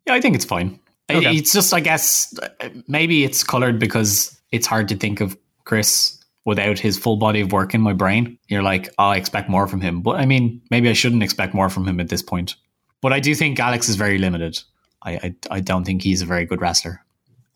Yeah, 0.07 0.13
I 0.13 0.21
think 0.21 0.35
it's 0.35 0.45
fine. 0.45 0.79
Okay. 1.09 1.35
It's 1.35 1.53
just, 1.53 1.73
I 1.73 1.81
guess, 1.81 2.33
uh, 2.39 2.69
maybe 2.87 3.23
it's 3.23 3.43
colored 3.43 3.77
because 3.77 4.35
it's 4.51 4.65
hard 4.65 4.87
to 4.89 4.95
think 4.95 5.21
of 5.21 5.37
Chris 5.65 6.19
without 6.45 6.77
his 6.79 6.97
full 6.97 7.17
body 7.17 7.41
of 7.41 7.51
work 7.51 7.73
in 7.73 7.81
my 7.81 7.93
brain. 7.93 8.37
You're 8.47 8.63
like, 8.63 8.89
oh, 8.99 9.05
I 9.05 9.17
expect 9.17 9.49
more 9.49 9.67
from 9.67 9.81
him. 9.81 10.01
But 10.01 10.17
I 10.19 10.25
mean, 10.25 10.61
maybe 10.69 10.89
I 10.89 10.93
shouldn't 10.93 11.23
expect 11.23 11.53
more 11.53 11.69
from 11.69 11.87
him 11.87 11.99
at 11.99 12.09
this 12.09 12.21
point. 12.21 12.55
But 13.01 13.13
I 13.13 13.19
do 13.19 13.33
think 13.35 13.59
Alex 13.59 13.89
is 13.89 13.95
very 13.95 14.17
limited. 14.17 14.59
I, 15.01 15.11
I, 15.13 15.35
I 15.51 15.59
don't 15.59 15.83
think 15.85 16.01
he's 16.03 16.21
a 16.21 16.25
very 16.25 16.45
good 16.45 16.61
wrestler. 16.61 17.01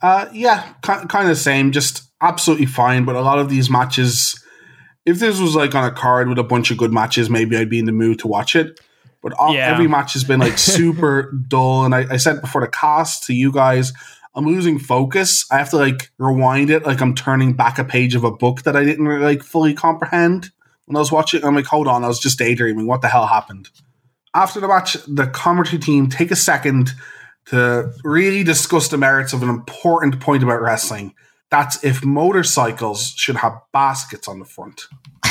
Uh, 0.01 0.27
yeah, 0.33 0.63
ki- 0.83 1.05
kind 1.07 1.23
of 1.23 1.27
the 1.29 1.35
same. 1.35 1.71
Just 1.71 2.03
absolutely 2.21 2.65
fine. 2.65 3.05
But 3.05 3.15
a 3.15 3.21
lot 3.21 3.39
of 3.39 3.49
these 3.49 3.69
matches, 3.69 4.43
if 5.05 5.19
this 5.19 5.39
was 5.39 5.55
like 5.55 5.75
on 5.75 5.83
a 5.83 5.91
card 5.91 6.27
with 6.29 6.37
a 6.39 6.43
bunch 6.43 6.71
of 6.71 6.77
good 6.77 6.91
matches, 6.93 7.29
maybe 7.29 7.57
I'd 7.57 7.69
be 7.69 7.79
in 7.79 7.85
the 7.85 7.91
mood 7.91 8.19
to 8.19 8.27
watch 8.27 8.55
it. 8.55 8.79
But 9.21 9.33
all, 9.33 9.53
Yeah. 9.53 9.71
every 9.71 9.87
match 9.87 10.13
has 10.13 10.23
been 10.23 10.39
like 10.39 10.57
super 10.57 11.31
dull. 11.47 11.85
And 11.85 11.93
I, 11.93 12.05
I 12.11 12.17
said 12.17 12.41
before 12.41 12.61
the 12.61 12.67
cast 12.69 13.23
to 13.25 13.33
you 13.33 13.51
guys, 13.51 13.91
I'm 14.35 14.45
losing 14.45 14.79
focus. 14.79 15.45
I 15.51 15.57
have 15.57 15.69
to 15.71 15.77
like 15.77 16.11
rewind 16.17 16.69
it, 16.69 16.85
like 16.85 17.01
I'm 17.01 17.15
turning 17.15 17.53
back 17.53 17.79
a 17.79 17.83
page 17.83 18.15
of 18.15 18.23
a 18.23 18.31
book 18.31 18.63
that 18.63 18.75
I 18.75 18.83
didn't 18.83 19.21
like 19.21 19.43
fully 19.43 19.73
comprehend 19.73 20.51
when 20.85 20.95
I 20.95 20.99
was 20.99 21.11
watching. 21.11 21.43
I'm 21.43 21.55
like, 21.55 21.65
hold 21.65 21.87
on, 21.87 22.03
I 22.03 22.07
was 22.07 22.19
just 22.19 22.37
daydreaming. 22.37 22.87
What 22.87 23.01
the 23.01 23.07
hell 23.07 23.27
happened? 23.27 23.69
After 24.35 24.59
the 24.59 24.67
match, 24.67 24.93
the 25.07 25.27
commentary 25.27 25.79
team 25.79 26.07
take 26.07 26.31
a 26.31 26.35
second 26.35 26.91
to 27.47 27.91
really 28.03 28.43
discuss 28.43 28.89
the 28.89 28.97
merits 28.97 29.33
of 29.33 29.41
an 29.41 29.49
important 29.49 30.19
point 30.19 30.43
about 30.43 30.61
wrestling. 30.61 31.15
That's 31.49 31.83
if 31.83 32.05
motorcycles 32.05 33.13
should 33.15 33.37
have 33.37 33.59
baskets 33.73 34.27
on 34.27 34.37
the 34.37 34.45
front. 34.45 34.83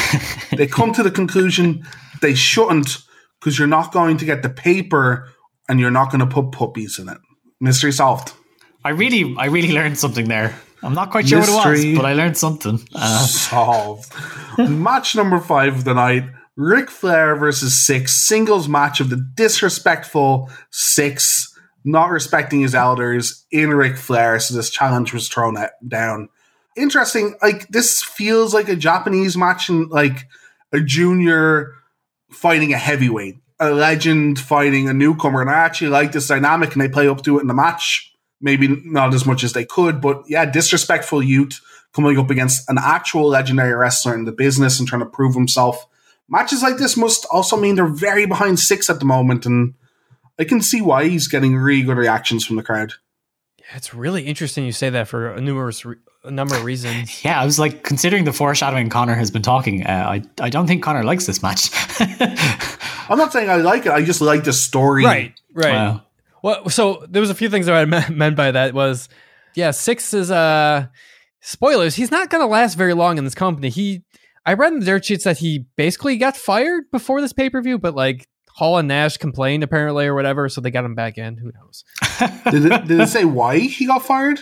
they 0.57 0.67
come 0.67 0.93
to 0.95 1.05
the 1.05 1.13
conclusion 1.13 1.87
they 2.21 2.35
shouldn't 2.35 2.99
because 3.39 3.59
you're 3.59 3.69
not 3.69 3.93
going 3.93 4.17
to 4.17 4.25
get 4.25 4.43
the 4.43 4.49
paper 4.49 5.29
and 5.69 5.79
you're 5.79 5.93
not 5.93 6.11
going 6.11 6.21
to 6.21 6.27
put 6.27 6.51
puppies 6.51 6.99
in 6.99 7.09
it. 7.09 7.19
Mystery 7.61 7.93
solved. 7.93 8.33
I 8.89 8.93
really, 8.93 9.35
I 9.37 9.49
really 9.49 9.73
learned 9.73 9.99
something 9.99 10.29
there. 10.29 10.59
I'm 10.83 10.95
not 10.95 11.11
quite 11.11 11.29
sure 11.29 11.41
what 11.41 11.51
it 11.51 11.53
was, 11.53 11.95
but 11.95 12.07
I 12.07 12.15
learned 12.15 12.39
something. 12.39 12.81
Uh, 12.95 13.27
solved. 13.27 14.11
match 14.59 15.15
number 15.15 15.41
five 15.41 15.77
of 15.77 15.85
the 15.85 15.93
night 15.93 16.25
Ric 16.57 16.89
Flair 16.89 17.37
versus 17.37 17.75
Syxx, 17.75 18.15
singles 18.27 18.67
match 18.67 19.01
of 19.01 19.11
the 19.11 19.17
disrespectful 19.37 20.49
Syxx, 20.71 21.55
not 21.85 22.09
respecting 22.09 22.63
his 22.63 22.75
elders 22.75 23.45
in 23.51 23.75
Ric 23.75 23.99
Flair. 23.99 24.41
So 24.41 24.55
this 24.55 24.71
challenge 24.71 25.13
was 25.13 25.29
thrown 25.29 25.59
at, 25.59 25.73
down. 25.87 26.31
Interesting. 26.75 27.37
Like, 27.43 27.69
this 27.69 28.03
feels 28.03 28.55
like 28.55 28.71
a 28.71 28.77
Japanese 28.77 29.37
match 29.37 29.69
and 29.69 29.91
like 29.91 30.27
a 30.73 30.81
junior 30.81 31.75
fighting 32.31 32.73
a 32.73 32.79
heavyweight, 32.79 33.37
a 33.61 33.71
legend 33.71 34.39
fighting 34.39 34.89
a 34.89 34.95
newcomer. 34.95 35.43
And 35.43 35.51
I 35.51 35.57
actually 35.57 35.91
like 35.91 36.13
this 36.13 36.29
dynamic 36.29 36.73
and 36.73 36.81
they 36.81 36.89
play 36.89 37.07
up 37.07 37.23
to 37.25 37.37
it 37.37 37.43
in 37.43 37.49
the 37.49 37.55
match. 37.55 38.15
Maybe 38.41 38.69
not 38.69 39.15
as 39.15 39.27
much 39.27 39.43
as 39.43 39.53
they 39.53 39.65
could, 39.65 40.01
but 40.01 40.23
yeah, 40.29 40.45
disrespectful 40.45 41.23
youth 41.23 41.61
coming 41.93 42.19
up 42.19 42.31
against 42.31 42.69
an 42.71 42.79
actual 42.79 43.27
legendary 43.27 43.75
wrestler 43.75 44.15
in 44.15 44.25
the 44.25 44.33
business 44.33 44.79
and 44.79 44.89
trying 44.89 45.01
to 45.01 45.07
prove 45.07 45.35
himself. 45.35 45.87
Matches 46.29 46.63
like 46.63 46.77
this 46.77 46.97
must 46.97 47.27
also 47.33 47.57
mean 47.57 47.75
they're 47.75 47.87
very 47.87 48.27
behind 48.27 48.59
Syxx 48.59 48.91
at 48.91 49.01
the 49.01 49.07
moment, 49.07 49.47
and 49.47 49.75
I 50.39 50.45
can 50.45 50.61
see 50.61 50.81
why 50.81 51.09
he's 51.09 51.27
getting 51.27 51.57
really 51.57 51.83
good 51.83 51.97
reactions 51.97 52.47
from 52.47 52.57
the 52.57 52.63
crowd. 52.63 52.93
Yeah, 53.59 53.77
It's 53.77 53.95
really 53.95 54.25
interesting 54.25 54.65
you 54.65 54.73
say 54.73 54.91
that 54.91 55.09
for 55.09 55.33
a 55.33 55.41
numerous 55.41 55.85
re- 55.85 55.97
a 56.25 56.31
number 56.31 56.55
of 56.55 56.65
reasons. 56.65 57.25
yeah, 57.25 57.41
I 57.41 57.45
was 57.45 57.59
like, 57.59 57.83
considering 57.83 58.25
the 58.25 58.33
foreshadowing 58.33 58.91
Connor 58.91 59.15
has 59.15 59.31
been 59.31 59.43
talking, 59.43 59.87
uh, 59.87 60.07
I, 60.09 60.23
I 60.41 60.51
don't 60.51 60.67
think 60.67 60.83
Connor 60.83 61.05
likes 61.05 61.27
this 61.27 61.43
match. 61.43 61.71
I'm 63.09 63.17
not 63.17 63.33
saying 63.33 63.49
I 63.49 63.57
like 63.57 63.87
it, 63.87 63.93
I 63.93 64.05
just 64.05 64.21
like 64.21 64.45
the 64.45 64.53
story. 64.53 65.05
right, 65.05 65.41
right. 65.55 65.73
Wow. 65.73 66.03
Well, 66.43 66.69
so 66.69 67.05
there 67.09 67.21
was 67.21 67.31
a 67.31 67.35
few 67.35 67.49
things 67.49 67.67
that 67.67 67.75
I 67.75 67.85
meant 68.11 68.37
by 68.37 68.51
that 68.51 68.75
was, 68.75 69.09
yeah, 69.55 69.71
Syxx 69.71 70.15
is 70.15 70.31
uh 70.31 70.87
spoilers. 71.41 71.95
He's 71.95 72.11
not 72.11 72.31
going 72.31 72.43
to 72.43 72.47
last 72.47 72.75
very 72.75 72.95
long 72.95 73.19
in 73.19 73.25
this 73.25 73.35
company. 73.35 73.69
He, 73.69 74.03
I 74.45 74.55
read 74.55 74.73
in 74.73 74.81
the 74.81 74.87
dirt 74.87 75.05
sheets 75.05 75.25
that 75.25 75.39
he 75.39 75.67
basically 75.77 76.17
got 76.17 76.37
fired 76.37 76.85
before 76.91 77.21
this 77.21 77.33
pay 77.33 77.51
per 77.51 77.61
view, 77.61 77.79
but 77.79 77.95
like 77.95 78.27
Hall 78.51 78.79
and 78.79 78.89
Nash 78.89 79.17
complained 79.17 79.63
apparently 79.63 80.07
or 80.07 80.15
whatever, 80.15 80.49
so 80.49 80.61
they 80.61 80.71
got 80.71 80.85
him 80.85 80.95
back 80.95 81.19
in. 81.19 81.37
Who 81.37 81.53
knows? 81.53 81.85
Did 82.51 82.65
it, 82.67 82.87
did 82.87 83.01
it 83.01 83.09
say 83.09 83.25
why 83.25 83.59
he 83.59 83.87
got 83.87 84.05
fired? 84.05 84.41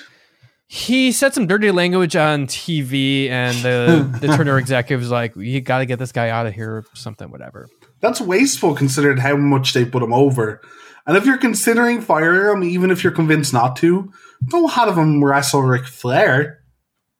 he 0.68 1.12
said 1.12 1.32
some 1.32 1.46
dirty 1.46 1.70
language 1.70 2.16
on 2.16 2.46
TV, 2.46 3.28
and 3.28 3.56
the 3.58 4.18
the 4.26 4.28
Turner 4.36 4.58
executive 4.58 5.00
was 5.00 5.10
like, 5.10 5.36
"You 5.36 5.60
got 5.60 5.78
to 5.78 5.86
get 5.86 5.98
this 5.98 6.12
guy 6.12 6.30
out 6.30 6.46
of 6.46 6.54
here," 6.54 6.70
or 6.70 6.84
something, 6.94 7.30
whatever. 7.30 7.68
That's 8.00 8.20
wasteful 8.20 8.74
considering 8.74 9.18
how 9.18 9.36
much 9.36 9.72
they 9.72 9.84
put 9.84 10.02
him 10.02 10.12
over. 10.12 10.60
And 11.06 11.16
if 11.16 11.24
you're 11.24 11.38
considering 11.38 12.00
firing 12.00 12.56
him, 12.56 12.64
even 12.64 12.90
if 12.90 13.04
you're 13.04 13.12
convinced 13.12 13.52
not 13.52 13.76
to, 13.76 14.12
don't 14.48 14.72
have 14.72 14.98
him 14.98 15.22
wrestle 15.22 15.62
Ric 15.62 15.86
Flair. 15.86 16.64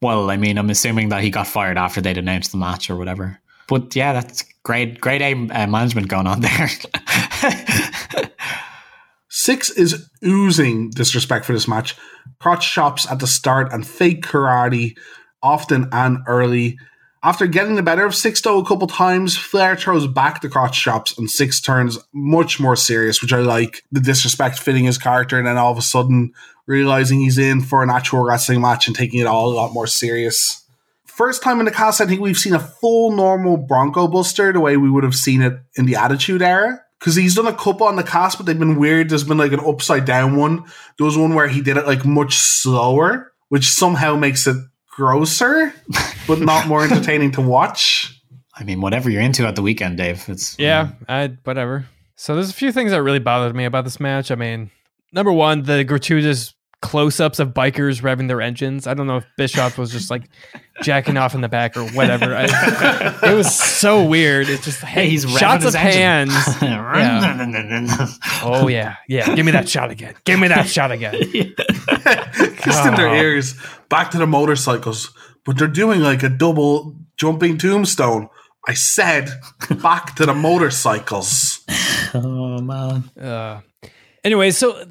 Well, 0.02 0.30
I 0.30 0.36
mean, 0.36 0.58
I'm 0.58 0.70
assuming 0.70 1.10
that 1.10 1.22
he 1.22 1.30
got 1.30 1.46
fired 1.46 1.78
after 1.78 2.00
they'd 2.00 2.18
announced 2.18 2.52
the 2.52 2.58
match 2.58 2.90
or 2.90 2.96
whatever. 2.96 3.40
But 3.68 3.94
yeah, 3.96 4.12
that's 4.12 4.44
great, 4.62 5.00
great 5.00 5.22
aim, 5.22 5.50
uh, 5.52 5.66
management 5.66 6.08
going 6.08 6.26
on 6.26 6.40
there. 6.40 6.50
Syxx 9.30 9.76
is 9.76 10.08
oozing 10.24 10.90
disrespect 10.90 11.44
for 11.44 11.52
this 11.52 11.68
match. 11.68 11.96
Crotch 12.40 12.72
chops 12.72 13.10
at 13.10 13.20
the 13.20 13.26
start 13.26 13.72
and 13.72 13.86
fake 13.86 14.24
karate, 14.24 14.96
often 15.42 15.88
and 15.92 16.18
early. 16.26 16.78
After 17.26 17.48
getting 17.48 17.74
the 17.74 17.82
better 17.82 18.06
of 18.06 18.12
Sixto 18.12 18.62
a 18.62 18.64
couple 18.64 18.86
times, 18.86 19.36
Flair 19.36 19.74
throws 19.74 20.06
back 20.06 20.40
the 20.40 20.48
crotch 20.48 20.80
chops 20.80 21.18
and 21.18 21.28
Syxx 21.28 21.60
turns 21.60 21.98
much 22.12 22.60
more 22.60 22.76
serious, 22.76 23.20
which 23.20 23.32
I 23.32 23.40
like. 23.40 23.82
The 23.90 23.98
disrespect 23.98 24.60
fitting 24.60 24.84
his 24.84 24.96
character, 24.96 25.36
and 25.36 25.44
then 25.44 25.56
all 25.58 25.72
of 25.72 25.76
a 25.76 25.82
sudden 25.82 26.32
realizing 26.66 27.18
he's 27.18 27.36
in 27.36 27.62
for 27.62 27.82
an 27.82 27.90
actual 27.90 28.22
wrestling 28.22 28.60
match 28.60 28.86
and 28.86 28.94
taking 28.94 29.18
it 29.18 29.26
all 29.26 29.48
a 29.48 29.56
lot 29.56 29.72
more 29.72 29.88
serious. 29.88 30.64
First 31.04 31.42
time 31.42 31.58
in 31.58 31.64
the 31.64 31.72
cast, 31.72 32.00
I 32.00 32.06
think 32.06 32.20
we've 32.20 32.36
seen 32.36 32.54
a 32.54 32.60
full 32.60 33.10
normal 33.10 33.56
Bronco 33.56 34.06
Buster 34.06 34.52
the 34.52 34.60
way 34.60 34.76
we 34.76 34.88
would 34.88 35.02
have 35.02 35.16
seen 35.16 35.42
it 35.42 35.58
in 35.74 35.86
the 35.86 35.96
Attitude 35.96 36.42
Era. 36.42 36.80
Because 37.00 37.16
he's 37.16 37.34
done 37.34 37.48
a 37.48 37.52
couple 37.52 37.88
on 37.88 37.96
the 37.96 38.04
cast, 38.04 38.36
but 38.36 38.46
they've 38.46 38.56
been 38.56 38.78
weird. 38.78 39.08
There's 39.08 39.24
been 39.24 39.36
like 39.36 39.52
an 39.52 39.58
upside 39.66 40.04
down 40.04 40.36
one. 40.36 40.64
There 40.96 41.04
was 41.04 41.18
one 41.18 41.34
where 41.34 41.48
he 41.48 41.60
did 41.60 41.76
it 41.76 41.88
like 41.88 42.04
much 42.04 42.36
slower, 42.36 43.32
which 43.48 43.66
somehow 43.66 44.14
makes 44.14 44.46
it 44.46 44.56
grosser, 44.96 45.74
but 46.26 46.40
not 46.40 46.66
more 46.66 46.82
entertaining 46.90 47.30
to 47.32 47.42
watch. 47.42 48.18
I 48.54 48.64
mean, 48.64 48.80
whatever 48.80 49.10
you're 49.10 49.20
into 49.20 49.46
at 49.46 49.54
the 49.54 49.62
weekend, 49.62 49.98
Dave. 49.98 50.24
It's 50.28 50.58
Yeah, 50.58 50.92
I 51.08 51.36
whatever. 51.44 51.86
So 52.16 52.34
there's 52.34 52.48
a 52.48 52.54
few 52.54 52.72
things 52.72 52.92
that 52.92 53.02
really 53.02 53.18
bothered 53.18 53.54
me 53.54 53.66
about 53.66 53.84
this 53.84 54.00
match. 54.00 54.30
I 54.30 54.34
mean, 54.36 54.70
number 55.12 55.30
one, 55.30 55.64
the 55.64 55.84
gratuitous 55.84 56.54
close-ups 56.86 57.38
of 57.38 57.48
bikers 57.54 58.00
revving 58.02 58.28
their 58.28 58.40
engines. 58.40 58.86
I 58.86 58.94
don't 58.94 59.06
know 59.06 59.16
if 59.18 59.24
Bischoff 59.36 59.76
was 59.78 59.90
just 59.90 60.10
like 60.10 60.22
jacking 60.82 61.16
off 61.16 61.34
in 61.34 61.40
the 61.40 61.48
back 61.48 61.76
or 61.76 61.84
whatever. 61.88 62.34
I, 62.34 62.44
it 63.22 63.34
was 63.34 63.54
so 63.54 64.04
weird. 64.04 64.48
It's 64.48 64.64
just 64.64 64.80
hey, 64.82 65.08
he's 65.08 65.24
revving 65.26 65.38
shots 65.38 65.64
his 65.64 65.74
of 65.74 65.80
engine. 65.80 66.30
hands. 66.30 66.62
Yeah. 66.62 68.06
Oh 68.42 68.68
yeah, 68.68 68.96
yeah. 69.08 69.34
Give 69.34 69.44
me 69.44 69.52
that 69.52 69.68
shot 69.68 69.90
again. 69.90 70.14
Give 70.24 70.38
me 70.38 70.48
that 70.48 70.68
shot 70.68 70.90
again. 70.92 71.14
Just 72.64 72.86
in 72.86 72.94
their 72.94 73.08
Oh. 73.08 73.14
ears, 73.14 73.54
back 73.88 74.10
to 74.12 74.18
the 74.18 74.26
motorcycles. 74.26 75.12
But 75.44 75.58
they're 75.58 75.68
doing 75.68 76.00
like 76.00 76.22
a 76.22 76.28
double 76.28 76.96
jumping 77.16 77.58
tombstone. 77.58 78.28
I 78.68 78.74
said 78.74 79.30
back 79.82 80.14
to 80.16 80.26
the 80.26 80.34
motorcycles. 80.34 81.60
oh 82.14 82.58
man. 82.60 83.04
Uh, 83.20 83.60
anyway, 84.26 84.50
so 84.50 84.84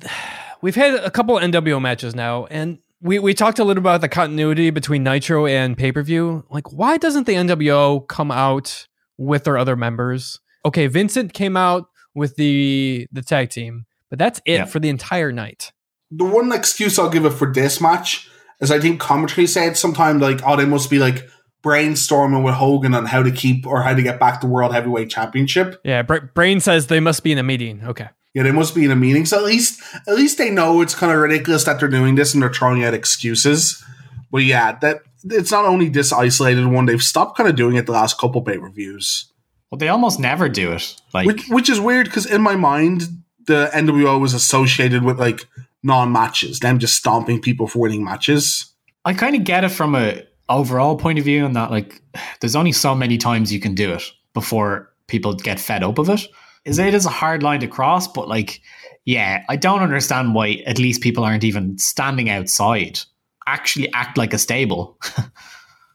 we've 0.62 0.76
had 0.76 0.96
a 0.96 1.12
couple 1.12 1.36
NWO 1.36 1.82
matches 1.82 2.16
now, 2.16 2.46
and 2.46 2.80
we, 3.02 3.20
we 3.20 3.34
talked 3.34 3.60
a 3.60 3.64
little 3.64 3.82
about 3.82 4.02
the 4.02 4.10
continuity 4.10 4.70
between 4.72 5.04
Nitro 5.04 5.46
and 5.46 5.78
pay 5.78 5.92
per 5.92 6.02
view. 6.02 6.46
Like, 6.50 6.72
why 6.72 6.98
doesn't 6.98 7.26
the 7.28 7.34
NWO 7.36 8.08
come 8.08 8.32
out 8.32 8.88
with 9.18 9.44
their 9.44 9.58
other 9.58 9.76
members? 9.76 10.40
Okay, 10.66 10.88
Vincent 10.88 11.34
came 11.34 11.56
out 11.58 11.86
with 12.16 12.36
the 12.38 13.08
the 13.12 13.22
tag 13.22 13.50
team, 13.50 13.86
but 14.10 14.18
that's 14.18 14.40
it 14.46 14.54
Yeah. 14.54 14.66
for 14.66 14.80
the 14.80 14.90
entire 14.90 15.32
night. 15.32 15.72
The 16.12 16.26
one 16.26 16.52
excuse 16.52 16.98
I'll 16.98 17.10
give 17.10 17.26
it 17.26 17.32
for 17.34 17.52
this 17.52 17.82
match 17.82 18.30
is 18.62 18.72
I 18.72 18.80
think 18.80 19.00
commentary 19.00 19.48
said 19.48 19.76
sometime 19.78 20.20
like, 20.20 20.40
oh, 20.46 20.56
they 20.56 20.66
must 20.66 20.90
be 20.90 20.98
like 20.98 21.28
brainstorming 21.64 22.44
with 22.44 22.54
Hogan 22.54 22.94
on 22.94 23.06
how 23.06 23.22
to 23.24 23.32
keep 23.32 23.66
or 23.68 23.82
how 23.82 23.94
to 23.94 24.02
get 24.02 24.20
back 24.20 24.40
the 24.40 24.48
World 24.48 24.72
Heavyweight 24.74 25.10
Championship. 25.10 25.82
Yeah, 25.84 26.04
Bra- 26.04 26.20
Brain 26.34 26.60
says 26.60 26.88
they 26.88 27.00
must 27.00 27.24
be 27.24 27.32
in 27.32 27.38
a 27.38 27.44
meeting. 27.44 27.82
Okay. 27.84 28.08
Yeah, 28.36 28.44
they 28.44 28.52
must 28.52 28.76
be 28.76 28.84
in 28.84 28.92
a 28.92 28.98
meeting. 28.98 29.26
So 29.26 29.38
at 29.38 29.46
least 29.46 29.82
at 30.08 30.16
least 30.16 30.38
they 30.38 30.52
know 30.52 30.82
it's 30.82 30.94
kind 30.94 31.12
of 31.12 31.18
ridiculous 31.18 31.64
that 31.64 31.80
they're 31.80 31.88
doing 31.88 32.16
this 32.16 32.34
and 32.34 32.44
they're 32.44 32.54
throwing 32.54 32.84
out 32.84 32.94
excuses. 32.94 33.82
But 34.30 34.44
yeah, 34.44 34.78
that 34.80 35.00
it's 35.24 35.52
not 35.52 35.64
only 35.64 35.88
this 35.88 36.12
isolated 36.12 36.68
one, 36.68 36.86
they've 36.86 37.02
stopped 37.02 37.38
kind 37.38 37.50
of 37.50 37.56
doing 37.56 37.78
it 37.78 37.86
the 37.86 37.94
last 37.94 38.20
couple 38.20 38.42
pay 38.42 38.58
per 38.58 38.70
views. 38.70 39.32
Well, 39.72 39.80
they 39.80 39.88
almost 39.88 40.20
never 40.20 40.50
do 40.50 40.74
it. 40.74 40.96
Like, 41.14 41.28
Which 41.28 41.48
which 41.48 41.70
is 41.70 41.80
weird 41.80 42.08
because 42.08 42.26
in 42.26 42.42
my 42.42 42.58
mind, 42.58 43.04
the 43.48 43.70
NWO 43.74 44.20
was 44.20 44.34
associated 44.34 45.04
with 45.04 45.18
like 45.18 45.48
non 45.82 46.12
matches, 46.12 46.60
them 46.60 46.78
just 46.78 46.98
stomping 46.98 47.40
people 47.40 47.68
for 47.68 47.80
winning 47.80 48.04
matches. 48.04 48.74
I 49.06 49.14
kind 49.14 49.36
of 49.36 49.46
get 49.46 49.64
it 49.64 49.70
from 49.70 49.96
a 49.96 50.24
overall 50.50 50.98
point 50.98 51.20
of 51.20 51.26
view, 51.26 51.46
and 51.46 51.56
that 51.56 51.72
like, 51.72 52.02
there's 52.42 52.56
only 52.58 52.74
so 52.74 52.94
many 52.94 53.18
times 53.18 53.54
you 53.54 53.62
can 53.62 53.76
do 53.76 53.94
it 53.94 54.04
before 54.34 54.92
people 55.08 55.36
get 55.36 55.58
fed 55.58 55.84
up 55.84 56.00
of 56.00 56.10
it. 56.10 56.28
Is 56.66 56.80
it 56.80 56.94
is 56.94 57.06
a 57.06 57.10
hard 57.10 57.44
line 57.44 57.60
to 57.62 57.68
cross, 57.68 58.08
but 58.08 58.28
like, 58.28 58.62
yeah, 59.06 59.44
I 59.50 59.56
don't 59.56 59.82
understand 59.82 60.34
why 60.34 60.64
at 60.66 60.80
least 60.80 61.02
people 61.02 61.24
aren't 61.24 61.44
even 61.44 61.78
standing 61.78 62.30
outside. 62.30 63.00
Actually, 63.48 63.94
act 63.94 64.18
like 64.18 64.34
a 64.34 64.40
stable. 64.40 64.98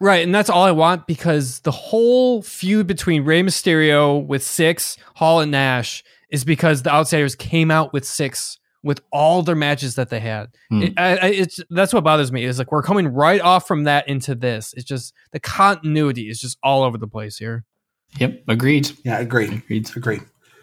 Right, 0.03 0.25
and 0.25 0.35
that's 0.35 0.49
all 0.49 0.63
I 0.63 0.71
want 0.71 1.07
because 1.07 1.61
the 1.61 1.71
whole 1.71 2.41
feud 2.41 2.87
between 2.87 3.23
Rey 3.23 3.43
Mysterio 3.43 4.27
with 4.27 4.43
Syxx, 4.43 4.97
Hall, 5.17 5.41
and 5.41 5.51
Nash 5.51 6.03
is 6.31 6.43
because 6.43 6.83
the 6.83 6.91
Outsiders 6.91 7.35
came 7.35 7.71
out 7.71 7.93
with 7.93 8.05
Syxx 8.05 8.57
with 8.83 9.03
all 9.13 9.43
their 9.43 9.55
matches 9.55 9.97
that 9.97 10.09
they 10.09 10.21
had. 10.21 10.49
Hmm. 10.71 10.83
It, 10.85 10.95
I, 10.97 11.17
I, 11.17 11.27
it's 11.27 11.61
that's 11.69 11.93
what 11.93 12.03
bothers 12.03 12.33
me 12.33 12.45
is 12.45 12.59
like 12.59 12.73
we're 12.73 12.83
coming 12.83 13.09
right 13.09 13.43
off 13.43 13.69
from 13.69 13.85
that 13.85 14.09
into 14.09 14.35
this. 14.35 14.73
It's 14.75 14.87
just 14.87 15.13
the 15.33 15.41
continuity 15.41 16.31
is 16.31 16.41
just 16.41 16.57
all 16.63 16.83
over 16.83 16.97
the 16.97 17.07
place 17.07 17.37
here. 17.37 17.65
yep, 18.19 18.43
agreed. 18.49 18.91
Yeah, 19.05 19.19
agreed. 19.19 19.53
Agreed. 19.53 19.91
Agree. 19.95 20.21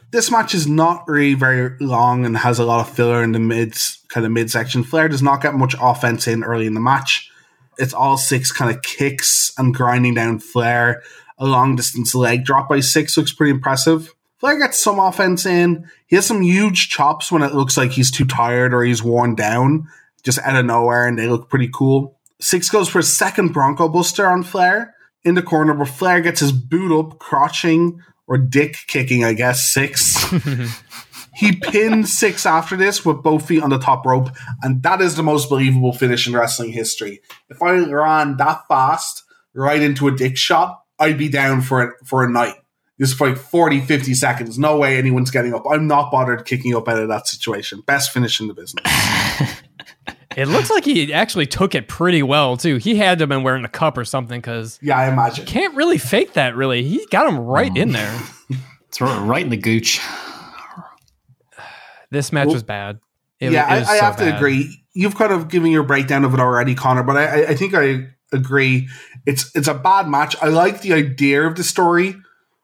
This 0.09 0.31
match 0.31 0.55
is 0.55 0.67
not 0.67 1.07
really 1.07 1.33
very 1.33 1.77
long 1.79 2.25
and 2.25 2.37
has 2.37 2.59
a 2.59 2.65
lot 2.65 2.79
of 2.79 2.95
filler 2.95 3.21
in 3.21 3.33
the 3.33 3.39
mids, 3.39 3.99
kind 4.07 4.25
of 4.25 4.31
midsection. 4.31 4.83
Flair 4.83 5.09
does 5.09 5.21
not 5.21 5.41
get 5.41 5.53
much 5.53 5.75
offense 5.81 6.27
in 6.27 6.45
early 6.45 6.65
in 6.65 6.73
the 6.75 6.79
match. 6.79 7.29
It's 7.77 7.93
all 7.93 8.17
Syxx 8.17 8.53
kind 8.53 8.73
of 8.73 8.81
kicks 8.81 9.51
and 9.57 9.73
grinding 9.75 10.13
down 10.13 10.39
Flair. 10.39 11.03
A 11.37 11.45
long 11.45 11.75
distance 11.75 12.15
leg 12.15 12.45
drop 12.45 12.69
by 12.69 12.79
Syxx 12.79 13.17
looks 13.17 13.33
pretty 13.33 13.51
impressive. 13.51 14.15
Flair 14.37 14.57
gets 14.57 14.81
some 14.81 14.97
offense 14.97 15.45
in. 15.45 15.89
He 16.07 16.15
has 16.15 16.25
some 16.25 16.41
huge 16.41 16.89
chops 16.89 17.31
when 17.31 17.43
it 17.43 17.53
looks 17.53 17.75
like 17.75 17.91
he's 17.91 18.09
too 18.09 18.25
tired 18.25 18.73
or 18.73 18.83
he's 18.83 19.03
worn 19.03 19.35
down, 19.35 19.87
just 20.23 20.39
out 20.39 20.55
of 20.55 20.65
nowhere, 20.65 21.05
and 21.05 21.19
they 21.19 21.27
look 21.27 21.49
pretty 21.49 21.69
cool. 21.73 22.17
Syxx 22.39 22.69
goes 22.69 22.87
for 22.87 22.99
a 22.99 23.03
second 23.03 23.51
Bronco 23.51 23.89
Buster 23.89 24.27
on 24.27 24.43
Flair 24.43 24.95
in 25.23 25.35
the 25.35 25.41
corner, 25.41 25.73
where 25.73 25.85
Flair 25.85 26.21
gets 26.21 26.39
his 26.39 26.51
boot 26.51 26.97
up, 26.97 27.19
crotching 27.19 27.99
or 28.27 28.37
dick 28.37 28.77
kicking, 28.87 29.23
I 29.23 29.33
guess, 29.33 29.73
Syxx. 29.73 30.15
he 31.35 31.55
pinned 31.55 32.07
Syxx 32.07 32.45
after 32.45 32.75
this 32.75 33.05
with 33.05 33.23
both 33.23 33.47
feet 33.47 33.63
on 33.63 33.69
the 33.69 33.79
top 33.79 34.05
rope, 34.05 34.29
and 34.61 34.83
that 34.83 35.01
is 35.01 35.15
the 35.15 35.23
most 35.23 35.49
believable 35.49 35.93
finish 35.93 36.27
in 36.27 36.33
wrestling 36.33 36.71
history. 36.71 37.21
If 37.49 37.61
I 37.61 37.77
ran 37.77 38.37
that 38.37 38.67
fast 38.67 39.23
right 39.53 39.81
into 39.81 40.07
a 40.07 40.15
dick 40.15 40.37
shot, 40.37 40.83
I'd 40.99 41.17
be 41.17 41.29
down 41.29 41.61
for 41.61 41.81
it 41.83 41.95
for 42.05 42.23
a 42.23 42.29
night. 42.29 42.55
This 42.99 43.13
for 43.13 43.29
like 43.29 43.37
40, 43.37 43.81
50 43.81 44.13
seconds. 44.15 44.57
No 44.57 44.77
way 44.77 44.97
anyone's 44.97 45.29
getting 45.29 45.53
up. 45.53 45.63
I'm 45.69 45.85
not 45.85 46.11
bothered 46.11 46.45
kicking 46.45 46.75
up 46.75 46.87
out 46.87 46.99
of 46.99 47.09
that 47.09 47.27
situation. 47.27 47.81
Best 47.85 48.11
finish 48.11 48.41
in 48.41 48.47
the 48.47 48.55
business. 48.55 48.83
It 50.35 50.47
looks 50.47 50.69
like 50.69 50.83
he 50.85 51.13
actually 51.13 51.45
took 51.47 51.73
it 51.73 51.87
pretty 51.87 52.21
well 52.21 52.57
too. 52.57 52.75
He 52.77 52.95
had 52.95 53.17
to 53.19 53.23
have 53.23 53.29
been 53.29 53.43
wearing 53.43 53.63
a 53.65 53.69
cup 53.69 53.97
or 53.97 54.05
something 54.05 54.39
because 54.39 54.77
Yeah, 54.81 54.97
I 54.97 55.07
imagine. 55.09 55.45
can't 55.45 55.73
really 55.75 55.97
fake 55.97 56.33
that. 56.33 56.55
Really, 56.55 56.83
he 56.83 57.05
got 57.09 57.27
him 57.27 57.39
right 57.39 57.75
in 57.75 57.91
there. 57.91 58.19
It's 58.89 59.01
r- 59.01 59.21
right 59.25 59.43
in 59.43 59.49
the 59.49 59.57
gooch. 59.57 59.99
This 62.09 62.31
match 62.31 62.47
Well, 62.47 62.53
was 62.55 62.63
bad. 62.63 62.99
It- 63.39 63.51
yeah, 63.51 63.65
it 63.67 63.71
I, 63.75 63.79
was 63.79 63.89
I 63.89 63.97
so 63.99 64.05
have 64.05 64.17
to 64.17 64.35
agree. 64.35 64.83
You've 64.93 65.15
kind 65.15 65.31
of 65.31 65.49
given 65.49 65.71
your 65.71 65.83
breakdown 65.83 66.23
of 66.23 66.33
it 66.33 66.39
already, 66.39 66.73
Connor, 66.73 67.03
but 67.03 67.17
I, 67.17 67.25
I- 67.43 67.47
I 67.49 67.55
think 67.55 67.73
I 67.75 68.07
agree. 68.31 68.87
It's 69.25 69.53
it's 69.55 69.67
a 69.67 69.73
bad 69.73 70.07
match. 70.07 70.35
I 70.41 70.47
like 70.47 70.81
the 70.81 70.93
idea 70.93 71.43
of 71.45 71.55
the 71.55 71.63
story 71.63 72.15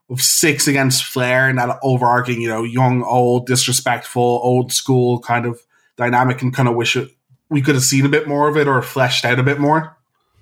of 0.10 0.22
Syxx 0.22 0.68
against 0.68 1.04
Flair 1.04 1.48
and 1.50 1.58
that 1.60 1.78
overarching, 1.84 2.42
you 2.42 2.48
know, 2.48 2.64
young, 2.64 3.04
old, 3.04 3.48
disrespectful, 3.48 4.22
old 4.44 4.72
school 4.72 5.20
kind 5.20 5.46
of 5.46 5.60
dynamic, 5.98 6.42
and 6.42 6.54
kind 6.54 6.68
of 6.70 6.76
wish 6.76 6.96
it, 6.96 7.10
we 7.54 7.62
could 7.62 7.76
have 7.76 7.84
seen 7.84 8.06
a 8.06 8.10
bit 8.10 8.28
more 8.28 8.48
of 8.50 8.58
it 8.58 8.68
or 8.68 8.82
fleshed 8.82 9.24
out 9.26 9.40
a 9.40 9.44
bit 9.44 9.60
more. 9.60 9.96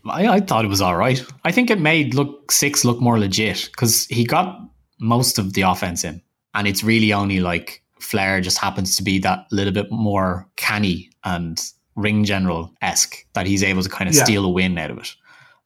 I, 0.09 0.27
I 0.27 0.39
thought 0.39 0.65
it 0.65 0.69
was 0.69 0.81
all 0.81 0.95
right. 0.97 1.23
I 1.43 1.51
think 1.51 1.69
it 1.69 1.79
made 1.79 2.15
look 2.15 2.51
Syxx 2.51 2.83
look 2.83 2.99
more 2.99 3.19
legit 3.19 3.69
because 3.71 4.05
he 4.07 4.23
got 4.25 4.59
most 4.99 5.37
of 5.37 5.53
the 5.53 5.61
offense 5.63 6.03
in, 6.03 6.21
and 6.55 6.67
it's 6.67 6.83
really 6.83 7.13
only 7.13 7.39
like 7.39 7.83
Flair 7.99 8.41
just 8.41 8.57
happens 8.57 8.95
to 8.95 9.03
be 9.03 9.19
that 9.19 9.45
little 9.51 9.73
bit 9.73 9.91
more 9.91 10.47
canny 10.55 11.09
and 11.23 11.61
ring 11.95 12.23
general 12.23 12.73
esque 12.81 13.25
that 13.33 13.45
he's 13.45 13.61
able 13.63 13.83
to 13.83 13.89
kind 13.89 14.09
of 14.09 14.15
Yeah. 14.15 14.23
steal 14.23 14.45
a 14.45 14.49
win 14.49 14.77
out 14.77 14.89
of 14.89 14.97
it. 14.97 15.13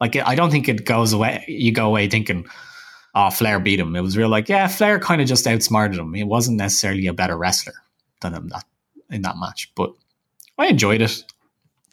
Like 0.01 0.17
I 0.17 0.35
don't 0.35 0.51
think 0.51 0.67
it 0.67 0.85
goes 0.85 1.13
away. 1.13 1.45
You 1.47 1.71
go 1.71 1.85
away 1.87 2.09
thinking, 2.09 2.45
"Oh, 3.13 3.29
Flair 3.29 3.59
beat 3.59 3.79
him." 3.79 3.95
It 3.95 4.01
was 4.01 4.17
real 4.17 4.27
like, 4.27 4.49
yeah, 4.49 4.67
Flair 4.67 4.99
kind 4.99 5.21
of 5.21 5.27
just 5.27 5.47
outsmarted 5.47 5.97
him. 5.97 6.13
He 6.13 6.23
wasn't 6.25 6.57
necessarily 6.57 7.07
a 7.07 7.13
better 7.13 7.37
wrestler 7.37 7.75
than 8.21 8.33
him 8.33 8.49
that 8.49 8.65
in 9.09 9.21
that 9.21 9.37
match, 9.37 9.71
but 9.75 9.93
I 10.57 10.65
enjoyed 10.67 11.01
it. 11.01 11.23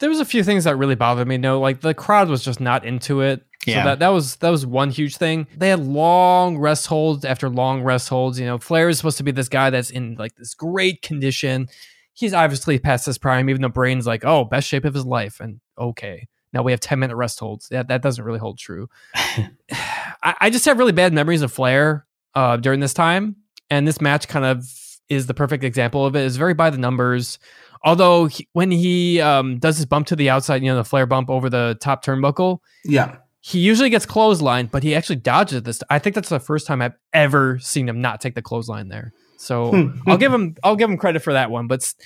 There 0.03 0.11
was 0.11 0.19
a 0.19 0.25
few 0.25 0.43
things 0.43 0.65
that 0.65 0.75
really 0.75 0.97
bothered 0.97 1.29
me. 1.29 1.39
No, 1.39 1.61
like 1.61 1.81
the 1.81 1.95
crowd 1.95 2.29
was 2.29 2.43
just 2.43 2.59
not 2.61 2.85
into 2.85 3.21
it. 3.21 3.47
Yeah. 3.65 3.85
So 3.85 3.89
that, 3.91 3.99
that 4.01 4.09
was 4.09 4.35
that 4.37 4.51
was 4.51 4.67
one 4.67 4.91
huge 4.91 5.17
thing. 5.17 5.47
They 5.57 5.69
had 5.69 5.79
long 5.79 6.59
rest 6.59 6.89
holds 6.89 7.25
after 7.25 7.49
long 7.49 7.85
rest 7.85 8.09
holds. 8.09 8.41
You 8.41 8.47
know, 8.47 8.59
Flair 8.59 8.89
is 8.89 8.97
supposed 8.97 9.19
to 9.19 9.23
be 9.23 9.31
this 9.31 9.49
guy 9.49 9.71
that's 9.71 9.91
in 9.91 10.17
like 10.19 10.35
this 10.35 10.55
great 10.55 11.03
condition. 11.03 11.69
He's 12.15 12.35
obviously 12.35 12.81
past 12.81 13.07
his 13.07 13.17
prime, 13.17 13.49
even 13.49 13.63
though 13.63 13.69
Brain's 13.69 14.05
like, 14.05 14.25
oh, 14.25 14.45
best 14.45 14.67
shape 14.67 14.85
of 14.85 14.93
his 14.93 15.07
life. 15.07 15.39
And 15.39 15.61
okay. 15.79 16.27
Now 16.53 16.63
we 16.63 16.73
have 16.73 16.81
10 16.81 16.99
minute 16.99 17.15
rest 17.15 17.39
holds. 17.39 17.69
That 17.69 17.87
that 17.87 18.03
doesn't 18.03 18.25
really 18.25 18.41
hold 18.41 18.59
true. 18.59 18.89
I, 19.15 20.35
I 20.41 20.51
just 20.51 20.65
have 20.65 20.81
really 20.81 20.91
bad 20.91 21.13
memories 21.13 21.43
of 21.43 21.53
Flair 21.53 22.07
uh, 22.35 22.57
during 22.57 22.81
this 22.81 22.93
time. 22.93 23.37
And 23.71 23.87
this 23.87 24.01
match 24.01 24.27
kind 24.27 24.45
of 24.45 24.67
is 25.09 25.27
the 25.29 25.35
perfect 25.35 25.63
example 25.63 26.05
of 26.05 26.17
it. 26.17 26.27
It's 26.27 26.37
very 26.37 26.55
by 26.55 26.71
the 26.71 26.79
numbers. 26.79 27.39
Although 27.85 28.27
he, 28.27 28.49
when 28.53 28.71
he 28.71 29.21
um, 29.21 29.59
does 29.59 29.77
his 29.77 29.87
bump 29.87 30.07
to 30.09 30.17
the 30.17 30.31
outside, 30.31 30.63
you 30.63 30.69
know, 30.71 30.77
the 30.77 30.85
Flair 30.85 31.07
bump 31.07 31.29
over 31.31 31.51
the 31.51 31.77
top 31.81 32.05
turnbuckle, 32.05 32.59
Yeah. 32.85 33.17
he 33.41 33.59
usually 33.59 33.91
gets 33.91 34.07
clothesline, 34.07 34.67
but 34.67 34.83
he 34.85 34.95
actually 34.95 35.17
dodges 35.17 35.59
it 35.59 35.65
this. 35.65 35.83
I 35.91 35.99
think 35.99 36.15
that's 36.15 36.29
the 36.29 36.39
first 36.39 36.67
time 36.67 36.81
I've 36.81 36.95
ever 37.13 37.59
seen 37.59 37.89
him 37.89 38.01
not 38.01 38.21
take 38.21 38.35
the 38.37 38.43
clothesline 38.43 38.89
there. 38.89 39.13
So 39.37 39.93
I'll 40.07 40.17
give 40.17 40.33
him 40.33 40.55
I'll 40.63 40.77
give 40.77 40.89
him 40.89 40.97
credit 40.97 41.23
for 41.23 41.33
that 41.33 41.51
one. 41.51 41.67
But 41.67 41.83
s- 41.83 41.97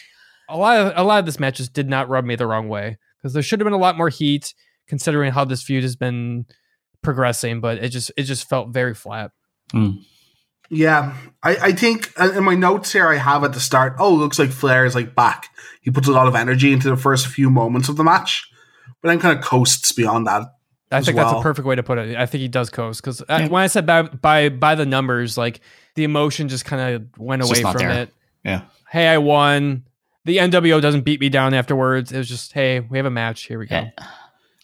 a 0.49 0.57
lot 0.57 0.79
of 0.79 0.93
a 0.97 1.03
lot 1.05 1.19
of 1.19 1.27
this 1.27 1.39
match 1.39 1.59
just 1.59 1.75
did 1.75 1.89
not 1.91 2.09
rub 2.09 2.25
me 2.25 2.37
the 2.37 2.47
wrong 2.47 2.69
way 2.69 2.97
because 3.19 3.35
there 3.35 3.43
should 3.43 3.61
have 3.61 3.67
been 3.67 3.75
a 3.75 3.79
lot 3.79 3.99
more 3.99 4.09
heat 4.09 4.55
considering 4.89 5.33
how 5.33 5.45
this 5.45 5.63
feud 5.63 5.83
has 5.83 5.97
been 5.97 6.47
progressing. 7.03 7.61
But 7.61 7.79
it 7.85 7.91
just 7.91 8.11
it 8.17 8.23
just 8.23 8.49
felt 8.49 8.71
very 8.71 8.95
flat. 8.95 9.33
Mm. 9.75 9.99
Yeah, 10.69 11.15
I, 11.43 11.57
I 11.57 11.73
think 11.73 12.13
uh, 12.21 12.33
in 12.33 12.45
my 12.45 12.55
notes 12.55 12.93
here 12.93 13.09
I 13.09 13.17
have 13.17 13.45
at 13.45 13.53
the 13.53 13.61
start. 13.61 13.95
Oh, 13.99 14.13
looks 14.13 14.39
like 14.39 14.51
Flair 14.51 14.85
is 14.85 14.95
like 14.95 15.15
back. 15.15 15.49
He 15.81 15.91
puts 15.91 16.09
a 16.09 16.13
lot 16.13 16.27
of 16.27 16.35
energy 16.35 16.73
into 16.73 16.91
the 16.91 16.97
first 16.97 17.29
few 17.29 17.51
moments 17.51 17.89
of 17.89 17.97
the 17.97 18.03
match, 18.05 18.51
but 19.01 19.09
then 19.09 19.21
kind 19.21 19.39
of 19.39 19.45
coasts 19.45 19.93
beyond 19.93 20.27
that. 20.27 20.43
I 20.91 20.99
as 20.99 21.05
think 21.07 21.17
that's 21.17 21.33
a 21.33 21.41
perfect 21.41 21.67
way 21.67 21.75
to 21.77 21.83
put 21.83 21.99
it. 21.99 22.17
I 22.17 22.27
think 22.27 22.43
he 22.43 22.49
does 22.49 22.71
coast 22.71 23.03
because 23.03 23.23
when 23.29 23.55
I 23.55 23.67
said 23.69 23.87
by, 23.87 24.03
by 24.03 24.49
by 24.49 24.75
the 24.75 24.87
numbers, 24.87 25.37
like 25.39 25.61
the 25.95 26.05
emotion 26.05 26.49
just 26.49 26.65
kind 26.65 26.95
of 26.95 27.19
went 27.19 27.43
It's 27.43 27.51
away 27.51 27.63
from 27.63 27.79
there. 27.79 28.03
it. 28.03 28.15
Yeah. 28.45 28.63
Hey, 28.91 29.09
I 29.09 29.19
won. 29.19 29.85
The 30.25 30.39
NWO 30.39 30.81
doesn't 30.83 31.03
beat 31.03 31.21
me 31.21 31.29
down 31.29 31.55
afterwards. 31.55 32.11
It 32.11 32.19
was 32.19 32.29
just, 32.29 32.53
hey, 32.53 32.81
we 32.81 32.99
have 32.99 33.07
a 33.07 33.11
match. 33.11 33.45
Here 33.45 33.59
we 33.59 33.67
go. 33.67 33.77
Yeah. 33.77 33.91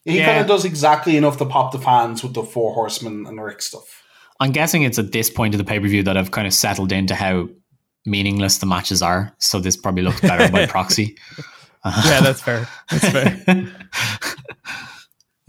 He 0.05 0.19
Yeah. 0.19 0.27
kind 0.27 0.41
of 0.41 0.47
does 0.49 0.65
exactly 0.65 1.17
enough 1.17 1.39
to 1.39 1.45
pop 1.47 1.71
the 1.73 1.79
fans 1.79 2.23
with 2.25 2.35
the 2.35 2.43
Four 2.43 2.75
Horsemen 2.75 3.27
and 3.27 3.41
Rick 3.43 3.63
stuff. 3.63 4.02
I'm 4.43 4.53
guessing 4.53 4.83
it's 4.83 4.99
at 4.99 5.13
this 5.13 5.31
point 5.31 5.55
of 5.55 5.59
the 5.59 5.65
pay 5.65 5.81
per 5.81 5.89
view 5.89 6.03
that 6.03 6.17
I've 6.17 6.31
kind 6.31 6.47
of 6.47 6.55
settled 6.55 6.93
into 6.93 7.15
how 7.15 7.49
meaningless 8.05 8.59
the 8.59 8.67
matches 8.67 9.03
are. 9.03 9.35
So 9.39 9.61
this 9.61 9.77
probably 9.77 10.03
looks 10.03 10.21
better 10.21 10.51
by 10.51 10.67
proxy. 10.77 11.17
Yeah, 11.85 12.21
that's 12.21 12.41
fair. 12.41 12.69
That's 12.91 13.09
fair. 13.09 13.67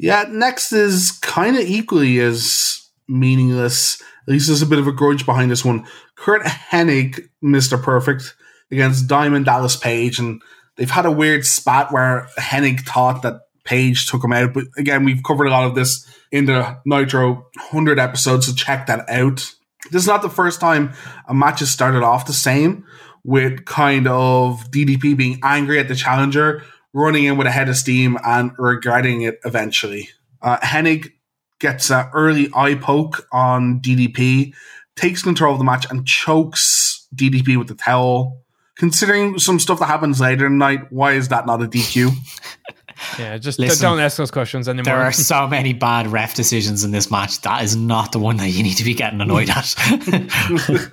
Yeah, 0.03 0.25
next 0.27 0.73
is 0.73 1.11
kind 1.21 1.55
of 1.55 1.63
equally 1.63 2.19
as 2.19 2.89
meaningless. 3.07 4.01
At 4.27 4.33
least 4.33 4.47
there's 4.47 4.61
a 4.61 4.67
bit 4.67 4.79
of 4.79 4.87
a 4.87 4.91
grudge 4.91 5.25
behind 5.25 5.49
this 5.49 5.63
one. 5.63 5.85
Curt 6.15 6.41
Hennig, 6.43 7.21
Mr. 7.43 7.81
Perfect, 7.81 8.35
against 8.69 9.07
Diamond 9.07 9.45
Dallas 9.45 9.77
Page. 9.77 10.19
And 10.19 10.41
they've 10.75 10.89
had 10.89 11.05
a 11.05 11.11
weird 11.11 11.45
spat 11.45 11.93
where 11.93 12.27
Hennig 12.37 12.81
thought 12.81 13.21
that 13.21 13.43
Page 13.63 14.07
took 14.07 14.23
him 14.23 14.33
out. 14.33 14.53
But 14.53 14.65
again, 14.77 15.03
we've 15.05 15.23
covered 15.23 15.45
a 15.45 15.51
lot 15.51 15.65
of 15.65 15.75
this 15.75 16.05
in 16.31 16.45
the 16.45 16.77
Nitro 16.85 17.47
100 17.55 17.99
episodes, 17.99 18.47
so 18.47 18.53
check 18.53 18.87
that 18.87 19.09
out. 19.09 19.53
This 19.91 20.01
is 20.01 20.07
not 20.07 20.21
the 20.21 20.29
first 20.29 20.59
time 20.59 20.93
a 21.27 21.33
match 21.33 21.59
has 21.59 21.69
started 21.69 22.03
off 22.03 22.25
the 22.25 22.33
same 22.33 22.85
with 23.23 23.65
kind 23.65 24.07
of 24.07 24.69
DDP 24.71 25.15
being 25.15 25.39
angry 25.43 25.79
at 25.79 25.87
the 25.87 25.95
challenger, 25.95 26.63
running 26.93 27.25
in 27.25 27.37
with 27.37 27.47
a 27.47 27.51
head 27.51 27.69
of 27.69 27.77
steam, 27.77 28.17
and 28.23 28.51
regretting 28.57 29.21
it 29.21 29.39
eventually. 29.45 30.09
Uh, 30.41 30.57
Hennig 30.57 31.11
gets 31.59 31.89
an 31.89 32.09
early 32.13 32.49
eye 32.53 32.75
poke 32.75 33.27
on 33.31 33.79
DDP, 33.79 34.53
takes 34.95 35.23
control 35.23 35.53
of 35.53 35.59
the 35.59 35.65
match, 35.65 35.89
and 35.89 36.05
chokes 36.05 37.07
DDP 37.15 37.57
with 37.57 37.67
the 37.67 37.75
towel. 37.75 38.41
Considering 38.75 39.39
some 39.39 39.59
stuff 39.59 39.79
that 39.79 39.85
happens 39.85 40.19
later 40.19 40.45
in 40.45 40.53
the 40.53 40.57
night, 40.57 40.91
why 40.91 41.13
is 41.13 41.29
that 41.29 41.45
not 41.45 41.61
a 41.61 41.67
DQ? 41.67 42.11
Yeah, 43.19 43.37
just 43.37 43.59
Listen, 43.59 43.81
don't 43.81 43.99
ask 43.99 44.17
those 44.17 44.31
questions 44.31 44.67
anymore. 44.67 44.85
There 44.85 45.01
are 45.01 45.11
so 45.11 45.47
many 45.47 45.73
bad 45.73 46.07
ref 46.07 46.35
decisions 46.35 46.83
in 46.83 46.91
this 46.91 47.09
match. 47.11 47.41
That 47.41 47.63
is 47.63 47.75
not 47.75 48.11
the 48.11 48.19
one 48.19 48.37
that 48.37 48.49
you 48.49 48.63
need 48.63 48.75
to 48.77 48.83
be 48.83 48.93
getting 48.93 49.21
annoyed 49.21 49.49
at. 49.49 49.75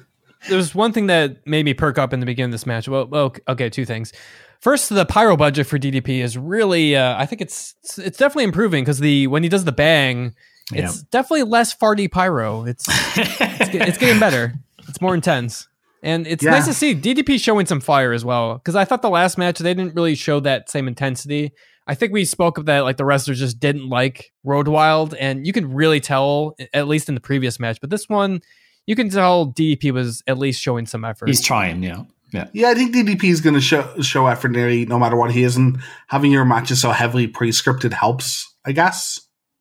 There's 0.49 0.75
one 0.75 0.93
thing 0.93 1.07
that 1.09 1.47
made 1.47 1.65
me 1.65 1.75
perk 1.75 1.99
up 1.99 2.13
in 2.13 2.21
the 2.21 2.27
beginning 2.27 2.49
of 2.49 2.53
this 2.53 2.67
match. 2.67 2.89
Well, 2.89 3.35
okay, 3.49 3.69
two 3.69 3.85
things. 3.85 4.13
First, 4.61 4.89
the 4.91 5.05
pyro 5.07 5.37
budget 5.37 5.67
for 5.67 5.79
DDP 5.79 6.21
is 6.23 6.37
really, 6.37 6.97
uh, 6.97 7.17
I 7.17 7.27
think 7.27 7.41
it's 7.41 7.75
it's, 7.99 8.19
definitely 8.19 8.45
improving 8.45 8.85
because 8.85 8.99
the 8.99 9.27
when 9.27 9.43
he 9.43 9.49
does 9.49 9.65
the 9.65 9.73
bang, 9.73 10.35
it's 10.73 11.03
definitely 11.03 11.45
less 11.45 11.75
farty 11.75 12.11
pyro. 12.11 12.65
It's 12.65 12.87
it's, 12.89 13.75
it's 13.75 13.99
getting 13.99 14.21
better. 14.21 14.55
It's 14.89 15.01
more 15.01 15.15
intense. 15.15 15.67
And 16.03 16.27
it's 16.27 16.43
Yeah. 16.43 16.53
nice 16.53 16.67
to 16.67 16.75
see 16.75 16.95
DDP 16.95 17.39
showing 17.39 17.67
some 17.67 17.81
fire 17.81 18.13
as 18.13 18.25
well. 18.25 18.55
Because 18.55 18.77
I 18.77 18.85
thought 18.85 19.03
the 19.03 19.11
last 19.11 19.37
match 19.37 19.59
they 19.59 19.75
didn't 19.75 19.95
really 19.95 20.15
show 20.15 20.41
that 20.41 20.71
same 20.71 20.89
intensity. 20.89 21.53
I 21.91 21.95
think 21.95 22.13
we 22.13 22.25
spoke 22.25 22.57
of 22.57 22.67
that 22.67 22.81
like 22.81 22.97
the 22.99 23.05
wrestlers 23.05 23.41
just 23.41 23.59
didn't 23.59 23.89
like 23.89 24.33
Road 24.45 24.69
Wild, 24.69 25.15
and 25.15 25.45
you 25.47 25.53
can 25.53 25.75
really 25.75 25.99
tell 26.01 26.55
at 26.73 26.87
least 26.87 27.09
in 27.09 27.17
the 27.17 27.21
previous 27.21 27.59
match. 27.59 27.81
But 27.81 27.91
this 27.91 28.09
one, 28.09 28.43
you 28.87 28.95
can 28.95 29.11
tell 29.11 29.53
DDP 29.53 29.91
was 29.93 30.23
at 30.27 30.39
least 30.39 30.63
showing 30.63 30.87
some 30.87 31.05
effort. 31.05 31.27
He's 31.29 31.43
trying, 31.43 31.83
yeah. 31.83 32.05
Yeah. 32.33 32.47
Yeah, 32.53 32.69
I 32.69 32.75
think 32.75 32.95
DDP 32.95 33.25
is 33.25 33.41
going 33.41 33.55
to 33.55 33.61
show 33.61 34.01
show 34.03 34.27
effort 34.29 34.53
nearly 34.53 34.87
no 34.87 34.99
matter 35.01 35.17
what 35.17 35.33
he 35.33 35.43
is, 35.43 35.57
and 35.57 35.81
having 36.07 36.31
your 36.31 36.45
matches 36.45 36.81
so 36.81 36.93
heavily 36.93 37.27
pre-scripted 37.27 37.93
helps, 37.93 38.47
I 38.65 38.71
guess. 38.73 39.19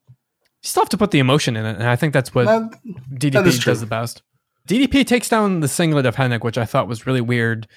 you 0.08 0.16
still 0.70 0.84
have 0.84 0.90
to 0.90 0.98
put 0.98 1.10
the 1.12 1.20
emotion 1.20 1.56
in 1.58 1.66
it, 1.66 1.78
and 1.80 1.88
I 1.88 1.96
think 1.96 2.14
that's 2.14 2.36
what 2.36 2.46
That- 2.46 2.80
DDP 3.12 3.32
that 3.34 3.48
is 3.48 3.58
true. 3.60 3.72
does 3.74 3.80
the 3.82 3.88
best. 3.88 4.22
DDP 4.68 5.04
takes 5.06 5.30
down 5.30 5.62
the 5.62 5.68
singlet 5.68 6.06
of 6.06 6.16
Hennig, 6.16 6.44
which 6.44 6.60
I 6.60 6.66
thought 6.66 6.88
was 6.88 7.08
really 7.08 7.22
weird, 7.22 7.68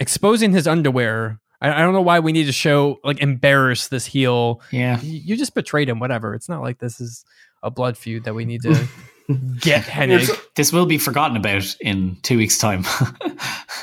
exposing 0.00 0.50
his 0.52 0.66
underwear. 0.66 1.39
I, 1.60 1.72
I 1.72 1.78
don't 1.80 1.92
know 1.92 2.00
why 2.00 2.20
we 2.20 2.32
need 2.32 2.44
to 2.44 2.52
show 2.52 2.98
like 3.04 3.20
embarrass 3.20 3.88
this 3.88 4.06
heel. 4.06 4.62
Yeah. 4.70 5.00
You, 5.00 5.20
you 5.24 5.36
just 5.36 5.54
betrayed 5.54 5.88
him. 5.88 5.98
Whatever. 5.98 6.34
It's 6.34 6.48
not 6.48 6.62
like 6.62 6.78
this 6.78 7.00
is 7.00 7.24
a 7.62 7.70
blood 7.70 7.96
feud 7.96 8.24
that 8.24 8.34
we 8.34 8.44
need 8.44 8.62
to 8.62 8.70
get 9.60 9.84
Hennig. 9.84 10.30
This 10.54 10.72
will 10.72 10.86
be 10.86 10.98
forgotten 10.98 11.36
about 11.36 11.76
in 11.80 12.16
two 12.22 12.38
weeks' 12.38 12.58
time. 12.58 12.84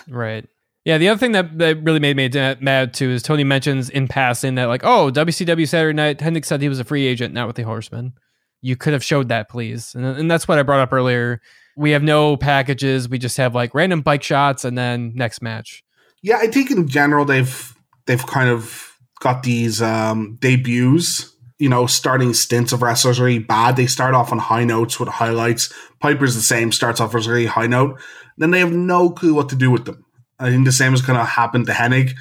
Right. 0.10 0.48
Yeah, 0.86 0.98
the 0.98 1.10
other 1.10 1.20
thing 1.20 1.34
that, 1.34 1.58
that 1.58 1.84
really 1.84 2.00
made 2.00 2.16
me 2.16 2.30
mad 2.62 2.94
too 2.94 3.10
is 3.10 3.22
Tony 3.22 3.44
mentions 3.44 3.90
in 3.90 4.08
passing 4.08 4.56
that 4.56 4.66
like, 4.66 4.86
oh, 4.86 5.12
WCW 5.12 5.68
Saturday 5.68 5.94
Night, 5.94 6.20
Hennig 6.20 6.46
said 6.46 6.62
he 6.62 6.70
was 6.70 6.80
a 6.80 6.86
free 6.86 7.06
agent, 7.06 7.34
not 7.34 7.46
with 7.46 7.58
the 7.58 7.64
Horsemen. 7.64 8.14
You 8.62 8.78
could 8.78 8.94
have 8.94 9.04
showed 9.04 9.28
that, 9.28 9.50
please. 9.50 9.94
And, 9.96 10.06
and 10.06 10.32
that's 10.32 10.48
what 10.48 10.58
I 10.60 10.64
brought 10.64 10.80
up 10.80 10.94
earlier. 10.94 11.42
We 11.76 11.92
have 11.92 12.04
no 12.04 12.38
packages. 12.38 13.10
We 13.10 13.18
just 13.18 13.36
have 13.36 13.54
like 13.54 13.76
random 13.76 14.02
bike 14.02 14.24
shots 14.24 14.64
and 14.64 14.78
then 14.78 15.12
next 15.14 15.42
match. 15.42 15.84
Yeah, 16.22 16.38
I 16.38 16.48
think 16.48 16.72
in 16.72 16.88
general 16.88 17.26
they've 17.26 17.76
they've 18.06 18.26
kind 18.26 18.50
of 18.50 18.96
got 19.20 19.44
these 19.44 19.82
um, 19.82 20.38
debuts. 20.40 21.34
You 21.60 21.70
know, 21.70 21.88
starting 21.88 22.36
stints 22.36 22.72
of 22.72 22.84
wrestlers 22.84 23.20
really 23.20 23.40
bad. 23.40 23.78
They 23.78 23.88
start 23.88 24.14
off 24.14 24.32
on 24.32 24.38
high 24.38 24.64
notes 24.64 25.00
with 25.00 25.10
highlights. 25.10 25.74
Piper's 26.00 26.36
the 26.36 26.42
same, 26.42 26.72
starts 26.72 27.00
off 27.00 27.16
as 27.16 27.26
a 27.26 27.32
really 27.32 27.48
high 27.48 27.66
note. 27.66 28.00
Then 28.38 28.52
they 28.52 28.60
have 28.60 28.72
no 28.72 29.10
clue 29.10 29.34
what 29.34 29.50
to 29.50 29.56
do 29.56 29.72
with 29.72 29.86
them. 29.86 30.06
I 30.40 30.52
think 30.52 30.66
the 30.66 30.72
same 30.72 30.94
is 30.94 31.02
going 31.02 31.18
to 31.18 31.26
happen 31.26 31.66
to 31.66 31.72
Hennig. 31.72 32.12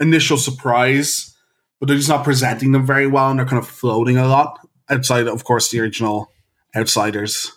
Initial 0.00 0.38
surprise, 0.38 1.34
but 1.78 1.88
they're 1.88 1.96
just 1.98 2.08
not 2.08 2.24
presenting 2.24 2.72
them 2.72 2.86
very 2.86 3.06
well, 3.06 3.28
and 3.28 3.38
they're 3.38 3.46
kind 3.46 3.62
of 3.62 3.68
floating 3.68 4.16
a 4.16 4.26
lot 4.26 4.58
outside, 4.88 5.26
of 5.26 5.44
course, 5.44 5.70
the 5.70 5.80
original 5.80 6.32
outsiders. 6.74 7.52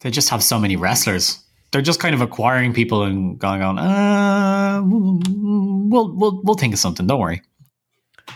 they 0.00 0.10
just 0.10 0.30
have 0.30 0.42
so 0.42 0.58
many 0.58 0.76
wrestlers. 0.76 1.43
They're 1.74 1.82
just 1.82 2.00
kind 2.00 2.14
of 2.14 2.20
acquiring 2.22 2.72
people 2.72 3.02
and 3.02 3.36
going 3.38 3.60
on, 3.62 3.78
uh, 3.78 4.80
we'll, 4.84 6.14
we'll, 6.16 6.40
we'll 6.42 6.54
think 6.54 6.72
of 6.72 6.78
something. 6.78 7.06
Don't 7.06 7.20
worry. 7.20 7.42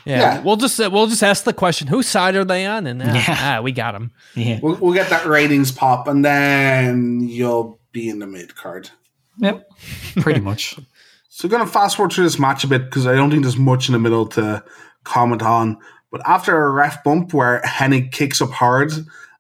Yeah, 0.05 0.19
Yeah. 0.19 0.43
we'll 0.43 0.57
just 0.57 0.79
uh, 0.81 0.91
we'll 0.93 1.07
just 1.07 1.23
ask 1.23 1.45
the 1.45 1.53
question: 1.53 1.87
Whose 1.89 2.09
side 2.09 2.35
are 2.37 2.45
they 2.45 2.67
on? 2.67 2.87
And 2.87 3.01
ah, 3.03 3.15
Yeah. 3.15 3.59
ah, 3.59 3.61
we 3.63 3.73
got 3.73 3.93
them. 3.93 4.11
Yeah. 4.35 4.59
We'll, 4.63 4.75
we'll 4.75 4.93
get 4.93 5.09
that 5.11 5.25
ratings 5.27 5.71
pop, 5.73 6.09
and 6.09 6.25
then 6.25 7.21
you'll 7.23 7.79
be 7.93 8.09
in 8.09 8.19
the 8.19 8.27
mid 8.27 8.55
card. 8.57 8.91
Yep. 9.39 9.69
Pretty 10.17 10.41
much. 10.41 10.77
So, 11.31 11.49
going 11.49 11.65
to 11.65 11.71
fast 11.71 11.95
forward 11.95 12.11
through 12.13 12.25
this 12.25 12.41
match 12.41 12.65
a 12.65 12.67
bit 12.67 12.87
because 12.87 13.07
I 13.07 13.15
don't 13.15 13.31
think 13.31 13.45
there's 13.45 13.57
much 13.57 13.89
in 13.89 13.93
the 13.93 14.01
middle 14.01 14.27
to 14.31 14.65
comment 15.05 15.41
on. 15.41 15.79
But 16.11 16.21
after 16.27 16.65
a 16.65 16.71
ref 16.73 17.05
bump 17.05 17.33
where 17.33 17.61
Hennig 17.65 18.11
kicks 18.11 18.43
up 18.43 18.51
hard, 18.51 18.91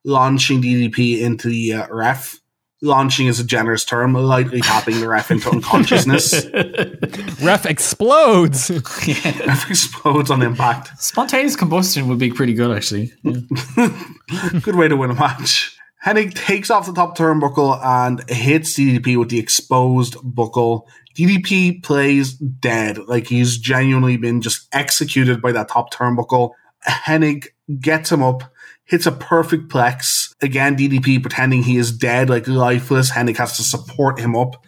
launching 0.04 0.62
DDP 0.62 1.18
into 1.22 1.48
the 1.48 1.72
uh, 1.72 1.86
ref, 1.90 2.37
launching 2.82 3.26
is 3.26 3.40
a 3.40 3.44
generous 3.44 3.84
term, 3.84 4.14
lightly 4.14 4.60
tapping 4.60 5.00
the 5.00 5.08
ref 5.08 5.30
into 5.30 5.50
unconsciousness. 5.50 6.46
Ref 7.42 7.66
explodes. 7.66 8.70
ref 9.06 9.70
explodes 9.70 10.30
on 10.30 10.42
impact. 10.42 11.00
Spontaneous 11.00 11.56
combustion 11.56 12.08
would 12.08 12.18
be 12.18 12.30
pretty 12.30 12.54
good, 12.54 12.74
actually. 12.76 13.12
Yeah. 13.22 14.04
Good 14.62 14.76
way 14.76 14.88
to 14.88 14.96
win 14.96 15.10
a 15.10 15.14
match. 15.14 15.76
Hennig 16.04 16.34
takes 16.34 16.70
off 16.70 16.86
the 16.86 16.92
top 16.92 17.18
turnbuckle 17.18 17.84
and 17.84 18.28
hits 18.30 18.78
DDP 18.78 19.18
with 19.18 19.30
the 19.30 19.38
exposed 19.38 20.16
buckle. 20.22 20.88
DDP 21.16 21.82
plays 21.82 22.34
dead, 22.34 22.98
like 23.08 23.26
he's 23.26 23.58
genuinely 23.58 24.16
been 24.16 24.40
just 24.40 24.68
executed 24.72 25.42
by 25.42 25.50
that 25.52 25.68
top 25.68 25.92
turnbuckle. 25.92 26.52
Hennig 26.86 27.46
gets 27.80 28.12
him 28.12 28.22
up, 28.22 28.44
hits 28.84 29.06
a 29.06 29.12
perfect 29.12 29.68
plex. 29.68 30.17
Again, 30.40 30.76
DDP 30.76 31.20
pretending 31.20 31.62
he 31.62 31.76
is 31.76 31.90
dead, 31.90 32.30
like 32.30 32.46
lifeless. 32.46 33.10
Hennig 33.10 33.36
has 33.38 33.56
to 33.56 33.62
support 33.62 34.18
him 34.20 34.36
up. 34.36 34.64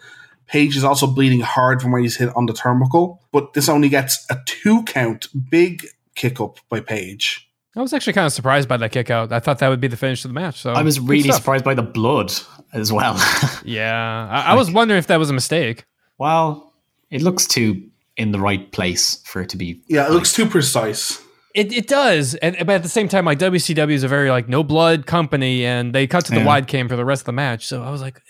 Page 0.47 0.75
is 0.75 0.83
also 0.83 1.07
bleeding 1.07 1.39
hard 1.39 1.81
from 1.81 1.91
where 1.93 2.01
he's 2.01 2.17
hit 2.17 2.35
on 2.35 2.45
the 2.45 2.51
turnbuckle, 2.53 3.19
but 3.31 3.53
this 3.53 3.69
only 3.69 3.87
gets 3.87 4.25
a 4.29 4.37
two 4.45 4.83
count, 4.83 5.27
big 5.49 5.85
kick 6.15 6.41
up 6.41 6.57
by 6.67 6.81
Page. 6.81 7.47
I 7.73 7.79
was 7.79 7.93
actually 7.93 8.11
kind 8.13 8.27
of 8.27 8.33
surprised 8.33 8.67
by 8.67 8.75
that 8.75 8.91
kick 8.91 9.09
out. 9.09 9.31
I 9.31 9.39
thought 9.39 9.59
that 9.59 9.69
would 9.69 9.79
be 9.79 9.87
the 9.87 9.95
finish 9.95 10.25
of 10.25 10.29
the 10.29 10.33
match. 10.33 10.59
So 10.59 10.73
I 10.73 10.81
was 10.81 10.99
really 10.99 11.31
surprised 11.31 11.63
by 11.63 11.73
the 11.73 11.81
blood 11.83 12.33
as 12.73 12.91
well. 12.91 13.15
Yeah, 13.63 14.27
I, 14.29 14.51
I 14.51 14.55
was 14.55 14.69
wondering 14.71 14.97
if 14.97 15.07
that 15.07 15.19
was 15.19 15.29
a 15.29 15.33
mistake. 15.33 15.85
well, 16.17 16.73
it 17.09 17.21
looks 17.21 17.45
too 17.47 17.83
in 18.17 18.31
the 18.33 18.39
right 18.39 18.69
place 18.73 19.21
for 19.25 19.41
it 19.41 19.49
to 19.49 19.57
be. 19.57 19.81
Yeah, 19.87 20.07
it 20.07 20.11
looks 20.11 20.33
too 20.33 20.45
precise. 20.47 21.21
It, 21.53 21.73
it 21.73 21.87
does, 21.87 22.35
and 22.35 22.55
but 22.59 22.69
at 22.69 22.83
the 22.83 22.89
same 22.89 23.07
time, 23.07 23.25
like 23.25 23.39
WCW 23.39 23.91
is 23.91 24.03
a 24.03 24.07
very 24.07 24.29
like 24.29 24.47
no 24.47 24.63
blood 24.63 25.05
company, 25.05 25.65
and 25.65 25.93
they 25.93 26.07
cut 26.07 26.25
to 26.25 26.31
the 26.31 26.39
Yeah. 26.39 26.45
wide 26.45 26.67
cam 26.67 26.87
for 26.87 26.95
the 26.95 27.03
rest 27.05 27.23
of 27.23 27.25
the 27.27 27.31
match. 27.33 27.67
So 27.67 27.83
I 27.83 27.89
was 27.89 28.01
like, 28.01 28.21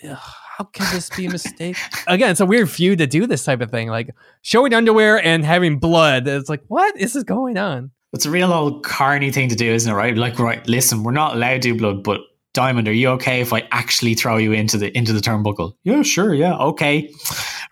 how 0.58 0.64
can 0.72 0.86
this 0.92 1.08
be 1.10 1.26
a 1.26 1.30
mistake? 1.30 1.76
Again, 2.06 2.30
it's 2.32 2.40
a 2.40 2.46
weird 2.46 2.68
feud 2.70 2.98
to 2.98 3.06
do 3.06 3.26
this 3.26 3.44
type 3.44 3.60
of 3.60 3.70
thing, 3.70 3.88
like 3.88 4.10
showing 4.42 4.74
underwear 4.74 5.24
and 5.24 5.44
having 5.44 5.78
blood. 5.78 6.26
It's 6.26 6.48
like, 6.48 6.62
what 6.68 6.96
is 7.00 7.12
this 7.12 7.22
going 7.22 7.58
on? 7.58 7.90
It's 8.12 8.26
a 8.26 8.30
real 8.30 8.52
old 8.52 8.84
carny 8.84 9.30
thing 9.30 9.48
to 9.48 9.54
do, 9.54 9.72
isn't 9.72 9.90
it? 9.90 9.94
Right? 9.96 10.16
Like, 10.16 10.38
right? 10.38 10.66
Listen, 10.66 11.02
we're 11.02 11.12
not 11.12 11.34
allowed 11.34 11.54
to 11.62 11.72
do 11.72 11.76
blood, 11.76 12.02
but 12.02 12.20
Diamond, 12.54 12.86
are 12.88 12.92
you 12.92 13.08
okay 13.10 13.40
if 13.40 13.52
I 13.52 13.66
actually 13.70 14.14
throw 14.14 14.36
you 14.36 14.52
into 14.52 14.76
the 14.76 14.94
into 14.96 15.12
the 15.12 15.20
turnbuckle? 15.20 15.74
Yeah, 15.84 16.02
sure. 16.02 16.34
Yeah, 16.34 16.56
okay. 16.58 17.10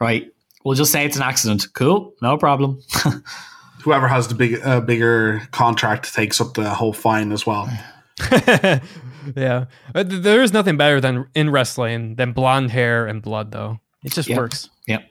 Right. 0.01 0.29
We'll 0.65 0.75
just 0.77 0.93
say 0.93 1.05
it's 1.05 1.17
an 1.17 1.23
accident. 1.23 1.67
Cool. 1.75 2.15
No 2.23 2.37
problem. 2.39 2.81
Whoever 3.83 4.09
has 4.09 4.29
the 4.29 4.35
big, 4.35 4.61
uh, 4.65 4.81
bigger 4.81 5.43
contract 5.53 6.15
takes 6.15 6.41
up 6.41 6.55
the 6.55 6.71
whole 6.71 6.93
fine 6.93 7.33
as 7.33 7.47
well. 7.47 7.69
yeah, 9.37 9.67
there 9.95 10.43
is 10.43 10.53
nothing 10.53 10.77
better 10.77 11.01
than 11.01 11.27
in 11.35 11.51
wrestling 11.51 12.17
than 12.17 12.33
blonde 12.33 12.71
hair 12.71 13.07
and 13.07 13.23
blood, 13.23 13.53
though. 13.53 13.81
It 14.05 14.13
just 14.13 14.29
Yep. 14.29 14.39
works. 14.39 14.69
Yep. 14.87 15.05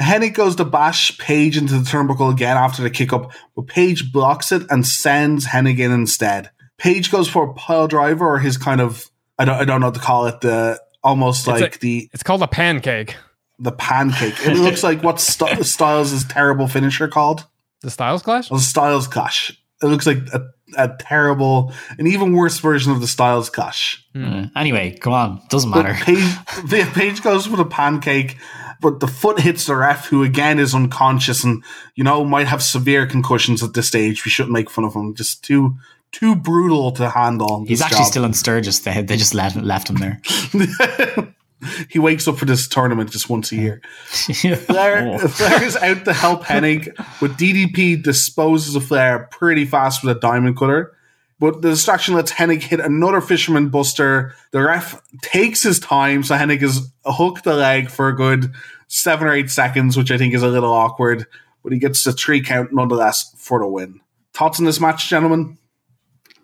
Hennig 0.00 0.34
goes 0.34 0.56
to 0.56 0.64
bash 0.64 1.16
Page 1.18 1.56
into 1.56 1.74
the 1.74 1.84
turnbuckle 1.88 2.32
again 2.32 2.56
after 2.56 2.82
the 2.82 2.90
kick 2.90 3.12
up, 3.12 3.32
but 3.54 3.66
Page 3.66 4.12
blocks 4.12 4.50
it 4.52 4.62
and 4.70 4.86
sends 4.86 5.46
Hennig 5.46 5.78
in 5.78 5.92
instead. 5.92 6.50
Page 6.78 7.10
goes 7.12 7.28
for 7.28 7.50
a 7.50 7.54
pile 7.54 7.86
driver 7.86 8.26
or 8.26 8.38
his 8.40 8.56
kind 8.56 8.80
of 8.80 9.08
I 9.38 9.44
don't 9.44 9.56
I 9.56 9.64
don't 9.64 9.80
know 9.80 9.88
what 9.88 9.94
to 9.94 10.00
call 10.00 10.26
it 10.26 10.40
the 10.40 10.80
almost 11.02 11.46
It's 11.48 11.60
like 11.60 11.76
a- 11.76 11.78
the 11.78 12.10
It's 12.12 12.22
called 12.24 12.42
a 12.42 12.48
pancake. 12.48 13.16
the 13.60 13.70
pancake. 13.72 14.34
It 14.44 14.54
looks 14.56 14.82
like 14.82 15.02
what 15.04 15.20
St- 15.20 15.64
Styles' 15.66 16.24
terrible 16.24 16.66
finisher 16.66 17.06
called 17.06 17.46
The 17.82 17.90
Styles 17.90 18.22
Clash. 18.22 18.48
the 18.48 18.58
Styles 18.58 19.06
Clash. 19.08 19.58
It 19.82 19.86
looks 19.86 20.06
like 20.06 20.18
a, 20.32 20.46
a 20.78 20.96
terrible, 20.98 21.72
an 21.98 22.06
even 22.06 22.32
worse 22.32 22.58
version 22.58 22.92
of 22.92 23.00
the 23.00 23.06
Styles 23.06 23.50
Clash. 23.50 24.02
Uh, 24.14 24.46
anyway, 24.56 24.96
come 24.98 25.12
on. 25.12 25.42
Doesn't 25.50 25.70
matter. 25.70 25.92
Page, 26.04 26.18
the- 26.64 26.90
Page 26.94 27.22
goes 27.22 27.46
for 27.46 27.56
the 27.56 27.64
pancake, 27.66 28.36
but 28.80 29.00
the 29.00 29.06
foot 29.08 29.40
hits 29.40 29.66
the 29.66 29.76
ref, 29.76 30.06
who 30.08 30.22
again 30.22 30.58
is 30.58 30.74
unconscious 30.74 31.44
and 31.44 31.62
you 31.94 32.04
know 32.04 32.24
might 32.24 32.46
have 32.46 32.62
severe 32.62 33.06
concussions 33.06 33.62
at 33.62 33.74
this 33.74 33.88
stage. 33.88 34.24
We 34.24 34.30
shouldn't 34.30 34.52
make 34.52 34.70
fun 34.70 34.84
of 34.84 34.94
him. 34.94 35.14
Just 35.14 35.44
too 35.44 35.76
too 36.12 36.36
brutal 36.36 36.92
to 36.92 37.10
handle. 37.10 37.64
He's 37.66 37.82
actually 37.82 37.98
job. 37.98 38.06
still 38.06 38.24
in 38.24 38.32
Sturgis. 38.34 38.78
They 38.80 39.02
they 39.02 39.16
just 39.16 39.34
left 39.34 39.56
left 39.56 39.90
him 39.90 39.96
there. 39.96 40.20
he 41.88 41.98
wakes 41.98 42.26
up 42.28 42.36
for 42.38 42.44
this 42.44 42.66
tournament 42.68 43.10
just 43.10 43.28
once 43.28 43.52
a 43.52 43.56
year. 43.56 43.82
Flair, 44.08 45.08
Oh. 45.14 45.18
Flair 45.28 45.62
is 45.62 45.76
out 45.76 46.04
to 46.04 46.12
help 46.12 46.44
Hennig, 46.44 46.94
but 47.20 47.32
DDP 47.32 48.02
disposes 48.02 48.76
of 48.76 48.84
Flair 48.84 49.28
pretty 49.30 49.64
fast 49.64 50.04
with 50.04 50.16
a 50.16 50.20
diamond 50.20 50.56
cutter. 50.56 50.96
But 51.40 51.62
the 51.62 51.70
distraction 51.70 52.14
lets 52.14 52.32
Hennig 52.32 52.62
hit 52.62 52.78
another 52.80 53.20
fisherman 53.20 53.68
buster. 53.68 54.34
The 54.52 54.62
ref 54.62 55.02
takes 55.22 55.62
his 55.62 55.80
time, 55.80 56.22
so 56.22 56.36
Hennig 56.36 56.62
is 56.62 56.88
hooked 57.04 57.44
the 57.44 57.54
leg 57.54 57.90
for 57.90 58.08
a 58.08 58.14
good 58.16 58.52
seven 58.86 59.26
or 59.26 59.32
eight 59.32 59.50
seconds, 59.50 59.96
which 59.96 60.10
I 60.12 60.16
think 60.18 60.32
is 60.32 60.42
a 60.42 60.48
little 60.48 60.72
awkward. 60.72 61.26
But 61.62 61.72
he 61.72 61.78
gets 61.78 62.04
the 62.04 62.12
three 62.12 62.40
count 62.40 62.72
nonetheless 62.72 63.34
for 63.36 63.58
the 63.58 63.66
win. 63.66 64.00
Thoughts 64.32 64.58
on 64.60 64.64
this 64.64 64.80
match, 64.80 65.08
gentlemen? 65.08 65.58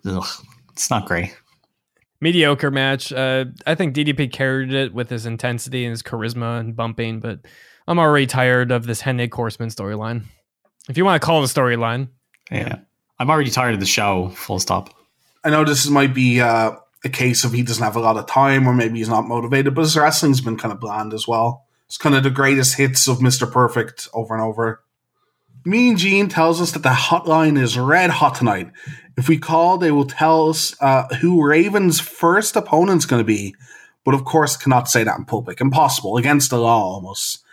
Ugh, 0.05 0.25
it's 0.73 0.89
not 0.89 1.05
great. 1.05 1.35
Mediocre 2.21 2.71
match. 2.71 3.11
Uh, 3.11 3.45
I 3.67 3.75
think 3.75 3.95
DDP 3.95 4.31
carried 4.31 4.73
it 4.73 4.93
with 4.93 5.09
his 5.09 5.25
intensity 5.25 5.83
and 5.83 5.91
his 5.91 6.03
charisma 6.03 6.59
and 6.59 6.75
bumping, 6.75 7.19
but 7.19 7.39
I'm 7.87 7.99
already 7.99 8.27
tired 8.27 8.71
of 8.71 8.85
this 8.85 9.01
Hennig 9.01 9.33
Horseman 9.33 9.69
storyline. 9.69 10.23
If 10.87 10.97
you 10.97 11.03
want 11.03 11.21
to 11.21 11.25
call 11.25 11.41
it 11.43 11.51
a 11.51 11.59
storyline, 11.59 12.09
Yeah. 12.49 12.79
I'm 13.19 13.29
already 13.29 13.51
tired 13.51 13.73
of 13.75 13.79
the 13.79 13.85
show. 13.85 14.29
Full 14.29 14.59
stop. 14.59 14.89
I 15.43 15.49
know 15.49 15.63
this 15.63 15.87
might 15.89 16.13
be 16.13 16.41
uh, 16.41 16.71
a 17.03 17.09
case 17.09 17.43
of 17.43 17.51
he 17.53 17.61
doesn't 17.63 17.83
have 17.83 17.95
a 17.95 17.99
lot 17.99 18.17
of 18.17 18.25
time 18.27 18.67
or 18.67 18.73
maybe 18.73 18.97
he's 18.99 19.09
not 19.09 19.27
motivated, 19.27 19.75
but 19.75 19.81
his 19.81 19.95
wrestling's 19.97 20.41
been 20.41 20.57
kind 20.57 20.71
of 20.71 20.79
bland 20.79 21.13
as 21.13 21.27
well. 21.27 21.65
It's 21.87 21.97
kind 21.97 22.15
of 22.15 22.23
the 22.23 22.29
greatest 22.31 22.77
hits 22.77 23.07
of 23.07 23.17
Mr. 23.17 23.51
Perfect 23.51 24.07
over 24.13 24.33
and 24.33 24.41
over. 24.43 24.83
Mean 25.63 25.95
Gene 25.95 26.27
tells 26.27 26.59
us 26.59 26.71
that 26.71 26.83
the 26.83 26.89
hotline 26.89 27.59
is 27.59 27.77
red 27.77 28.09
hot 28.09 28.35
tonight. 28.35 28.71
If 29.15 29.29
we 29.29 29.37
call, 29.37 29.77
they 29.77 29.91
will 29.91 30.05
tell 30.05 30.49
us 30.49 30.75
uh, 30.81 31.07
who 31.15 31.45
Raven's 31.45 31.99
first 31.99 32.55
opponent's 32.55 33.05
going 33.05 33.19
to 33.19 33.25
be, 33.25 33.55
but 34.03 34.15
of 34.15 34.25
course 34.25 34.57
cannot 34.57 34.89
say 34.89 35.03
that 35.03 35.19
in 35.19 35.25
public. 35.25 35.61
Impossible, 35.61 36.17
against 36.17 36.49
the 36.49 36.57
law 36.57 36.93
almost. 36.93 37.43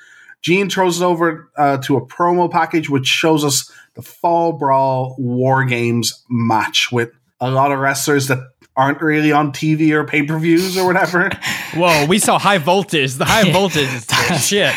Gene 0.40 0.70
throws 0.70 1.00
it 1.00 1.04
over 1.04 1.50
uh, 1.56 1.78
to 1.78 1.96
a 1.96 2.06
promo 2.06 2.50
package 2.50 2.88
which 2.88 3.06
shows 3.06 3.44
us 3.44 3.70
the 3.94 4.02
Fall 4.02 4.52
Brawl 4.52 5.14
War 5.18 5.64
Games 5.64 6.24
match 6.30 6.90
with 6.90 7.10
a 7.40 7.50
lot 7.50 7.72
of 7.72 7.78
wrestlers 7.78 8.28
that 8.28 8.38
aren't 8.78 9.02
really 9.02 9.32
on 9.32 9.52
TV 9.52 9.90
or 9.90 10.04
pay 10.04 10.22
per 10.22 10.38
views 10.38 10.78
or 10.78 10.86
whatever. 10.86 11.28
whoa, 11.74 12.06
we 12.06 12.18
saw 12.18 12.38
high 12.38 12.58
voltage. 12.58 13.14
The 13.14 13.24
high 13.26 13.50
voltage 13.52 13.92
is 13.92 14.06
the 14.06 14.38
shit. 14.38 14.72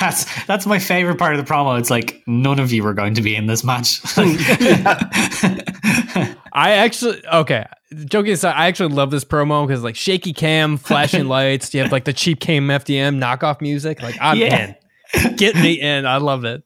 That's 0.00 0.26
that's 0.46 0.66
my 0.66 0.78
favorite 0.80 1.16
part 1.18 1.34
of 1.36 1.46
the 1.46 1.50
promo. 1.50 1.78
It's 1.78 1.88
like 1.90 2.22
none 2.26 2.58
of 2.58 2.72
you 2.72 2.84
are 2.86 2.92
going 2.94 3.14
to 3.14 3.22
be 3.22 3.34
in 3.36 3.46
this 3.46 3.64
match. 3.64 4.00
I 6.52 6.72
actually 6.72 7.22
okay. 7.26 7.66
Joking 8.06 8.32
aside, 8.32 8.54
I 8.56 8.66
actually 8.66 8.92
love 8.94 9.12
this 9.12 9.24
promo 9.24 9.66
because 9.66 9.84
like 9.84 9.94
shaky 9.94 10.32
cam, 10.32 10.76
flashing 10.76 11.28
lights. 11.28 11.72
You 11.72 11.82
have 11.82 11.92
like 11.92 12.04
the 12.04 12.12
cheap 12.12 12.40
cam 12.40 12.66
FDM 12.66 13.18
knockoff 13.18 13.60
music. 13.60 14.02
Like 14.02 14.16
I'm 14.20 14.38
Yeah. 14.38 14.66
in. 14.70 14.74
Get 15.36 15.54
me 15.54 15.80
in. 15.80 16.06
I 16.06 16.16
love 16.18 16.44
it. 16.44 16.62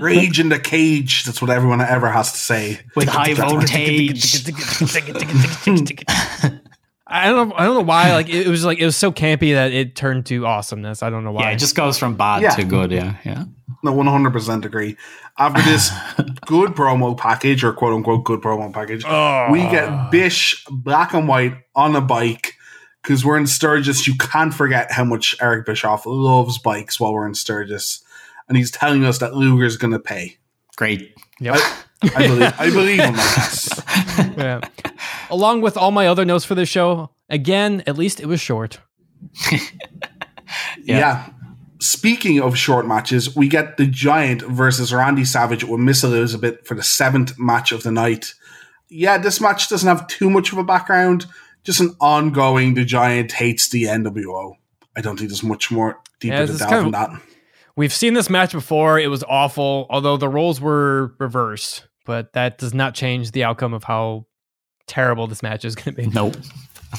Rage 0.00 0.40
in 0.40 0.48
the 0.48 0.58
cage. 0.58 1.24
That's 1.24 1.40
what 1.40 1.50
everyone 1.50 1.80
ever 1.80 2.08
has 2.10 2.32
to 2.32 2.38
say. 2.38 2.80
With 2.96 3.08
high 3.08 3.34
voltage. 3.34 4.46
I 7.10 7.30
don't 7.30 7.48
know. 7.48 7.54
I 7.56 7.64
don't 7.64 7.74
know 7.74 7.80
why. 7.82 8.12
Like 8.12 8.28
it, 8.28 8.46
it 8.46 8.50
was 8.50 8.64
like 8.64 8.78
it 8.78 8.84
was 8.84 8.96
so 8.96 9.10
campy 9.10 9.54
that 9.54 9.72
it 9.72 9.96
turned 9.96 10.26
to 10.26 10.44
awesomeness. 10.46 11.02
I 11.02 11.08
don't 11.10 11.24
know 11.24 11.32
why. 11.32 11.42
Yeah, 11.44 11.50
it 11.52 11.58
just 11.58 11.74
goes 11.74 11.98
from 11.98 12.16
bad 12.16 12.42
Yeah. 12.42 12.50
to 12.50 12.64
good. 12.64 12.90
Yeah, 12.90 13.16
yeah. 13.24 13.44
No, 13.82 13.92
one 13.92 14.06
hundred 14.06 14.32
percent 14.32 14.64
agree. 14.66 14.96
After 15.38 15.62
this 15.62 15.90
good 16.46 16.72
promo 16.72 17.16
package 17.16 17.64
or 17.64 17.72
quote 17.72 17.94
unquote 17.94 18.24
good 18.24 18.40
promo 18.40 18.72
package, 18.72 19.04
we 19.52 19.60
get 19.70 19.88
ah. 19.88 20.08
Bish 20.10 20.64
black 20.70 21.14
and 21.14 21.26
white 21.28 21.54
on 21.74 21.96
a 21.96 22.00
bike 22.02 22.54
because 23.02 23.24
we're 23.24 23.38
in 23.38 23.46
Sturgis. 23.46 24.06
You 24.06 24.14
can't 24.16 24.52
forget 24.52 24.92
how 24.92 25.04
much 25.04 25.36
Eric 25.40 25.66
Bischoff 25.66 26.04
loves 26.06 26.58
bikes 26.58 26.98
while 26.98 27.12
we're 27.12 27.26
in 27.26 27.34
Sturgis, 27.34 28.02
and 28.48 28.56
he's 28.56 28.70
telling 28.70 29.04
us 29.04 29.18
that 29.18 29.34
Luger's 29.34 29.76
going 29.76 29.92
to 29.92 29.98
pay. 29.98 30.38
Great. 30.76 31.14
Yep. 31.40 31.60
I 32.14 32.26
believe, 32.26 32.54
I 32.60 32.70
believe 32.70 33.00
him. 33.00 33.14
I 33.16 34.34
yeah. 34.38 34.60
Along 35.30 35.60
with 35.60 35.76
all 35.76 35.90
my 35.90 36.06
other 36.06 36.24
notes 36.24 36.44
for 36.44 36.54
this 36.54 36.68
show, 36.68 37.10
again, 37.28 37.82
at 37.86 37.98
least 37.98 38.20
it 38.20 38.26
was 38.26 38.40
short. 38.40 38.80
Yeah. 40.82 41.30
Speaking 41.80 42.40
of 42.40 42.58
short 42.58 42.86
matches, 42.86 43.36
we 43.36 43.48
get 43.48 43.76
the 43.76 43.86
Giant 43.86 44.42
versus 44.42 44.92
Randy 44.92 45.24
Savage 45.24 45.62
with 45.62 45.80
Miss 45.80 46.02
Elizabeth 46.02 46.66
for 46.66 46.74
the 46.74 46.82
seventh 46.82 47.38
match 47.38 47.70
of 47.70 47.82
the 47.82 47.92
night. 47.92 48.34
Yeah, 48.88 49.18
this 49.18 49.40
match 49.40 49.68
doesn't 49.68 49.88
have 49.88 50.06
too 50.08 50.28
much 50.28 50.50
of 50.50 50.58
a 50.58 50.64
background, 50.64 51.26
just 51.64 51.80
an 51.80 51.94
ongoing 52.00 52.74
the 52.74 52.84
Giant 52.84 53.32
hates 53.32 53.68
the 53.68 53.84
NWO. 53.84 54.54
I 54.96 55.00
don't 55.00 55.16
think 55.16 55.30
there's 55.30 55.42
much 55.42 55.70
more 55.70 55.98
deeper 56.20 56.34
Yeah, 56.36 56.46
to 56.46 56.56
delve 56.58 56.70
kind 56.70 56.86
of- 56.86 56.92
that. 56.92 57.10
We've 57.76 57.92
seen 57.92 58.14
this 58.14 58.28
match 58.28 58.50
before. 58.52 58.98
It 58.98 59.06
was 59.06 59.22
awful, 59.28 59.86
although 59.88 60.16
the 60.16 60.28
roles 60.28 60.60
were 60.60 61.14
reversed, 61.18 61.86
but 62.04 62.32
that 62.32 62.58
does 62.58 62.74
not 62.74 62.94
change 62.94 63.30
the 63.30 63.44
outcome 63.44 63.72
of 63.72 63.84
how 63.84 64.26
terrible 64.88 65.28
this 65.28 65.44
match 65.44 65.64
is 65.64 65.76
going 65.76 65.94
to 65.94 66.02
be. 66.02 66.06
Nope. 66.08 66.36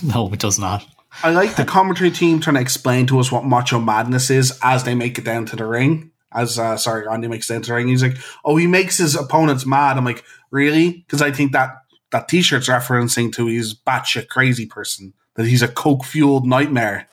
No, 0.03 0.31
it 0.31 0.37
does 0.39 0.59
not. 0.59 0.85
I 1.23 1.31
like 1.31 1.55
the 1.55 1.65
commentary 1.65 2.11
team 2.11 2.39
trying 2.39 2.53
to 2.57 2.61
explain 2.61 3.07
to 3.07 3.19
us 3.19 3.31
what 3.31 3.43
Macho 3.43 3.79
Madness 3.79 4.29
is 4.29 4.57
as 4.61 4.83
they 4.83 4.93
make 4.93 5.17
it 5.17 5.25
down 5.25 5.47
to 5.47 5.55
the 5.55 5.65
ring. 5.65 6.11
As 6.31 6.59
uh, 6.59 6.77
sorry, 6.77 7.07
Randy 7.07 7.27
makes 7.27 7.49
it 7.49 7.53
down 7.53 7.63
to 7.63 7.67
the 7.69 7.73
ring. 7.73 7.87
He's 7.87 8.03
like, 8.03 8.15
"Oh, 8.45 8.55
he 8.55 8.67
makes 8.67 8.99
his 8.99 9.15
opponents 9.15 9.65
mad." 9.65 9.97
I'm 9.97 10.05
like, 10.05 10.23
"Really?" 10.51 10.91
Because 10.91 11.23
I 11.23 11.31
think 11.31 11.53
that 11.53 11.71
that 12.11 12.27
T-shirt's 12.27 12.67
referencing 12.67 13.31
to 13.33 13.47
he's 13.47 13.73
batshit 13.73 14.27
crazy 14.27 14.65
person. 14.65 15.13
That 15.35 15.45
he's 15.45 15.61
a 15.61 15.67
coke 15.67 16.03
fueled 16.05 16.45
nightmare. 16.45 17.07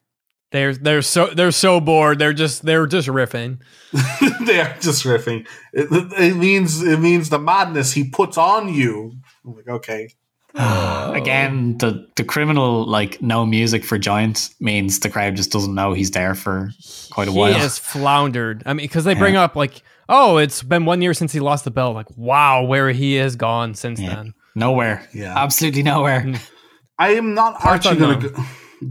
They're 0.52 0.74
they're 0.74 1.02
so 1.02 1.27
they're 1.27 1.51
so 1.51 1.81
bored. 1.81 2.18
They're 2.18 2.32
just 2.32 2.64
they're 2.64 2.86
just 2.86 3.09
riffing. 3.09 3.59
they 4.47 4.60
are 4.60 4.77
just 4.81 5.05
riffing. 5.05 5.47
It, 5.73 5.89
it 6.18 6.36
means 6.36 6.82
it 6.82 7.01
means 7.01 7.28
the 7.28 7.39
madness 7.39 7.93
he 7.93 8.09
puts 8.09 8.39
on 8.39 8.73
you. 8.73 9.12
I'm 9.44 9.56
like, 9.56 9.68
okay. 9.68 10.09
Again, 10.55 11.77
the 11.78 12.09
the 12.16 12.24
criminal 12.24 12.86
like 12.86 13.20
no 13.20 13.44
music 13.44 13.85
for 13.85 13.98
Giant 13.98 14.51
means 14.60 15.01
the 15.01 15.10
crowd 15.10 15.36
just 15.36 15.51
doesn't 15.52 15.74
know 15.74 15.93
he's 15.93 16.12
there 16.12 16.35
for 16.35 16.70
quite 17.10 17.28
a 17.28 17.32
he 17.32 17.39
while. 17.39 17.52
He 17.52 17.59
has 17.59 17.78
floundered. 17.78 18.62
I 18.64 18.73
mean, 18.73 18.85
because 18.85 19.05
they 19.05 19.14
bring 19.14 19.36
up 19.36 19.56
like, 19.56 19.82
oh, 20.09 20.39
it's 20.39 20.62
been 20.62 20.85
one 20.86 21.02
year 21.02 21.12
since 21.12 21.32
he 21.32 21.40
lost 21.40 21.64
the 21.64 21.70
belt. 21.70 21.94
Like, 21.94 22.16
wow, 22.16 22.62
where 22.62 22.90
he 22.93 23.16
has 23.16 23.36
gone 23.36 23.74
since 23.74 24.01
Yeah. 24.01 24.14
then. 24.14 24.35
Nowhere. 24.56 25.06
Yeah. 25.12 25.38
Absolutely 25.38 25.82
nowhere. 25.82 26.22
Mm. 26.22 26.50
I 26.98 27.10
am 27.10 27.34
not 27.34 27.60
Parts 27.60 27.86
actually 27.86 28.00
going 28.00 28.20
to 28.20 28.28
go, 28.30 28.44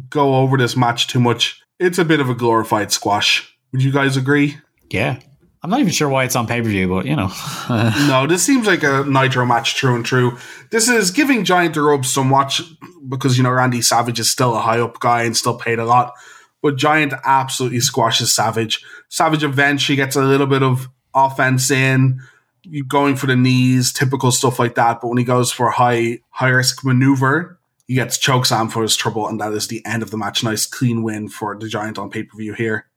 go 0.09 0.35
over 0.35 0.57
this 0.57 0.77
match 0.77 1.07
too 1.07 1.19
much. 1.19 1.59
It's 1.79 1.97
a 1.97 2.05
bit 2.05 2.19
of 2.19 2.29
a 2.29 2.35
glorified 2.35 2.91
squash. 2.91 3.51
Would 3.71 3.83
you 3.83 3.91
guys 3.91 4.15
agree? 4.15 4.57
Yeah. 4.91 5.19
I'm 5.63 5.71
not 5.71 5.79
even 5.79 5.91
sure 5.91 6.07
why 6.07 6.23
it's 6.23 6.35
on 6.35 6.45
pay 6.45 6.61
per 6.61 6.67
view, 6.67 6.87
but 6.87 7.07
you 7.07 7.15
know. 7.15 7.31
No, 8.07 8.27
this 8.27 8.43
seems 8.43 8.67
like 8.67 8.83
a 8.83 9.03
Nitro 9.05 9.47
match 9.47 9.73
true 9.73 9.95
and 9.95 10.05
true. 10.05 10.37
This 10.69 10.87
is 10.87 11.09
giving 11.09 11.43
Giant 11.43 11.73
the 11.73 11.81
ropes 11.81 12.09
somewhat 12.11 12.61
because, 13.09 13.35
you 13.35 13.43
know, 13.43 13.49
Randy 13.49 13.81
Savage 13.81 14.19
is 14.19 14.29
still 14.29 14.55
a 14.55 14.61
high 14.61 14.79
up 14.79 14.99
guy 14.99 15.23
and 15.23 15.35
still 15.35 15.57
paid 15.57 15.79
a 15.79 15.85
lot. 15.85 16.13
But 16.61 16.75
Giant 16.75 17.13
absolutely 17.23 17.79
squashes 17.79 18.31
Savage. 18.31 18.85
Savage 19.09 19.43
eventually 19.43 19.95
gets 19.95 20.15
a 20.15 20.21
little 20.21 20.45
bit 20.45 20.61
of 20.61 20.87
offense 21.15 21.71
in, 21.71 22.19
you 22.19 22.21
going 22.87 23.15
for 23.15 23.27
the 23.27 23.35
knees, 23.35 23.91
typical 23.93 24.31
stuff 24.31 24.59
like 24.59 24.75
that. 24.75 25.01
But 25.01 25.07
when 25.07 25.17
he 25.17 25.23
goes 25.23 25.51
for 25.51 25.67
a 25.67 25.71
high, 25.71 26.19
high 26.29 26.49
risk 26.49 26.83
maneuver, 26.83 27.59
he 27.87 27.95
gets 27.95 28.17
chokeslam 28.17 28.71
for 28.71 28.81
his 28.81 28.95
trouble. 28.95 29.27
And 29.27 29.39
that 29.39 29.53
is 29.53 29.67
the 29.67 29.85
end 29.85 30.03
of 30.03 30.11
the 30.11 30.17
match. 30.17 30.43
Nice 30.43 30.65
clean 30.65 31.03
win 31.03 31.29
for 31.29 31.57
the 31.57 31.67
Giant 31.67 31.97
on 31.97 32.09
pay 32.09 32.23
per 32.23 32.37
view 32.37 32.53
here. 32.53 32.87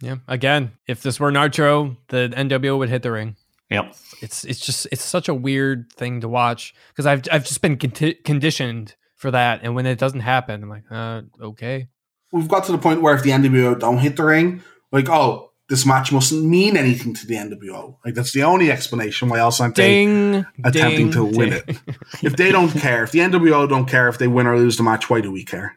Yeah. 0.00 0.16
Again, 0.28 0.72
if 0.86 1.02
this 1.02 1.18
were 1.18 1.32
Nitro, 1.32 1.96
the 2.08 2.32
NWO 2.36 2.78
would 2.78 2.90
hit 2.90 3.02
the 3.02 3.12
ring. 3.12 3.36
yep. 3.70 3.94
It's 4.20 4.44
it's 4.44 4.60
just 4.60 4.86
it's 4.92 5.02
such 5.02 5.28
a 5.28 5.34
weird 5.34 5.92
thing 5.92 6.20
to 6.20 6.28
watch 6.28 6.74
because 6.88 7.06
I've 7.06 7.22
I've 7.32 7.44
just 7.44 7.62
been 7.62 7.76
conti- 7.76 8.14
conditioned 8.14 8.94
for 9.16 9.30
that, 9.30 9.60
and 9.62 9.74
when 9.74 9.86
it 9.86 9.98
doesn't 9.98 10.20
happen, 10.20 10.62
I'm 10.62 10.68
like, 10.68 10.84
uh, 10.90 11.22
okay. 11.40 11.88
we've 12.32 12.48
got 12.48 12.64
to 12.64 12.72
the 12.72 12.78
point 12.78 13.00
where 13.00 13.14
if 13.14 13.22
the 13.22 13.30
NWO 13.30 13.78
don't 13.78 13.98
hit 13.98 14.16
the 14.16 14.24
ring, 14.24 14.62
like, 14.92 15.08
oh, 15.08 15.45
this 15.68 15.84
match 15.84 16.12
mustn't 16.12 16.44
mean 16.44 16.76
anything 16.76 17.12
to 17.14 17.26
the 17.26 17.34
NWO. 17.34 17.96
Like, 18.04 18.14
that's 18.14 18.32
the 18.32 18.44
only 18.44 18.70
explanation 18.70 19.28
why 19.28 19.38
else 19.38 19.60
aren't 19.60 19.74
they 19.74 20.04
Ding, 20.04 20.46
attempting 20.64 21.10
ding, 21.10 21.12
to 21.12 21.24
win 21.24 21.50
ding. 21.50 21.62
it. 21.66 21.76
If 22.22 22.36
they 22.36 22.52
don't 22.52 22.70
care, 22.70 23.02
if 23.02 23.10
the 23.10 23.18
NWO 23.20 23.68
don't 23.68 23.86
care 23.86 24.08
if 24.08 24.18
they 24.18 24.28
win 24.28 24.46
or 24.46 24.56
lose 24.56 24.76
the 24.76 24.82
match, 24.84 25.10
why 25.10 25.20
do 25.20 25.32
we 25.32 25.44
care? 25.44 25.74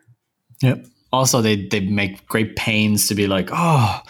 Yep. 0.62 0.86
Also, 1.12 1.42
they 1.42 1.66
they 1.68 1.80
make 1.80 2.28
great 2.28 2.56
pains 2.56 3.08
to 3.08 3.16
be 3.16 3.26
like, 3.26 3.50
oh, 3.52 4.02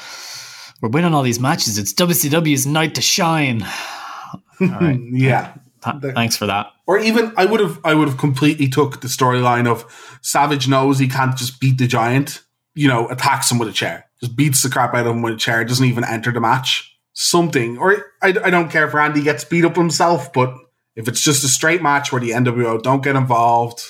we're 0.82 0.90
winning 0.90 1.14
all 1.14 1.24
these 1.24 1.40
matches. 1.40 1.78
It's 1.78 1.94
WCW's 1.94 2.66
night 2.68 2.96
to 2.96 3.02
shine. 3.02 3.64
All 4.62 4.68
right. 4.68 5.00
Yeah. 5.12 5.54
Th- 6.02 6.14
thanks 6.14 6.36
for 6.36 6.46
that. 6.48 6.68
Or 6.88 7.00
even 7.00 7.32
I 7.38 7.46
would 7.46 7.62
have 7.62 7.80
I 7.86 7.94
would 7.94 8.10
have 8.10 8.18
completely 8.18 8.68
took 8.68 9.00
the 9.00 9.08
storyline 9.08 9.66
of 9.66 9.86
Savage 10.22 10.68
knows 10.68 11.00
he 11.00 11.08
can't 11.08 11.38
just 11.38 11.62
beat 11.62 11.78
the 11.78 11.88
giant, 11.88 12.44
you 12.76 12.90
know, 12.90 13.08
attacks 13.08 13.50
him 13.50 13.60
with 13.60 13.70
a 13.70 13.74
chair. 13.74 14.09
Just 14.22 14.36
beats 14.36 14.64
the 14.64 14.70
crap 14.70 14.94
out 14.94 15.08
of 15.08 15.16
him 15.16 15.22
with 15.22 15.34
a 15.34 15.38
chair, 15.38 15.64
doesn't 15.64 15.86
even 15.86 16.04
enter 16.04 16.32
the 16.32 16.41
match. 16.41 16.98
Something. 17.14 17.78
Or 17.78 18.06
I, 18.22 18.36
I 18.44 18.50
don't 18.50 18.70
care 18.70 18.88
if 18.88 18.94
Randy 18.94 19.24
gets 19.24 19.44
beat 19.44 19.66
up 19.66 19.76
himself, 19.76 20.32
but 20.34 20.54
if 20.96 21.08
it's 21.08 21.22
just 21.22 21.44
a 21.44 21.48
straight 21.48 21.82
match 21.82 22.12
where 22.12 22.22
the 22.22 22.32
NWO 22.32 22.82
don't 22.82 23.04
get 23.04 23.16
involved, 23.16 23.82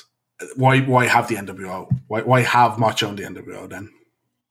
why 0.56 0.82
why 0.82 1.08
have 1.08 1.28
the 1.28 1.36
NWO? 1.36 1.90
Why 2.08 2.22
why 2.22 2.42
have 2.42 2.80
Macho 2.80 3.10
and 3.10 3.18
the 3.18 3.24
NWO 3.24 3.70
then? 3.70 3.92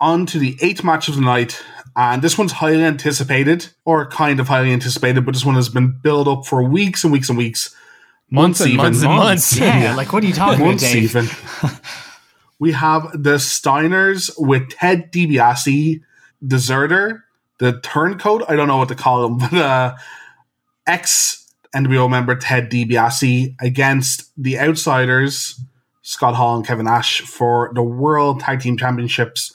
On 0.00 0.26
to 0.26 0.38
the 0.38 0.56
eighth 0.60 0.84
match 0.84 1.09
of 1.09 1.16
the 1.16 1.20
night, 1.20 1.62
and 1.96 2.22
this 2.22 2.38
one's 2.38 2.52
highly 2.52 2.84
anticipated, 2.84 3.68
or 3.84 4.06
kind 4.09 4.38
of 4.38 4.48
highly 4.48 4.72
anticipated, 4.72 5.24
but 5.24 5.34
this 5.34 5.44
one 5.44 5.56
has 5.56 5.68
been 5.68 5.98
built 6.02 6.28
up 6.28 6.46
for 6.46 6.62
weeks 6.62 7.02
and 7.05 7.12
weeks 7.12 7.28
and 7.28 7.38
weeks. 7.38 7.74
Months 8.30 8.60
and 8.60 8.70
even. 8.70 8.84
months 8.84 9.02
and 9.02 9.14
months. 9.14 9.56
Yeah, 9.56 9.94
like 9.96 10.12
what 10.12 10.22
are 10.22 10.26
you 10.26 10.34
talking 10.34 10.60
about, 10.60 10.66
Months 10.66 10.82
Dave? 10.82 11.02
even. 11.05 11.28
we 12.59 12.72
have 12.72 13.10
the 13.12 13.36
Steiners 13.36 14.30
with 14.36 14.70
Ted 14.70 15.12
DiBiase, 15.12 16.01
Deserter, 16.47 17.24
the 17.59 17.80
Turncoat. 17.80 18.44
I 18.48 18.56
don't 18.56 18.68
know 18.68 18.78
what 18.78 18.89
to 18.89 18.94
call 18.94 19.26
him, 19.26 19.39
but 19.39 19.52
uh, 19.55 19.97
ex 20.86 21.47
NWO 21.74 22.10
member 22.10 22.35
Ted 22.35 22.70
DiBiase 22.70 23.55
against 23.60 24.30
the 24.36 24.59
Outsiders, 24.59 25.60
Scott 26.02 26.35
Hall 26.35 26.56
and 26.56 26.66
Kevin 26.66 26.86
Nash, 26.86 27.20
for 27.20 27.70
the 27.74 27.82
World 27.82 28.40
Tag 28.40 28.60
Team 28.60 28.76
Championships. 28.76 29.52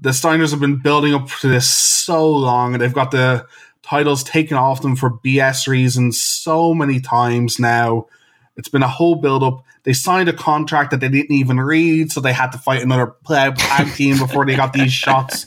The 0.00 0.10
Steiners 0.10 0.50
have 0.50 0.60
been 0.60 0.78
building 0.78 1.12
up 1.12 1.28
to 1.40 1.48
this 1.48 1.70
so 1.70 2.26
long, 2.26 2.72
and 2.72 2.80
they've 2.80 2.94
got 2.94 3.10
the 3.10 3.46
titles 3.82 4.22
taken 4.22 4.56
off 4.56 4.80
them 4.80 4.96
for 4.96 5.10
BS 5.10 5.66
reasons 5.66 6.20
so 6.20 6.72
many 6.72 7.00
times 7.00 7.58
now. 7.58 8.06
It's 8.60 8.68
been 8.68 8.82
a 8.82 8.88
whole 8.88 9.14
build 9.16 9.42
up. 9.42 9.64
They 9.84 9.94
signed 9.94 10.28
a 10.28 10.34
contract 10.34 10.90
that 10.90 11.00
they 11.00 11.08
didn't 11.08 11.34
even 11.34 11.58
read, 11.58 12.12
so 12.12 12.20
they 12.20 12.34
had 12.34 12.52
to 12.52 12.58
fight 12.58 12.82
another 12.82 13.06
play- 13.06 13.50
tag 13.56 13.92
team 13.94 14.18
before 14.18 14.44
they 14.44 14.54
got 14.54 14.74
these 14.74 14.92
shots. 14.92 15.46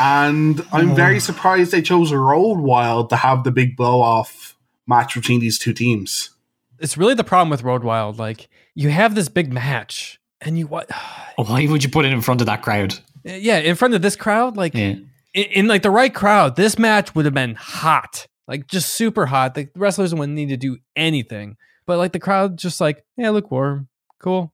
And 0.00 0.64
I'm 0.72 0.94
very 0.94 1.18
surprised 1.20 1.72
they 1.72 1.82
chose 1.82 2.12
Road 2.12 2.60
Wild 2.60 3.10
to 3.10 3.16
have 3.16 3.42
the 3.44 3.50
big 3.50 3.76
blow 3.76 4.00
off 4.00 4.56
match 4.86 5.14
between 5.16 5.40
these 5.40 5.58
two 5.58 5.72
teams. 5.72 6.30
It's 6.78 6.96
really 6.96 7.14
the 7.14 7.24
problem 7.24 7.50
with 7.50 7.62
Road 7.64 7.82
Wild. 7.82 8.16
Like 8.18 8.48
you 8.74 8.90
have 8.90 9.14
this 9.16 9.28
big 9.28 9.52
match, 9.52 10.20
and 10.40 10.56
you 10.56 10.68
what? 10.68 10.88
Oh, 11.36 11.44
why 11.44 11.66
would 11.66 11.82
you 11.82 11.90
put 11.90 12.04
it 12.04 12.12
in 12.12 12.20
front 12.20 12.40
of 12.40 12.46
that 12.46 12.62
crowd? 12.62 12.94
Eh, 13.24 13.36
yeah, 13.42 13.58
in 13.58 13.74
front 13.74 13.94
of 13.94 14.02
this 14.02 14.14
crowd, 14.16 14.56
like 14.56 14.74
Yeah. 14.74 14.94
in, 15.34 15.44
in 15.52 15.66
like 15.66 15.82
the 15.82 15.90
right 15.90 16.14
crowd, 16.14 16.54
this 16.56 16.78
match 16.78 17.14
would 17.14 17.24
have 17.24 17.34
been 17.34 17.56
hot, 17.56 18.26
like 18.46 18.68
just 18.68 18.90
super 18.94 19.26
hot. 19.26 19.54
The 19.54 19.68
wrestlers 19.74 20.14
wouldn't 20.14 20.34
need 20.36 20.50
to 20.50 20.56
do 20.56 20.76
anything, 20.94 21.56
but 21.86 21.98
like 21.98 22.12
the 22.12 22.18
crowd, 22.20 22.56
just 22.58 22.80
like 22.80 23.04
yeah, 23.16 23.30
look 23.30 23.50
warm, 23.50 23.88
cool. 24.18 24.52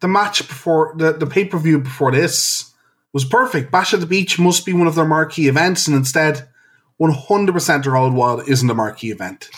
The 0.00 0.08
match 0.08 0.46
before 0.46 0.94
the, 0.96 1.12
the 1.12 1.26
pay 1.26 1.44
per 1.44 1.58
view 1.58 1.78
before 1.80 2.10
this 2.10 2.72
was 3.12 3.24
perfect. 3.24 3.70
Bash 3.70 3.94
at 3.94 4.00
the 4.00 4.06
Beach 4.06 4.38
must 4.38 4.66
be 4.66 4.72
one 4.72 4.86
of 4.86 4.94
their 4.94 5.04
marquee 5.04 5.48
events, 5.48 5.86
and 5.86 5.96
instead, 5.96 6.48
100% 7.00 7.86
Road 7.86 8.12
Wild 8.14 8.48
isn't 8.48 8.70
a 8.70 8.74
marquee 8.74 9.10
event. 9.10 9.48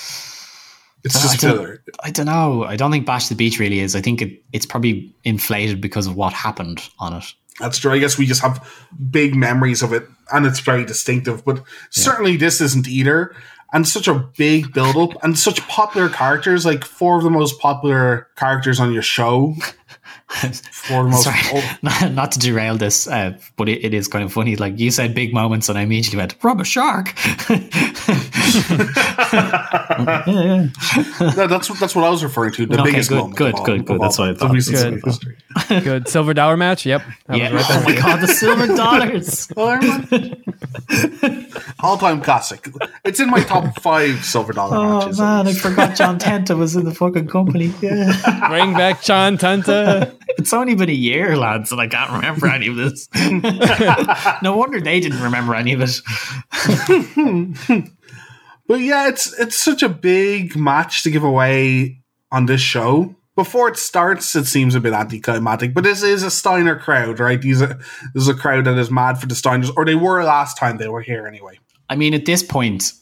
It's 1.05 1.17
uh, 1.17 1.19
I 1.19 1.23
just 1.23 1.41
don't- 1.41 1.57
filler. 1.57 1.85
I 2.03 2.11
don't 2.11 2.27
know. 2.27 2.65
I 2.65 2.77
don't 2.77 2.91
think 2.91 3.07
Bash 3.07 3.29
the 3.29 3.35
Beach 3.35 3.59
really 3.59 3.81
is. 3.81 3.95
I 3.95 4.01
think 4.01 4.23
it, 4.23 4.43
it's 4.53 4.67
probably 4.67 5.15
inflated 5.25 5.81
because 5.81 6.07
of 6.07 6.17
what 6.17 6.33
happened 6.33 6.83
on 6.99 7.15
it. 7.15 7.25
That's 7.61 7.79
true. 7.79 7.93
I 7.93 7.99
guess 7.99 8.19
we 8.19 8.27
just 8.27 8.43
have 8.43 8.69
big 9.11 9.37
memories 9.37 9.83
of 9.83 9.93
it, 9.93 10.05
and 10.33 10.45
it's 10.45 10.59
very 10.59 10.85
distinctive. 10.85 11.45
But 11.45 11.63
certainly, 11.91 12.37
this 12.37 12.61
isn't 12.61 12.89
either. 12.89 13.35
And 13.75 13.87
such 13.89 14.07
a 14.07 14.15
big 14.15 14.73
build 14.73 14.97
up, 14.97 15.23
and 15.25 15.37
such 15.37 15.61
popular 15.67 16.09
characters 16.09 16.65
like 16.65 16.85
four 16.85 17.19
of 17.19 17.25
the 17.25 17.31
most 17.31 17.59
popular 17.61 18.29
characters 18.37 18.79
on 18.79 18.93
your 18.93 19.03
show. 19.03 19.57
Four 20.73 21.01
of 21.01 21.05
the 21.07 21.11
most. 21.11 21.25
Sorry, 21.25 21.39
oh, 21.53 21.77
not, 21.83 22.13
not 22.13 22.33
to 22.33 22.39
derail 22.39 22.77
this, 22.77 23.07
uh, 23.07 23.39
but 23.57 23.69
it, 23.69 23.85
it 23.85 23.95
is 23.95 24.09
kind 24.09 24.25
of 24.25 24.33
funny. 24.33 24.57
Like 24.57 24.79
you 24.79 24.91
said, 24.91 25.15
big 25.15 25.33
moments, 25.33 25.69
and 25.69 25.79
I 25.79 25.83
immediately 25.83 26.19
went, 26.19 26.35
"Rob 26.43 26.61
a 26.61 26.65
shark." 26.65 27.15
no, 30.27 31.47
that's 31.47 31.71
what 31.71 31.79
that's 31.79 31.95
what 31.95 32.05
I 32.05 32.11
was 32.11 32.23
referring 32.23 32.53
to. 32.55 32.67
The 32.67 32.75
Okay, 32.81 32.91
biggest 32.91 33.09
good, 33.11 33.17
moment. 33.19 33.37
good, 33.37 33.55
of 33.55 33.61
all- 33.61 33.67
good, 33.67 33.81
of 33.81 33.87
good. 33.87 33.97
all 33.97 34.03
That's 34.03 34.19
what 34.19 34.29
I 34.31 34.35
thought. 34.35 34.53
Good. 34.55 35.85
Good 35.85 36.09
silver 36.09 36.35
dollar 36.35 36.57
match. 36.57 36.85
Yep. 36.85 37.03
That 37.27 37.37
yeah. 37.39 37.53
was 37.53 37.63
right 37.71 37.79
oh 37.79 37.85
my 37.85 37.95
god, 37.95 38.21
the 38.21 38.27
silver 38.27 38.67
dollars. 38.67 39.49
All 41.81 41.97
time 41.97 42.21
classic. 42.21 42.67
It's 43.05 43.21
in 43.21 43.31
my 43.31 43.41
top 43.41 43.79
five 43.81 44.25
silver 44.25 44.53
dollar 44.53 44.77
Oh 44.77 44.99
matches. 44.99 45.21
man, 45.21 45.47
I 45.47 45.53
forgot 45.53 45.97
John 45.97 46.19
Tenta 46.19 46.57
was 46.59 46.75
in 46.75 46.85
the 46.85 46.95
fucking 46.95 47.29
company. 47.29 47.73
Yeah. 47.81 48.49
Bring 48.49 48.73
back 48.73 49.03
John 49.03 49.39
Tenta. 49.39 50.13
It's 50.29 50.53
only 50.53 50.75
been 50.75 50.89
a 50.91 50.93
year, 50.93 51.37
lads, 51.37 51.73
and 51.73 51.81
I 51.81 51.87
can't 51.87 52.11
remember 52.11 52.47
any 52.47 52.69
of 52.69 52.77
this. 52.77 53.09
no 54.43 54.57
wonder 54.57 54.81
they 54.81 55.01
didn't 55.01 55.23
remember 55.23 55.55
any 55.55 55.75
of 55.75 55.83
it. 55.83 56.01
But 58.67 58.81
yeah, 58.81 59.09
it's 59.09 59.39
it's 59.39 59.57
such 59.57 59.83
a 59.83 59.89
big 59.89 60.57
match 60.57 61.03
to 61.03 61.11
give 61.11 61.25
away 61.25 62.03
on 62.33 62.47
this 62.47 62.61
show. 62.61 63.15
Before 63.37 63.69
it 63.69 63.77
starts, 63.77 64.35
it 64.37 64.47
seems 64.47 64.75
a 64.75 64.81
bit 64.81 64.93
anticlimactic, 64.93 65.75
but 65.75 65.83
this 65.83 66.05
is 66.05 66.23
a 66.23 66.31
Steiner 66.31 66.79
crowd, 66.79 67.19
right? 67.19 67.41
These 67.41 67.63
are, 67.63 67.75
this 68.15 68.23
is 68.23 68.29
a 68.29 68.35
crowd 68.35 68.65
that 68.67 68.79
is 68.79 68.93
mad 68.93 69.19
for 69.19 69.27
the 69.27 69.35
Steiners, 69.35 69.73
or 69.77 69.85
they 69.85 69.97
were 69.97 70.23
last 70.23 70.57
time 70.57 70.77
they 70.79 70.89
were 70.89 71.01
here 71.01 71.27
anyway. 71.27 71.59
I 71.91 71.97
mean, 71.97 72.15
at 72.15 72.27
this 72.27 72.45
point, 72.45 72.93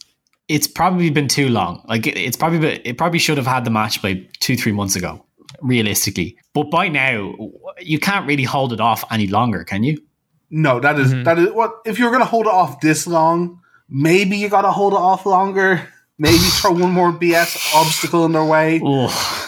it's 0.48 0.66
probably 0.66 1.10
been 1.10 1.28
too 1.28 1.50
long. 1.50 1.84
Like 1.86 2.06
it, 2.06 2.16
it's 2.16 2.36
probably 2.36 2.60
been, 2.60 2.80
it 2.84 2.96
probably 2.96 3.18
should 3.18 3.36
have 3.36 3.46
had 3.46 3.66
the 3.66 3.70
match 3.70 4.00
by 4.00 4.26
two 4.40 4.56
three 4.56 4.72
months 4.72 4.96
ago, 4.96 5.24
realistically. 5.62 6.36
But 6.54 6.70
by 6.70 6.88
now, 6.88 7.34
you 7.80 7.98
can't 7.98 8.26
really 8.26 8.44
hold 8.44 8.72
it 8.72 8.80
off 8.80 9.04
any 9.10 9.26
longer, 9.26 9.64
can 9.64 9.84
you? 9.84 10.02
No, 10.50 10.80
that 10.80 10.98
is- 10.98 11.12
that 11.24 11.38
is 11.38 11.50
what 11.52 11.72
if 11.86 11.98
you're 11.98 12.12
gonna 12.12 12.24
hold 12.26 12.46
it 12.46 12.52
off 12.52 12.80
this 12.80 13.06
long, 13.06 13.60
maybe 13.88 14.36
you 14.36 14.48
gotta 14.48 14.70
hold 14.70 14.92
it 14.92 14.96
off 14.98 15.24
longer. 15.26 15.88
Maybe 16.18 16.36
throw 16.38 16.72
one 16.72 16.92
more 16.92 17.10
BS 17.12 17.74
obstacle 17.74 18.24
in 18.26 18.32
their 18.32 18.44
way. 18.44 18.80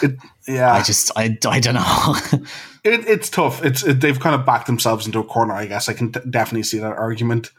It, 0.01 0.17
yeah, 0.47 0.73
I 0.73 0.81
just 0.81 1.11
I, 1.15 1.37
I 1.47 1.59
don't 1.59 1.75
know. 1.75 2.15
it, 2.83 3.07
it's 3.07 3.29
tough. 3.29 3.63
It's 3.63 3.83
it, 3.83 4.01
they've 4.01 4.19
kind 4.19 4.35
of 4.35 4.45
backed 4.45 4.65
themselves 4.67 5.05
into 5.05 5.19
a 5.19 5.23
corner. 5.23 5.53
I 5.53 5.67
guess 5.67 5.87
I 5.87 5.93
can 5.93 6.09
d- 6.09 6.19
definitely 6.29 6.63
see 6.63 6.79
that 6.79 6.91
argument. 6.91 7.51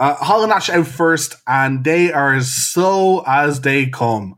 Uh, 0.00 0.14
Hall 0.14 0.40
and 0.42 0.48
Nash 0.50 0.70
out 0.70 0.86
first, 0.86 1.36
and 1.46 1.84
they 1.84 2.10
are 2.10 2.34
as 2.34 2.50
slow 2.50 3.22
as 3.26 3.60
they 3.60 3.86
come. 3.86 4.36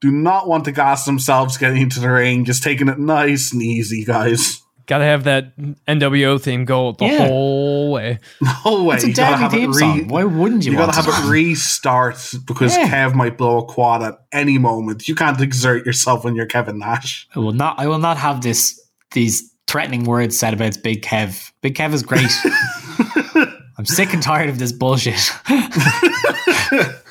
Do 0.00 0.10
not 0.10 0.48
want 0.48 0.64
to 0.64 0.72
gas 0.72 1.04
themselves 1.04 1.56
getting 1.58 1.82
into 1.82 2.00
the 2.00 2.10
ring. 2.10 2.44
Just 2.44 2.62
taking 2.62 2.88
it 2.88 2.98
nice 2.98 3.52
and 3.52 3.62
easy, 3.62 4.04
guys. 4.04 4.62
Gotta 4.86 5.04
have 5.04 5.22
that 5.24 5.56
NWO 5.86 6.40
theme 6.40 6.64
go 6.64 6.92
the 6.92 7.04
Yeah. 7.06 7.28
whole 7.28 7.92
way. 7.92 8.18
No 8.64 8.82
way. 8.84 8.96
It's 8.96 9.04
a 9.04 9.08
You 9.08 9.14
gotta 9.14 9.42
deadly 9.42 9.58
theme 9.60 9.70
re- 9.72 9.78
song. 9.78 10.08
Why 10.08 10.24
wouldn't 10.24 10.64
you, 10.64 10.72
You 10.72 10.78
gotta 10.78 10.96
have 10.96 11.04
to? 11.04 11.10
it 11.12 11.30
restart 11.30 12.34
because 12.44 12.76
Yeah. 12.76 12.88
Kev 12.88 13.14
might 13.14 13.38
blow 13.38 13.58
a 13.58 13.64
quad 13.64 14.02
at 14.02 14.18
any 14.32 14.58
moment. 14.58 15.06
You 15.06 15.14
can't 15.14 15.40
exert 15.40 15.86
yourself 15.86 16.24
when 16.24 16.34
you're 16.34 16.46
Kevin 16.46 16.78
Nash. 16.80 17.28
I 17.36 17.38
will 17.38 17.52
not. 17.52 17.78
I 17.78 17.86
will 17.86 17.98
not 18.00 18.16
have 18.16 18.40
this. 18.40 18.80
These 19.12 19.48
threatening 19.68 20.04
words 20.04 20.36
said 20.36 20.54
about 20.54 20.82
Big 20.82 21.02
Kev. 21.02 21.52
Big 21.62 21.74
Kev 21.76 21.92
is 21.92 22.02
great. 22.02 22.30
I'm 23.78 23.86
sick 23.86 24.12
and 24.12 24.22
tired 24.22 24.48
of 24.50 24.58
this 24.58 24.72
bullshit. 24.72 25.30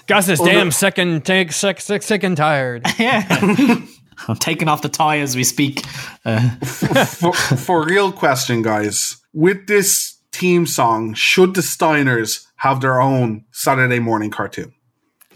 Got 0.09 0.23
this 0.23 0.39
damn 0.39 0.71
second 0.71 1.23
take 1.23 1.51
sick 1.51 1.79
sick 1.79 2.01
sick 2.01 2.23
and 2.23 2.35
tired. 2.35 2.83
yeah. 2.97 3.27
I'm 4.27 4.37
taking 4.37 4.67
off 4.67 4.81
the 4.81 4.89
tie 4.89 5.19
as 5.19 5.35
we 5.35 5.43
speak. 5.43 5.85
Uh, 6.25 6.49
for, 6.65 7.31
for 7.31 7.85
real 7.85 8.11
question, 8.11 8.63
guys, 8.63 9.17
with 9.33 9.67
this 9.67 10.17
team 10.31 10.65
song, 10.65 11.13
should 11.13 11.53
the 11.53 11.61
Steiners 11.61 12.47
have 12.55 12.81
their 12.81 12.99
own 12.99 13.45
Saturday 13.51 13.99
morning 13.99 14.31
cartoon? 14.31 14.73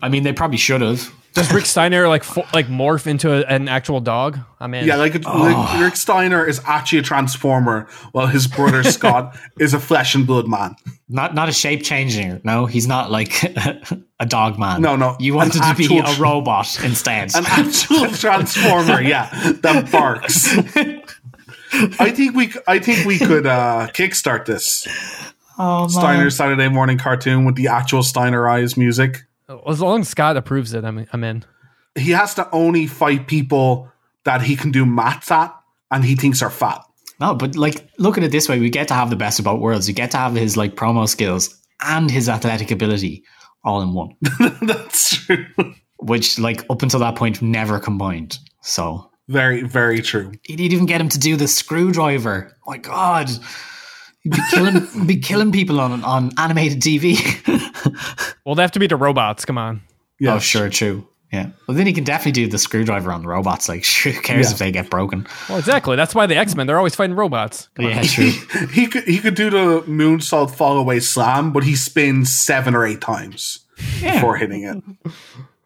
I 0.02 0.10
mean, 0.10 0.24
they 0.24 0.34
probably 0.34 0.58
should 0.58 0.82
have. 0.82 1.14
Does 1.34 1.52
Rick 1.52 1.66
Steiner 1.66 2.08
like 2.08 2.24
fo- 2.24 2.46
like 2.54 2.68
morph 2.68 3.08
into 3.08 3.34
a, 3.34 3.42
an 3.48 3.68
actual 3.68 4.00
dog? 4.00 4.40
I 4.60 4.68
mean. 4.68 4.86
Yeah, 4.86 4.98
like, 4.98 5.16
it, 5.16 5.26
like 5.26 5.80
Rick 5.82 5.96
Steiner 5.96 6.46
is 6.46 6.62
actually 6.66 7.00
a 7.00 7.02
transformer, 7.02 7.88
while 8.12 8.28
his 8.28 8.48
brother 8.48 8.84
Scott 8.98 9.36
is 9.60 9.74
a 9.74 9.80
flesh 9.80 10.14
and 10.14 10.28
blood 10.28 10.48
man. 10.48 10.76
Not 11.10 11.34
not 11.34 11.50
a 11.50 11.52
shape 11.52 11.84
changing. 11.84 12.42
No, 12.44 12.68
he's 12.68 12.88
not 12.88 13.10
like 13.10 13.44
a 14.20 14.26
dog 14.28 14.60
man. 14.60 14.82
No, 14.82 14.96
no, 14.96 15.18
You 15.20 15.34
wanted 15.34 15.62
to 15.64 15.76
be 15.76 15.98
a 15.98 16.16
robot 16.20 16.84
instead. 16.84 17.36
An 17.36 17.46
actual 17.48 18.08
transformer, 18.12 19.02
yeah, 19.02 19.30
that 19.62 19.92
barks. 19.92 20.56
I 22.00 22.12
think 22.12 22.36
we, 22.36 22.52
c- 22.52 22.60
I 22.68 22.78
think 22.78 23.06
we 23.06 23.18
could 23.18 23.48
uh, 23.48 23.88
kickstart 23.94 24.46
this 24.46 24.88
oh, 25.58 25.88
Steiner 25.88 26.30
Saturday 26.30 26.70
morning 26.70 27.00
cartoon 27.00 27.46
with 27.46 27.56
the 27.56 27.68
actual 27.68 28.04
Steiner 28.04 28.48
Eyes 28.48 28.78
music. 28.78 29.24
As 29.68 29.82
long 29.82 30.02
as 30.02 30.10
Scott 30.10 30.38
approves 30.38 30.74
it, 30.74 30.84
I'm 30.86 31.06
I'm 31.14 31.24
in. 31.24 31.44
he 31.95 32.11
has 32.11 32.34
to 32.36 32.49
only 32.52 32.88
fight 32.88 33.28
people 33.28 33.91
that 34.26 34.41
he 34.41 34.56
can 34.56 34.72
do 34.72 34.86
maths 34.86 35.32
at 35.32 35.53
and 35.91 36.03
he 36.06 36.15
thinks 36.15 36.41
are 36.41 36.49
fat. 36.49 36.82
No, 37.20 37.36
but 37.36 37.56
like 37.56 37.88
look 37.99 38.18
at 38.18 38.24
it 38.24 38.32
this 38.32 38.49
way: 38.49 38.60
we 38.60 38.70
get 38.70 38.88
to 38.88 38.94
have 38.94 39.10
the 39.10 39.15
best 39.15 39.40
of 39.40 39.45
both 39.45 39.60
worlds. 39.60 39.88
You 39.88 39.94
get 39.94 40.11
to 40.11 40.18
have 40.18 40.34
his 40.36 40.57
like 40.57 40.76
promo 40.76 41.07
skills 41.07 41.56
and 41.82 42.10
his 42.10 42.30
athletic 42.30 42.72
ability 42.72 43.24
all 43.65 43.82
in 43.82 43.94
one, 43.94 44.15
That's 44.61 45.15
true. 45.26 45.45
which 45.99 46.38
like 46.40 46.65
up 46.70 46.82
until 46.82 46.99
that 46.99 47.15
point 47.15 47.41
never 47.41 47.80
combined. 47.80 48.38
So 48.61 49.10
Very, 49.30 49.64
very 49.64 50.02
true. 50.02 50.32
you'd 50.48 50.60
even 50.60 50.86
get 50.86 50.99
him 50.99 51.07
to 51.10 51.20
do 51.20 51.36
the 51.38 51.48
screwdriver. 51.48 52.56
my 52.68 52.78
God, 52.78 53.30
he'd 54.22 54.32
be 54.34 54.41
killing, 54.52 55.07
be 55.07 55.18
killing 55.18 55.52
people 55.52 55.80
on 55.80 56.03
on 56.03 56.32
animated 56.38 56.82
TV. 56.82 57.15
Well, 58.46 58.56
they 58.56 58.62
have 58.62 58.72
to 58.72 58.80
be 58.80 58.88
the 58.88 58.98
robots. 58.98 59.46
Come 59.46 59.58
on. 59.58 59.82
Yeah, 60.20 60.36
oh, 60.36 60.40
sure, 60.40 60.70
true. 60.70 61.08
Yeah. 61.32 61.50
Well, 61.68 61.76
then 61.78 61.88
he 61.88 61.94
can 61.94 62.04
definitely 62.04 62.34
do 62.44 62.48
the 62.48 62.58
screwdriver 62.60 63.12
on 63.12 63.22
the 63.24 63.28
robots. 63.30 63.68
Like, 63.70 63.86
who 64.04 64.12
cares 64.14 64.48
Yeah. 64.48 64.52
if 64.52 64.58
they 64.60 64.72
get 64.72 64.90
broken? 64.90 65.26
Well, 65.50 65.58
exactly. 65.58 65.96
That's 65.96 66.14
why 66.14 66.26
the 66.28 66.36
X 66.36 66.54
Men 66.56 66.68
they're 66.68 66.78
always 66.78 66.94
fighting 66.96 67.16
robots. 67.16 67.70
Yeah, 67.80 68.02
true. 68.04 68.32
He 68.72 68.88
could 68.88 69.06
he 69.06 69.20
could 69.20 69.36
do 69.36 69.50
the 69.50 69.82
moonsault 69.88 70.52
fall 70.56 70.78
away 70.78 71.00
slam, 71.00 71.52
but 71.54 71.64
he 71.64 71.76
spins 71.76 72.32
seven 72.38 72.76
or 72.76 72.86
eight 72.86 73.02
times 73.02 73.60
Yeah. 74.02 74.16
before 74.16 74.36
hitting 74.36 74.64
it. 74.64 75.12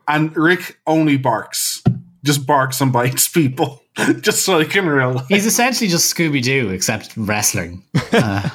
And 0.08 0.36
Rick 0.38 0.78
only 0.88 1.18
barks. 1.18 1.84
Just 2.24 2.46
barks 2.48 2.80
and 2.80 2.94
bites 2.94 3.28
people. 3.28 3.82
just 4.22 4.48
like 4.48 4.76
in 4.76 4.86
real 4.86 5.14
life. 5.14 5.26
He's 5.28 5.46
essentially 5.46 5.90
just 5.90 6.14
Scooby 6.16 6.42
Doo, 6.42 6.70
except 6.70 7.14
wrestling. 7.18 7.84
Uh, 8.14 8.48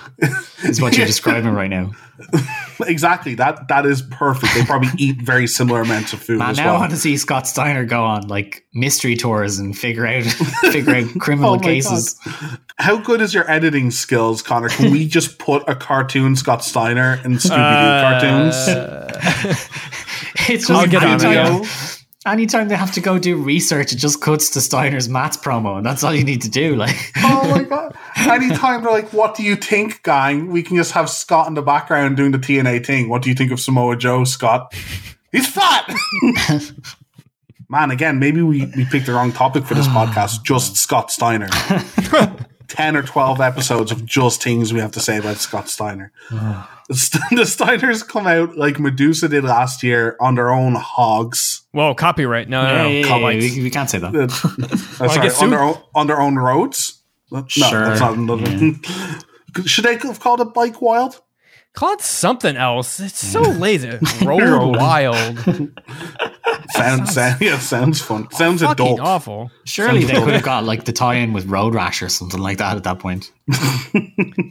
is 0.62 0.80
what 0.80 0.96
you're 0.96 1.06
describing 1.06 1.52
right 1.52 1.68
now. 1.70 1.90
Exactly. 2.86 3.36
That 3.36 3.68
that 3.68 3.86
is 3.86 4.02
perfect. 4.02 4.54
They 4.54 4.64
probably 4.64 4.88
eat 4.96 5.22
very 5.22 5.46
similar 5.46 5.82
amounts 5.82 6.12
of 6.12 6.20
food 6.20 6.38
Man, 6.38 6.50
as 6.50 6.56
now 6.56 6.64
I 6.64 6.70
well. 6.72 6.80
want 6.80 6.90
to 6.90 6.96
see 6.96 7.16
Scott 7.16 7.46
Steiner 7.46 7.84
go 7.84 8.02
on 8.02 8.26
like 8.26 8.64
mystery 8.74 9.14
tours 9.14 9.58
and 9.60 9.78
figure 9.78 10.04
out 10.04 10.24
figure 10.72 10.96
out 10.96 11.06
criminal 11.20 11.52
Oh 11.52 11.56
my 11.58 11.62
cases. 11.62 12.18
How 12.78 12.96
good 12.96 13.20
is 13.20 13.34
your 13.34 13.48
editing 13.48 13.92
skills, 13.92 14.42
Connor? 14.42 14.68
Can 14.68 14.90
we 14.90 15.06
just 15.06 15.38
put 15.38 15.62
a 15.68 15.76
cartoon 15.76 16.34
Scott 16.34 16.64
Steiner 16.64 17.20
in 17.24 17.34
Scooby 17.34 17.50
Doo 17.50 17.54
uh, 17.54 19.10
cartoons? 19.20 19.68
It's 20.48 20.68
I'll 20.68 20.86
just 20.86 20.90
get 20.90 21.04
on 21.04 21.54
it, 21.54 22.01
anytime, 22.26 22.68
they 22.68 22.76
have 22.76 22.92
to 22.92 23.00
go 23.00 23.18
do 23.18 23.36
research, 23.36 23.92
it 23.92 23.96
just 23.96 24.20
cuts 24.20 24.50
to 24.50 24.60
Steiner's 24.60 25.08
Matt's 25.08 25.36
promo, 25.36 25.76
and 25.76 25.86
that's 25.86 26.04
all 26.04 26.14
you 26.14 26.24
need 26.24 26.42
to 26.42 26.50
do. 26.50 26.76
Like, 26.82 27.12
oh 27.18 27.48
my 27.48 27.62
god! 27.62 27.96
Anytime 28.16 28.82
they're 28.82 28.90
like, 28.90 29.12
"What 29.12 29.36
do 29.36 29.44
you 29.44 29.54
think, 29.54 30.02
gang?" 30.02 30.50
We 30.50 30.62
can 30.62 30.76
just 30.76 30.92
have 30.92 31.08
Scott 31.08 31.46
in 31.46 31.54
the 31.54 31.62
background 31.62 32.16
doing 32.16 32.32
the 32.32 32.38
TNA 32.38 32.84
thing. 32.84 33.08
What 33.08 33.22
do 33.22 33.28
you 33.28 33.36
think 33.36 33.52
of 33.52 33.60
Samoa 33.60 33.96
Joe, 33.96 34.24
Scott? 34.24 34.74
He's 35.30 35.46
fat. 35.46 35.94
Man, 37.68 37.90
again, 37.90 38.18
maybe 38.18 38.42
we, 38.42 38.66
we 38.76 38.84
picked 38.84 39.06
the 39.06 39.12
wrong 39.12 39.32
topic 39.32 39.64
for 39.64 39.74
this 39.74 39.86
podcast. 39.88 40.42
Just 40.42 40.76
Scott 40.76 41.10
Steiner. 41.10 41.48
10 42.72 42.96
or 42.96 43.02
12 43.02 43.40
episodes 43.40 43.92
of 43.92 44.06
just 44.06 44.42
things 44.42 44.72
we 44.72 44.80
have 44.80 44.92
to 44.92 45.00
say 45.00 45.18
about 45.18 45.36
Scott 45.36 45.68
Steiner. 45.68 46.10
the 46.30 47.44
Steiners 47.44 48.06
come 48.06 48.26
out 48.26 48.56
like 48.56 48.76
Madusa 48.76 49.28
did 49.28 49.44
last 49.44 49.82
year 49.82 50.16
on 50.20 50.36
their 50.36 50.50
own 50.50 50.74
hogs. 50.74 51.62
Whoa, 51.72 51.94
copyright. 51.94 52.48
No, 52.48 52.62
no, 52.62 52.68
yeah, 52.68 52.82
no. 52.82 52.88
yeah, 52.88 52.98
yeah, 53.00 53.08
Copyrights. 53.08 53.56
we, 53.56 53.62
we 53.64 53.70
can't 53.70 53.90
say 53.90 53.98
that. 53.98 54.14
Uh, 54.14 54.22
uh, 55.04 55.08
sorry, 55.08 55.30
on 55.30 55.50
their, 55.50 55.62
own, 55.62 55.78
on 55.94 56.06
their 56.06 56.20
own 56.20 56.36
roads? 56.36 57.02
No, 57.30 57.44
Sure, 57.46 57.84
that's 57.84 58.00
not 58.00 58.16
another. 58.16 58.46
Should 59.66 59.84
they 59.84 59.98
have 59.98 60.20
called 60.20 60.40
it 60.40 60.54
Bike 60.54 60.80
Wild? 60.80 61.20
Call 61.74 61.92
it 61.92 62.00
something 62.00 62.56
else. 62.56 63.00
It's 63.00 63.18
so 63.18 63.40
lazy. 63.40 63.98
Road 64.22 64.76
wild. 64.76 65.38
Sounds, 66.76 67.12
sounds, 67.14 67.40
yeah, 67.40 67.58
sounds 67.58 68.00
fun. 68.00 68.28
Oh, 68.32 68.36
sounds 68.36 68.62
Fucking 68.62 68.86
adult. 68.86 69.00
awful. 69.00 69.50
Surely 69.64 70.04
they 70.04 70.14
could 70.14 70.32
have 70.34 70.42
got 70.42 70.64
like 70.64 70.84
the 70.84 70.92
tie-in 70.92 71.32
with 71.32 71.46
Road 71.46 71.74
Rash 71.74 72.02
or 72.02 72.08
something 72.08 72.40
like 72.40 72.58
that 72.58 72.76
at 72.76 72.84
that 72.84 72.98
point. 72.98 73.30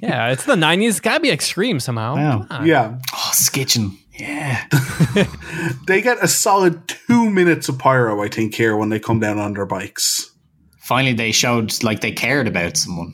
Yeah, 0.04 0.30
it's 0.32 0.46
the 0.46 0.56
'90s. 0.56 1.00
Gotta 1.02 1.20
be 1.20 1.30
extreme 1.30 1.80
somehow. 1.80 2.16
Wow. 2.16 2.46
Come 2.50 2.62
on. 2.62 2.66
Yeah. 2.68 2.98
Oh, 3.14 3.32
Skitchin. 3.34 3.96
Yeah. 4.14 4.66
They 5.88 6.02
get 6.02 6.24
a 6.24 6.28
solid 6.28 6.88
two 6.88 7.30
minutes 7.30 7.70
of 7.70 7.78
pyro, 7.78 8.24
I 8.24 8.28
think, 8.30 8.56
here 8.56 8.76
when 8.78 8.90
they 8.90 9.00
come 9.00 9.20
down 9.20 9.38
on 9.40 9.54
their 9.54 9.66
bikes. 9.66 10.31
Finally, 10.92 11.14
they 11.14 11.32
showed 11.32 11.82
like 11.84 12.02
they 12.02 12.12
cared 12.12 12.50
about 12.50 12.76
someone. 12.76 13.14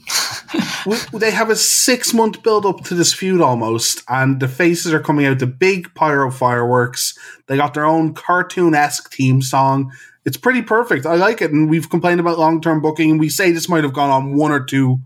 they 1.13 1.29
have 1.29 1.51
a 1.51 1.55
six 1.55 2.11
month 2.11 2.41
build 2.41 2.65
up 2.65 2.83
to 2.83 2.95
this 2.95 3.13
feud 3.13 3.39
almost, 3.39 4.01
and 4.09 4.39
the 4.39 4.47
faces 4.47 4.91
are 4.91 4.99
coming 4.99 5.27
out 5.27 5.37
the 5.37 5.45
big 5.45 5.93
pyro 5.93 6.31
fireworks. 6.31 7.15
They 7.45 7.55
got 7.55 7.75
their 7.75 7.85
own 7.85 8.15
cartoon 8.15 8.73
esque 8.73 9.13
theme 9.13 9.43
song. 9.43 9.91
It's 10.25 10.37
pretty 10.37 10.63
perfect. 10.63 11.05
I 11.05 11.17
like 11.17 11.39
it, 11.39 11.51
and 11.51 11.69
we've 11.69 11.87
complained 11.87 12.19
about 12.19 12.39
long 12.39 12.61
term 12.61 12.81
booking. 12.81 13.19
We 13.19 13.29
say 13.29 13.51
this 13.51 13.69
might 13.69 13.83
have 13.83 13.93
gone 13.93 14.09
on 14.09 14.35
one 14.35 14.51
or 14.51 14.65
two 14.65 14.97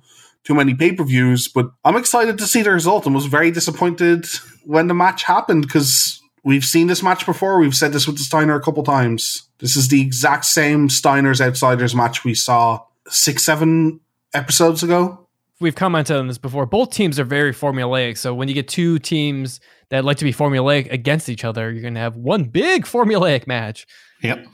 too 0.46 0.54
many 0.54 0.74
pay 0.74 0.94
per 0.94 1.04
views, 1.04 1.50
but 1.50 1.74
I'm 1.84 1.98
excited 1.98 2.38
to 2.38 2.48
see 2.48 2.62
the 2.62 2.72
result 2.72 3.06
and 3.06 3.14
was 3.14 3.26
very 3.26 3.52
disappointed 3.52 4.28
when 4.64 4.88
the 4.88 4.94
match 4.94 5.24
happened 5.24 5.64
because 5.64 6.21
we've 6.44 6.66
seen 6.66 6.88
this 6.88 7.04
match 7.04 7.26
before. 7.26 7.60
We've 7.60 7.76
said 7.76 7.94
this 7.94 8.08
with 8.08 8.18
the 8.18 8.24
Steiner 8.24 8.56
a 8.56 8.62
couple 8.62 8.84
times. 8.84 9.48
This 9.60 9.76
is 9.76 9.90
the 9.90 10.02
exact 10.02 10.46
same 10.46 10.90
Steiner's 10.90 11.42
Outsiders 11.42 11.96
match 11.96 12.24
we 12.24 12.34
saw 12.34 12.84
six, 13.08 13.44
seven 13.44 14.00
episodes 14.34 14.84
ago. 14.84 15.28
We've 15.60 15.76
commented 15.76 16.16
on 16.16 16.28
this 16.28 16.40
before. 16.40 16.66
Both 16.66 16.92
teams 16.92 17.20
are 17.20 17.24
very 17.24 17.54
formulaic. 17.54 18.18
So 18.18 18.34
when 18.34 18.48
you 18.48 18.56
get 18.56 18.68
two 18.68 18.98
teams 18.98 19.60
that 19.90 20.04
like 20.04 20.18
to 20.18 20.26
be 20.26 20.34
formulaic 20.34 20.92
against 20.92 21.30
each 21.30 21.46
other, 21.46 21.72
you're 21.72 21.84
going 21.84 21.94
to 21.94 22.00
have 22.00 22.16
one 22.16 22.46
big 22.46 22.86
formulaic 22.86 23.46
match. 23.46 23.86
yep. 24.24 24.46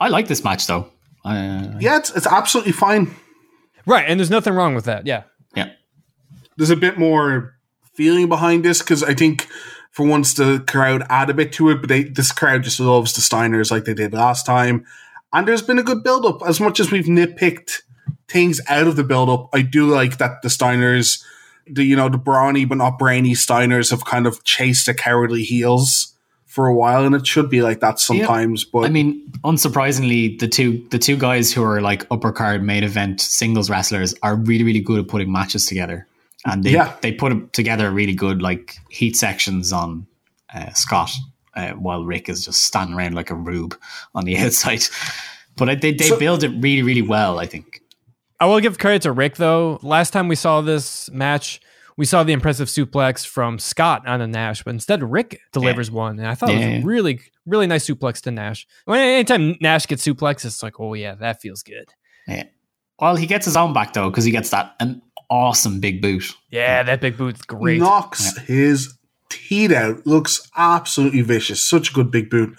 I 0.00 0.08
like 0.08 0.28
this 0.28 0.42
match 0.44 0.66
though. 0.66 0.90
Uh, 1.24 1.74
Yeah, 1.78 1.98
it's, 1.98 2.14
it's 2.16 2.26
absolutely 2.26 2.72
fine. 2.72 3.14
Right. 3.84 4.04
And 4.08 4.18
there's 4.18 4.30
nothing 4.30 4.54
wrong 4.54 4.74
with 4.74 4.86
that. 4.86 5.06
Yeah. 5.06 5.24
yeah. 5.54 5.72
There's 6.56 6.70
a 6.70 6.76
bit 6.76 6.98
more 6.98 7.54
feeling 7.94 8.28
behind 8.28 8.64
this 8.64 8.78
because 8.80 9.02
I 9.02 9.14
think 9.14 9.48
for 9.96 10.06
once 10.06 10.34
the 10.34 10.62
crowd 10.68 11.06
add 11.08 11.30
a 11.30 11.34
bit 11.34 11.54
to 11.54 11.70
it, 11.70 11.80
but 11.80 11.88
they, 11.88 12.02
this 12.02 12.30
crowd 12.30 12.62
just 12.62 12.78
loves 12.78 13.14
the 13.14 13.22
Steiners 13.22 13.70
like 13.70 13.86
they 13.86 13.94
did 13.94 14.12
last 14.12 14.44
time. 14.44 14.84
And 15.32 15.48
there's 15.48 15.62
been 15.62 15.78
a 15.78 15.82
good 15.82 16.04
build 16.04 16.26
up. 16.26 16.46
As 16.46 16.60
much 16.60 16.80
as 16.80 16.90
we've 16.90 17.06
nitpicked 17.06 17.80
things 18.28 18.60
out 18.68 18.88
of 18.88 18.96
the 18.96 19.04
build 19.04 19.30
up, 19.30 19.48
I 19.54 19.62
do 19.62 19.86
like 19.86 20.18
that 20.18 20.42
the 20.42 20.48
Steiners, 20.48 21.24
the 21.66 21.82
you 21.82 21.96
know 21.96 22.10
the 22.10 22.18
brawny 22.18 22.66
but 22.66 22.76
not 22.76 22.98
brainy 22.98 23.32
Steiners, 23.32 23.90
have 23.90 24.04
kind 24.04 24.26
of 24.26 24.44
chased 24.44 24.84
the 24.84 24.92
cowardly 24.92 25.44
heels 25.44 26.14
for 26.44 26.66
a 26.66 26.74
while, 26.74 27.06
and 27.06 27.14
it 27.14 27.26
should 27.26 27.48
be 27.48 27.62
like 27.62 27.80
that 27.80 27.98
sometimes. 27.98 28.64
But 28.64 28.84
I 28.84 28.90
mean, 28.90 29.26
unsurprisingly, 29.44 30.38
the 30.38 30.46
two 30.46 30.86
the 30.90 30.98
two 30.98 31.16
guys 31.16 31.54
who 31.54 31.64
are 31.64 31.80
like 31.80 32.06
upper 32.10 32.32
card 32.32 32.62
main 32.62 32.84
event 32.84 33.22
singles 33.22 33.70
wrestlers 33.70 34.14
are 34.22 34.36
really 34.36 34.62
really 34.62 34.80
good 34.80 35.00
at 35.00 35.08
putting 35.08 35.32
matches 35.32 35.64
together, 35.64 36.06
and 36.44 36.62
they 36.64 36.72
Yeah. 36.72 36.94
they 37.00 37.12
put 37.12 37.52
together 37.52 37.90
really 37.90 38.14
good 38.14 38.42
like 38.42 38.76
heat 38.90 39.16
sections 39.16 39.72
on 39.72 40.06
uh, 40.54 40.72
Scott, 40.74 41.10
uh, 41.54 41.70
while 41.72 42.04
Rick 42.04 42.28
is 42.28 42.44
just 42.44 42.62
standing 42.62 42.94
around 42.96 43.14
like 43.14 43.30
a 43.30 43.34
rube 43.34 43.76
on 44.14 44.24
the 44.24 44.36
outside. 44.44 44.82
But 45.56 45.80
they 45.80 45.92
they 45.92 46.08
So- 46.08 46.18
build 46.18 46.42
it 46.44 46.50
really 46.60 46.82
really 46.82 47.02
well. 47.02 47.38
I 47.38 47.46
think. 47.46 47.80
I 48.38 48.44
will 48.44 48.60
give 48.60 48.78
credit 48.78 49.02
to 49.02 49.12
Rick 49.12 49.36
though. 49.36 49.78
Last 49.82 50.10
time 50.12 50.28
we 50.28 50.34
saw 50.36 50.60
this 50.60 51.10
match, 51.10 51.58
we 51.96 52.04
saw 52.04 52.22
the 52.22 52.34
impressive 52.34 52.68
suplex 52.68 53.26
from 53.26 53.58
Scott 53.58 54.06
on 54.06 54.20
a 54.20 54.26
Nash, 54.26 54.62
but 54.62 54.70
instead 54.74 55.02
Rick 55.02 55.40
delivers 55.52 55.90
one, 55.90 56.18
and 56.18 56.28
I 56.28 56.34
thought 56.34 56.50
it 56.50 56.56
was 56.56 56.64
a 56.66 56.82
really, 56.82 57.20
really 57.46 57.66
nice 57.66 57.86
suplex 57.88 58.20
to 58.24 58.30
Nash. 58.30 58.66
When 58.84 59.00
anytime 59.00 59.56
Nash 59.62 59.86
gets 59.86 60.06
suplex, 60.06 60.44
it's 60.44 60.62
like, 60.62 60.78
oh 60.78 60.92
yeah, 60.92 61.14
that 61.14 61.40
feels 61.40 61.62
good. 61.62 61.94
Yeah. 62.28 62.42
Well, 63.00 63.16
he 63.16 63.26
gets 63.26 63.46
his 63.46 63.56
own 63.56 63.72
back 63.72 63.94
though 63.94 64.10
because 64.10 64.24
he 64.26 64.30
gets 64.32 64.50
that 64.50 64.74
an 64.80 65.00
awesome 65.30 65.80
big 65.80 66.02
boot. 66.02 66.24
Yeah, 66.50 66.82
that 66.82 67.00
big 67.00 67.16
boot's 67.16 67.42
great. 67.42 67.78
knocks 67.80 68.36
his 68.38 68.96
teeth 69.28 69.72
out. 69.72 70.06
Looks 70.06 70.48
absolutely 70.56 71.22
vicious. 71.22 71.68
Such 71.68 71.90
a 71.90 71.92
good 71.92 72.10
big 72.10 72.30
boot. 72.30 72.56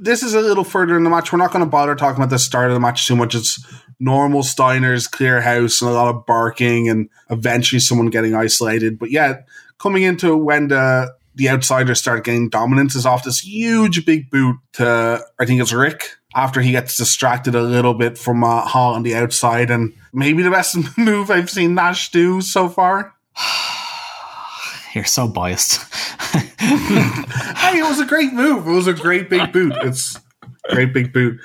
This 0.00 0.22
is 0.22 0.34
a 0.34 0.40
little 0.40 0.64
further 0.64 0.96
in 0.96 1.04
the 1.04 1.10
match. 1.10 1.32
We're 1.32 1.38
not 1.38 1.52
going 1.52 1.64
to 1.64 1.70
bother 1.70 1.94
talking 1.94 2.22
about 2.22 2.30
the 2.30 2.38
start 2.38 2.68
of 2.68 2.74
the 2.74 2.80
match 2.80 3.06
too 3.06 3.16
much. 3.16 3.34
It's 3.34 3.64
normal 3.98 4.42
Steiner's 4.42 5.08
clear 5.08 5.40
house 5.40 5.80
and 5.80 5.90
a 5.90 5.94
lot 5.94 6.14
of 6.14 6.26
barking 6.26 6.88
and 6.88 7.08
eventually 7.30 7.80
someone 7.80 8.08
getting 8.08 8.34
isolated. 8.34 8.98
But 8.98 9.10
yeah, 9.10 9.40
coming 9.78 10.02
into 10.02 10.36
when 10.36 10.68
the 10.68 11.14
the 11.34 11.50
outsiders 11.50 11.98
start 11.98 12.24
getting 12.24 12.48
dominance 12.48 12.94
is 12.94 13.04
off 13.04 13.24
this 13.24 13.40
huge 13.40 14.06
big 14.06 14.30
boot 14.30 14.56
to 14.74 15.22
I 15.38 15.44
think 15.44 15.60
it's 15.60 15.72
Rick 15.72 16.16
after 16.36 16.60
he 16.60 16.70
gets 16.70 16.98
distracted 16.98 17.54
a 17.54 17.62
little 17.62 17.94
bit 17.94 18.18
from 18.18 18.44
uh, 18.44 18.60
Hall 18.60 18.94
on 18.94 19.02
the 19.02 19.14
outside 19.14 19.70
and 19.70 19.94
maybe 20.12 20.42
the 20.42 20.50
best 20.50 20.76
move 20.98 21.30
I've 21.30 21.50
seen 21.50 21.74
Nash 21.74 22.10
do 22.10 22.42
so 22.42 22.68
far. 22.68 23.14
You're 24.94 25.04
so 25.04 25.26
biased. 25.26 25.82
hey, 26.58 27.78
it 27.78 27.88
was 27.88 28.00
a 28.00 28.06
great 28.06 28.32
move. 28.34 28.66
It 28.66 28.70
was 28.70 28.86
a 28.86 28.92
great 28.92 29.30
big 29.30 29.52
boot. 29.52 29.74
It's 29.82 30.16
a 30.42 30.74
great 30.74 30.92
big 30.92 31.12
boot. 31.12 31.40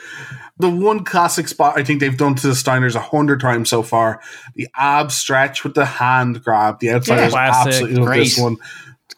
The 0.57 0.69
one 0.69 1.03
classic 1.03 1.47
spot 1.47 1.77
I 1.77 1.83
think 1.83 1.99
they've 1.99 2.15
done 2.15 2.35
to 2.35 2.47
the 2.47 2.53
Steiners 2.53 2.95
a 2.95 3.01
hundred 3.01 3.41
times 3.41 3.69
so 3.69 3.83
far: 3.83 4.21
the 4.55 4.69
ab 4.75 5.11
stretch 5.11 5.63
with 5.63 5.73
the 5.73 5.85
hand 5.85 6.43
grab. 6.43 6.79
The 6.79 6.91
outsiders 6.91 7.33
Classic. 7.33 7.73
absolutely 7.73 8.01
love 8.01 8.15
this 8.15 8.37
one. 8.37 8.57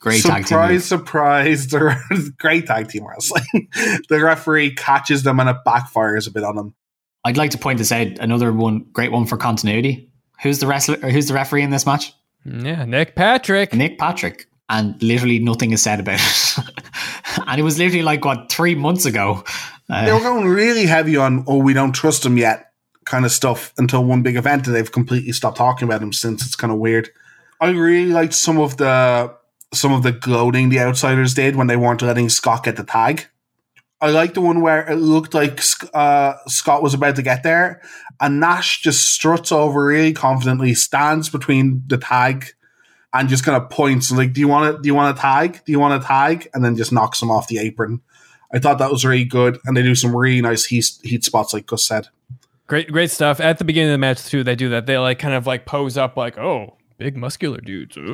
Great 0.04 0.22
tag 0.22 0.46
team. 0.46 0.80
surprise, 0.80 0.86
surprise! 0.86 1.68
The 1.68 2.34
great 2.38 2.68
tag 2.68 2.90
team 2.90 3.08
wrestling. 3.08 3.70
the 4.10 4.22
referee 4.22 4.76
catches 4.76 5.24
them 5.24 5.40
and 5.40 5.50
it 5.50 5.56
backfires 5.66 6.28
a 6.28 6.32
bit 6.32 6.44
on 6.44 6.58
them. 6.58 6.76
I'd 7.24 7.38
like 7.38 7.52
to 7.52 7.58
point 7.58 7.78
this 7.78 7.94
out. 7.94 8.20
Another 8.20 8.52
one, 8.52 8.80
great 8.92 9.14
one 9.14 9.26
for 9.26 9.38
continuity. 9.38 10.12
Who's 10.42 10.60
the 10.60 10.68
wrestler? 10.68 10.98
Who's 10.98 11.30
the 11.30 11.34
referee 11.34 11.62
in 11.62 11.70
this 11.70 11.86
match? 11.86 12.14
Yeah, 12.44 12.84
Nick 12.84 13.16
Patrick. 13.16 13.74
Nick 13.74 13.98
Patrick. 13.98 14.48
And 14.68 15.02
literally 15.02 15.40
nothing 15.40 15.72
is 15.72 15.82
said 15.82 16.02
about 16.02 16.20
it. 16.20 16.58
and 17.48 17.62
it 17.62 17.64
was 17.64 17.78
literally 17.80 18.04
like 18.04 18.26
what 18.26 18.52
three 18.52 18.76
months 18.76 19.06
ago. 19.06 19.46
Uh, 19.90 20.06
They 20.06 20.12
were 20.12 20.20
going 20.20 20.50
really 20.50 20.86
heavy 20.86 21.16
on 21.16 21.46
"oh, 21.48 21.60
we 21.60 21.72
don't 21.74 21.94
trust 21.94 22.26
him 22.26 22.38
yet" 22.38 22.74
kind 23.06 23.24
of 23.24 23.32
stuff 23.32 23.74
until 23.78 24.04
one 24.04 24.22
big 24.22 24.36
event, 24.36 24.68
and 24.68 24.76
they've 24.76 24.92
completely 24.92 25.32
stopped 25.32 25.56
talking 25.56 25.88
about 25.88 26.02
him 26.02 26.12
since. 26.12 26.46
It's 26.46 26.58
kind 26.58 26.74
of 26.74 26.80
weird. 26.80 27.08
I 27.62 27.70
really 27.70 28.12
liked 28.12 28.34
some 28.34 28.60
of 28.60 28.76
the 28.76 29.34
some 29.74 29.94
of 29.94 30.04
the 30.04 30.12
gloating 30.12 30.70
the 30.70 30.80
outsiders 30.80 31.34
did 31.34 31.56
when 31.56 31.68
they 31.68 31.78
weren't 31.78 32.02
letting 32.02 32.30
Scott 32.30 32.64
get 32.64 32.78
the 32.78 32.84
tag. 32.84 33.26
I 34.00 34.10
like 34.10 34.34
the 34.34 34.42
one 34.42 34.62
where 34.62 34.90
it 34.90 34.98
looked 34.98 35.34
like 35.34 35.62
uh, 35.94 36.34
Scott 36.48 36.84
was 36.84 36.94
about 36.94 37.16
to 37.16 37.22
get 37.22 37.44
there, 37.44 37.82
and 38.20 38.40
Nash 38.40 38.82
just 38.82 39.08
struts 39.14 39.52
over 39.52 39.86
really 39.86 40.12
confidently, 40.12 40.74
stands 40.74 41.30
between 41.30 41.84
the 41.88 41.98
tag, 41.98 42.48
and 43.14 43.30
just 43.30 43.46
kind 43.46 43.62
of 43.62 43.70
points 43.70 44.12
like, 44.12 44.34
"Do 44.34 44.42
you 44.42 44.48
want 44.48 44.76
to? 44.76 44.82
Do 44.82 44.88
you 44.88 44.96
want 44.96 45.18
a 45.18 45.22
tag? 45.22 45.62
Do 45.66 45.72
you 45.72 45.80
want 45.80 46.04
a 46.04 46.06
tag?" 46.06 46.50
And 46.54 46.66
then 46.66 46.76
just 46.76 46.92
knocks 46.92 47.22
him 47.22 47.32
off 47.32 47.48
the 47.48 47.60
apron. 47.60 48.02
I 48.54 48.60
thought 48.60 48.78
that 48.80 48.92
was 48.92 49.06
really 49.06 49.26
good, 49.26 49.58
and 49.66 49.76
they 49.76 49.82
do 49.82 49.96
some 49.96 50.16
really 50.16 50.42
nice 50.42 50.66
heat, 50.66 50.86
heat 51.02 51.24
spots, 51.24 51.54
like 51.54 51.66
Gus 51.66 51.84
said. 51.84 52.08
Great, 52.68 52.92
great 52.92 53.10
stuff. 53.10 53.40
At 53.40 53.58
the 53.58 53.66
beginning 53.66 53.90
of 53.90 53.94
the 53.94 54.00
match 54.00 54.26
too, 54.26 54.44
they 54.44 54.56
do 54.56 54.70
that. 54.70 54.86
They 54.86 54.98
like 54.98 55.18
kind 55.18 55.34
of 55.34 55.48
like 55.48 55.66
pose 55.66 55.98
up, 55.98 56.18
like, 56.18 56.38
oh, 56.38 56.78
big 56.98 57.16
muscular 57.18 57.60
dudes. 57.60 57.98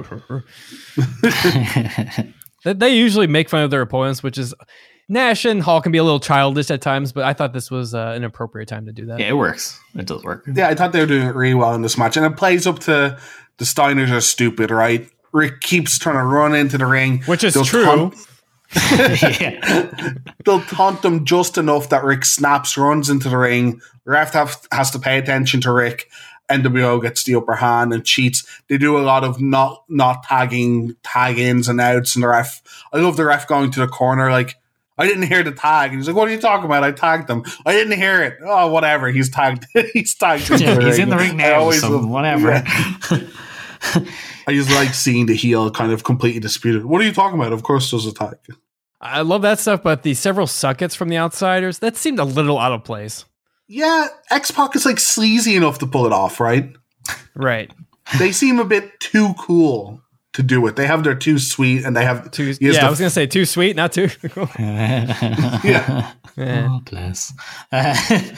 They- 2.65 2.73
they 2.73 2.89
usually 2.93 3.27
make 3.27 3.47
fun 3.47 3.64
of 3.64 3.72
their 3.72 3.81
opponents, 3.81 4.22
which 4.22 4.38
is 4.38 4.53
Nash 5.07 5.45
and 5.45 5.61
Hall 5.64 5.80
can 5.81 5.93
be 5.93 5.97
a 5.97 6.03
little 6.03 6.19
childish 6.19 6.69
at 6.69 6.81
times, 6.81 7.14
but 7.14 7.23
I 7.23 7.31
thought 7.34 7.53
this 7.53 7.72
was 7.72 7.95
uh, 7.95 8.11
an 8.15 8.26
appropriate 8.26 8.68
time 8.68 8.85
to 8.88 8.91
do 8.91 9.06
that. 9.06 9.18
yeah, 9.19 9.30
it 9.30 9.38
works. 9.38 9.80
It 9.95 10.06
does 10.06 10.23
work. 10.26 10.43
Yeah, 10.53 10.68
I 10.68 10.76
thought 10.76 10.91
they 10.91 10.99
were 10.99 11.06
doing 11.06 11.26
it 11.26 11.35
really 11.35 11.53
well 11.56 11.73
in 11.73 11.81
this 11.84 11.97
match, 11.97 12.18
and 12.18 12.26
it 12.26 12.35
plays 12.38 12.68
up 12.68 12.80
to 12.80 13.18
the 13.57 13.65
Steiners 13.65 14.11
are 14.11 14.19
stupid, 14.22 14.72
right? 14.72 15.10
Rick 15.31 15.61
keeps 15.61 15.97
trying 15.97 16.18
to 16.18 16.23
run 16.23 16.53
into 16.53 16.77
the 16.77 16.85
ring, 16.85 17.22
Which 17.23 17.43
is 17.45 17.53
They'll 17.53 17.64
true. 17.64 17.85
taunt- 17.85 18.15
they'll 20.45 20.61
taunt 20.61 21.01
them 21.01 21.26
just 21.26 21.57
enough 21.57 21.89
that 21.89 22.03
Rick 22.03 22.23
snaps, 22.26 22.77
runs 22.77 23.10
into 23.10 23.30
the 23.30 23.38
ring. 23.38 23.81
Ref 24.06 24.34
have, 24.34 24.68
has 24.72 24.91
to 24.91 24.99
pay 24.99 25.18
attention 25.18 25.61
to 25.61 25.72
Rick. 25.72 26.10
NWO 26.49 27.01
gets 27.01 27.23
the 27.23 27.35
upper 27.35 27.55
hand 27.55 27.93
and 27.93 28.05
cheats. 28.05 28.45
They 28.67 28.77
do 28.77 28.97
a 28.97 29.01
lot 29.01 29.23
of 29.23 29.39
not 29.41 29.84
not 29.89 30.23
tagging 30.23 30.95
tag 31.03 31.38
ins 31.39 31.67
and 31.69 31.80
outs, 31.80 32.15
and 32.15 32.23
the 32.23 32.27
ref. 32.27 32.61
I 32.93 32.97
love 32.97 33.17
the 33.17 33.26
ref 33.26 33.47
going 33.47 33.71
to 33.71 33.80
the 33.80 33.88
corner 33.88 34.31
like. 34.31 34.55
I 34.97 35.07
didn't 35.07 35.27
hear 35.27 35.43
the 35.43 35.53
tag. 35.53 35.91
And 35.91 35.99
he's 35.99 36.07
like, 36.07 36.15
"What 36.17 36.27
are 36.27 36.31
you 36.31 36.41
talking 36.41 36.65
about? 36.65 36.84
I 36.84 36.91
tagged 36.91 37.27
them. 37.30 37.43
I 37.65 37.71
didn't 37.71 37.97
hear 37.97 38.21
it. 38.21 38.35
Oh, 38.45 38.69
whatever. 38.69 39.07
He's 39.09 39.30
tagged. 39.30 39.65
he's 39.93 40.13
tagged. 40.13 40.51
into 40.51 40.61
Yeah, 40.65 40.81
he's 40.81 40.99
in 40.99 41.07
the 41.07 41.15
ring. 41.15 41.38
ring 41.38 41.41
I 41.41 41.51
now, 41.51 41.59
always 41.61 41.80
so 41.80 41.89
love- 41.91 42.09
whatever. 42.09 42.49
yeah. 42.49 43.19
I 44.45 44.53
just 44.53 44.69
like 44.71 44.93
seeing 44.93 45.26
the 45.27 45.35
heel 45.35 45.71
kind 45.71 45.91
of 45.93 46.03
completely 46.03 46.39
disputed. 46.41 46.84
What 46.85 46.99
are 47.01 47.05
you 47.05 47.13
talking 47.13 47.39
about? 47.39 47.53
Of 47.53 47.63
course, 47.63 47.89
there's 47.91 48.05
a 48.07 48.13
tag. 48.13 48.35
I 48.99 49.21
love 49.21 49.41
that 49.43 49.59
stuff, 49.59 49.84
but 49.84 50.03
the 50.03 50.13
several 50.15 50.47
suckets 50.47 50.95
from 50.95 51.07
the 51.07 51.17
outsiders 51.17 51.80
that 51.80 51.95
seemed 51.95 52.19
a 52.19 52.26
little 52.26 52.59
out 52.59 52.73
of 52.73 52.84
place. 52.84 53.23
Yeah, 53.71 54.07
X 54.31 54.49
Pac 54.49 54.75
is 54.75 54.83
like 54.85 54.99
sleazy 54.99 55.55
enough 55.55 55.77
to 55.79 55.87
pull 55.87 56.05
it 56.07 56.11
off, 56.11 56.39
right? 56.39 56.73
Right. 57.35 57.71
they 58.17 58.31
seem 58.31 58.57
a 58.59 58.65
bit 58.65 58.99
too 58.99 59.33
cool 59.37 60.01
to 60.33 60.41
do 60.43 60.65
it. 60.67 60.75
They 60.75 60.87
have 60.87 61.03
their 61.03 61.13
too 61.15 61.37
sweet, 61.37 61.85
and 61.85 61.95
they 61.95 62.03
have 62.03 62.31
Too, 62.31 62.55
yeah, 62.59 62.71
the- 62.71 62.81
I 62.81 62.89
was 62.89 62.97
gonna 62.99 63.09
say 63.11 63.27
too 63.27 63.45
sweet, 63.45 63.75
not 63.75 63.91
too. 63.93 64.09
Cool. 64.29 64.49
yeah. 64.57 66.11
Oh, 66.37 66.81
bless. 66.89 67.31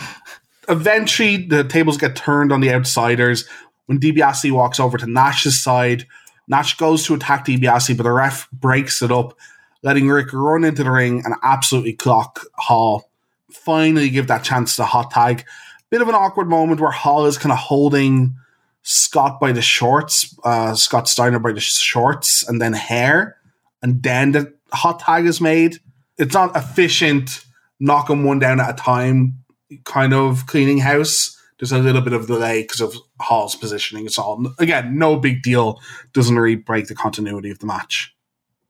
Eventually, 0.69 1.37
the 1.47 1.63
tables 1.63 1.97
get 1.97 2.15
turned 2.15 2.51
on 2.51 2.61
the 2.61 2.71
outsiders 2.71 3.45
when 3.87 3.99
DiBiase 3.99 4.51
walks 4.51 4.79
over 4.79 4.97
to 4.97 5.07
Nash's 5.09 5.61
side. 5.61 6.05
Nash 6.47 6.77
goes 6.77 7.05
to 7.05 7.13
attack 7.13 7.45
DiBiase, 7.45 7.95
but 7.97 8.03
the 8.03 8.11
ref 8.11 8.49
breaks 8.51 9.01
it 9.01 9.11
up, 9.11 9.37
letting 9.83 10.07
Rick 10.09 10.33
run 10.33 10.63
into 10.63 10.83
the 10.83 10.91
ring 10.91 11.21
and 11.25 11.35
absolutely 11.43 11.93
clock 11.93 12.41
Hall. 12.55 13.09
Finally, 13.53 14.10
give 14.10 14.28
that 14.28 14.44
chance 14.44 14.76
to 14.76 14.84
hot 14.84 15.11
tag. 15.11 15.45
Bit 15.90 16.02
of 16.02 16.10
an 16.10 16.15
awkward 16.15 16.49
moment 16.49 16.80
where 16.80 16.91
Hall 16.91 17.26
is 17.26 17.38
kind 17.38 17.52
of 17.52 17.57
holding 17.57 18.36
Scott 18.84 19.40
by 19.40 19.52
the 19.52 19.61
shorts, 19.61 20.38
uh, 20.44 20.73
Scott 20.73 21.07
Steiner 21.07 21.40
by 21.40 21.52
the 21.52 21.60
shorts, 21.60 22.48
and 22.48 22.61
then 22.61 22.73
hair, 22.73 23.38
and 23.82 24.02
then 24.02 24.32
the 24.32 24.53
hot 24.72 24.99
tag 24.99 25.26
is 25.26 25.41
made. 25.41 25.78
It's 26.18 26.34
not 26.34 26.56
efficient, 26.56 27.45
knocking 27.80 28.23
one 28.23 28.40
down 28.40 28.60
at 28.60 28.69
a 28.69 28.73
time 28.73 29.44
kind 29.84 30.14
of 30.14 30.48
cleaning 30.48 30.80
house. 30.80 31.38
There's 31.60 31.72
a 31.72 31.78
little 31.78 32.02
bit 32.02 32.14
of 32.14 32.28
delay 32.28 32.64
because 32.64 32.82
of 32.82 32.95
Hall's 33.19 33.56
positioning. 33.56 34.06
It's 34.06 34.18
all 34.18 34.52
again 34.57 34.98
no 34.98 35.18
big 35.18 35.44
deal. 35.44 35.80
Doesn't 36.14 36.36
really 36.36 36.56
break 36.56 36.88
the 36.88 36.95
continuity 36.95 37.52
of 37.52 37.60
the 37.60 37.68
match. 37.68 38.15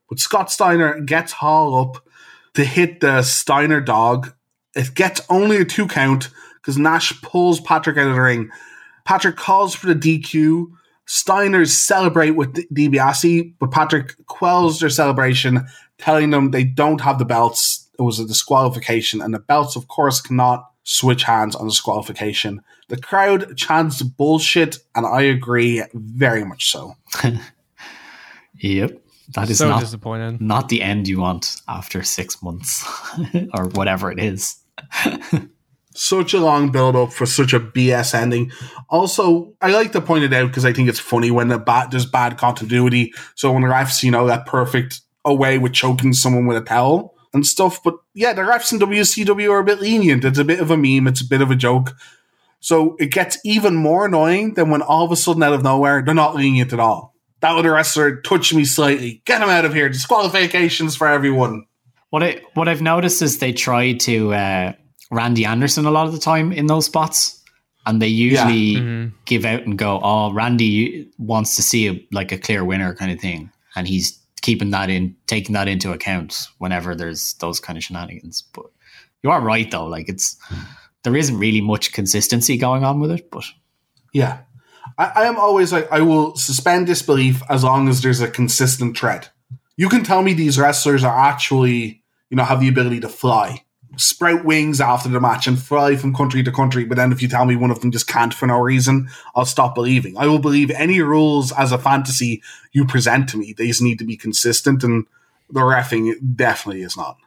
But 0.09 0.19
Scott 0.19 0.51
Steiner 0.51 0.99
gets 0.99 1.31
Hall 1.31 1.73
up 1.75 2.05
to 2.55 2.65
hit 2.65 2.99
the 2.99 3.21
Steiner 3.21 3.79
dog. 3.79 4.33
It 4.75 4.93
gets 4.95 5.21
only 5.29 5.57
a 5.57 5.65
two 5.65 5.87
count 5.87 6.29
because 6.55 6.77
Nash 6.77 7.19
pulls 7.21 7.59
Patrick 7.59 7.97
out 7.97 8.07
of 8.07 8.15
the 8.15 8.21
ring. 8.21 8.49
Patrick 9.05 9.35
calls 9.35 9.75
for 9.75 9.87
the 9.87 9.95
DQ. 9.95 10.67
Steiners 11.07 11.69
celebrate 11.69 12.31
with 12.31 12.53
D- 12.53 12.67
DiBiase, 12.89 13.55
but 13.59 13.71
Patrick 13.71 14.15
quells 14.27 14.79
their 14.79 14.89
celebration, 14.89 15.65
telling 15.97 16.29
them 16.29 16.51
they 16.51 16.63
don't 16.63 17.01
have 17.01 17.19
the 17.19 17.25
belts. 17.25 17.89
It 17.99 18.03
was 18.03 18.19
a 18.19 18.25
disqualification, 18.25 19.21
and 19.21 19.33
the 19.33 19.39
belts, 19.39 19.75
of 19.75 19.87
course, 19.87 20.21
cannot 20.21 20.69
switch 20.83 21.23
hands 21.23 21.55
on 21.55 21.67
disqualification. 21.67 22.61
The 22.87 22.97
crowd 22.97 23.57
chants 23.57 24.01
bullshit, 24.01 24.77
and 24.95 25.05
I 25.05 25.21
agree 25.23 25.83
very 25.93 26.45
much 26.45 26.71
so. 26.71 26.95
yep. 28.55 29.01
That 29.33 29.49
is 29.49 29.59
so 29.59 29.69
not 29.69 29.79
disappointed. 29.79 30.41
not 30.41 30.69
the 30.69 30.81
end 30.81 31.07
you 31.07 31.19
want 31.19 31.55
after 31.67 32.03
six 32.03 32.41
months 32.43 32.85
or 33.53 33.67
whatever 33.67 34.11
it 34.11 34.19
is. 34.19 34.57
Such 35.93 36.33
a 36.33 36.39
long 36.39 36.71
build 36.71 36.95
up 36.95 37.11
for 37.11 37.25
such 37.25 37.53
a 37.53 37.59
BS 37.59 38.15
ending. 38.15 38.51
Also, 38.89 39.53
I 39.61 39.71
like 39.71 39.91
to 39.91 40.01
point 40.01 40.23
it 40.23 40.33
out 40.33 40.47
because 40.47 40.63
I 40.63 40.71
think 40.71 40.87
it's 40.87 40.99
funny 40.99 41.31
when 41.31 41.49
the 41.49 41.59
bad, 41.59 41.91
there's 41.91 42.05
bad 42.05 42.37
continuity. 42.37 43.13
So 43.35 43.51
when 43.51 43.63
the 43.63 43.67
refs, 43.67 44.01
you 44.01 44.09
know, 44.09 44.25
that 44.27 44.45
perfect 44.45 45.01
away 45.25 45.57
with 45.57 45.73
choking 45.73 46.13
someone 46.13 46.45
with 46.45 46.57
a 46.57 46.61
towel 46.61 47.13
and 47.33 47.45
stuff. 47.45 47.83
But 47.83 47.95
yeah, 48.13 48.33
the 48.33 48.41
refs 48.41 48.71
in 48.71 48.79
WCW 48.79 49.51
are 49.51 49.59
a 49.59 49.65
bit 49.65 49.81
lenient. 49.81 50.23
It's 50.23 50.39
a 50.39 50.45
bit 50.45 50.59
of 50.59 50.71
a 50.71 50.77
meme. 50.77 51.07
It's 51.07 51.21
a 51.21 51.27
bit 51.27 51.41
of 51.41 51.51
a 51.51 51.55
joke. 51.55 51.93
So 52.61 52.95
it 52.99 53.11
gets 53.11 53.37
even 53.43 53.75
more 53.75 54.05
annoying 54.05 54.53
than 54.53 54.69
when 54.69 54.81
all 54.81 55.03
of 55.03 55.11
a 55.11 55.15
sudden 55.15 55.43
out 55.43 55.53
of 55.53 55.63
nowhere 55.63 56.01
they're 56.01 56.13
not 56.13 56.35
lenient 56.35 56.73
at 56.73 56.79
all. 56.79 57.15
That 57.41 57.55
other 57.55 57.73
wrestler 57.73 58.21
touched 58.21 58.53
me 58.53 58.65
slightly. 58.65 59.23
Get 59.25 59.41
him 59.41 59.49
out 59.49 59.65
of 59.65 59.73
here. 59.73 59.89
Disqualifications 59.89 60.95
for 60.95 61.07
everyone. 61.07 61.65
What 62.11 62.23
I 62.23 62.41
what 62.53 62.67
I've 62.67 62.81
noticed 62.81 63.21
is 63.21 63.39
they 63.39 63.53
try 63.53 63.93
to 63.93 64.33
uh, 64.33 64.73
Randy 65.11 65.45
Anderson 65.45 65.85
a 65.85 65.91
lot 65.91 66.07
of 66.07 66.13
the 66.13 66.19
time 66.19 66.51
in 66.51 66.67
those 66.67 66.85
spots, 66.85 67.41
and 67.85 68.01
they 68.01 68.07
usually 68.07 68.75
Mhm. 68.75 69.13
give 69.25 69.45
out 69.45 69.63
and 69.65 69.77
go, 69.77 69.99
"Oh, 70.03 70.31
Randy 70.31 71.07
wants 71.17 71.55
to 71.55 71.61
see 71.63 71.87
a, 71.87 71.99
like 72.11 72.31
a 72.31 72.37
clear 72.37 72.63
winner 72.63 72.93
kind 72.93 73.11
of 73.11 73.19
thing," 73.19 73.49
and 73.75 73.87
he's 73.87 74.19
keeping 74.41 74.71
that 74.71 74.89
in, 74.89 75.15
taking 75.27 75.53
that 75.53 75.67
into 75.67 75.91
account 75.93 76.47
whenever 76.59 76.95
there's 76.95 77.33
those 77.39 77.59
kind 77.59 77.77
of 77.77 77.83
shenanigans. 77.83 78.43
But 78.53 78.65
you 79.23 79.31
are 79.31 79.41
right 79.41 79.69
though; 79.71 79.85
like 79.85 80.09
it's 80.09 80.35
there 81.03 81.15
isn't 81.15 81.37
really 81.39 81.61
much 81.61 81.93
consistency 81.93 82.57
going 82.57 82.83
on 82.83 82.99
with 82.99 83.11
it, 83.11 83.31
but 83.31 83.45
Yeah. 84.13 84.39
I, 84.97 85.05
I 85.15 85.23
am 85.25 85.37
always 85.37 85.71
like, 85.71 85.89
I 85.91 86.01
will 86.01 86.35
suspend 86.35 86.87
disbelief 86.87 87.41
as 87.49 87.63
long 87.63 87.87
as 87.87 88.01
there's 88.01 88.19
a 88.19 88.27
consistent 88.29 88.97
thread. 88.97 89.29
You 89.77 89.87
can 89.89 90.03
tell 90.03 90.21
me 90.21 90.33
these 90.33 90.59
wrestlers 90.59 91.03
are 91.03 91.17
actually, 91.17 92.00
you 92.31 92.37
know, 92.37 92.43
have 92.43 92.61
the 92.61 92.69
ability 92.69 92.99
to 93.01 93.09
fly, 93.09 93.63
sprout 93.97 94.43
wings 94.43 94.81
after 94.81 95.09
the 95.09 95.19
match 95.19 95.45
and 95.45 95.61
fly 95.61 95.95
from 95.95 96.15
country 96.15 96.41
to 96.41 96.51
country. 96.51 96.85
But 96.85 96.97
then 96.97 97.11
if 97.11 97.21
you 97.21 97.27
tell 97.27 97.45
me 97.45 97.55
one 97.55 97.69
of 97.69 97.81
them 97.81 97.91
just 97.91 98.07
can't 98.07 98.33
for 98.33 98.47
no 98.47 98.57
reason, 98.59 99.09
I'll 99.35 99.45
stop 99.45 99.75
believing. 99.75 100.17
I 100.17 100.25
will 100.25 100.39
believe 100.39 100.71
any 100.71 101.01
rules 101.01 101.51
as 101.51 101.71
a 101.71 101.77
fantasy 101.77 102.41
you 102.71 102.85
present 102.85 103.29
to 103.29 103.37
me. 103.37 103.53
They 103.53 103.67
just 103.67 103.83
need 103.83 103.99
to 103.99 104.05
be 104.05 104.17
consistent 104.17 104.83
and 104.83 105.05
the 105.49 105.59
refing 105.59 106.13
definitely 106.35 106.81
is 106.81 106.97
not. 106.97 107.17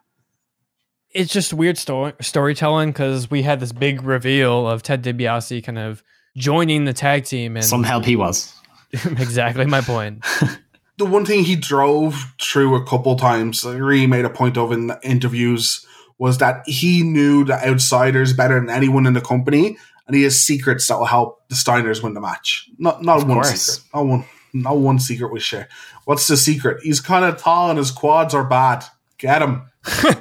it's 1.11 1.33
just 1.33 1.53
weird 1.53 1.79
story 1.79 2.13
storytelling 2.21 2.91
because 2.91 3.31
we 3.31 3.43
had 3.43 3.61
this 3.61 3.73
big 3.73 4.03
reveal 4.03 4.67
of 4.67 4.83
Ted 4.83 5.05
DiBiase 5.05 5.63
kind 5.63 5.79
of 5.79 6.03
joining 6.37 6.85
the 6.85 6.93
tag 6.93 7.25
team, 7.25 7.57
and 7.57 7.65
some 7.65 7.85
help 7.85 8.05
he 8.05 8.17
was. 8.17 8.53
exactly 8.93 9.67
my 9.67 9.81
point. 9.81 10.25
the 10.99 11.05
one 11.05 11.25
thing 11.25 11.45
he 11.45 11.57
drove 11.57 12.33
through 12.41 12.75
a 12.77 12.85
couple 12.87 13.17
times, 13.17 13.63
he 13.63 13.71
really 13.81 14.07
made 14.07 14.25
a 14.25 14.31
point 14.31 14.57
of 14.57 14.73
in 14.73 14.87
the 14.89 14.99
interviews, 15.03 15.85
was 16.19 16.39
that 16.39 16.63
he 16.67 17.03
knew 17.03 17.45
the 17.45 17.55
outsiders 17.67 18.33
better 18.33 18.61
than 18.61 18.71
anyone 18.71 19.07
in 19.07 19.15
the 19.15 19.21
company, 19.21 19.77
and 20.07 20.15
he 20.17 20.23
has 20.23 20.41
secrets 20.45 20.87
that 20.89 20.99
will 20.99 21.07
help 21.07 21.49
the 21.49 21.55
Steiners 21.55 22.03
win 22.03 22.15
the 22.15 22.21
match. 22.21 22.69
Not 22.79 23.03
not 23.03 23.27
one 23.27 23.39
course. 23.39 23.61
secret. 23.61 23.89
Not 23.95 24.07
one. 24.07 24.25
Not 24.53 24.77
one 24.77 24.99
secret 25.01 25.33
we 25.33 25.41
share. 25.41 25.69
What's 26.05 26.29
the 26.29 26.37
secret? 26.37 26.81
He's 26.83 27.01
kind 27.01 27.25
of 27.25 27.39
tall 27.39 27.71
and 27.71 27.79
his 27.79 27.91
quads 27.91 28.35
are 28.35 28.45
bad. 28.45 28.85
Get 29.19 29.43
him. 29.43 29.63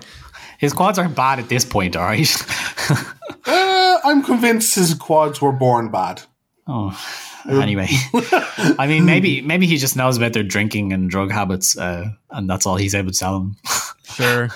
His 0.59 0.71
quads 0.71 0.97
aren't 0.97 1.13
bad 1.15 1.39
at 1.39 1.49
this 1.49 1.65
point, 1.65 1.95
all 1.97 2.05
right. 2.05 2.29
Uh, 3.45 3.97
I'm 4.05 4.23
convinced 4.23 4.75
his 4.75 4.93
quads 4.93 5.41
were 5.41 5.51
born 5.51 5.89
bad. 5.91 6.21
oh, 6.67 6.91
anyway, 7.49 7.87
I 8.77 8.85
mean, 8.87 9.05
maybe 9.05 9.41
maybe 9.41 9.65
he 9.67 9.77
just 9.77 9.95
knows 9.95 10.17
about 10.17 10.33
their 10.33 10.43
drinking 10.43 10.93
and 10.93 11.09
drug 11.09 11.31
habits, 11.31 11.77
uh, 11.77 12.09
and 12.31 12.49
that's 12.49 12.65
all 12.65 12.75
he's 12.75 12.95
able 12.95 13.11
to 13.11 13.17
tell 13.17 13.39
them. 13.39 13.55
Sure. 14.13 14.49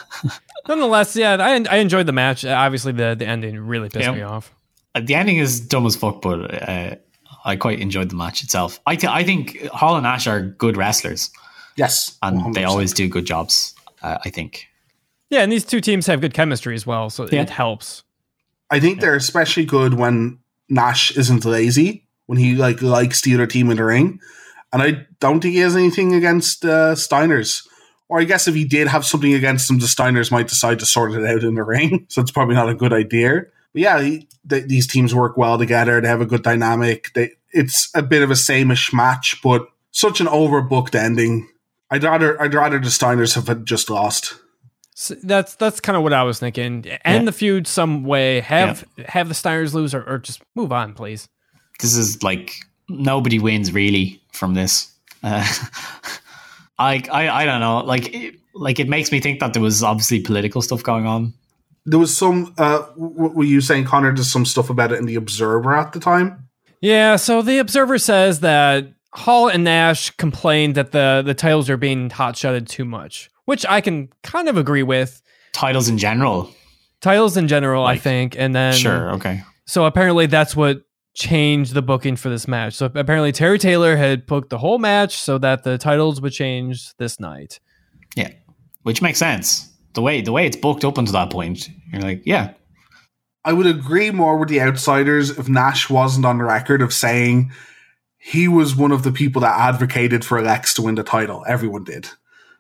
Nonetheless, 0.68 1.16
yeah, 1.16 1.36
I 1.40 1.54
I 1.70 1.78
enjoyed 1.78 2.06
the 2.06 2.12
match. 2.12 2.46
Uh, 2.46 2.50
Obviously, 2.50 2.92
the 2.92 3.16
the 3.18 3.26
ending 3.26 3.58
really 3.60 3.90
pissed 3.90 4.06
Yeah. 4.06 4.12
me 4.12 4.22
off. 4.22 4.54
Uh, 4.94 5.02
the 5.04 5.16
ending 5.16 5.38
is 5.38 5.60
dumb 5.60 5.86
as 5.88 5.96
fuck, 5.96 6.22
but 6.22 6.70
uh, 6.70 6.96
I 7.44 7.56
quite 7.56 7.80
enjoyed 7.80 8.10
the 8.10 8.16
match 8.16 8.44
itself. 8.44 8.80
I 8.86 8.96
th- 8.96 9.12
I 9.12 9.24
think 9.24 9.66
Hall 9.70 9.96
and 9.96 10.04
Nash 10.04 10.28
are 10.28 10.42
good 10.42 10.78
wrestlers, 10.78 11.32
Yes, 11.76 12.18
and 12.22 12.54
they 12.54 12.62
100%. 12.64 12.68
always 12.68 12.94
do 12.94 13.08
good 13.08 13.26
jobs. 13.26 13.74
Uh, 14.04 14.18
I 14.24 14.30
think. 14.30 14.68
Yeah, 15.32 15.42
and 15.42 15.52
these 15.52 15.66
two 15.66 15.82
teams 15.82 16.06
have 16.08 16.22
good 16.22 16.34
chemistry 16.36 16.76
as 16.76 16.86
well, 16.86 17.10
so 17.10 17.28
Yeah. 17.32 17.42
it 17.42 17.50
helps. 17.50 18.04
I 18.70 18.80
think 18.80 19.00
they're 19.02 19.16
especially 19.16 19.66
good 19.66 19.96
when 19.96 20.38
Nash 20.70 21.18
isn't 21.18 21.46
lazy, 21.46 22.06
when 22.28 22.38
he 22.38 22.56
like 22.56 22.82
likes 22.82 23.22
the 23.22 23.34
other 23.34 23.48
team 23.48 23.70
in 23.72 23.78
the 23.78 23.84
ring. 23.84 24.20
And 24.72 24.82
I 24.82 25.08
don't 25.20 25.40
think 25.42 25.54
he 25.56 25.60
has 25.62 25.76
anything 25.76 26.14
against 26.14 26.64
uh, 26.64 26.94
Steiners. 26.96 27.68
Or 28.10 28.20
I 28.22 28.24
guess 28.26 28.48
if 28.48 28.56
he 28.56 28.64
did 28.64 28.88
have 28.88 29.06
something 29.06 29.34
against 29.34 29.68
them, 29.68 29.80
the 29.80 29.86
Steiners 29.86 30.32
might 30.32 30.48
decide 30.48 30.80
to 30.80 30.86
sort 30.86 31.14
it 31.14 31.26
out 31.26 31.44
in 31.44 31.56
the 31.56 31.64
ring. 31.76 32.06
So 32.10 32.22
it's 32.22 32.32
probably 32.32 32.56
not 32.56 32.70
a 32.70 32.76
good 32.76 32.94
idea. 32.94 33.42
But 33.74 33.82
yeah, 33.82 34.02
he, 34.02 34.28
th- 34.50 34.68
these 34.68 34.88
teams 34.88 35.14
work 35.16 35.36
well 35.38 35.58
together. 35.58 36.00
They 36.00 36.08
have 36.08 36.22
a 36.22 36.26
good 36.26 36.44
dynamic. 36.44 37.12
They, 37.16 37.32
it's 37.52 37.90
a 37.96 38.02
bit 38.04 38.22
of 38.24 38.30
a 38.32 38.36
sameish 38.36 38.94
match, 38.94 39.42
but 39.44 39.68
such 39.92 40.22
an 40.22 40.28
overbooked 40.28 40.96
ending. 40.96 41.50
I'd 41.90 42.04
rather 42.04 42.42
I'd 42.42 42.54
rather 42.54 42.80
the 42.80 42.88
Steiners 42.88 43.36
have 43.36 43.64
just 43.64 43.90
lost. 43.90 44.36
So 44.96 45.16
that's 45.24 45.56
that's 45.56 45.80
kind 45.80 45.96
of 45.96 46.04
what 46.04 46.12
I 46.14 46.24
was 46.24 46.40
thinking. 46.40 46.86
End 46.86 47.00
Yeah. 47.06 47.24
the 47.24 47.32
feud 47.32 47.68
some 47.68 48.04
way. 48.04 48.42
Have 48.42 48.84
have 49.06 49.28
the 49.30 49.34
Steiners 49.34 49.74
lose, 49.74 49.94
or, 49.94 50.04
or 50.04 50.18
just 50.18 50.42
move 50.56 50.72
on, 50.74 50.94
please. 50.94 51.30
This 51.80 51.96
is 51.96 52.24
like 52.24 52.56
nobody 52.90 53.40
wins 53.40 53.74
really 53.74 54.22
from 54.32 54.54
this. 54.54 54.92
Uh, 55.24 55.46
I, 56.80 57.04
I 57.12 57.30
I 57.30 57.46
don't 57.46 57.60
know. 57.60 57.80
Like 57.80 58.14
it, 58.14 58.36
like 58.54 58.80
it 58.80 58.88
makes 58.90 59.12
me 59.12 59.20
think 59.20 59.40
that 59.40 59.54
there 59.54 59.62
was 59.62 59.84
obviously 59.84 60.20
political 60.22 60.62
stuff 60.62 60.84
going 60.84 61.06
on. 61.06 61.34
There 61.86 62.00
was 62.00 62.16
some. 62.16 62.54
Uh, 62.58 62.82
what 62.96 63.36
were 63.36 63.44
you 63.44 63.62
saying, 63.62 63.86
Connor? 63.86 64.14
There's 64.14 64.32
some 64.32 64.46
stuff 64.46 64.70
about 64.70 64.92
it 64.92 65.00
in 65.00 65.06
the 65.06 65.16
Observer 65.16 65.76
at 65.76 65.94
the 65.94 66.00
time. 66.00 66.48
Yeah. 66.82 67.16
So 67.16 67.42
the 67.42 67.60
Observer 67.60 67.98
says 67.98 68.42
that 68.42 68.94
Hall 69.14 69.48
and 69.48 69.64
Nash 69.64 70.12
complained 70.12 70.76
that 70.76 70.92
the 70.92 71.24
the 71.26 71.34
titles 71.34 71.70
are 71.70 71.78
being 71.78 72.10
hot 72.10 72.36
shotted 72.36 72.68
too 72.68 72.86
much, 72.86 73.30
which 73.46 73.66
I 73.68 73.82
can 73.82 74.10
kind 74.24 74.50
of 74.50 74.58
agree 74.58 74.84
with. 74.84 75.22
Titles 75.54 75.90
in 75.90 75.98
general, 75.98 76.52
Titles 77.02 77.38
in 77.38 77.48
general, 77.48 77.86
I 77.86 77.98
think, 77.98 78.38
and 78.38 78.56
then 78.56 78.74
sure, 78.74 79.12
okay. 79.14 79.44
So 79.66 79.86
apparently 79.86 80.26
that's 80.26 80.56
what 80.56 80.84
changed 81.18 81.74
the 81.74 81.82
booking 81.82 82.16
for 82.16 82.30
this 82.30 82.48
match. 82.48 82.76
So 82.76 82.86
apparently 82.86 83.32
Terry 83.32 83.58
Taylor 83.58 83.98
had 83.98 84.28
booked 84.28 84.52
the 84.52 84.60
whole 84.60 84.78
match 84.78 85.18
so 85.18 85.40
that 85.40 85.64
the 85.64 85.78
titles 85.80 86.22
would 86.22 86.32
change 86.32 86.96
this 86.98 87.20
night. 87.20 87.60
Yeah, 88.16 88.30
which 88.84 89.02
makes 89.02 89.18
sense. 89.18 89.68
The 89.96 90.02
way 90.04 90.22
the 90.22 90.32
way 90.32 90.46
it's 90.46 90.56
booked 90.56 90.86
up 90.86 91.00
until 91.00 91.14
that 91.14 91.32
point, 91.32 91.70
you're 91.92 92.04
like, 92.04 92.22
yeah, 92.24 92.54
I 93.44 93.54
would 93.54 93.66
agree 93.66 94.12
more 94.12 94.38
with 94.38 94.50
the 94.50 94.62
outsiders 94.62 95.32
if 95.32 95.50
Nash 95.50 95.90
wasn't 95.90 96.26
on 96.26 96.40
record 96.40 96.84
of 96.84 96.94
saying 96.94 97.52
he 98.20 98.48
was 98.48 98.76
one 98.76 98.92
of 98.92 99.02
the 99.02 99.12
people 99.12 99.42
that 99.42 99.60
advocated 99.60 100.24
for 100.24 100.40
Lex 100.40 100.76
to 100.76 100.84
win 100.84 100.96
the 100.96 101.04
title. 101.04 101.44
Everyone 101.48 101.84
did. 101.84 102.10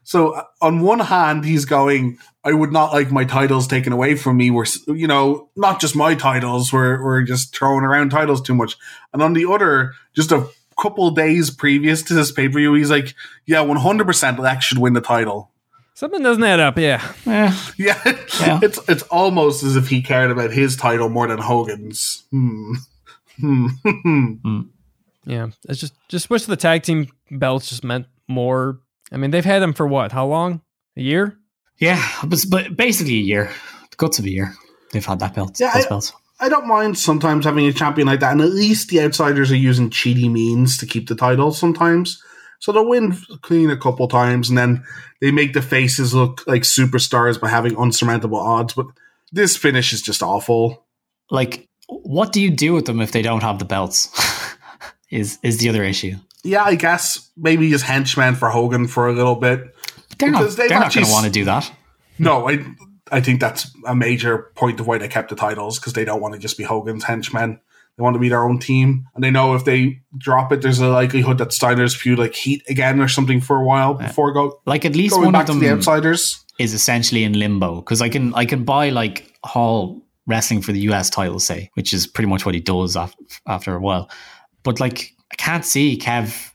So 0.07 0.29
uh, 0.35 0.43
on 0.61 0.79
one 0.79 0.99
hand, 0.99 1.43
he's 1.43 1.65
going, 1.65 2.17
I 2.45 2.53
would 2.53 2.71
not 2.71 2.93
like 2.93 3.11
my 3.11 3.25
titles 3.25 3.67
taken 3.67 3.91
away 3.91 4.15
from 4.15 4.37
me. 4.37 4.49
We're, 4.49 4.63
you 4.87 5.05
know, 5.05 5.49
not 5.57 5.81
just 5.81 5.97
my 5.97 6.15
titles. 6.15 6.71
We're, 6.71 7.03
we're 7.03 7.23
just 7.23 7.53
throwing 7.53 7.83
around 7.83 8.11
titles 8.11 8.41
too 8.41 8.55
much. 8.55 8.77
And 9.11 9.21
on 9.21 9.33
the 9.33 9.45
other, 9.51 9.91
just 10.15 10.31
a 10.31 10.47
couple 10.81 11.11
days 11.11 11.49
previous 11.49 12.03
to 12.03 12.13
this 12.13 12.31
pay 12.31 12.47
per 12.47 12.57
view, 12.57 12.73
he's 12.73 12.89
like, 12.89 13.15
yeah, 13.45 13.57
100% 13.57 14.39
Lex 14.39 14.63
should 14.63 14.77
win 14.77 14.93
the 14.93 15.01
title. 15.01 15.51
Something 15.93 16.23
doesn't 16.23 16.41
add 16.43 16.61
up, 16.61 16.77
yeah. 16.77 17.05
eh, 17.25 17.53
Yeah, 17.77 17.99
Yeah. 18.39 18.59
it's 18.63 18.79
it's 18.87 19.03
almost 19.03 19.63
as 19.63 19.75
if 19.75 19.89
he 19.89 20.01
cared 20.01 20.31
about 20.31 20.53
his 20.53 20.77
title 20.77 21.09
more 21.09 21.27
than 21.27 21.39
Hogan's. 21.39 22.23
Hmm. 22.31 22.75
Hmm. 23.41 23.67
Yeah. 25.25 25.47
It's 25.67 25.81
just 25.81 25.95
just 26.07 26.29
wish 26.29 26.45
the 26.45 26.55
tag 26.55 26.83
team 26.83 27.09
belts 27.29 27.67
just 27.67 27.83
meant 27.83 28.05
more. 28.29 28.79
I 29.11 29.17
mean, 29.17 29.31
they've 29.31 29.45
had 29.45 29.61
them 29.61 29.73
for 29.73 29.87
what? 29.87 30.11
How 30.11 30.25
long? 30.27 30.61
A 30.97 31.01
year? 31.01 31.37
yeah, 31.79 32.03
but, 32.25 32.39
but 32.49 32.75
basically 32.75 33.15
a 33.15 33.21
year, 33.21 33.51
the 33.91 33.95
guts 33.97 34.19
of 34.19 34.25
a 34.25 34.31
year. 34.31 34.53
They've 34.91 35.05
had 35.05 35.19
that 35.19 35.35
belt, 35.35 35.59
Yeah, 35.59 35.73
those 35.73 35.85
I- 35.85 35.89
belts. 35.89 36.13
I 36.39 36.49
don't 36.49 36.67
mind 36.67 36.99
sometimes 36.99 37.45
having 37.45 37.65
a 37.65 37.73
champion 37.73 38.05
like 38.07 38.19
that, 38.19 38.31
and 38.31 38.41
at 38.41 38.51
least 38.51 38.89
the 38.89 39.01
outsiders 39.01 39.51
are 39.51 39.55
using 39.55 39.89
cheaty 39.89 40.31
means 40.31 40.77
to 40.77 40.85
keep 40.85 41.07
the 41.07 41.15
title 41.15 41.51
sometimes. 41.51 42.21
So 42.59 42.71
they'll 42.71 42.87
win 42.87 43.17
clean 43.41 43.71
a 43.71 43.77
couple 43.77 44.07
times, 44.07 44.47
and 44.47 44.55
then 44.55 44.83
they 45.19 45.31
make 45.31 45.53
the 45.53 45.63
faces 45.63 46.13
look 46.13 46.45
like 46.45 46.61
superstars 46.61 47.41
by 47.41 47.49
having 47.49 47.75
unsurmountable 47.75 48.37
odds. 48.39 48.73
But 48.73 48.85
this 49.31 49.57
finish 49.57 49.93
is 49.93 50.01
just 50.03 50.21
awful. 50.21 50.85
Like, 51.31 51.67
what 51.87 52.33
do 52.33 52.39
you 52.39 52.51
do 52.51 52.73
with 52.73 52.85
them 52.85 53.01
if 53.01 53.11
they 53.11 53.23
don't 53.23 53.41
have 53.41 53.57
the 53.57 53.65
belts? 53.65 54.09
is 55.09 55.39
is 55.41 55.57
the 55.57 55.69
other 55.69 55.83
issue? 55.83 56.17
Yeah, 56.43 56.63
I 56.63 56.75
guess 56.75 57.29
maybe 57.35 57.73
as 57.73 57.81
henchmen 57.81 58.35
for 58.35 58.49
Hogan 58.49 58.87
for 58.87 59.07
a 59.07 59.13
little 59.13 59.35
bit. 59.35 59.75
They're 60.19 60.31
not. 60.31 60.49
They're 60.51 60.69
not 60.69 60.93
going 60.93 61.05
to 61.05 61.11
want 61.11 61.25
to 61.25 61.31
do 61.31 61.45
that. 61.45 61.71
No, 62.19 62.49
I 62.49 62.65
I 63.11 63.21
think 63.21 63.39
that's 63.39 63.71
a 63.85 63.95
major 63.95 64.51
point 64.55 64.79
of 64.79 64.87
why 64.87 64.97
they 64.97 65.07
kept 65.07 65.29
the 65.29 65.35
titles 65.35 65.79
because 65.79 65.93
they 65.93 66.05
don't 66.05 66.21
want 66.21 66.33
to 66.33 66.39
just 66.39 66.57
be 66.57 66.63
Hogan's 66.63 67.03
henchmen. 67.03 67.59
They 67.97 68.03
want 68.03 68.13
to 68.13 68.19
be 68.19 68.29
their 68.29 68.43
own 68.43 68.59
team, 68.59 69.07
and 69.15 69.23
they 69.23 69.31
know 69.31 69.55
if 69.55 69.65
they 69.65 70.01
drop 70.17 70.51
it, 70.51 70.61
there's 70.61 70.79
a 70.79 70.87
likelihood 70.87 71.39
that 71.39 71.51
Steiner's 71.51 71.95
feud 71.95 72.19
like 72.19 72.35
heat 72.35 72.61
again 72.69 73.01
or 73.01 73.07
something 73.07 73.41
for 73.41 73.57
a 73.57 73.63
while 73.65 73.95
before 73.95 74.31
go 74.33 74.61
Like 74.67 74.85
at 74.85 74.95
least 74.95 75.15
going 75.15 75.25
one 75.25 75.33
back 75.33 75.41
of 75.41 75.47
to 75.47 75.51
them 75.53 75.61
the 75.61 75.69
outsiders. 75.71 76.43
is 76.59 76.73
essentially 76.73 77.23
in 77.23 77.33
limbo 77.33 77.77
because 77.77 78.01
I 78.01 78.09
can 78.09 78.35
I 78.35 78.45
can 78.45 78.63
buy 78.63 78.89
like 78.89 79.33
Hall 79.43 79.99
wrestling 80.27 80.61
for 80.61 80.73
the 80.73 80.79
US 80.91 81.09
title, 81.09 81.39
say, 81.39 81.71
which 81.73 81.91
is 81.93 82.05
pretty 82.05 82.27
much 82.27 82.45
what 82.45 82.53
he 82.53 82.61
does 82.61 82.95
after, 82.95 83.23
after 83.47 83.75
a 83.75 83.79
while. 83.79 84.09
But 84.63 84.79
like, 84.79 85.15
can't 85.37 85.65
see 85.65 85.97
Kev 85.97 86.51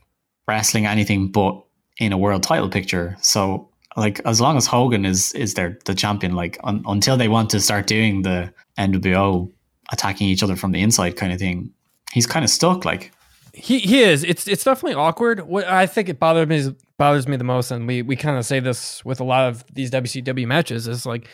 wrestling 0.47 0.85
anything 0.85 1.29
but 1.29 1.63
in 1.99 2.11
a 2.11 2.17
world 2.17 2.43
title 2.43 2.69
picture. 2.69 3.17
So 3.21 3.69
like, 3.95 4.19
as 4.25 4.41
long 4.41 4.57
as 4.57 4.65
Hogan 4.65 5.05
is 5.05 5.33
is 5.33 5.53
their 5.53 5.77
the 5.85 5.93
champion, 5.93 6.35
like 6.35 6.57
un, 6.63 6.83
until 6.87 7.17
they 7.17 7.27
want 7.27 7.49
to 7.51 7.59
start 7.59 7.87
doing 7.87 8.23
the 8.23 8.53
NWO 8.77 9.51
attacking 9.91 10.27
each 10.27 10.43
other 10.43 10.55
from 10.55 10.71
the 10.71 10.81
inside 10.81 11.15
kind 11.15 11.31
of 11.31 11.39
thing, 11.39 11.71
he's 12.11 12.25
kind 12.25 12.43
of 12.43 12.49
stuck. 12.49 12.85
Like, 12.85 13.11
He 13.53 13.79
he 13.79 14.01
is. 14.01 14.23
It's 14.23 14.47
it's 14.47 14.63
definitely 14.63 14.95
awkward. 14.95 15.41
What 15.41 15.67
I 15.67 15.85
think 15.85 16.09
it 16.09 16.19
bothers 16.19 16.47
me 16.47 16.75
bothers 16.97 17.27
me 17.27 17.37
the 17.37 17.43
most, 17.43 17.71
and 17.71 17.87
we 17.87 18.01
we 18.01 18.15
kind 18.15 18.37
of 18.37 18.45
say 18.45 18.59
this 18.59 19.05
with 19.05 19.19
a 19.19 19.23
lot 19.23 19.47
of 19.47 19.63
these 19.73 19.91
WCW 19.91 20.47
matches, 20.47 20.87
is 20.87 21.05
like 21.05 21.27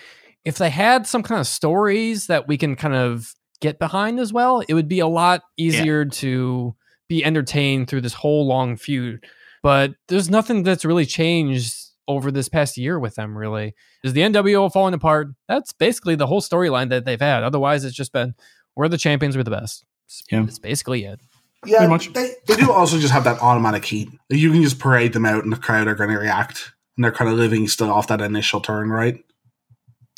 if 0.43 0.57
they 0.57 0.69
had 0.69 1.07
some 1.07 1.23
kind 1.23 1.39
of 1.39 1.47
stories 1.47 2.27
that 2.27 2.47
we 2.47 2.57
can 2.57 2.75
kind 2.75 2.95
of 2.95 3.33
get 3.61 3.79
behind 3.79 4.19
as 4.19 4.33
well, 4.33 4.61
it 4.67 4.73
would 4.73 4.87
be 4.87 4.99
a 4.99 5.07
lot 5.07 5.43
easier 5.57 6.05
to 6.05 6.75
be 7.09 7.25
entertained 7.25 7.89
through 7.89 8.01
this 8.01 8.13
whole 8.13 8.47
long 8.47 8.77
feud. 8.77 9.25
But 9.61 9.95
there's 10.07 10.29
nothing 10.29 10.63
that's 10.63 10.85
really 10.85 11.05
changed 11.05 11.75
over 12.07 12.31
this 12.31 12.47
past 12.47 12.77
year 12.77 12.97
with 12.97 13.15
them, 13.15 13.37
really. 13.37 13.75
Is 14.03 14.13
the 14.13 14.21
NWO 14.21 14.71
falling 14.71 14.93
apart? 14.93 15.27
That's 15.49 15.73
basically 15.73 16.15
the 16.15 16.27
whole 16.27 16.41
storyline 16.41 16.89
that 16.89 17.03
they've 17.05 17.19
had. 17.19 17.43
Otherwise, 17.43 17.83
it's 17.83 17.95
just 17.95 18.13
been 18.13 18.35
we're 18.75 18.87
the 18.87 18.97
champions, 18.97 19.35
we're 19.35 19.43
the 19.43 19.51
best. 19.51 19.83
It's, 20.07 20.23
Yeah. 20.31 20.43
it's 20.43 20.59
basically 20.59 21.03
it. 21.03 21.19
Yeah, 21.65 21.85
much. 21.87 22.13
They, 22.13 22.31
they 22.47 22.55
do 22.55 22.71
also 22.71 22.97
just 22.99 23.11
have 23.11 23.25
that 23.25 23.41
automatic 23.41 23.83
heat. 23.83 24.07
You 24.29 24.49
can 24.51 24.63
just 24.63 24.79
parade 24.79 25.11
them 25.11 25.25
out 25.25 25.43
and 25.43 25.51
the 25.51 25.57
crowd 25.57 25.87
are 25.89 25.95
going 25.95 26.09
to 26.09 26.17
react. 26.17 26.71
And 26.95 27.03
they're 27.03 27.11
kind 27.11 27.29
of 27.29 27.37
living 27.37 27.67
still 27.67 27.91
off 27.91 28.07
that 28.07 28.21
initial 28.21 28.61
turn, 28.61 28.89
right? 28.89 29.21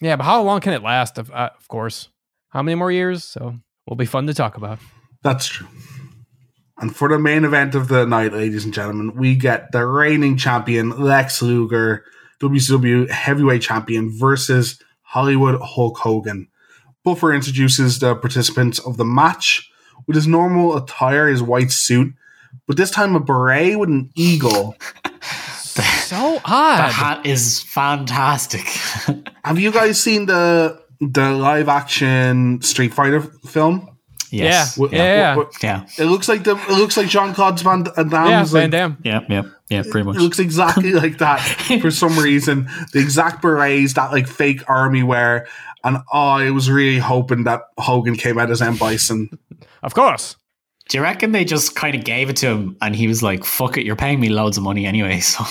Yeah, 0.02 0.16
but 0.18 0.24
how 0.26 0.42
long 0.44 0.62
can 0.62 0.74
it 0.74 0.84
last? 0.84 1.18
Of, 1.18 1.32
uh, 1.32 1.50
of 1.60 1.68
course. 1.68 2.10
How 2.50 2.62
many 2.62 2.76
more 2.76 2.92
years? 2.92 3.24
So 3.24 3.56
will 3.88 3.96
be 3.96 4.06
fun 4.06 4.28
to 4.28 4.34
talk 4.36 4.56
about. 4.56 4.78
That's 5.24 5.48
true. 5.48 5.68
And 6.82 6.96
for 6.96 7.08
the 7.08 7.20
main 7.20 7.46
event 7.46 7.76
of 7.76 7.90
the 7.90 8.06
night, 8.06 8.34
ladies 8.34 8.66
and 8.66 8.74
gentlemen, 8.74 9.16
we 9.16 9.36
get 9.36 9.72
the 9.72 9.86
reigning 9.86 10.36
champion 10.36 10.90
Lex 10.90 11.40
Luger, 11.44 12.04
WCW 12.42 13.08
heavyweight 13.08 13.62
champion, 13.62 14.10
versus 14.12 14.82
Hollywood 15.04 15.62
Hulk 15.62 16.00
Hogan. 16.00 16.48
Buffer 17.04 17.34
introduces 17.34 18.00
the 18.00 18.16
participants 18.16 18.80
of 18.80 18.98
the 18.98 19.06
match 19.06 19.72
with 20.08 20.16
his 20.16 20.28
normal 20.28 20.76
attire, 20.76 21.28
his 21.28 21.44
white 21.44 21.72
suit, 21.72 22.14
but 22.66 22.78
this 22.78 22.90
time 22.90 23.16
a 23.16 23.20
beret 23.20 23.78
with 23.78 23.90
an 23.90 24.10
eagle. 24.16 24.76
So 26.12 26.42
odd. 26.44 26.78
The 26.80 26.92
hat 26.92 27.26
is 27.26 27.64
fantastic. 27.64 28.66
Have 29.46 29.58
you 29.58 29.72
guys 29.72 30.04
seen 30.04 30.26
the 30.26 30.84
the 31.00 31.32
live 31.32 31.70
action 31.70 32.62
Street 32.62 32.94
Fighter 32.94 33.22
film? 33.22 33.91
Yes. 34.32 34.78
Yeah. 34.78 34.88
Wh- 34.88 34.94
Yeah. 34.94 35.36
wh- 35.36 35.40
wh- 35.40 35.64
Yeah. 35.64 35.86
It 35.98 36.06
looks 36.06 36.28
like 36.28 36.44
the 36.44 36.56
it 36.56 36.70
looks 36.78 36.98
like 36.98 37.08
Jean 37.08 37.34
Claude 37.34 37.60
Van 37.60 37.84
Damme. 37.84 38.10
yeah, 38.12 38.40
like, 38.42 38.48
Van 38.50 38.70
Damme. 38.70 38.98
Yeah. 39.04 39.22
Yeah. 39.30 39.42
Yeah. 39.70 39.84
Pretty 39.90 40.06
much. 40.06 40.16
It 40.18 40.22
looks 40.22 40.40
exactly 40.40 40.94
like 41.04 41.18
that 41.20 41.40
for 41.82 41.92
some 41.92 42.18
reason. 42.18 42.70
The 42.94 43.00
exact 43.00 43.42
berets, 43.42 43.94
that 43.94 44.12
like 44.12 44.28
fake 44.28 44.64
army 44.70 45.04
wear, 45.04 45.48
and 45.84 45.98
oh, 46.12 46.20
I 46.20 46.52
was 46.52 46.70
really 46.70 47.00
hoping 47.00 47.44
that 47.46 47.62
Hogan 47.78 48.16
came 48.16 48.38
out 48.40 48.50
as 48.52 48.62
M 48.62 48.78
Bison. 48.78 49.38
Of 49.84 49.94
course. 49.94 50.36
Do 50.90 50.98
you 50.98 51.04
reckon 51.04 51.32
they 51.32 51.46
just 51.46 51.74
kind 51.76 51.96
of 51.96 52.04
gave 52.04 52.30
it 52.30 52.36
to 52.38 52.48
him 52.48 52.76
and 52.82 52.94
he 52.94 53.08
was 53.08 53.24
like, 53.24 53.46
fuck 53.46 53.78
it, 53.78 53.86
you're 53.86 53.96
paying 53.96 54.20
me 54.20 54.28
loads 54.28 54.58
of 54.58 54.64
money 54.64 54.86
anyway. 54.86 55.22
So, 55.32 55.46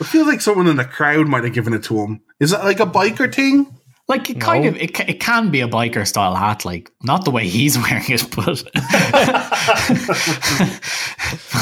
I 0.00 0.04
feel 0.04 0.26
like 0.26 0.40
someone 0.40 0.66
in 0.66 0.76
the 0.76 0.84
crowd 0.84 1.28
might 1.28 1.44
have 1.44 1.52
given 1.52 1.72
it 1.74 1.84
to 1.84 2.00
him. 2.00 2.20
Is 2.40 2.50
that 2.50 2.64
like 2.64 2.80
a 2.80 2.86
biker 2.86 3.32
thing? 3.32 3.77
Like, 4.08 4.30
it 4.30 4.40
kind 4.40 4.64
No. 4.64 4.70
of, 4.70 4.76
it, 4.76 4.98
it 5.08 5.20
can 5.20 5.50
be 5.50 5.60
a 5.60 5.68
biker 5.68 6.06
style 6.06 6.34
hat, 6.34 6.64
like, 6.64 6.90
not 7.02 7.24
the 7.24 7.30
way 7.30 7.46
he's 7.46 7.78
wearing 7.78 8.04
it, 8.08 8.26
but. 8.34 8.62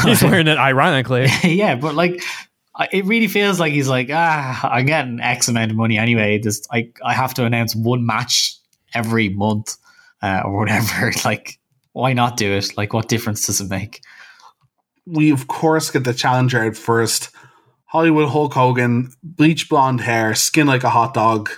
He's 0.05 0.23
wearing 0.23 0.47
it 0.47 0.59
ironically. 0.59 1.27
yeah, 1.45 1.75
but 1.75 1.95
like, 1.95 2.23
it 2.93 3.05
really 3.07 3.27
feels 3.27 3.59
like 3.59 3.73
he's 3.73 3.89
like, 3.89 4.09
ah, 4.13 4.69
I'm 4.71 4.87
getting 4.87 5.21
X 5.21 5.49
amount 5.49 5.71
of 5.71 5.77
money 5.77 5.99
anyway. 5.99 6.39
Just, 6.39 6.69
I, 6.73 6.91
I 7.05 7.15
have 7.15 7.35
to 7.35 7.45
announce 7.45 7.75
one 7.75 8.07
match 8.07 8.55
every 8.95 9.29
month 9.31 9.77
uh, 10.23 10.43
or 10.45 10.59
whatever. 10.59 11.13
Like, 11.25 11.59
why 11.93 12.13
not 12.13 12.37
do 12.37 12.53
it? 12.53 12.77
Like, 12.77 12.93
what 12.93 13.09
difference 13.09 13.47
does 13.47 13.61
it 13.61 13.71
make? 13.71 14.03
We 15.07 15.31
of 15.31 15.49
course 15.49 15.91
get 15.91 16.05
the 16.05 16.15
challenger 16.15 16.63
out 16.63 16.77
first. 16.77 17.31
Hollywood 17.87 18.29
Hulk 18.29 18.55
Hogan, 18.55 19.13
bleach 19.23 19.69
blonde 19.69 20.01
hair, 20.01 20.35
skin 20.35 20.67
like 20.67 20.85
a 20.85 20.91
hot 20.91 21.15
dog. 21.15 21.51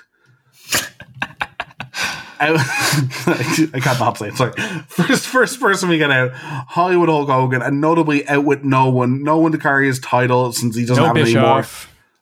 Out- 2.41 2.61
I 3.75 3.81
can't 3.81 3.99
not 4.01 4.19
say. 4.19 4.31
Sorry. 4.33 4.53
First, 4.89 5.27
first 5.27 5.61
person 5.61 5.89
we 5.89 5.99
get 5.99 6.11
out, 6.11 6.33
Hollywood 6.35 7.09
Hulk 7.09 7.29
Hogan, 7.29 7.63
and 7.63 7.81
notably 7.81 8.27
out 8.29 8.45
with 8.45 8.65
no 8.65 8.89
one, 8.89 9.23
no 9.23 9.39
one 9.39 9.53
to 9.53 9.59
carry 9.59 9.87
his 9.87 9.99
title 9.99 10.53
since 10.53 10.77
he 10.77 10.85
doesn't 10.85 11.03
No 11.03 11.09
have 11.09 11.17
it 11.17 11.23
anymore. 11.35 11.65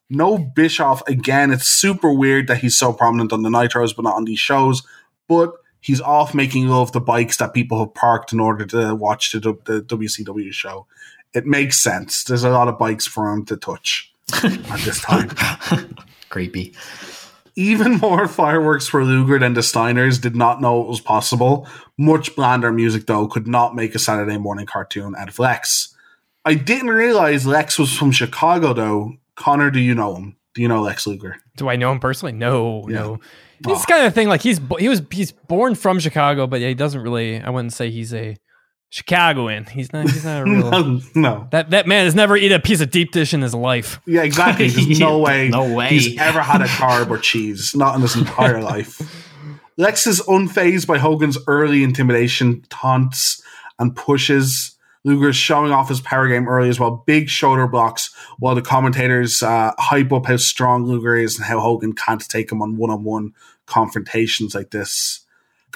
No 0.09 0.39
Bischoff 0.39 1.07
again. 1.09 1.51
It's 1.51 1.67
super 1.67 2.13
weird 2.13 2.47
that 2.49 2.59
he's 2.59 2.79
so 2.79 2.93
prominent 2.93 3.33
on 3.33 3.43
the 3.43 3.49
Nitros, 3.51 3.95
but 3.95 4.03
not 4.03 4.15
on 4.15 4.25
these 4.25 4.39
shows. 4.39 4.83
But 5.29 5.53
he's 5.81 6.01
off 6.01 6.35
making 6.35 6.69
love 6.69 6.93
to 6.93 7.01
bikes 7.01 7.37
that 7.39 7.55
people 7.55 7.79
have 7.81 7.95
parked 7.95 8.33
in 8.33 8.41
order 8.41 8.65
to 8.67 8.95
watch 8.95 9.33
the, 9.33 9.41
the 9.41 9.83
WCW 9.83 10.53
show. 10.53 10.87
It 11.35 11.45
makes 11.47 11.81
sense. 11.81 12.25
There's 12.25 12.45
a 12.45 12.51
lot 12.51 12.69
of 12.69 12.79
bikes 12.79 13.07
for 13.07 13.33
him 13.33 13.45
to 13.47 13.57
touch 13.57 14.13
at 14.43 14.81
this 14.85 15.01
time. 15.01 15.31
Creepy. 16.29 16.75
Even 17.57 17.97
more 17.97 18.29
fireworks 18.29 18.87
for 18.87 19.03
Luger 19.05 19.39
than 19.39 19.55
the 19.55 19.63
Steiners 19.63 20.21
did 20.21 20.37
not 20.37 20.61
know 20.61 20.83
it 20.83 20.89
was 20.89 21.01
possible. 21.01 21.67
Much 21.99 22.37
blander 22.37 22.71
music, 22.73 23.07
though, 23.07 23.27
could 23.27 23.47
not 23.49 23.75
make 23.75 23.95
a 23.95 23.99
Saturday 23.99 24.37
morning 24.39 24.67
cartoon 24.67 25.15
out 25.17 25.29
of 25.29 25.39
Lex. 25.39 25.95
I 26.45 26.55
didn't 26.55 26.91
realize 26.91 27.47
Lex 27.47 27.79
was 27.79 27.97
from 27.97 28.13
Chicago, 28.13 28.73
though. 28.73 29.15
Connor, 29.35 29.71
do 29.71 29.81
you 29.81 29.95
know 29.95 30.15
him? 30.17 30.37
Do 30.55 30.63
you 30.63 30.69
know 30.69 30.83
Lex 30.83 31.07
Luger? 31.07 31.37
Do 31.57 31.69
I 31.69 31.77
know 31.77 31.91
him 31.93 31.99
personally? 32.01 32.33
No, 32.33 32.87
Yeah. 32.89 32.97
no. 32.99 33.21
It's 33.69 33.87
kind 33.87 34.07
of 34.07 34.15
thing 34.15 34.29
like 34.29 34.43
he's 34.43 34.61
he 34.79 34.89
was 34.91 35.01
he's 35.11 35.33
born 35.33 35.75
from 35.75 35.99
Chicago, 35.99 36.47
but 36.47 36.61
he 36.61 36.75
doesn't 36.75 37.01
really. 37.01 37.41
I 37.41 37.49
wouldn't 37.49 37.73
say 37.73 37.91
he's 37.91 38.13
a 38.13 38.37
Chicagoan. 38.91 39.65
He's 39.65 39.93
not. 39.93 40.09
He's 40.09 40.25
not 40.25 40.43
a 40.43 40.45
real. 40.51 40.71
no, 40.71 41.01
no. 41.15 41.49
that 41.51 41.71
that 41.71 41.87
man 41.87 42.05
has 42.05 42.15
never 42.15 42.37
eaten 42.37 42.57
a 42.57 42.63
piece 42.63 42.81
of 42.81 42.91
deep 42.91 43.13
dish 43.13 43.35
in 43.35 43.43
his 43.43 43.55
life. 43.55 44.01
Yeah, 44.07 44.23
exactly. 44.23 44.69
There's 44.69 45.01
no 45.01 45.19
way, 45.19 45.49
No 45.49 45.73
way. 45.75 45.89
he's 45.89 46.19
ever 46.19 46.41
had 46.41 46.63
a 46.63 46.67
carb 46.67 47.11
or 47.11 47.19
cheese, 47.19 47.75
not 47.75 47.97
in 47.97 48.03
his 48.03 48.17
entire 48.17 48.63
life. 48.63 49.01
Lex 49.77 50.07
is 50.07 50.21
unfazed 50.23 50.87
by 50.87 50.99
Hogan's 50.99 51.37
early 51.47 51.83
intimidation, 51.83 52.63
taunts, 52.71 53.43
and 53.79 53.95
pushes. 53.95 54.73
Luger 55.05 55.29
is 55.29 55.37
showing 55.37 55.71
off 55.71 55.89
his 55.89 56.01
power 56.01 56.27
game 56.29 56.49
early 56.49 56.69
as 56.69 56.81
well. 56.81 57.05
Big 57.07 57.29
shoulder 57.29 57.67
blocks 57.69 58.13
while 58.39 58.55
the 58.55 58.63
commentators 58.63 59.43
uh, 59.43 59.73
hype 59.79 60.13
up 60.13 60.27
how 60.27 60.37
strong 60.37 60.85
Luger 60.85 61.15
is 61.17 61.37
and 61.37 61.45
how 61.45 61.61
Hogan 61.61 61.93
can't 61.93 62.27
take 62.29 62.51
him 62.51 62.63
on 62.63 62.77
one 62.77 62.91
on 62.91 63.05
one 63.05 63.33
confrontations 63.67 64.55
like 64.55 64.71
this. 64.71 65.26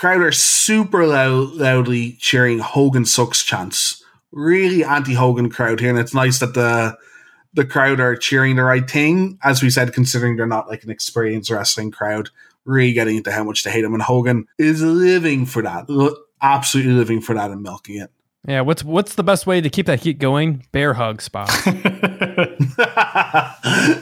Crowd 0.00 0.22
are 0.22 0.32
super 0.32 1.06
loud, 1.06 1.56
loudly 1.56 2.12
cheering 2.12 2.58
Hogan 2.58 3.04
sucks 3.04 3.44
chants. 3.44 4.02
Really 4.32 4.82
anti 4.82 5.12
Hogan 5.12 5.50
crowd 5.50 5.78
here, 5.78 5.90
and 5.90 5.98
it's 5.98 6.14
nice 6.14 6.38
that 6.38 6.54
the 6.54 6.96
the 7.52 7.66
crowd 7.66 8.00
are 8.00 8.16
cheering 8.16 8.56
the 8.56 8.62
right 8.62 8.90
thing. 8.90 9.38
As 9.44 9.62
we 9.62 9.68
said, 9.68 9.92
considering 9.92 10.36
they're 10.36 10.46
not 10.46 10.70
like 10.70 10.84
an 10.84 10.90
experienced 10.90 11.50
wrestling 11.50 11.90
crowd, 11.90 12.30
really 12.64 12.94
getting 12.94 13.18
into 13.18 13.30
how 13.30 13.44
much 13.44 13.62
they 13.62 13.70
hate 13.70 13.84
him. 13.84 13.92
And 13.92 14.02
Hogan 14.02 14.46
is 14.56 14.80
living 14.80 15.44
for 15.44 15.60
that, 15.60 15.84
absolutely 16.40 16.94
living 16.94 17.20
for 17.20 17.34
that 17.34 17.50
and 17.50 17.62
milking 17.62 18.00
it. 18.00 18.10
Yeah. 18.46 18.62
What's 18.62 18.82
what's 18.82 19.14
the 19.14 19.22
best 19.22 19.46
way 19.46 19.60
to 19.60 19.70
keep 19.70 19.86
that 19.86 20.00
heat 20.00 20.18
going? 20.18 20.66
Bear 20.72 20.94
hug 20.94 21.22
spot. 21.22 21.48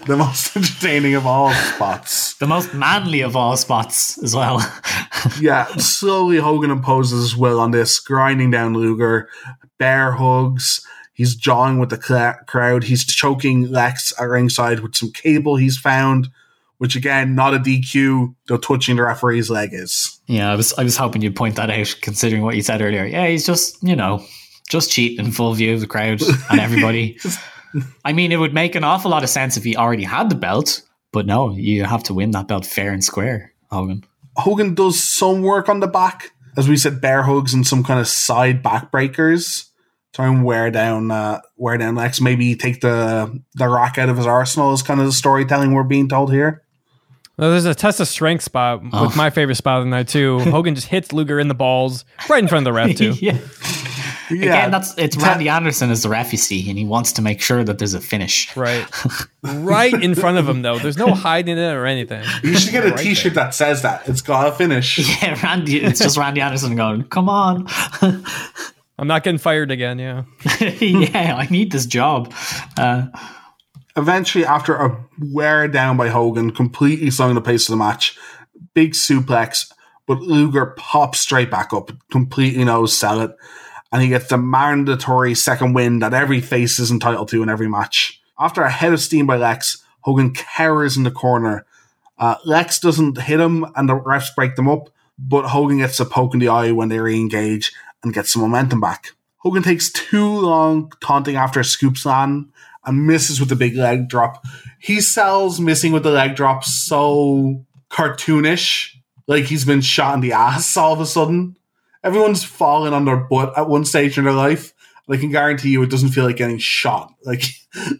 the 0.06 0.16
most 0.16 0.56
entertaining 0.56 1.14
of 1.14 1.26
all 1.26 1.52
spots. 1.52 2.34
The 2.34 2.46
most 2.46 2.72
manly 2.74 3.20
of 3.20 3.36
all 3.36 3.56
spots 3.56 4.22
as 4.22 4.34
well. 4.34 4.60
Yeah, 5.40 5.66
slowly 5.78 6.36
Hogan 6.36 6.70
imposes 6.70 7.22
his 7.22 7.36
will 7.36 7.58
on 7.58 7.72
this, 7.72 7.98
grinding 7.98 8.52
down 8.52 8.74
Luger, 8.74 9.28
bear 9.76 10.12
hugs. 10.12 10.80
He's 11.12 11.34
jawing 11.34 11.80
with 11.80 11.90
the 11.90 11.98
cla 11.98 12.36
crowd. 12.46 12.84
He's 12.84 13.04
choking 13.04 13.68
Lex 13.68 14.12
at 14.20 14.28
ringside 14.28 14.78
with 14.78 14.94
some 14.94 15.10
cable 15.10 15.56
he's 15.56 15.76
found, 15.76 16.28
which 16.78 16.96
again, 16.96 17.34
not 17.34 17.54
a 17.54 17.58
DQ, 17.58 18.34
though 18.46 18.56
touching 18.56 18.96
the 18.96 19.02
referee's 19.02 19.50
leg 19.50 19.70
is. 19.72 20.20
yeah, 20.26 20.50
I 20.50 20.54
was 20.54 20.72
I 20.74 20.84
was 20.84 20.96
hoping 20.96 21.22
you'd 21.22 21.36
point 21.36 21.56
that 21.56 21.70
out 21.70 21.96
considering 22.00 22.42
what 22.42 22.56
you 22.56 22.62
said 22.62 22.80
earlier. 22.80 23.04
Yeah, 23.04 23.26
he's 23.26 23.46
just, 23.46 23.82
you 23.82 23.96
know, 23.96 24.24
just 24.68 24.90
cheating 24.90 25.26
in 25.26 25.32
full 25.32 25.52
view 25.54 25.74
of 25.74 25.80
the 25.80 25.86
crowd 25.86 26.22
and 26.50 26.60
everybody. 26.60 27.18
I 28.04 28.12
mean, 28.12 28.32
it 28.32 28.36
would 28.36 28.54
make 28.54 28.74
an 28.74 28.84
awful 28.84 29.10
lot 29.10 29.24
of 29.24 29.28
sense 29.28 29.56
if 29.56 29.64
he 29.64 29.76
already 29.76 30.04
had 30.04 30.30
the 30.30 30.36
belt, 30.36 30.82
but 31.12 31.26
no, 31.26 31.54
you 31.54 31.84
have 31.84 32.02
to 32.04 32.14
win 32.14 32.30
that 32.30 32.48
belt 32.48 32.64
fair 32.64 32.92
and 32.92 33.04
square, 33.04 33.52
Hogan. 33.70 34.04
Hogan 34.36 34.74
does 34.74 35.02
some 35.02 35.42
work 35.42 35.68
on 35.68 35.80
the 35.80 35.86
back, 35.88 36.30
as 36.56 36.68
we 36.68 36.76
said, 36.76 37.00
bear 37.00 37.22
hugs 37.24 37.52
and 37.52 37.66
some 37.66 37.82
kind 37.82 38.00
of 38.00 38.06
side 38.08 38.62
backbreakers. 38.62 39.66
Try 40.14 40.26
and 40.26 40.44
wear 40.44 40.70
down, 40.70 41.10
uh, 41.10 41.40
wear 41.56 41.76
down 41.76 41.94
Lex. 41.94 42.20
Maybe 42.20 42.54
take 42.56 42.80
the 42.80 43.42
the 43.54 43.68
rock 43.68 43.98
out 43.98 44.08
of 44.08 44.16
his 44.16 44.26
arsenal 44.26 44.72
is 44.72 44.82
kind 44.82 45.00
of 45.00 45.06
the 45.06 45.12
storytelling 45.12 45.72
we're 45.72 45.82
being 45.82 46.08
told 46.08 46.32
here. 46.32 46.62
Well, 47.38 47.50
there's 47.50 47.64
a 47.66 47.74
test 47.74 48.00
of 48.00 48.08
strength 48.08 48.42
spot 48.44 48.82
Oh. 48.92 49.06
with 49.06 49.16
my 49.16 49.30
favorite 49.30 49.54
spot 49.54 49.78
of 49.78 49.84
the 49.84 49.90
night 49.90 50.08
too. 50.08 50.40
Hogan 50.40 50.74
just 50.74 50.88
hits 50.88 51.12
Luger 51.12 51.38
in 51.38 51.48
the 51.48 51.54
balls 51.54 52.04
right 52.28 52.42
in 52.42 52.48
front 52.48 52.66
of 52.66 52.72
the 52.72 52.76
ref 52.76 52.96
too. 52.96 53.14
yeah. 53.20 53.38
Yeah, 54.30 54.36
Again, 54.42 54.70
that's 54.72 54.94
it's 54.98 55.16
Te- 55.16 55.22
Randy 55.22 55.48
Anderson 55.48 55.90
is 55.90 56.02
the 56.02 56.10
ref, 56.10 56.32
you 56.32 56.36
see, 56.38 56.68
and 56.68 56.78
he 56.78 56.84
wants 56.84 57.12
to 57.12 57.22
make 57.22 57.40
sure 57.40 57.64
that 57.64 57.78
there's 57.78 57.94
a 57.94 58.00
finish. 58.00 58.54
Right, 58.54 58.86
right 59.42 59.94
in 59.94 60.14
front 60.14 60.36
of 60.36 60.46
him 60.46 60.60
though. 60.60 60.78
There's 60.78 60.98
no 60.98 61.14
hiding 61.14 61.56
it 61.56 61.72
or 61.72 61.86
anything. 61.86 62.22
You 62.42 62.58
should 62.58 62.72
get 62.72 62.84
a 62.84 62.90
Right 62.90 63.16
shirt 63.16 63.32
that 63.32 63.54
says 63.54 63.80
that. 63.80 64.06
It's 64.06 64.20
got 64.20 64.46
a 64.46 64.52
finish. 64.52 64.98
Yeah, 65.22 65.40
Randy. 65.42 65.82
It's 65.82 65.98
just 65.98 66.18
Randy 66.18 66.42
Anderson 66.42 66.76
going, 66.76 67.04
"Come 67.04 67.30
on, 67.30 67.66
I'm 68.98 69.06
not 69.06 69.22
getting 69.24 69.38
fired 69.38 69.70
again. 69.70 69.98
Yeah. 69.98 70.24
yeah, 70.60 71.34
I 71.34 71.46
need 71.50 71.72
this 71.72 71.86
job." 71.86 72.30
Uh, 72.76 73.06
Eventually, 73.98 74.44
after 74.44 74.76
a 74.76 74.96
wear 75.18 75.66
down 75.66 75.96
by 75.96 76.08
Hogan, 76.08 76.52
completely 76.52 77.10
slowing 77.10 77.34
the 77.34 77.40
pace 77.40 77.68
of 77.68 77.72
the 77.72 77.76
match, 77.76 78.16
big 78.72 78.92
suplex, 78.92 79.72
but 80.06 80.20
Luger 80.20 80.66
pops 80.78 81.18
straight 81.18 81.50
back 81.50 81.72
up, 81.72 81.90
completely 82.08 82.62
knows 82.62 82.96
sell 82.96 83.20
it, 83.20 83.34
and 83.90 84.00
he 84.00 84.08
gets 84.08 84.28
the 84.28 84.38
mandatory 84.38 85.34
second 85.34 85.72
win 85.72 85.98
that 85.98 86.14
every 86.14 86.40
face 86.40 86.78
is 86.78 86.92
entitled 86.92 87.26
to 87.30 87.42
in 87.42 87.48
every 87.48 87.68
match. 87.68 88.22
After 88.38 88.62
a 88.62 88.70
head 88.70 88.92
of 88.92 89.00
steam 89.00 89.26
by 89.26 89.36
Lex, 89.36 89.84
Hogan 90.02 90.32
cowers 90.32 90.96
in 90.96 91.02
the 91.02 91.10
corner. 91.10 91.66
Uh, 92.18 92.36
Lex 92.44 92.78
doesn't 92.78 93.20
hit 93.22 93.40
him, 93.40 93.66
and 93.74 93.88
the 93.88 93.98
refs 93.98 94.32
break 94.36 94.54
them 94.54 94.68
up, 94.68 94.90
but 95.18 95.48
Hogan 95.48 95.78
gets 95.78 95.98
a 95.98 96.04
poke 96.04 96.34
in 96.34 96.40
the 96.40 96.48
eye 96.48 96.70
when 96.70 96.88
they 96.88 97.00
re-engage 97.00 97.72
and 98.04 98.14
gets 98.14 98.32
some 98.32 98.42
momentum 98.42 98.80
back. 98.80 99.10
Hogan 99.38 99.64
takes 99.64 99.90
too 99.90 100.28
long 100.38 100.92
taunting 101.00 101.34
after 101.34 101.58
a 101.58 101.64
scoop 101.64 101.96
slam 101.96 102.52
misses 102.92 103.40
with 103.40 103.48
the 103.48 103.56
big 103.56 103.76
leg 103.76 104.08
drop. 104.08 104.44
He 104.80 105.00
sells 105.00 105.60
missing 105.60 105.92
with 105.92 106.02
the 106.02 106.10
leg 106.10 106.36
drop 106.36 106.64
so 106.64 107.64
cartoonish, 107.90 108.94
like 109.26 109.44
he's 109.44 109.64
been 109.64 109.80
shot 109.80 110.14
in 110.14 110.20
the 110.20 110.32
ass 110.32 110.76
all 110.76 110.92
of 110.92 111.00
a 111.00 111.06
sudden. 111.06 111.56
Everyone's 112.04 112.44
fallen 112.44 112.94
on 112.94 113.04
their 113.04 113.16
butt 113.16 113.56
at 113.56 113.68
one 113.68 113.84
stage 113.84 114.18
in 114.18 114.24
their 114.24 114.32
life. 114.32 114.72
And 115.06 115.16
I 115.16 115.20
can 115.20 115.30
guarantee 115.30 115.70
you 115.70 115.82
it 115.82 115.90
doesn't 115.90 116.10
feel 116.10 116.24
like 116.24 116.36
getting 116.36 116.58
shot 116.58 117.12
like 117.24 117.42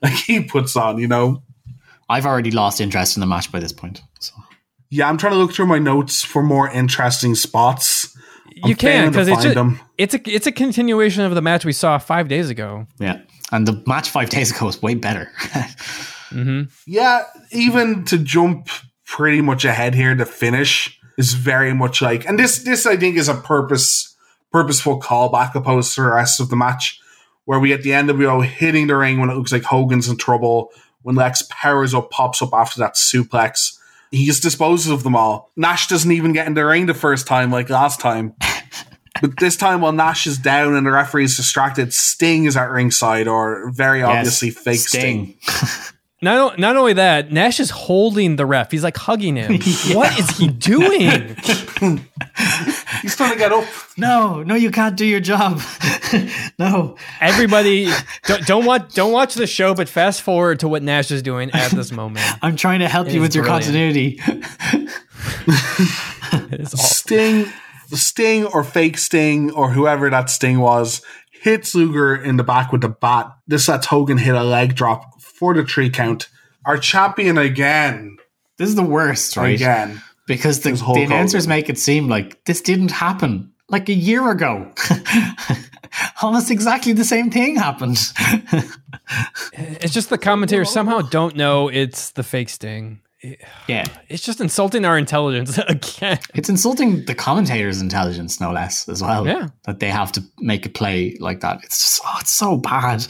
like 0.02 0.15
he 0.15 0.43
puts 0.43 0.77
on, 0.77 0.98
you 0.98 1.09
know? 1.09 1.43
I've 2.09 2.27
already 2.27 2.51
lost 2.51 2.81
interest 2.81 3.16
in 3.16 3.20
the 3.20 3.27
match 3.27 3.52
by 3.52 3.60
this 3.60 3.73
point. 3.73 4.02
So 4.20 4.32
Yeah, 4.90 5.09
I'm 5.09 5.19
trying 5.19 5.35
to 5.35 5.39
look 5.39 5.52
through 5.52 5.66
my 5.66 5.78
notes 5.78 6.23
for 6.23 6.43
more 6.43 6.70
interesting 6.70 7.35
spots. 7.35 8.16
I'm 8.62 8.70
you 8.70 8.77
can 8.77 9.10
failing 9.10 9.10
because 9.10 9.28
it's 9.28 9.44
a, 9.44 9.81
it's 9.98 10.15
a 10.15 10.35
it's 10.35 10.47
a 10.47 10.52
continuation 10.52 11.23
of 11.23 11.35
the 11.35 11.43
match 11.43 11.65
we 11.65 11.73
saw 11.73 11.98
five 11.98 12.28
days 12.28 12.51
ago. 12.51 12.86
yeah, 12.98 13.20
and 13.53 13.66
the 13.66 13.83
match 13.87 14.11
five 14.11 14.31
days 14.31 14.55
ago 14.55 14.66
was 14.66 14.81
way 14.83 14.95
better. 14.95 15.31
Mm-hmm. 16.31 16.62
Yeah, 16.87 17.25
even 17.53 18.05
to 18.05 18.19
jump 18.19 18.69
pretty 19.07 19.41
much 19.41 19.65
ahead 19.65 19.95
here, 19.95 20.15
the 20.15 20.27
finish 20.27 21.01
is 21.16 21.35
very 21.35 21.73
much 21.73 22.03
like, 22.03 22.29
and 22.29 22.39
this 22.39 22.59
this 22.65 22.87
I 22.87 22.97
think 22.97 23.16
is 23.16 23.29
a 23.29 23.35
purpose 23.35 24.15
purposeful 24.53 25.01
callback 25.01 25.55
opposed 25.55 25.95
to 25.95 26.03
the 26.03 26.11
rest 26.11 26.41
of 26.41 26.49
the 26.49 26.57
match, 26.57 27.01
where 27.45 27.59
we 27.59 27.73
at 27.73 27.83
the 27.83 27.93
end 27.93 28.11
of 28.11 28.20
it 28.20 28.45
hitting 28.45 28.87
the 28.87 28.97
ring 28.97 29.20
when 29.20 29.31
it 29.31 29.35
looks 29.35 29.53
like 29.53 29.62
Hogan's 29.62 30.09
in 30.09 30.16
trouble. 30.16 30.70
When 31.03 31.16
Lex 31.16 31.43
powers 31.49 31.95
up, 31.95 32.11
pops 32.11 32.43
up 32.43 32.53
after 32.53 32.81
that 32.81 32.97
suplex, 32.97 33.79
he 34.11 34.27
just 34.27 34.43
disposes 34.43 34.91
of 34.91 35.05
them 35.05 35.16
all. 35.16 35.51
Nash 35.57 35.87
doesn't 35.87 36.11
even 36.11 36.33
get 36.33 36.47
in 36.47 36.55
the 36.55 36.65
ring 36.65 36.87
the 36.87 36.95
first 36.95 37.27
time 37.27 37.51
like 37.51 37.70
last 37.70 38.01
time. 38.01 38.35
But 39.20 39.36
this 39.39 39.57
time, 39.57 39.81
while 39.81 39.93
Nash 39.93 40.27
is 40.27 40.39
down 40.39 40.74
and 40.74 40.86
the 40.86 40.90
referee 40.90 41.24
is 41.24 41.36
distracted, 41.36 41.93
Sting 41.93 42.45
is 42.45 42.57
at 42.57 42.70
ringside, 42.70 43.27
or 43.28 43.70
very 43.70 44.03
obviously 44.03 44.51
fake 44.51 44.81
Sting. 44.81 45.35
Not, 46.20 46.59
not 46.59 46.77
only 46.77 46.95
that, 46.95 47.31
Nash 47.31 47.61
is 47.61 47.70
holding 47.70 48.35
the 48.35 48.45
ref. 48.45 48.73
He's 48.73 48.82
like 48.82 48.97
hugging 48.97 49.36
him. 49.36 49.53
What 49.95 50.19
is 50.19 50.28
he 50.36 50.49
doing? 50.49 51.36
He's 53.03 53.15
trying 53.15 53.35
to 53.35 53.39
get 53.39 53.53
up. 53.53 53.65
no, 53.97 54.43
no, 54.43 54.57
you 54.57 54.73
can't 54.73 54.97
do 54.97 55.07
your 55.07 55.20
job. 55.20 55.61
no, 56.59 56.97
Everybody, 57.20 57.89
don't, 58.24 58.45
don't 58.47 58.65
watch 58.65 58.95
don't 58.95 59.12
watch 59.12 59.35
the 59.35 59.47
show, 59.47 59.74
but 59.77 59.89
fast 59.89 60.23
forward 60.23 60.59
to 60.59 60.66
what 60.69 60.82
Nash 60.82 61.12
is 61.12 61.23
doing 61.23 61.53
at 61.53 61.70
this 61.70 61.93
moment. 61.93 62.27
I'm 62.43 62.57
trying 62.57 62.81
to 62.81 62.89
help 62.89 63.07
It 63.07 63.12
you 63.15 63.20
is 63.23 63.28
with 63.28 63.35
your 63.36 63.45
brilliant. 63.45 63.65
continuity. 63.66 64.20
It's 66.51 66.74
all, 66.74 66.81
Sting, 66.81 67.47
The 67.90 67.97
sting 67.97 68.44
or 68.47 68.62
fake 68.65 68.98
Sting 68.98 69.51
or 69.51 69.70
whoever 69.70 70.10
that 70.10 70.28
Sting 70.31 70.60
was 70.60 71.01
hits 71.31 71.74
Luger 71.74 72.15
in 72.16 72.36
the 72.36 72.43
back 72.44 72.73
with 72.73 72.81
the 72.82 72.89
bat. 72.89 73.35
This 73.47 73.69
lets 73.69 73.86
Hogan 73.86 74.19
hit 74.19 74.35
a 74.35 74.43
leg 74.44 74.74
drop 74.74 75.20
for 75.20 75.55
the 75.55 75.65
three 75.65 75.89
count. 75.90 76.28
Our 76.65 76.77
champion 76.78 77.39
again, 77.39 78.19
This 78.59 78.69
is 78.69 78.74
the 78.74 78.82
worst, 78.82 79.36
right? 79.36 79.55
again. 79.55 80.02
Because 80.27 80.60
the, 80.60 80.70
This 80.73 80.81
the 80.81 81.02
announcers 81.05 81.44
Hogan. 81.44 81.48
make 81.56 81.69
it 81.70 81.78
seem 81.78 82.09
like 82.09 82.44
this 82.44 82.60
didn't 82.60 82.90
happen 82.90 83.52
like 83.70 83.89
a 83.89 83.94
year 83.94 84.31
ago. 84.31 84.70
Almost 86.23 86.51
exactly 86.51 86.93
the 86.93 87.05
same 87.05 87.31
thing 87.31 87.56
happened. 87.56 87.98
it's 89.52 89.94
just 89.94 90.10
the 90.10 90.19
commentators 90.19 90.70
somehow 90.70 91.01
don't 91.01 91.35
know 91.36 91.69
it's 91.69 92.10
the 92.10 92.23
fake 92.23 92.48
Sting. 92.51 93.01
Yeah. 93.23 93.85
It's 94.09 94.23
just 94.23 94.40
insulting 94.40 94.85
our 94.85 94.97
intelligence 94.97 95.59
again. 95.69 96.19
It's 96.35 96.49
insulting 96.49 97.05
the 97.05 97.15
commentator's 97.15 97.81
intelligence, 97.81 98.40
no 98.40 98.53
less, 98.53 98.89
as 98.89 99.03
well. 99.03 99.27
Yeah. 99.27 99.49
That 99.65 99.81
they 99.81 99.90
have 99.90 100.12
to 100.12 100.24
make 100.39 100.65
a 100.65 100.70
play 100.70 101.16
like 101.20 101.40
that. 101.40 101.61
It's 101.62 101.81
just, 101.81 102.01
oh, 102.05 102.19
it's 102.20 102.32
so 102.32 102.57
bad. 102.57 103.07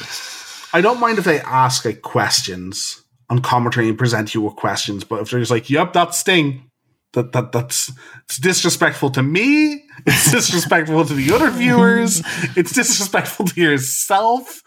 I 0.72 0.80
don't 0.80 1.01
mind 1.01 1.18
if 1.18 1.24
they 1.24 1.40
ask 1.40 1.85
like 1.85 2.02
questions 2.02 3.02
on 3.30 3.40
commentary 3.40 3.89
and 3.89 3.98
present 3.98 4.35
you 4.35 4.40
with 4.40 4.56
questions, 4.56 5.05
but 5.05 5.20
if 5.20 5.30
they're 5.30 5.40
just 5.40 5.51
like, 5.51 5.70
"Yep, 5.70 5.93
that's 5.93 6.18
Sting," 6.18 6.70
that 7.12 7.32
that 7.32 7.52
that's 7.52 7.90
it's 8.24 8.39
disrespectful 8.39 9.10
to 9.10 9.22
me. 9.22 9.85
It's 10.06 10.30
disrespectful 10.30 11.05
to 11.05 11.14
the 11.14 11.32
other 11.32 11.51
viewers. 11.51 12.22
It's 12.56 12.72
disrespectful 12.72 13.47
to 13.47 13.60
yourself. 13.60 14.62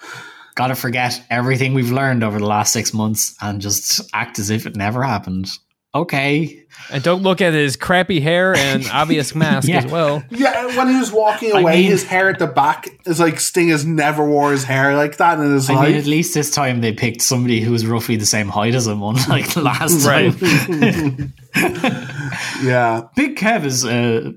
Gotta 0.55 0.75
forget 0.75 1.21
everything 1.29 1.73
we've 1.73 1.91
learned 1.91 2.23
over 2.23 2.37
the 2.39 2.45
last 2.45 2.73
six 2.73 2.93
months 2.93 3.35
and 3.41 3.61
just 3.61 4.01
act 4.13 4.37
as 4.39 4.49
if 4.49 4.65
it 4.65 4.75
never 4.75 5.01
happened. 5.03 5.49
Okay. 5.93 6.63
And 6.89 7.03
don't 7.03 7.21
look 7.21 7.41
at 7.41 7.53
his 7.53 7.75
crappy 7.75 8.21
hair 8.21 8.55
and 8.55 8.85
obvious 8.93 9.35
mask 9.35 9.67
Yeah. 9.67 9.79
as 9.83 9.91
well. 9.91 10.23
Yeah, 10.29 10.67
when 10.77 10.87
he 10.87 10.97
was 10.97 11.11
walking 11.11 11.53
I 11.53 11.59
away, 11.59 11.81
mean- 11.81 11.91
his 11.91 12.03
hair 12.05 12.29
at 12.29 12.39
the 12.39 12.47
back 12.47 12.87
is 13.05 13.19
like 13.19 13.41
Sting 13.41 13.67
has 13.69 13.85
never 13.85 14.23
wore 14.25 14.51
his 14.53 14.63
hair 14.63 14.95
like 14.95 15.17
that 15.17 15.37
in 15.39 15.51
his 15.53 15.69
I 15.69 15.73
life. 15.73 15.87
mean, 15.89 15.97
at 15.97 16.05
least 16.05 16.33
this 16.33 16.49
time 16.49 16.79
they 16.79 16.93
picked 16.93 17.21
somebody 17.21 17.59
who 17.59 17.71
was 17.73 17.85
roughly 17.85 18.15
the 18.15 18.25
same 18.25 18.47
height 18.47 18.73
as 18.73 18.87
him, 18.87 19.01
unlike 19.03 19.49
the 19.53 19.61
last 19.61 20.05
Right. 20.07 20.31
time. 20.39 21.33
yeah, 22.63 23.01
Big 23.15 23.35
Kev 23.35 23.65
is 23.65 23.83
uh, 23.85 24.31
co- 24.31 24.35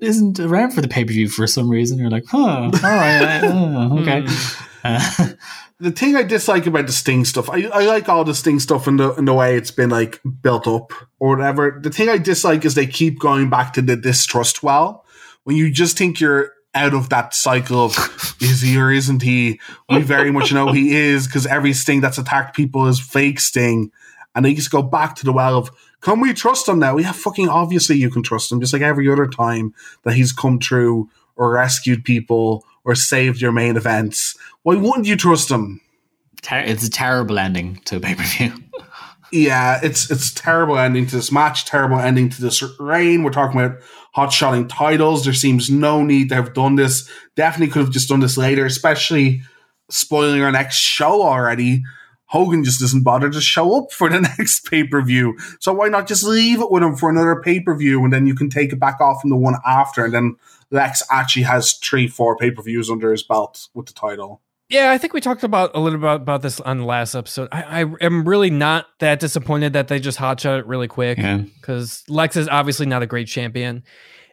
isn't 0.00 0.40
around 0.40 0.72
for 0.72 0.80
the 0.80 0.88
pay 0.88 1.04
per 1.04 1.12
view 1.12 1.28
for 1.28 1.46
some 1.46 1.68
reason. 1.68 1.98
You're 1.98 2.10
like, 2.10 2.26
huh, 2.26 2.38
all 2.38 2.70
right, 2.70 3.42
uh, 3.44 3.94
okay. 4.00 4.26
Uh, 4.84 5.28
the 5.78 5.90
thing 5.92 6.16
I 6.16 6.22
dislike 6.22 6.66
about 6.66 6.86
the 6.86 6.92
Sting 6.92 7.24
stuff, 7.24 7.50
I, 7.50 7.62
I 7.64 7.84
like 7.86 8.08
all 8.08 8.24
the 8.24 8.34
Sting 8.34 8.60
stuff 8.60 8.88
in 8.88 8.96
the 8.96 9.14
in 9.14 9.26
the 9.26 9.34
way 9.34 9.56
it's 9.56 9.70
been 9.70 9.90
like 9.90 10.20
built 10.40 10.66
up 10.66 10.92
or 11.18 11.36
whatever. 11.36 11.78
The 11.80 11.90
thing 11.90 12.08
I 12.08 12.18
dislike 12.18 12.64
is 12.64 12.74
they 12.74 12.86
keep 12.86 13.18
going 13.18 13.50
back 13.50 13.72
to 13.74 13.82
the 13.82 13.96
distrust 13.96 14.62
well. 14.62 15.04
When 15.44 15.56
you 15.56 15.72
just 15.72 15.98
think 15.98 16.20
you're 16.20 16.52
out 16.74 16.94
of 16.94 17.10
that 17.10 17.34
cycle 17.34 17.84
of 17.84 18.36
is 18.40 18.62
he 18.62 18.78
or 18.78 18.90
isn't 18.90 19.22
he? 19.22 19.60
We 19.88 20.02
very 20.02 20.30
much 20.30 20.52
know 20.52 20.72
he 20.72 20.94
is 20.94 21.26
because 21.26 21.46
every 21.46 21.72
Sting 21.72 22.00
that's 22.00 22.18
attacked 22.18 22.56
people 22.56 22.86
is 22.86 23.00
fake 23.00 23.40
Sting, 23.40 23.90
and 24.34 24.44
they 24.44 24.54
just 24.54 24.70
go 24.70 24.82
back 24.82 25.16
to 25.16 25.24
the 25.24 25.32
well 25.32 25.58
of 25.58 25.70
can 26.02 26.20
we 26.20 26.34
trust 26.34 26.68
him 26.68 26.78
now? 26.78 26.98
Yeah, 26.98 27.12
fucking 27.12 27.48
obviously 27.48 27.96
you 27.96 28.10
can 28.10 28.22
trust 28.22 28.52
him, 28.52 28.60
just 28.60 28.72
like 28.72 28.82
every 28.82 29.10
other 29.10 29.26
time 29.26 29.74
that 30.02 30.14
he's 30.14 30.32
come 30.32 30.58
through 30.58 31.08
or 31.36 31.52
rescued 31.52 32.04
people 32.04 32.64
or 32.84 32.94
saved 32.94 33.40
your 33.40 33.52
main 33.52 33.76
events. 33.76 34.36
Why 34.62 34.76
wouldn't 34.76 35.06
you 35.06 35.16
trust 35.16 35.50
him? 35.50 35.80
it's 36.50 36.84
a 36.84 36.90
terrible 36.90 37.38
ending 37.38 37.76
to 37.84 37.96
a 37.96 38.00
pay 38.00 38.14
per 38.14 38.24
view. 38.24 38.52
Yeah, 39.34 39.80
it's 39.82 40.10
it's 40.10 40.30
terrible 40.30 40.78
ending 40.78 41.06
to 41.06 41.16
this 41.16 41.32
match, 41.32 41.64
terrible 41.64 41.98
ending 41.98 42.28
to 42.28 42.42
this 42.42 42.62
reign. 42.78 43.22
We're 43.22 43.30
talking 43.30 43.58
about 43.58 43.78
hot 44.12 44.30
shotting 44.30 44.68
titles. 44.68 45.24
There 45.24 45.32
seems 45.32 45.70
no 45.70 46.04
need 46.04 46.28
to 46.28 46.34
have 46.34 46.52
done 46.52 46.76
this. 46.76 47.08
Definitely 47.34 47.72
could 47.72 47.80
have 47.80 47.90
just 47.90 48.10
done 48.10 48.20
this 48.20 48.36
later, 48.36 48.66
especially 48.66 49.40
spoiling 49.88 50.42
our 50.42 50.52
next 50.52 50.76
show 50.76 51.22
already. 51.22 51.82
Hogan 52.32 52.64
just 52.64 52.80
doesn't 52.80 53.02
bother 53.02 53.28
to 53.30 53.40
show 53.42 53.76
up 53.78 53.92
for 53.92 54.08
the 54.08 54.20
next 54.38 54.64
pay 54.70 54.84
per 54.84 55.02
view. 55.02 55.36
So 55.60 55.72
why 55.74 55.88
not 55.88 56.08
just 56.08 56.24
leave 56.24 56.60
it 56.62 56.70
with 56.70 56.82
him 56.82 56.96
for 56.96 57.10
another 57.10 57.40
pay 57.42 57.60
per 57.60 57.76
view 57.76 58.02
and 58.04 58.12
then 58.12 58.26
you 58.26 58.34
can 58.34 58.48
take 58.48 58.72
it 58.72 58.80
back 58.80 59.00
off 59.02 59.20
from 59.20 59.28
the 59.30 59.36
one 59.36 59.56
after 59.66 60.06
and 60.06 60.14
then 60.14 60.36
Lex 60.70 61.02
actually 61.10 61.42
has 61.42 61.74
three, 61.74 62.08
four 62.08 62.36
pay 62.38 62.50
per 62.50 62.62
views 62.62 62.88
under 62.90 63.10
his 63.12 63.22
belt 63.22 63.68
with 63.74 63.84
the 63.86 63.92
title. 63.92 64.40
Yeah, 64.70 64.90
I 64.90 64.96
think 64.96 65.12
we 65.12 65.20
talked 65.20 65.44
about 65.44 65.72
a 65.74 65.80
little 65.80 65.98
bit 65.98 66.10
about 66.14 66.40
this 66.40 66.58
on 66.58 66.78
the 66.78 66.84
last 66.86 67.14
episode. 67.14 67.50
I, 67.52 67.82
I 67.82 67.86
am 68.00 68.24
really 68.26 68.48
not 68.48 68.86
that 69.00 69.20
disappointed 69.20 69.74
that 69.74 69.88
they 69.88 70.00
just 70.00 70.18
hotshot 70.18 70.60
it 70.60 70.66
really 70.66 70.88
quick 70.88 71.18
Yeah. 71.18 71.42
because 71.60 72.02
Lex 72.08 72.36
is 72.36 72.48
obviously 72.48 72.86
not 72.86 73.02
a 73.02 73.06
great 73.06 73.28
champion. 73.28 73.82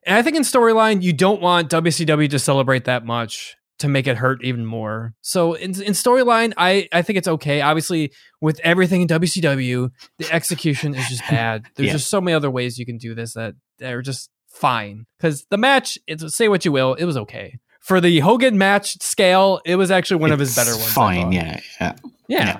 And 0.05 0.15
I 0.15 0.21
think 0.21 0.37
in 0.37 0.43
storyline, 0.43 1.01
you 1.01 1.11
don't 1.11 1.41
want 1.41 1.69
WCW 1.69 2.29
to 2.29 2.39
celebrate 2.39 2.85
that 2.85 3.05
much 3.05 3.57
to 3.79 3.87
make 3.87 4.07
it 4.07 4.17
hurt 4.17 4.43
even 4.43 4.65
more. 4.65 5.13
So 5.21 5.53
in, 5.53 5.71
in 5.81 5.93
storyline, 5.93 6.53
I, 6.57 6.87
I 6.91 7.01
think 7.01 7.17
it's 7.17 7.27
okay. 7.27 7.61
Obviously, 7.61 8.11
with 8.41 8.59
everything 8.63 9.01
in 9.01 9.07
WCW, 9.07 9.89
the 10.17 10.31
execution 10.31 10.93
is 10.95 11.07
just 11.09 11.21
bad. 11.29 11.63
There's 11.75 11.87
Yeah. 11.87 11.93
just 11.93 12.09
so 12.09 12.21
many 12.21 12.35
other 12.35 12.51
ways 12.51 12.77
you 12.77 12.85
can 12.85 12.97
do 12.97 13.15
this 13.15 13.33
that 13.33 13.55
are 13.83 14.01
just 14.01 14.29
fine. 14.49 15.05
Because 15.17 15.45
the 15.49 15.57
match, 15.57 15.97
it's, 16.07 16.35
say 16.35 16.47
what 16.47 16.65
you 16.65 16.71
will, 16.71 16.93
it 16.95 17.05
was 17.05 17.17
okay. 17.17 17.57
For 17.81 17.99
the 18.01 18.19
Hogan 18.19 18.57
match 18.57 19.01
scale, 19.01 19.61
it 19.65 19.75
was 19.77 19.89
actually 19.91 20.17
one 20.17 20.31
of 20.31 20.39
his 20.39 20.55
better 20.55 20.71
ones. 20.75 20.91
Fine, 20.93 21.31
yeah, 21.31 21.59
yeah. 21.81 21.95
Yeah. 22.27 22.45
Yeah. 22.45 22.59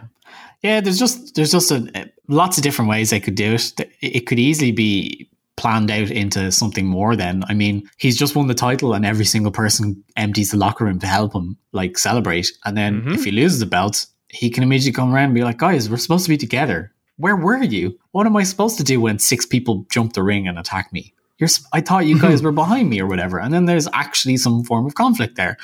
Yeah, 0.61 0.81
there's 0.81 0.99
just 0.99 1.35
there's 1.35 1.51
just 1.51 1.71
a, 1.71 2.11
lots 2.27 2.57
of 2.57 2.63
different 2.63 2.89
ways 2.89 3.11
they 3.11 3.19
could 3.21 3.35
do 3.35 3.53
it. 3.53 3.89
It 4.01 4.27
could 4.27 4.39
easily 4.39 4.71
be 4.73 5.29
planned 5.59 5.91
out 5.91 6.09
into 6.09 6.51
something 6.51 6.87
more. 6.87 7.15
Then, 7.15 7.43
I 7.47 7.53
mean, 7.53 7.89
he's 7.97 8.17
just 8.17 8.35
won 8.35 8.47
the 8.47 8.53
title, 8.55 8.93
and 8.93 9.05
every 9.05 9.25
single 9.25 9.51
person 9.51 10.03
empties 10.15 10.51
the 10.51 10.57
locker 10.57 10.85
room 10.85 10.99
to 10.99 11.07
help 11.07 11.33
him, 11.35 11.57
like 11.71 11.97
celebrate. 11.97 12.47
And 12.65 12.75
then 12.77 13.01
Mhm. 13.01 13.13
if 13.15 13.23
he 13.25 13.31
loses 13.31 13.59
the 13.59 13.65
belt, 13.65 14.05
he 14.29 14.49
can 14.49 14.63
immediately 14.63 14.93
come 14.93 15.13
around 15.13 15.25
and 15.25 15.33
be 15.35 15.43
like, 15.43 15.57
"Guys, 15.57 15.89
we're 15.89 15.97
supposed 15.97 16.25
to 16.25 16.29
be 16.29 16.37
together. 16.37 16.91
where 17.21 17.35
were 17.35 17.61
you? 17.61 17.99
What 18.11 18.25
am 18.27 18.37
I 18.37 18.43
supposed 18.43 18.77
to 18.77 18.83
do 18.85 19.01
when 19.01 19.19
six 19.19 19.45
people 19.45 19.85
jump 19.91 20.13
the 20.13 20.23
ring 20.23 20.47
and 20.47 20.57
attack 20.57 20.93
me? 20.93 21.13
You're, 21.37 21.49
I 21.73 21.81
thought 21.81 22.05
you 22.05 22.17
guys 22.27 22.41
were 22.41 22.53
behind 22.53 22.89
me 22.89 23.01
or 23.01 23.07
whatever. 23.07 23.39
And 23.41 23.53
then 23.53 23.65
there's 23.65 23.89
actually 23.91 24.37
some 24.37 24.63
form 24.63 24.85
of 24.85 24.95
conflict 24.95 25.35
there. 25.35 25.57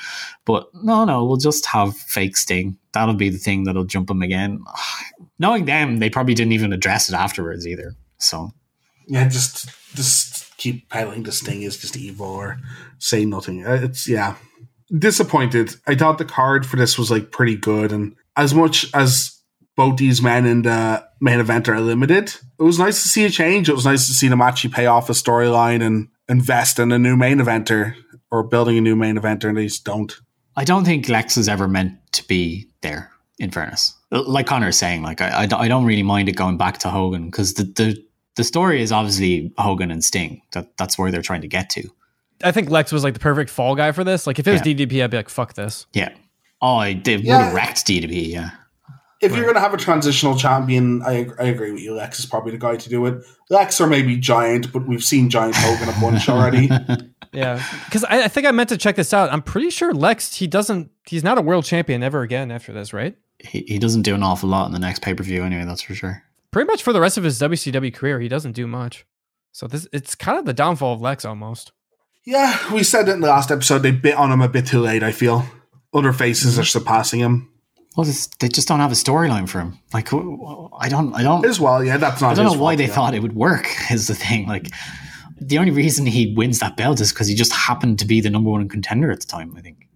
But 0.44 0.68
no, 0.74 1.06
no, 1.06 1.24
we'll 1.24 1.38
just 1.38 1.66
have 1.68 1.96
fake 1.96 2.36
Sting. 2.36 2.78
That'll 2.92 3.16
be 3.16 3.30
the 3.30 3.38
thing 3.38 3.64
that'll 3.64 3.86
jump 3.86 4.10
him 4.10 4.22
again. 4.22 4.60
Knowing 5.40 5.64
them, 5.64 6.00
they 6.00 6.10
probably 6.10 6.34
didn't 6.34 6.52
even 6.52 6.74
address 6.74 7.08
it 7.10 7.16
afterwards 7.16 7.66
either. 7.66 7.96
So 8.18 8.52
Yeah, 9.08 9.28
just 9.30 9.70
just 9.96 10.56
keep 10.58 10.90
peddling 10.90 11.24
this 11.24 11.42
thing 11.42 11.62
is 11.62 11.78
just 11.78 11.98
evil 11.98 12.28
or 12.28 12.58
say 13.00 13.26
nothing. 13.26 13.66
Uh, 13.66 13.80
It's 13.84 14.08
yeah. 14.08 14.36
Disappointed. 14.96 15.76
I 15.88 15.96
thought 15.96 16.20
the 16.20 16.26
card 16.26 16.66
for 16.66 16.78
this 16.78 16.98
was 16.98 17.10
like 17.10 17.32
pretty 17.32 17.56
good, 17.56 17.92
and 17.92 18.16
as 18.38 18.54
much 18.54 18.86
as 18.94 19.40
both 19.76 19.98
these 19.98 20.22
men 20.22 20.46
in 20.46 20.62
the 20.62 21.04
main 21.20 21.40
event 21.40 21.68
are 21.68 21.82
limited, 21.82 22.36
it 22.60 22.64
was 22.64 22.78
nice 22.78 23.02
to 23.02 23.10
see 23.10 23.26
a 23.26 23.30
change. 23.30 23.68
It 23.68 23.74
was 23.74 23.86
nice 23.86 24.06
to 24.08 24.14
see 24.14 24.28
them 24.28 24.42
actually 24.42 24.70
pay 24.74 24.86
off 24.86 25.10
a 25.10 25.14
storyline 25.14 25.82
and 25.82 26.08
invest 26.30 26.78
in 26.78 26.92
a 26.92 27.00
new 27.00 27.18
main 27.18 27.40
eventer 27.40 27.96
or 28.32 28.44
building 28.44 28.78
a 28.78 28.82
new 28.82 28.96
main 28.96 29.18
eventer, 29.18 29.46
and 29.50 29.58
they 29.58 29.66
just 29.66 29.86
don't. 29.86 30.16
I 30.56 30.64
don't 30.64 30.86
think 30.86 31.10
Lex 31.10 31.36
is 31.36 31.50
ever 31.50 31.68
meant 31.68 31.94
to 32.14 32.28
be 32.28 32.70
there. 32.82 33.12
In 33.38 33.52
fairness, 33.52 33.94
like 34.12 34.48
Connor 34.48 34.70
is 34.70 34.78
saying, 34.78 35.02
like 35.04 35.20
I, 35.20 35.44
I, 35.44 35.48
I 35.64 35.68
don't 35.68 35.84
really 35.84 36.04
mind 36.04 36.30
it 36.30 36.38
going 36.38 36.56
back 36.58 36.78
to 36.80 36.90
Hogan 36.90 37.26
because 37.26 37.56
the, 37.56 37.64
the 37.64 38.05
the 38.36 38.44
story 38.44 38.82
is 38.82 38.91
obviously 38.91 39.53
Hogan 39.57 39.91
and 39.91 40.03
Sting. 40.03 40.41
That 40.53 40.78
that's 40.78 40.98
where 40.98 41.12
they're 41.12 41.22
trying 41.22 41.41
to 41.41 41.48
get 41.48 41.70
to. 41.72 41.90
I 42.44 42.52
think 42.52 42.70
Lex 42.70 42.91
was 42.91 43.03
like 43.03 43.14
the 43.14 43.20
perfect 43.20 43.49
fall 43.49 43.76
guy 43.76 43.91
for 43.91 44.03
this. 44.03 44.28
Like 44.28 44.40
if 44.40 44.48
it 44.48 44.52
was 44.52 44.66
Yeah. 44.66 44.74
DDP, 44.74 45.03
I'd 45.03 45.12
be 45.12 45.18
like, 45.18 45.30
fuck 45.30 45.53
this. 45.53 45.86
Yeah. 45.94 46.10
Oh, 46.62 46.76
I 46.78 46.94
they 46.94 47.18
would 47.18 47.26
Yeah. 47.26 47.44
have 47.45 47.53
wrecked 47.53 47.86
DDP. 47.86 48.28
Yeah. 48.32 48.52
If 49.22 49.34
you're 49.34 49.44
going 49.44 49.56
to 49.56 49.62
have 49.62 49.74
a 49.74 49.78
transitional 49.78 50.36
champion, 50.36 51.02
I, 51.02 51.28
I 51.40 51.45
agree 51.45 51.72
with 51.72 51.82
you. 51.82 51.94
Lex 51.95 52.20
is 52.20 52.26
probably 52.26 52.52
the 52.52 52.57
guy 52.57 52.76
to 52.76 52.90
do 52.90 53.06
it. 53.06 53.24
Lex 53.49 53.80
or 53.80 53.88
maybe 53.88 54.18
Giant, 54.18 54.72
but 54.74 54.86
we've 54.86 55.03
seen 55.03 55.30
Giant 55.30 55.56
Hogan 55.56 55.90
a 55.90 55.99
bunch 55.99 56.30
already. 56.30 56.70
Yeah, 57.34 57.62
because 57.84 58.06
I, 58.06 58.24
I 58.24 58.28
think 58.30 58.48
I 58.48 58.52
meant 58.52 58.70
to 58.70 58.78
check 58.78 58.95
this 58.95 59.14
out. 59.14 59.30
I'm 59.34 59.41
pretty 59.41 59.70
sure 59.70 59.94
Lex 59.94 60.36
he 60.36 60.48
doesn't 60.48 60.90
he's 61.06 61.22
not 61.22 61.38
a 61.38 61.41
world 61.41 61.66
champion 61.66 62.02
ever 62.02 62.22
again 62.22 62.49
after 62.49 62.72
this, 62.72 62.94
right? 62.94 63.18
He, 63.40 63.66
he 63.68 63.78
doesn't 63.78 64.03
do 64.03 64.16
an 64.16 64.24
awful 64.24 64.48
lot 64.48 64.68
in 64.68 64.72
the 64.72 64.80
next 64.80 65.02
pay 65.02 65.14
per 65.14 65.22
view 65.22 65.44
anyway. 65.44 65.66
That's 65.66 65.82
for 65.82 65.94
sure. 65.95 66.24
Pretty 66.56 66.68
much 66.72 66.84
for 66.84 66.94
the 66.94 67.02
rest 67.02 67.18
of 67.18 67.26
his 67.26 67.38
WCW 67.38 67.94
career, 67.94 68.22
he 68.22 68.30
doesn't 68.30 68.53
do 68.53 68.65
much. 68.65 69.06
So 69.52 69.68
this 69.68 69.90
it's 69.91 70.15
kind 70.15 70.40
of 70.40 70.45
the 70.45 70.53
downfall 70.53 70.94
of 70.94 71.02
Lex 71.02 71.26
almost. 71.26 71.73
Yeah, 72.26 72.73
we 72.73 72.82
said 72.82 73.10
it 73.10 73.11
in 73.11 73.19
the 73.19 73.27
last 73.27 73.52
episode. 73.52 73.80
They 73.80 73.91
bit 73.91 74.15
on 74.15 74.32
him 74.32 74.40
a 74.40 74.48
bit 74.48 74.65
too 74.65 74.80
late. 74.80 75.03
I 75.03 75.11
feel 75.11 75.45
other 75.94 76.14
faces 76.14 76.57
are 76.57 76.64
surpassing 76.64 77.19
him 77.19 77.52
Well, 77.98 78.06
this, 78.06 78.27
they 78.40 78.48
just 78.48 78.69
don't 78.69 78.80
have 78.80 78.94
a 78.94 78.95
storyline 78.95 79.49
for 79.49 79.60
him. 79.60 79.77
Like 79.94 80.11
w- 80.11 80.38
w- 80.38 80.69
I 80.80 80.88
don't, 80.88 81.14
I 81.14 81.23
don't, 81.23 81.45
as 81.45 81.60
well. 81.60 81.84
Yeah, 81.84 81.98
that's 81.98 82.22
not. 82.22 82.32
I 82.32 82.36
don't 82.36 82.45
know 82.45 82.52
why 82.53 82.57
fault, 82.57 82.77
they 82.77 82.86
yeah. 82.86 82.94
thought 82.94 83.15
it 83.15 83.22
would 83.22 83.36
work. 83.36 83.68
Is 83.91 84.07
the 84.07 84.15
thing 84.15 84.48
like 84.48 84.72
the 85.38 85.57
only 85.57 85.72
reason 85.72 86.06
he 86.06 86.34
wins 86.38 86.60
that 86.60 86.77
belt 86.77 87.02
is 87.02 87.11
because 87.11 87.27
he 87.27 87.36
just 87.36 87.52
happened 87.52 87.99
to 87.99 88.06
be 88.06 88.22
the 88.22 88.30
number 88.30 88.49
one 88.49 88.69
contender 88.69 89.11
at 89.11 89.19
the 89.19 89.27
time. 89.27 89.53
I 89.57 89.60
think. 89.60 89.90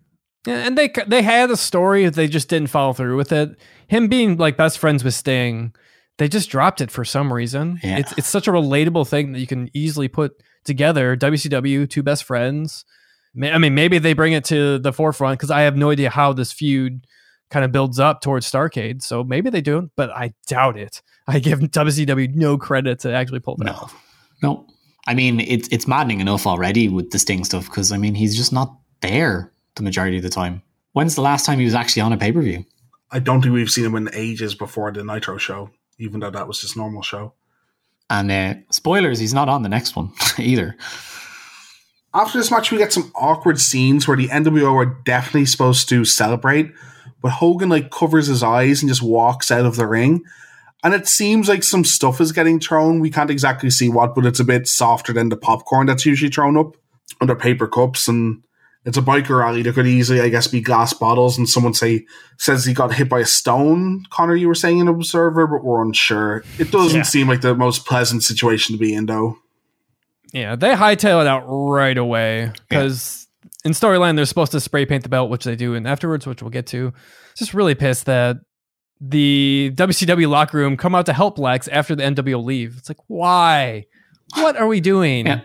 Yeah, 0.45 0.68
and 0.68 0.77
they 0.77 0.91
they 1.07 1.22
had 1.22 1.52
a 1.52 1.56
story, 1.56 2.10
they 2.10 2.27
just 2.27 2.49
didn't 2.49 2.69
follow 2.69 2.91
through 2.91 3.15
with 3.15 3.31
it. 3.31 3.57
Him 3.88 4.10
being 4.10 4.36
like 4.36 4.57
best 4.57 4.77
friends 4.77 5.06
with 5.06 5.14
Sting, 5.14 5.73
they 6.20 6.28
just 6.28 6.50
dropped 6.52 6.80
it 6.82 6.91
for 6.91 7.04
some 7.04 7.34
reason. 7.34 7.80
Yeah. 7.84 7.98
It's 7.98 8.14
it's 8.18 8.28
such 8.28 8.48
a 8.48 8.52
relatable 8.52 9.08
thing 9.08 9.32
that 9.32 9.40
you 9.40 9.48
can 9.48 9.70
easily 9.74 10.08
put 10.08 10.34
together. 10.66 11.18
WCW, 11.18 11.90
two 11.90 12.04
best 12.04 12.24
friends. 12.26 12.86
I 13.41 13.58
mean, 13.58 13.74
maybe 13.74 13.98
they 14.00 14.14
bring 14.14 14.34
it 14.34 14.46
to 14.46 14.78
the 14.80 14.94
forefront 14.94 15.40
because 15.40 15.50
I 15.52 15.62
have 15.62 15.76
no 15.76 15.90
idea 15.91 16.10
how 16.10 16.34
this 16.34 16.52
feud 16.52 17.06
kind 17.50 17.66
of 17.66 17.72
builds 17.72 18.00
up 18.00 18.22
towards 18.22 18.50
Starcade. 18.50 19.02
So 19.02 19.24
maybe 19.24 19.50
they 19.50 19.62
do, 19.62 19.90
but 19.96 20.12
I 20.12 20.34
doubt 20.48 20.78
it. 20.78 21.02
I 21.28 21.40
give 21.40 21.60
WCW 21.60 22.34
no 22.36 22.58
credit 22.58 23.00
to 23.00 23.14
actually 23.14 23.40
pull 23.40 23.56
that 23.58 23.66
No, 23.66 23.72
off. 23.74 24.04
no. 24.44 24.68
I 25.08 25.14
mean, 25.16 25.40
it's 25.40 25.68
it's 25.72 25.88
maddening 25.88 26.20
enough 26.20 26.46
already 26.46 26.90
with 26.90 27.10
the 27.12 27.18
Sting 27.20 27.44
stuff 27.46 27.66
because 27.66 27.91
I 27.91 27.98
mean 27.98 28.14
he's 28.16 28.36
just 28.36 28.52
not 28.54 28.76
there 29.02 29.52
the 29.76 29.84
majority 29.84 30.18
of 30.18 30.24
the 30.24 30.30
time. 30.30 30.62
When's 30.94 31.16
the 31.16 31.22
last 31.22 31.46
time 31.46 31.60
he 31.60 31.66
was 31.66 31.74
actually 31.76 32.02
on 32.02 32.14
a 32.14 32.18
pay 32.18 32.32
per 32.32 32.41
view? 32.41 32.66
I 33.12 33.20
don't 33.20 33.41
think 33.41 33.54
we've 33.54 33.70
seen 33.72 33.86
him 33.86 33.96
in 33.96 34.10
ages 34.14 34.54
before 34.54 34.91
the 34.91 35.04
Nitro 35.04 35.38
show, 35.38 35.70
even 36.00 36.20
though 36.20 36.32
that 36.32 36.48
was 36.48 36.62
his 36.62 36.76
normal 36.76 37.02
show. 37.02 37.34
And 38.10 38.32
uh, 38.32 38.56
spoilers, 38.72 39.20
he's 39.20 39.34
not 39.34 39.50
on 39.50 39.62
the 39.62 39.70
next 39.70 39.96
one 39.96 40.12
either. 40.40 40.76
After 42.14 42.40
this 42.40 42.50
match, 42.50 42.72
we 42.72 42.80
get 42.80 42.92
some 42.92 43.12
awkward 43.14 43.60
scenes 43.60 44.08
where 44.08 44.18
the 44.18 44.30
NWO 44.30 44.74
are 44.74 44.98
definitely 45.06 45.46
supposed 45.46 45.88
to 45.90 46.06
celebrate, 46.06 46.72
but 47.22 47.34
Hogan 47.34 47.70
like 47.70 47.92
covers 47.92 48.28
his 48.28 48.42
eyes 48.42 48.82
and 48.82 48.90
just 48.90 49.04
walks 49.04 49.52
out 49.52 49.66
of 49.66 49.76
the 49.76 49.86
ring. 49.86 50.24
And 50.84 50.94
it 50.94 51.08
seems 51.08 51.48
like 51.48 51.64
some 51.64 51.84
stuff 51.84 52.22
is 52.22 52.32
getting 52.32 52.60
thrown. 52.60 53.00
We 53.00 53.12
can't 53.12 53.30
exactly 53.30 53.70
see 53.70 53.90
what, 53.90 54.16
but 54.16 54.26
it's 54.26 54.40
a 54.40 54.46
bit 54.46 54.68
softer 54.68 55.14
than 55.14 55.30
the 55.30 55.38
popcorn 55.38 55.88
that's 55.88 56.06
usually 56.06 56.32
thrown 56.32 56.58
up 56.58 56.78
under 57.22 57.36
paper 57.36 57.68
cups. 57.68 58.08
And 58.08 58.42
it's 58.90 58.98
a 58.98 59.02
biker 59.02 59.40
rally. 59.40 59.61
There 59.61 59.72
could 59.72 59.88
easily, 59.88 60.20
I 60.20 60.28
guess, 60.30 60.48
be 60.48 60.60
glass 60.61 60.91
bottles. 60.94 61.38
And 61.38 61.48
someone 61.48 61.74
say 61.74 62.06
says 62.38 62.66
he 62.66 62.74
got 62.74 62.94
hit 62.94 63.07
by 63.07 63.20
a 63.20 63.26
stone. 63.26 64.03
Connor, 64.10 64.36
you 64.36 64.48
were 64.48 64.56
saying 64.56 64.82
an 64.82 64.88
observer, 64.90 65.48
but 65.48 65.64
we're 65.64 65.82
unsure. 65.84 66.44
It 66.57 66.72
doesn't 66.72 66.98
Yeah. 66.98 67.03
seem 67.03 67.28
like 67.30 67.41
the 67.41 67.56
most 67.56 67.86
pleasant 67.86 68.24
situation 68.24 68.76
to 68.76 68.80
be 68.80 68.94
in, 68.94 69.06
though. 69.06 69.38
Yeah, 70.34 70.56
they 70.56 70.74
hightail 70.74 71.22
it 71.22 71.28
out 71.28 71.44
right 71.48 71.98
away 71.98 72.52
because 72.68 73.28
in 73.66 73.72
storyline 73.72 74.16
they're 74.16 74.26
supposed 74.26 74.52
to 74.52 74.60
spray 74.60 74.86
paint 74.86 75.03
the 75.03 75.10
belt, 75.10 75.30
which 75.30 75.44
they 75.44 75.56
do, 75.56 75.74
and 75.76 75.88
afterwards, 75.88 76.28
which 76.28 76.41
we'll 76.41 76.52
get 76.52 76.68
to. 76.68 76.94
Just 77.36 77.53
really 77.53 77.76
pissed 77.76 78.06
that 78.07 78.38
the 79.02 79.72
WCW 79.76 80.28
locker 80.30 80.57
room 80.57 80.78
come 80.78 80.94
out 80.94 81.06
to 81.06 81.14
help 81.14 81.40
Lex 81.40 81.68
after 81.70 81.95
the 81.95 82.03
NWO 82.03 82.44
leave. 82.44 82.76
It's 82.78 82.90
like, 82.90 82.99
why? 83.07 83.86
What 84.36 84.57
are 84.57 84.68
we 84.68 84.82
doing? 84.82 85.26
Yeah. 85.26 85.41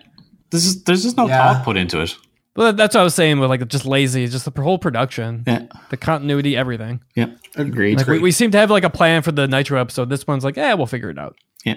There's 0.50 0.64
just, 0.64 0.86
there's 0.86 1.02
just 1.02 1.16
no 1.16 1.26
Yeah. 1.28 1.54
thought 1.54 1.64
put 1.64 1.76
into 1.76 2.00
it. 2.00 2.14
Well, 2.56 2.72
that's 2.72 2.94
what 2.94 3.00
I 3.00 3.04
was 3.04 3.14
saying 3.14 3.40
with 3.40 3.50
like 3.50 3.66
just 3.68 3.84
lazy, 3.84 4.26
just 4.28 4.44
the 4.52 4.62
whole 4.62 4.78
production, 4.78 5.42
Yeah, 5.46 5.66
the 5.90 5.96
continuity, 5.96 6.56
everything. 6.56 7.02
yeah, 7.16 7.26
agreed. 7.56 7.98
Like 7.98 8.06
we, 8.06 8.18
we 8.20 8.30
seem 8.32 8.50
to 8.52 8.58
have 8.58 8.70
like 8.70 8.84
a 8.84 8.90
plan 8.90 9.22
for 9.22 9.32
the 9.32 9.48
Nitro 9.48 9.80
episode. 9.80 10.08
This 10.08 10.26
one's 10.26 10.44
like, 10.44 10.56
yeah, 10.56 10.74
we'll 10.74 10.86
figure 10.86 11.10
it 11.10 11.18
out. 11.18 11.36
yeah, 11.64 11.74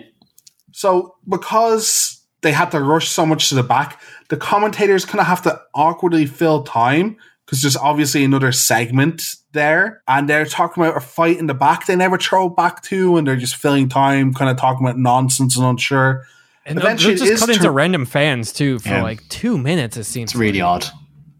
So 0.71 1.15
because 1.27 2.21
they 2.41 2.51
had 2.51 2.69
to 2.71 2.79
rush 2.79 3.07
so 3.09 3.25
much 3.25 3.49
to 3.49 3.55
the 3.55 3.63
back, 3.63 3.99
the 4.29 4.37
commentators 4.37 5.03
kind 5.03 5.19
of 5.19 5.25
have 5.25 5.41
to 5.43 5.59
awkwardly 5.73 6.27
fill 6.27 6.63
time 6.63 7.17
because 7.45 7.61
there's 7.61 7.77
obviously 7.77 8.23
another 8.23 8.51
segment 8.51 9.23
there, 9.53 10.03
and 10.07 10.29
they're 10.29 10.45
talking 10.45 10.83
about 10.83 10.97
a 10.97 10.99
fight 10.99 11.37
in 11.39 11.47
the 11.47 11.53
back. 11.53 11.85
They 11.87 11.95
never 11.95 12.17
throw 12.17 12.49
back 12.49 12.83
to, 12.83 13.15
and 13.17 13.25
they're 13.25 13.37
just 13.37 13.55
filling 13.55 13.87
time, 13.89 14.33
kind 14.33 14.51
of 14.51 14.57
talking 14.57 14.85
about 14.85 14.97
nonsense 14.99 15.57
and 15.57 15.65
unsure. 15.65 16.25
And 16.67 16.77
Eventually 16.79 17.15
they'll 17.15 17.23
it 17.27 17.29
just 17.31 17.45
cut 17.45 17.55
into 17.55 17.71
random 17.71 18.05
fans 18.05 18.51
too 18.53 18.79
for 18.79 18.89
Yeah. 18.89 19.01
like 19.03 19.27
two 19.29 19.57
minutes. 19.57 19.95
It 19.97 20.03
seems 20.03 20.31
it's 20.31 20.35
really 20.35 20.61
like. 20.61 20.83
odd. 20.83 20.85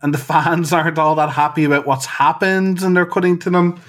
and 0.01 0.13
the 0.13 0.17
fans 0.17 0.71
aren't 0.77 0.97
all 0.97 1.15
that 1.15 1.29
happy 1.29 1.63
about 1.65 1.85
what's 1.85 2.05
happened 2.05 2.81
and 2.81 2.95
they're 2.95 3.05
cutting 3.05 3.37
to 3.39 3.49
them. 3.49 3.79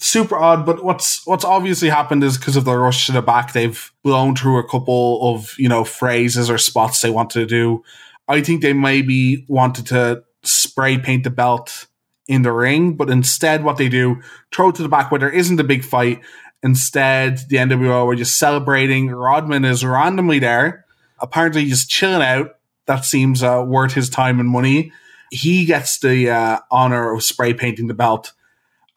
Super 0.00 0.36
odd, 0.36 0.64
but 0.66 0.84
what's 0.84 1.26
what's 1.26 1.44
obviously 1.44 1.88
happened 1.88 2.22
is 2.22 2.36
because 2.38 2.54
of 2.56 2.64
the 2.64 2.76
rush 2.76 3.06
to 3.06 3.12
the 3.12 3.22
back, 3.22 3.52
they've 3.52 3.90
blown 4.04 4.36
through 4.36 4.58
a 4.58 4.68
couple 4.68 5.32
of 5.34 5.54
you 5.58 5.68
know 5.68 5.82
phrases 5.84 6.48
or 6.50 6.58
spots 6.58 7.00
they 7.00 7.10
wanted 7.10 7.40
to 7.40 7.46
do. 7.46 7.82
I 8.28 8.40
think 8.42 8.62
they 8.62 8.72
maybe 8.72 9.44
wanted 9.48 9.86
to 9.86 10.22
spray 10.44 10.98
paint 10.98 11.24
the 11.24 11.30
belt 11.30 11.86
in 12.28 12.42
the 12.42 12.52
ring, 12.52 12.94
but 12.94 13.08
instead, 13.10 13.64
what 13.64 13.76
they 13.76 13.88
do 13.88 14.20
throw 14.52 14.68
it 14.68 14.74
to 14.76 14.82
the 14.82 14.88
back 14.88 15.10
where 15.10 15.18
there 15.18 15.30
isn't 15.30 15.58
a 15.58 15.64
big 15.64 15.84
fight. 15.84 16.20
Instead, 16.62 17.38
the 17.48 17.56
NWO 17.56 18.06
are 18.12 18.16
just 18.16 18.36
celebrating. 18.38 19.08
Rodman 19.10 19.64
is 19.64 19.84
randomly 19.84 20.38
there, 20.38 20.84
apparently 21.20 21.66
just 21.66 21.88
chilling 21.90 22.22
out. 22.22 22.56
That 22.86 23.04
seems 23.04 23.42
uh, 23.42 23.64
worth 23.66 23.92
his 23.92 24.08
time 24.08 24.40
and 24.40 24.48
money 24.48 24.92
he 25.30 25.64
gets 25.64 25.98
the 25.98 26.30
uh, 26.30 26.58
honor 26.70 27.14
of 27.14 27.22
spray 27.22 27.54
painting 27.54 27.86
the 27.86 27.94
belt. 27.94 28.32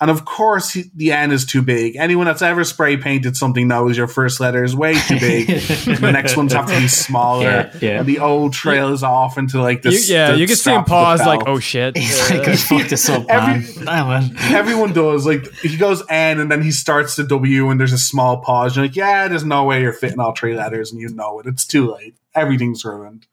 And 0.02 0.10
of 0.10 0.26
course, 0.26 0.72
he, 0.72 0.86
the 0.96 1.12
N 1.12 1.32
is 1.32 1.46
too 1.46 1.62
big. 1.62 1.96
Anyone 1.96 2.26
that's 2.26 2.42
ever 2.42 2.64
spray 2.64 2.98
painted 2.98 3.38
something 3.38 3.68
knows 3.68 3.96
your 3.96 4.08
first 4.08 4.40
letter 4.40 4.64
is 4.64 4.76
way 4.76 4.96
too 4.96 5.20
big. 5.20 5.46
the 5.48 6.10
next 6.12 6.36
ones 6.36 6.54
have 6.54 6.66
to 6.66 6.80
be 6.80 6.88
smaller. 6.88 7.44
Yeah, 7.44 7.72
yeah. 7.80 8.00
And 8.00 8.08
the 8.08 8.18
old 8.18 8.52
trail 8.54 8.88
trails 8.88 9.04
off 9.04 9.38
into 9.38 9.62
like 9.62 9.86
You, 9.86 9.92
this. 9.92 10.10
yeah, 10.10 10.32
the 10.32 10.40
you 10.40 10.48
can 10.48 10.56
see 10.56 10.72
him 10.72 10.84
strap 10.84 10.86
of 10.86 10.86
the 10.88 10.90
pause 10.90 11.20
like, 11.28 11.48
oh 11.48 11.60
shit. 11.60 11.96
He's 11.96 12.32
like, 12.32 12.48
I 12.48 12.56
fucked 12.56 12.90
this 12.90 13.08
up, 13.10 13.28
man. 13.28 13.64
Every- 13.64 13.86
man. 13.86 14.36
Everyone 14.40 14.92
does. 14.92 15.28
Like 15.28 15.48
he 15.60 15.78
goes 15.78 16.02
N 16.10 16.40
and 16.40 16.52
then 16.52 16.64
he 16.64 16.72
starts 16.72 17.16
the 17.16 17.24
W 17.24 17.70
and 17.70 17.80
there's 17.80 17.94
a 17.94 18.00
small 18.00 18.38
pause. 18.42 18.76
You're 18.76 18.86
like, 18.86 18.96
yeah, 18.96 19.28
there's 19.28 19.46
no 19.46 19.66
way 19.66 19.82
you're 19.82 19.94
fitting 19.94 20.20
all 20.20 20.34
three 20.34 20.56
letters, 20.56 20.92
and 20.92 21.00
you 21.00 21.10
know 21.10 21.40
it. 21.40 21.46
It's 21.46 21.66
too 21.66 21.92
late. 21.94 22.16
Everything's 22.34 22.84
ruined. 22.84 23.28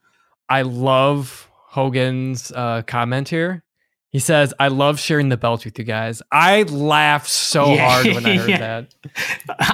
I 0.47 0.61
love 0.61 1.49
Hogan's 1.51 2.51
uh, 2.51 2.83
comment 2.85 3.29
here. 3.29 3.63
He 4.11 4.17
says, 4.19 4.53
"I 4.59 4.69
love 4.69 4.99
sharing 4.99 5.29
the 5.29 5.37
belt 5.37 5.65
with 5.65 5.77
you 5.77 5.85
guys." 5.85 6.21
I 6.31 6.63
laughed 6.63 7.29
so 7.29 7.73
Yeah. 7.73 7.89
hard 7.89 8.05
when 8.15 8.25
I 8.25 8.35
heard 8.37 8.49
Yeah. 8.49 8.57
that. 8.57 8.93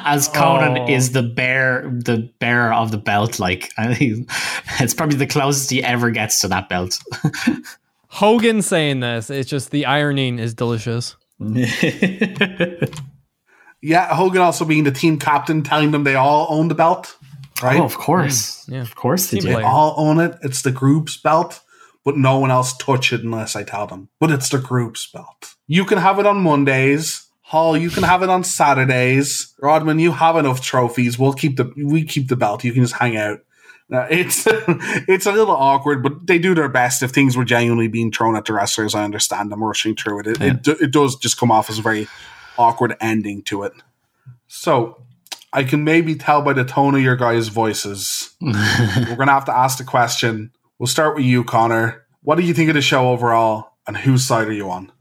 As 0.04 0.28
Konnan 0.28 0.78
Oh. 0.80 0.92
is 0.92 1.12
the 1.14 1.24
bear, 1.24 1.84
the 1.90 2.30
bearer 2.40 2.74
of 2.74 2.92
the 2.92 2.98
belt, 2.98 3.40
like 3.40 3.72
I 3.78 3.94
think 3.96 4.30
it's 4.82 4.94
probably 4.94 5.18
the 5.18 5.26
closest 5.28 5.70
he 5.72 5.82
ever 5.84 6.12
gets 6.12 6.42
to 6.42 6.48
that 6.50 6.68
belt. 6.70 7.00
Hogan 8.10 8.62
saying 8.62 9.00
this, 9.02 9.30
it's 9.30 9.50
just 9.50 9.72
the 9.72 9.86
ironing 9.86 10.40
is 10.40 10.54
delicious. 10.54 11.16
Yeah, 11.40 11.68
Yeah, 13.82 14.16
Hogan 14.16 14.42
also 14.42 14.66
being 14.66 14.84
the 14.84 14.92
team 14.92 15.20
captain, 15.20 15.62
telling 15.62 15.92
them 15.92 16.04
they 16.04 16.16
all 16.16 16.48
own 16.50 16.70
the 16.70 16.76
belt. 16.76 17.16
Right? 17.62 17.80
Oh, 17.80 17.84
of 17.86 17.98
course. 17.98 18.66
Mm, 18.66 18.74
yeah. 18.74 18.82
Of 18.82 18.96
course 18.96 19.30
they 19.32 19.40
Team 19.40 19.52
do. 19.52 19.58
They 19.58 19.64
all 19.64 19.94
own 19.98 20.20
it. 20.20 20.36
It's 20.42 20.62
the 20.64 20.72
group's 20.72 21.18
belt, 21.18 21.62
but 22.06 22.16
no 22.16 22.38
one 22.38 22.52
else 22.52 22.78
touch 22.78 23.12
it 23.12 23.24
unless 23.24 23.56
I 23.56 23.64
tell 23.64 23.88
them. 23.88 24.10
But 24.20 24.32
it's 24.32 24.50
the 24.50 24.60
group's 24.60 25.12
belt. 25.12 25.56
You 25.68 25.84
can 25.84 25.98
have 25.98 26.20
it 26.20 26.26
on 26.26 26.38
Mondays. 26.38 27.28
Hall, 27.42 27.76
you 27.76 27.90
can 27.90 28.04
have 28.04 28.24
it 28.24 28.30
on 28.30 28.44
Saturdays. 28.44 29.54
Rodman, 29.60 30.00
you 30.00 30.12
have 30.12 30.38
enough 30.38 30.62
trophies. 30.62 31.20
We'll 31.20 31.34
keep 31.34 31.58
the 31.58 31.72
we 31.76 32.04
keep 32.04 32.28
the 32.28 32.36
belt. 32.36 32.64
You 32.64 32.72
can 32.72 32.84
just 32.84 32.96
hang 32.96 33.18
out. 33.18 33.40
Uh, 33.92 34.08
it's 34.10 34.46
it's 34.48 35.26
a 35.26 35.32
little 35.32 35.56
awkward, 35.56 36.02
but 36.02 36.26
they 36.26 36.40
do 36.40 36.56
their 36.56 36.70
best. 36.70 37.04
If 37.04 37.12
things 37.12 37.36
were 37.36 37.46
genuinely 37.46 37.88
being 37.88 38.12
thrown 38.12 38.36
at 38.36 38.46
the 38.46 38.54
wrestlers, 38.54 38.96
I 38.96 39.04
understand 39.04 39.52
them 39.52 39.64
rushing 39.64 39.96
through 39.96 40.22
it. 40.22 40.28
It, 40.28 40.42
it, 40.42 40.68
it 40.82 40.92
does 40.92 41.16
just 41.18 41.38
come 41.38 41.52
off 41.52 41.70
as 41.70 41.80
a 41.80 41.84
very 41.84 42.08
awkward 42.58 42.96
ending 43.00 43.44
to 43.44 43.64
it. 43.64 43.74
So 44.48 45.04
I 45.54 45.64
can 45.64 45.84
maybe 45.84 46.16
tell 46.16 46.42
by 46.42 46.54
the 46.54 46.66
tone 46.66 46.96
of 46.96 47.02
your 47.02 47.16
guys' 47.16 47.48
voices. 47.48 48.36
We're 48.42 49.16
gonna 49.18 49.32
have 49.32 49.46
to 49.46 49.56
ask 49.56 49.78
the 49.78 49.84
question. 49.84 50.52
We'll 50.80 50.88
start 50.88 51.16
with 51.16 51.26
you, 51.26 51.44
Connor. 51.44 52.04
What 52.22 52.36
do 52.36 52.44
you 52.44 52.54
think 52.54 52.70
of 52.70 52.76
the 52.76 52.82
show 52.82 53.10
overall, 53.10 53.74
and 53.88 53.96
whose 53.96 54.26
side 54.26 54.48
are 54.48 54.54
you 54.54 54.70
on? 54.70 54.92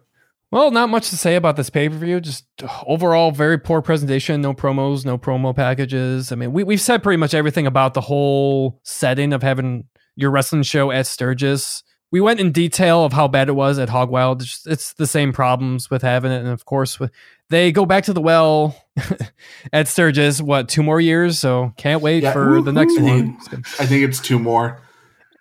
Well, 0.51 0.71
not 0.71 0.89
much 0.89 1.11
to 1.11 1.17
say 1.17 1.35
about 1.35 1.57
this 1.57 1.69
pay 1.71 1.89
per 1.89 1.97
view. 1.97 2.21
Just 2.21 2.45
uh, 2.63 2.69
overall, 2.87 3.33
very 3.33 3.59
poor 3.59 3.83
presentation. 3.83 4.41
No 4.41 4.55
promos, 4.55 5.05
no 5.05 5.19
promo 5.19 5.55
packages. 5.57 6.31
I 6.31 6.37
mean, 6.37 6.53
we, 6.53 6.63
we've 6.63 6.81
said 6.81 7.03
pretty 7.03 7.17
much 7.17 7.35
everything 7.35 7.67
about 7.67 7.95
the 7.95 8.01
whole 8.03 8.79
setting 8.85 9.33
of 9.33 9.43
having 9.43 9.85
your 10.15 10.31
wrestling 10.31 10.63
show 10.63 10.93
at 10.93 11.07
Sturgis. 11.09 11.83
We 12.13 12.21
went 12.21 12.39
in 12.39 12.53
detail 12.53 13.05
of 13.05 13.13
how 13.13 13.27
bad 13.27 13.49
it 13.49 13.53
was 13.57 13.81
at 13.81 13.89
Hog 13.89 14.11
Wild. 14.11 14.43
It's, 14.43 14.65
it's 14.69 14.93
the 14.93 15.09
same 15.09 15.33
problems 15.33 15.91
with 15.91 16.03
having 16.03 16.31
it. 16.31 16.39
And 16.39 16.49
of 16.51 16.65
course, 16.65 17.01
with, 17.01 17.11
they 17.51 17.73
go 17.73 17.85
back 17.85 18.05
to 18.05 18.13
the 18.13 18.21
well 18.21 18.77
at 19.73 19.89
Sturgis, 19.89 20.41
what, 20.41 20.69
two 20.69 20.85
more 20.85 21.01
years? 21.01 21.41
So 21.41 21.73
can't 21.77 22.01
wait 22.01 22.23
Yeah. 22.23 22.33
for 22.33 22.63
the 22.63 22.73
next 22.73 22.93
Woo-hoo. 23.01 23.07
one. 23.33 23.39
I 23.81 23.87
think 23.87 24.05
it's 24.05 24.21
two 24.21 24.39
more. 24.39 24.81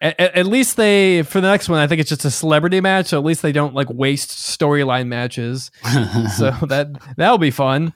At, 0.03 0.19
at- 0.19 0.45
least 0.45 0.75
they 0.77 1.23
for 1.23 1.39
the 1.41 1.47
next 1.47 1.69
one 1.69 1.79
i 1.79 1.87
think 1.87 2.01
it's 2.01 2.09
just 2.09 2.25
a 2.25 2.29
celebrity 2.31 2.81
match 2.81 3.07
so 3.07 3.17
at 3.17 3.23
least 3.25 3.41
they 3.41 3.53
don't 3.53 3.73
like 3.73 3.87
waste 3.89 4.29
storyline 4.31 5.07
matches. 5.07 5.71
So 6.37 6.51
that 6.67 6.89
that'll 7.17 7.37
be 7.37 7.51
fun. 7.51 7.93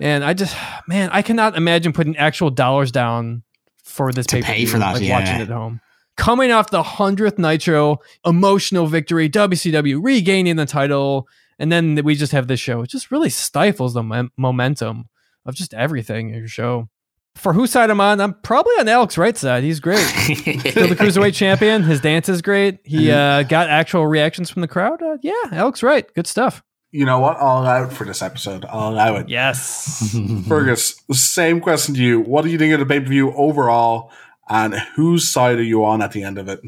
And 0.00 0.22
i 0.24 0.34
just 0.34 0.54
man 0.86 1.08
i 1.12 1.22
cannot 1.22 1.56
imagine 1.56 1.92
putting 1.92 2.16
actual 2.16 2.50
dollars 2.50 2.92
down 2.92 3.42
for 3.82 4.12
this 4.12 4.26
To 4.26 4.36
pay 4.36 4.42
pay 4.42 4.64
for 4.66 4.78
that, 4.78 4.92
like 4.94 5.02
yeah. 5.02 5.18
watching 5.18 5.36
it 5.36 5.42
at 5.42 5.48
home. 5.48 5.80
Coming 6.16 6.52
off 6.52 6.70
the 6.70 6.82
100th 6.82 7.38
nitro 7.38 7.98
emotional 8.26 8.86
victory 8.86 9.28
wcw 9.30 9.98
regaining 10.02 10.56
the 10.56 10.66
title 10.66 11.26
and 11.58 11.70
then 11.72 11.94
we 12.04 12.14
just 12.14 12.32
have 12.32 12.48
this 12.48 12.60
show. 12.60 12.82
It 12.82 12.90
just 12.90 13.10
really 13.10 13.30
stifles 13.30 13.94
the 13.94 14.02
mom- 14.02 14.32
momentum 14.36 15.08
of 15.46 15.54
just 15.54 15.72
everything 15.74 16.30
in 16.30 16.36
your 16.36 16.48
show 16.48 16.88
for 17.34 17.52
whose 17.52 17.70
side 17.70 17.90
i'm 17.90 18.00
on 18.00 18.20
i'm 18.20 18.34
probably 18.42 18.74
on 18.78 18.88
Alex 18.88 19.16
Wright 19.16 19.36
side 19.36 19.64
he's 19.64 19.80
great 19.80 19.98
Still 20.72 20.88
the 20.88 20.96
cruiserweight 20.96 21.34
champion. 21.34 21.82
His 21.82 22.00
dance 22.00 22.28
is 22.28 22.40
great. 22.42 22.78
He 22.84 23.10
uh, 23.10 23.42
got 23.42 23.68
actual 23.68 24.06
reactions 24.06 24.50
from 24.50 24.62
the 24.62 24.68
crowd. 24.68 25.02
Uh, 25.02 25.18
yeah, 25.22 25.32
Alex 25.50 25.82
Wright. 25.82 26.12
Good 26.14 26.26
stuff. 26.26 26.62
You 26.90 27.04
know 27.04 27.18
what? 27.20 27.36
I'll 27.38 27.62
allow 27.62 27.84
it 27.84 27.92
for 27.92 28.04
this 28.04 28.22
episode. 28.22 28.64
I'll 28.66 28.90
allow 28.90 29.16
it. 29.16 29.28
Yes. 29.28 30.16
Fergus, 30.48 31.00
same 31.12 31.60
question 31.60 31.94
to 31.94 32.02
you. 32.02 32.20
What 32.20 32.42
do 32.42 32.50
you 32.50 32.58
think 32.58 32.72
of 32.74 32.80
the 32.80 32.86
pay 32.86 33.00
per 33.00 33.06
view 33.06 33.32
overall, 33.32 34.12
and 34.48 34.74
whose 34.94 35.28
side 35.28 35.58
are 35.58 35.62
you 35.62 35.84
on 35.84 36.02
at 36.02 36.12
the 36.12 36.22
end 36.22 36.38
of 36.38 36.48
it? 36.48 36.60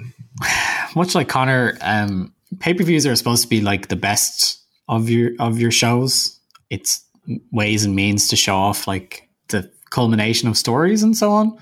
Much 0.96 1.14
like 1.14 1.28
Connor, 1.28 1.76
um, 1.80 2.32
pay 2.58 2.74
per 2.74 2.84
views 2.84 3.06
are 3.06 3.16
supposed 3.16 3.42
to 3.42 3.48
be 3.48 3.60
like 3.60 3.88
the 3.88 3.96
best 3.96 4.62
of 4.88 5.08
your 5.08 5.32
of 5.38 5.58
your 5.58 5.70
shows. 5.70 6.38
It's 6.70 7.04
ways 7.52 7.84
and 7.84 7.94
means 7.94 8.28
to 8.28 8.36
show 8.36 8.56
off 8.56 8.86
like 8.86 9.28
the 9.48 9.70
culmination 9.94 10.48
of 10.48 10.56
stories 10.58 11.02
and 11.02 11.16
so 11.16 11.30
on, 11.30 11.56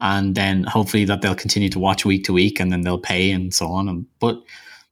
and 0.00 0.34
then 0.34 0.64
hopefully 0.64 1.04
that 1.06 1.22
they'll 1.22 1.34
continue 1.34 1.70
to 1.70 1.78
watch 1.78 2.04
week 2.04 2.24
to 2.24 2.32
week, 2.32 2.60
and 2.60 2.70
then 2.70 2.82
they'll 2.82 3.00
pay 3.00 3.30
and 3.30 3.54
so 3.54 3.68
on. 3.68 3.88
And 3.88 4.06
but 4.20 4.42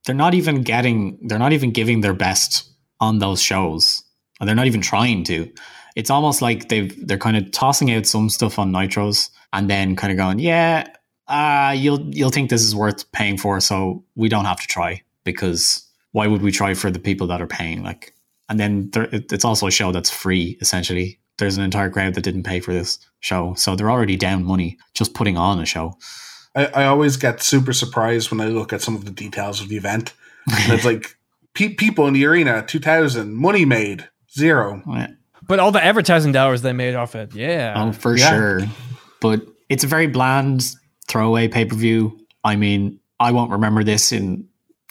they're 0.04 0.14
not 0.24 0.34
even 0.34 0.62
getting, 0.62 1.18
they're 1.28 1.38
not 1.38 1.52
even 1.52 1.70
giving 1.72 2.00
their 2.00 2.14
best 2.14 2.68
on 3.00 3.18
those 3.18 3.40
shows, 3.42 4.02
and 4.40 4.48
they're 4.48 4.56
not 4.56 4.66
even 4.66 4.80
trying 4.80 5.24
to. 5.24 5.52
It's 5.94 6.10
almost 6.10 6.42
like 6.42 6.68
they've 6.68 7.06
they're 7.06 7.18
kind 7.18 7.36
of 7.36 7.50
tossing 7.52 7.92
out 7.92 8.06
some 8.06 8.30
stuff 8.30 8.58
on 8.58 8.72
nitros 8.72 9.30
and 9.52 9.68
then 9.70 9.96
kind 9.96 10.10
of 10.10 10.16
going, 10.16 10.38
yeah, 10.38 10.88
uh, 11.28 11.74
you'll 11.76 12.02
you'll 12.14 12.30
think 12.30 12.50
this 12.50 12.62
is 12.62 12.74
worth 12.74 13.10
paying 13.12 13.38
for, 13.38 13.60
so 13.60 14.04
we 14.14 14.28
don't 14.28 14.44
have 14.46 14.60
to 14.60 14.66
try 14.66 15.02
because 15.24 15.86
why 16.12 16.26
would 16.26 16.42
we 16.42 16.50
try 16.50 16.74
for 16.74 16.90
the 16.90 16.98
people 16.98 17.26
that 17.26 17.42
are 17.42 17.46
paying? 17.46 17.82
Like, 17.82 18.14
and 18.48 18.58
then 18.58 18.90
there, 18.92 19.08
it's 19.12 19.44
also 19.44 19.66
a 19.66 19.70
show 19.70 19.92
that's 19.92 20.10
free 20.10 20.56
essentially. 20.60 21.18
There's 21.38 21.56
an 21.58 21.64
entire 21.64 21.90
crowd 21.90 22.14
that 22.14 22.22
didn't 22.22 22.44
pay 22.44 22.60
for 22.60 22.72
this 22.72 22.98
show, 23.20 23.54
so 23.54 23.76
they're 23.76 23.90
already 23.90 24.16
down 24.16 24.44
money 24.44 24.78
just 24.94 25.12
putting 25.14 25.36
on 25.36 25.60
a 25.60 25.66
show. 25.66 25.96
I, 26.54 26.66
I 26.66 26.84
always 26.86 27.16
get 27.16 27.42
super 27.42 27.72
surprised 27.74 28.30
when 28.30 28.40
I 28.40 28.46
look 28.46 28.72
at 28.72 28.80
some 28.82 28.94
of 28.96 29.04
the 29.04 29.10
details 29.10 29.60
of 29.60 29.68
the 29.68 29.76
event. 29.76 30.12
And 30.50 30.72
it's 30.72 30.84
like 30.92 31.16
pe- 31.54 31.74
people 31.74 32.06
in 32.06 32.14
the 32.14 32.24
arena, 32.24 32.64
two 32.66 32.78
thousand, 32.80 33.34
money 33.34 33.64
made 33.66 34.08
zero. 34.34 34.82
Yeah. 34.88 35.08
but 35.46 35.58
all 35.60 35.72
the 35.72 35.84
advertising 35.84 36.32
dollars 36.32 36.62
they 36.62 36.72
made 36.72 36.94
off 36.94 37.14
it. 37.14 37.34
Yeah. 37.34 37.74
Oh, 37.76 37.92
for 37.92 38.16
Yeah. 38.16 38.30
sure. 38.30 38.60
But 39.20 39.42
it's 39.68 39.84
a 39.84 39.86
very 39.88 40.06
bland 40.06 40.64
throwaway 41.08 41.48
pay 41.48 41.64
per 41.66 41.74
view. 41.76 42.18
I 42.44 42.56
mean, 42.56 43.00
I 43.20 43.32
won't 43.32 43.50
remember 43.50 43.82
this 43.84 44.12
in 44.12 44.48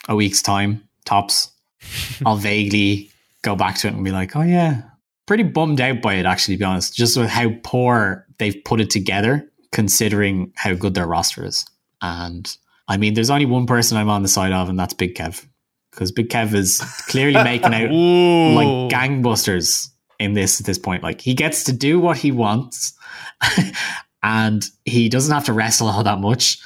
a 0.08 0.16
week's 0.16 0.42
time, 0.44 0.84
tops. 1.06 1.52
I'll 2.26 2.36
vaguely 2.38 3.10
go 3.42 3.56
back 3.56 3.78
to 3.78 3.88
it 3.88 3.94
and 3.94 4.04
be 4.04 4.12
like, 4.12 4.36
oh, 4.36 4.42
yeah. 4.42 4.82
Pretty 5.26 5.44
bummed 5.44 5.82
out 5.82 6.02
by 6.02 6.16
it, 6.16 6.26
actually, 6.26 6.56
to 6.56 6.60
be 6.60 6.66
honest, 6.66 6.96
just 6.96 7.18
with 7.18 7.30
how 7.30 7.52
poor 7.64 8.28
they've 8.38 8.64
put 8.64 8.82
it 8.82 8.90
together, 8.90 9.50
considering 9.72 10.52
how 10.56 10.74
good 10.74 10.94
their 10.94 11.08
roster 11.08 11.46
is. 11.46 11.66
And 12.02 12.56
I 12.88 12.98
mean, 12.98 13.14
there's 13.14 13.30
only 13.30 13.46
one 13.46 13.66
person 13.66 13.98
I'm 13.98 14.10
on 14.10 14.22
the 14.22 14.28
side 14.28 14.52
of, 14.52 14.70
and 14.70 14.80
that's 14.80 14.94
Big 14.94 15.16
Kev. 15.16 15.46
Because 15.92 16.12
Big 16.12 16.30
Kev 16.30 16.54
is 16.54 16.80
clearly 17.08 17.42
making 17.44 17.74
out 17.74 17.90
like 17.92 18.92
gangbusters 18.92 19.90
in 20.20 20.34
this 20.34 20.60
at 20.60 20.66
this 20.66 20.78
point. 20.78 21.04
Like 21.04 21.22
he 21.22 21.34
gets 21.34 21.64
to 21.66 21.74
do 21.74 22.00
what 22.00 22.18
he 22.18 22.32
wants, 22.32 22.94
and 24.24 24.66
he 24.84 25.10
doesn't 25.10 25.34
have 25.34 25.46
to 25.46 25.54
wrestle 25.54 25.88
all 25.88 26.04
that 26.04 26.20
much, 26.20 26.60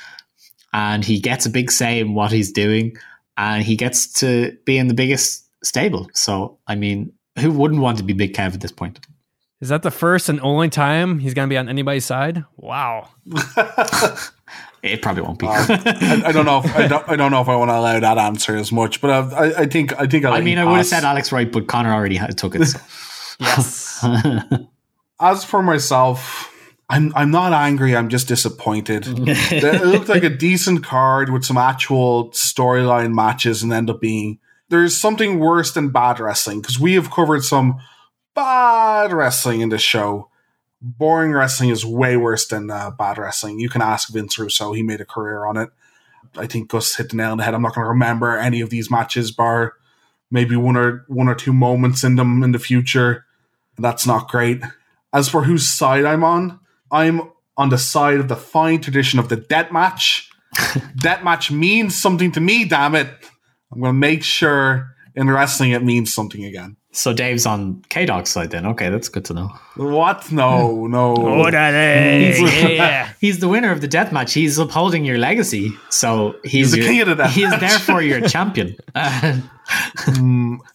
and 0.74 1.06
he 1.06 1.20
gets 1.20 1.46
a 1.46 1.50
big 1.50 1.72
say 1.72 2.00
in 2.00 2.14
what 2.14 2.32
he's 2.32 2.52
doing, 2.52 2.98
and 3.38 3.64
he 3.64 3.76
gets 3.76 4.12
to 4.14 4.58
be 4.66 4.78
in 4.78 4.88
the 4.88 4.94
biggest 4.94 5.48
stable. 5.64 6.10
So 6.14 6.60
I 6.68 6.76
mean, 6.76 7.14
who 7.40 7.52
wouldn't 7.52 7.82
want 7.82 7.98
to 7.98 8.04
be 8.04 8.14
Big 8.14 8.34
Kev 8.34 8.54
at 8.54 8.62
this 8.62 8.72
point? 8.72 9.00
Is 9.62 9.70
that 9.70 9.84
the 9.84 9.92
first 9.92 10.30
and 10.30 10.40
only 10.42 10.70
time 10.70 11.20
he's 11.20 11.34
going 11.34 11.48
to 11.48 11.54
be 11.54 11.58
on 11.58 11.68
anybody's 11.68 12.06
side? 12.06 12.46
Wow. 12.58 13.10
It 14.82 15.02
probably 15.02 15.24
won't 15.24 15.40
be. 15.40 15.48
Um, 15.48 15.66
I, 15.70 16.24
I 16.28 16.32
don't 16.32 16.46
know. 16.46 16.60
If, 16.64 16.76
I 16.76 16.88
don't. 16.88 17.10
I 17.10 17.16
don't 17.16 17.32
know 17.32 17.42
if 17.42 17.50
I 17.50 17.56
want 17.56 17.70
to 17.70 17.76
allow 17.78 18.00
that 18.00 18.18
answer 18.18 18.56
as 18.56 18.72
much, 18.72 19.02
but 19.02 19.10
I, 19.10 19.20
I, 19.20 19.60
I 19.62 19.66
think. 19.66 20.00
I 20.00 20.08
think. 20.08 20.24
I'll 20.24 20.34
I 20.34 20.42
mean, 20.42 20.58
I 20.58 20.64
would 20.64 20.78
have 20.78 20.86
said 20.86 21.04
Alex 21.04 21.32
Wright, 21.32 21.52
but 21.52 21.68
Connor 21.68 21.94
already 21.94 22.16
had, 22.16 22.38
took 22.38 22.56
it. 22.56 22.66
So. 22.66 22.80
Yes. 23.42 24.06
As 25.22 25.46
for 25.46 25.64
myself, 25.64 26.54
I'm. 26.90 27.14
I'm 27.16 27.32
not 27.32 27.54
angry. 27.54 27.96
I'm 27.96 28.10
just 28.10 28.28
disappointed. 28.28 29.06
it 29.08 29.86
looked 29.86 30.10
like 30.10 30.24
a 30.24 30.30
decent 30.30 30.84
card 30.84 31.30
with 31.30 31.46
some 31.46 31.58
actual 31.58 32.32
storyline 32.32 33.14
matches, 33.14 33.64
and 33.64 33.72
end 33.72 33.90
up 33.90 34.02
being 34.02 34.40
there's 34.70 34.98
something 34.98 35.40
worse 35.40 35.74
than 35.74 35.90
bad 35.90 36.20
wrestling 36.20 36.62
because 36.62 36.80
we 36.80 36.94
have 36.94 37.12
covered 37.12 37.44
some 37.44 37.80
bad 38.36 39.12
wrestling 39.12 39.62
in 39.62 39.70
this 39.70 39.82
show. 39.82 40.30
Boring 40.82 41.34
wrestling 41.34 41.70
is 41.70 41.86
way 41.86 42.16
worse 42.16 42.48
than 42.48 42.72
uh, 42.72 42.92
bad 42.92 43.18
wrestling. 43.18 43.60
You 43.60 43.70
can 43.70 43.82
ask 43.82 44.10
Vince 44.10 44.40
Russo; 44.40 44.72
he 44.74 44.82
made 44.82 45.02
a 45.02 45.06
career 45.06 45.46
on 45.46 45.58
it. 45.58 45.70
I 46.38 46.48
think 46.48 46.70
Gus 46.70 46.96
hit 46.96 47.10
the 47.10 47.18
nail 47.18 47.32
on 47.32 47.38
the 47.38 47.44
head. 47.44 47.54
I'm 47.54 47.62
not 47.62 47.76
going 47.76 47.84
to 47.84 47.90
remember 47.90 48.38
any 48.38 48.62
of 48.62 48.70
these 48.70 48.90
matches, 48.90 49.32
bar 49.32 49.74
maybe 50.32 50.56
one 50.56 50.78
or 50.78 51.06
one 51.08 51.28
or 51.28 51.36
two 51.36 51.54
moments 51.54 52.04
in 52.04 52.16
them 52.16 52.44
in 52.44 52.52
the 52.52 52.60
future. 52.60 53.26
That's 53.78 54.06
not 54.06 54.30
great. 54.30 54.62
As 55.14 55.30
for 55.30 55.44
whose 55.44 55.68
side 55.68 56.06
I'm 56.06 56.24
on, 56.24 56.60
I'm 56.92 57.22
on 57.58 57.70
the 57.70 57.78
side 57.78 58.20
of 58.20 58.28
the 58.28 58.36
fine 58.36 58.82
tradition 58.82 59.20
of 59.20 59.30
the 59.30 59.36
death 59.36 59.72
match. 59.72 60.30
death 60.98 61.24
match 61.24 61.52
means 61.52 62.00
something 62.00 62.32
to 62.34 62.40
me, 62.40 62.66
damn 62.66 62.96
it. 62.96 63.10
I'm 63.72 63.80
going 63.82 63.90
to 63.90 63.94
make 64.00 64.24
sure 64.24 64.96
in 65.16 65.30
wrestling 65.30 65.72
it 65.72 65.84
means 65.84 66.14
something 66.14 66.44
again. 66.46 66.76
so 66.92 67.14
Dave's 67.14 67.46
on 67.46 67.84
K 67.90 68.06
Dog's 68.06 68.30
side 68.32 68.50
then. 68.52 68.66
Okay, 68.66 68.90
that's 68.90 69.10
good 69.10 69.26
to 69.26 69.34
know. 69.34 69.50
What? 69.76 70.32
No, 70.32 70.88
no. 70.98 71.48
yeah. 71.50 73.10
He's 73.22 73.40
the 73.40 73.48
winner 73.48 73.72
of 73.72 73.82
the 73.82 73.88
death 73.88 74.12
match. 74.12 74.34
He's 74.34 74.58
upholding 74.58 75.06
your 75.06 75.18
legacy. 75.18 75.72
So 75.90 76.36
he's, 76.44 76.52
He's 76.52 76.72
the 76.72 76.78
your- 76.80 76.88
king 76.88 77.02
of 77.02 77.08
the 77.10 77.16
death 77.16 77.34
He 77.34 77.44
is 77.44 77.50
match. 77.52 77.60
therefore 77.60 78.02
your 78.02 78.22
champion. 78.36 78.76
Uh, 78.96 79.38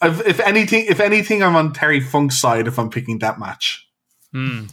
if, 0.03 0.27
if 0.27 0.41
anything, 0.41 0.87
if 0.89 1.01
anything, 1.01 1.43
I'm 1.43 1.57
on 1.57 1.73
Terry 1.73 2.01
Funk's 2.01 2.39
side 2.41 2.69
if 2.69 2.79
I'm 2.79 2.91
picking 2.91 3.19
that 3.21 3.39
match. 3.41 3.87
Hmm. 4.33 4.66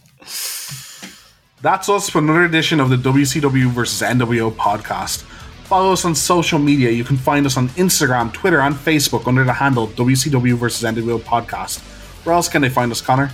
That's 1.62 1.90
us 1.90 2.10
for 2.10 2.18
another 2.20 2.44
edition 2.44 2.80
of 2.80 2.90
the 2.90 2.96
WCW 2.98 3.68
versus 3.68 4.02
NWO 4.08 4.52
podcast. 4.52 5.24
Follow 5.72 5.94
us 5.94 6.04
on 6.04 6.14
social 6.14 6.60
media. 6.60 6.90
You 6.90 7.06
can 7.06 7.16
find 7.16 7.46
us 7.46 7.56
on 7.56 7.70
Instagram, 7.70 8.34
Twitter, 8.34 8.60
and 8.60 8.76
Facebook 8.76 9.26
under 9.26 9.46
the 9.46 9.54
handle 9.54 9.88
WCW 9.88 10.56
versus 10.56 10.84
NWO 10.84 11.18
podcast. 11.18 11.80
Where 12.26 12.36
else 12.36 12.50
can 12.50 12.62
they 12.62 12.68
find 12.68 12.92
us, 12.92 13.00
Connor? 13.00 13.32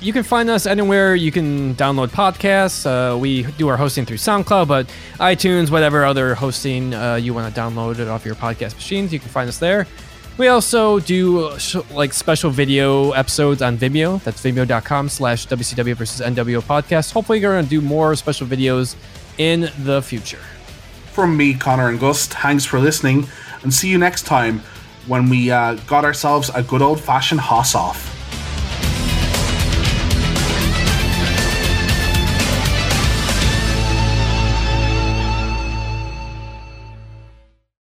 you 0.00 0.12
can 0.12 0.24
find 0.24 0.50
us 0.50 0.66
anywhere 0.66 1.14
you 1.14 1.30
can 1.30 1.76
download 1.76 2.08
podcasts. 2.08 2.84
Uh, 2.84 3.16
we 3.16 3.44
do 3.56 3.68
our 3.68 3.76
hosting 3.76 4.04
through 4.04 4.16
SoundCloud, 4.16 4.66
but 4.66 4.92
iTunes, 5.20 5.70
whatever 5.70 6.04
other 6.04 6.34
hosting 6.34 6.92
uh, 6.92 7.14
you 7.14 7.32
want 7.32 7.54
to 7.54 7.60
download 7.60 8.00
it 8.00 8.08
off 8.08 8.24
your 8.26 8.34
podcast 8.34 8.74
machines, 8.74 9.12
you 9.12 9.20
can 9.20 9.28
find 9.28 9.48
us 9.48 9.58
there. 9.58 9.86
We 10.38 10.48
also 10.48 10.98
do 10.98 11.56
sh- 11.60 11.76
like 11.92 12.12
special 12.14 12.50
video 12.50 13.12
episodes 13.12 13.62
on 13.62 13.78
Vimeo. 13.78 14.20
That's 14.24 14.42
vimeo.com 14.42 15.08
slash 15.08 15.46
WCW 15.46 15.94
versus 15.94 16.20
NWO 16.26 16.62
podcast. 16.62 17.12
Hopefully, 17.12 17.38
we're 17.38 17.52
going 17.52 17.64
to 17.64 17.70
do 17.70 17.80
more 17.80 18.16
special 18.16 18.48
videos 18.48 18.96
in 19.38 19.70
the 19.84 20.02
future. 20.02 20.40
From 21.12 21.36
me, 21.36 21.54
Connor 21.54 21.88
and 21.88 21.98
Gus, 21.98 22.26
thanks 22.26 22.64
for 22.64 22.78
listening, 22.78 23.26
and 23.62 23.74
see 23.74 23.88
you 23.88 23.98
next 23.98 24.22
time 24.22 24.60
when 25.06 25.28
we 25.28 25.50
uh, 25.50 25.74
got 25.86 26.04
ourselves 26.04 26.50
a 26.54 26.62
good 26.62 26.82
old 26.82 27.00
fashioned 27.00 27.40
hoss 27.40 27.74
off. 27.74 28.19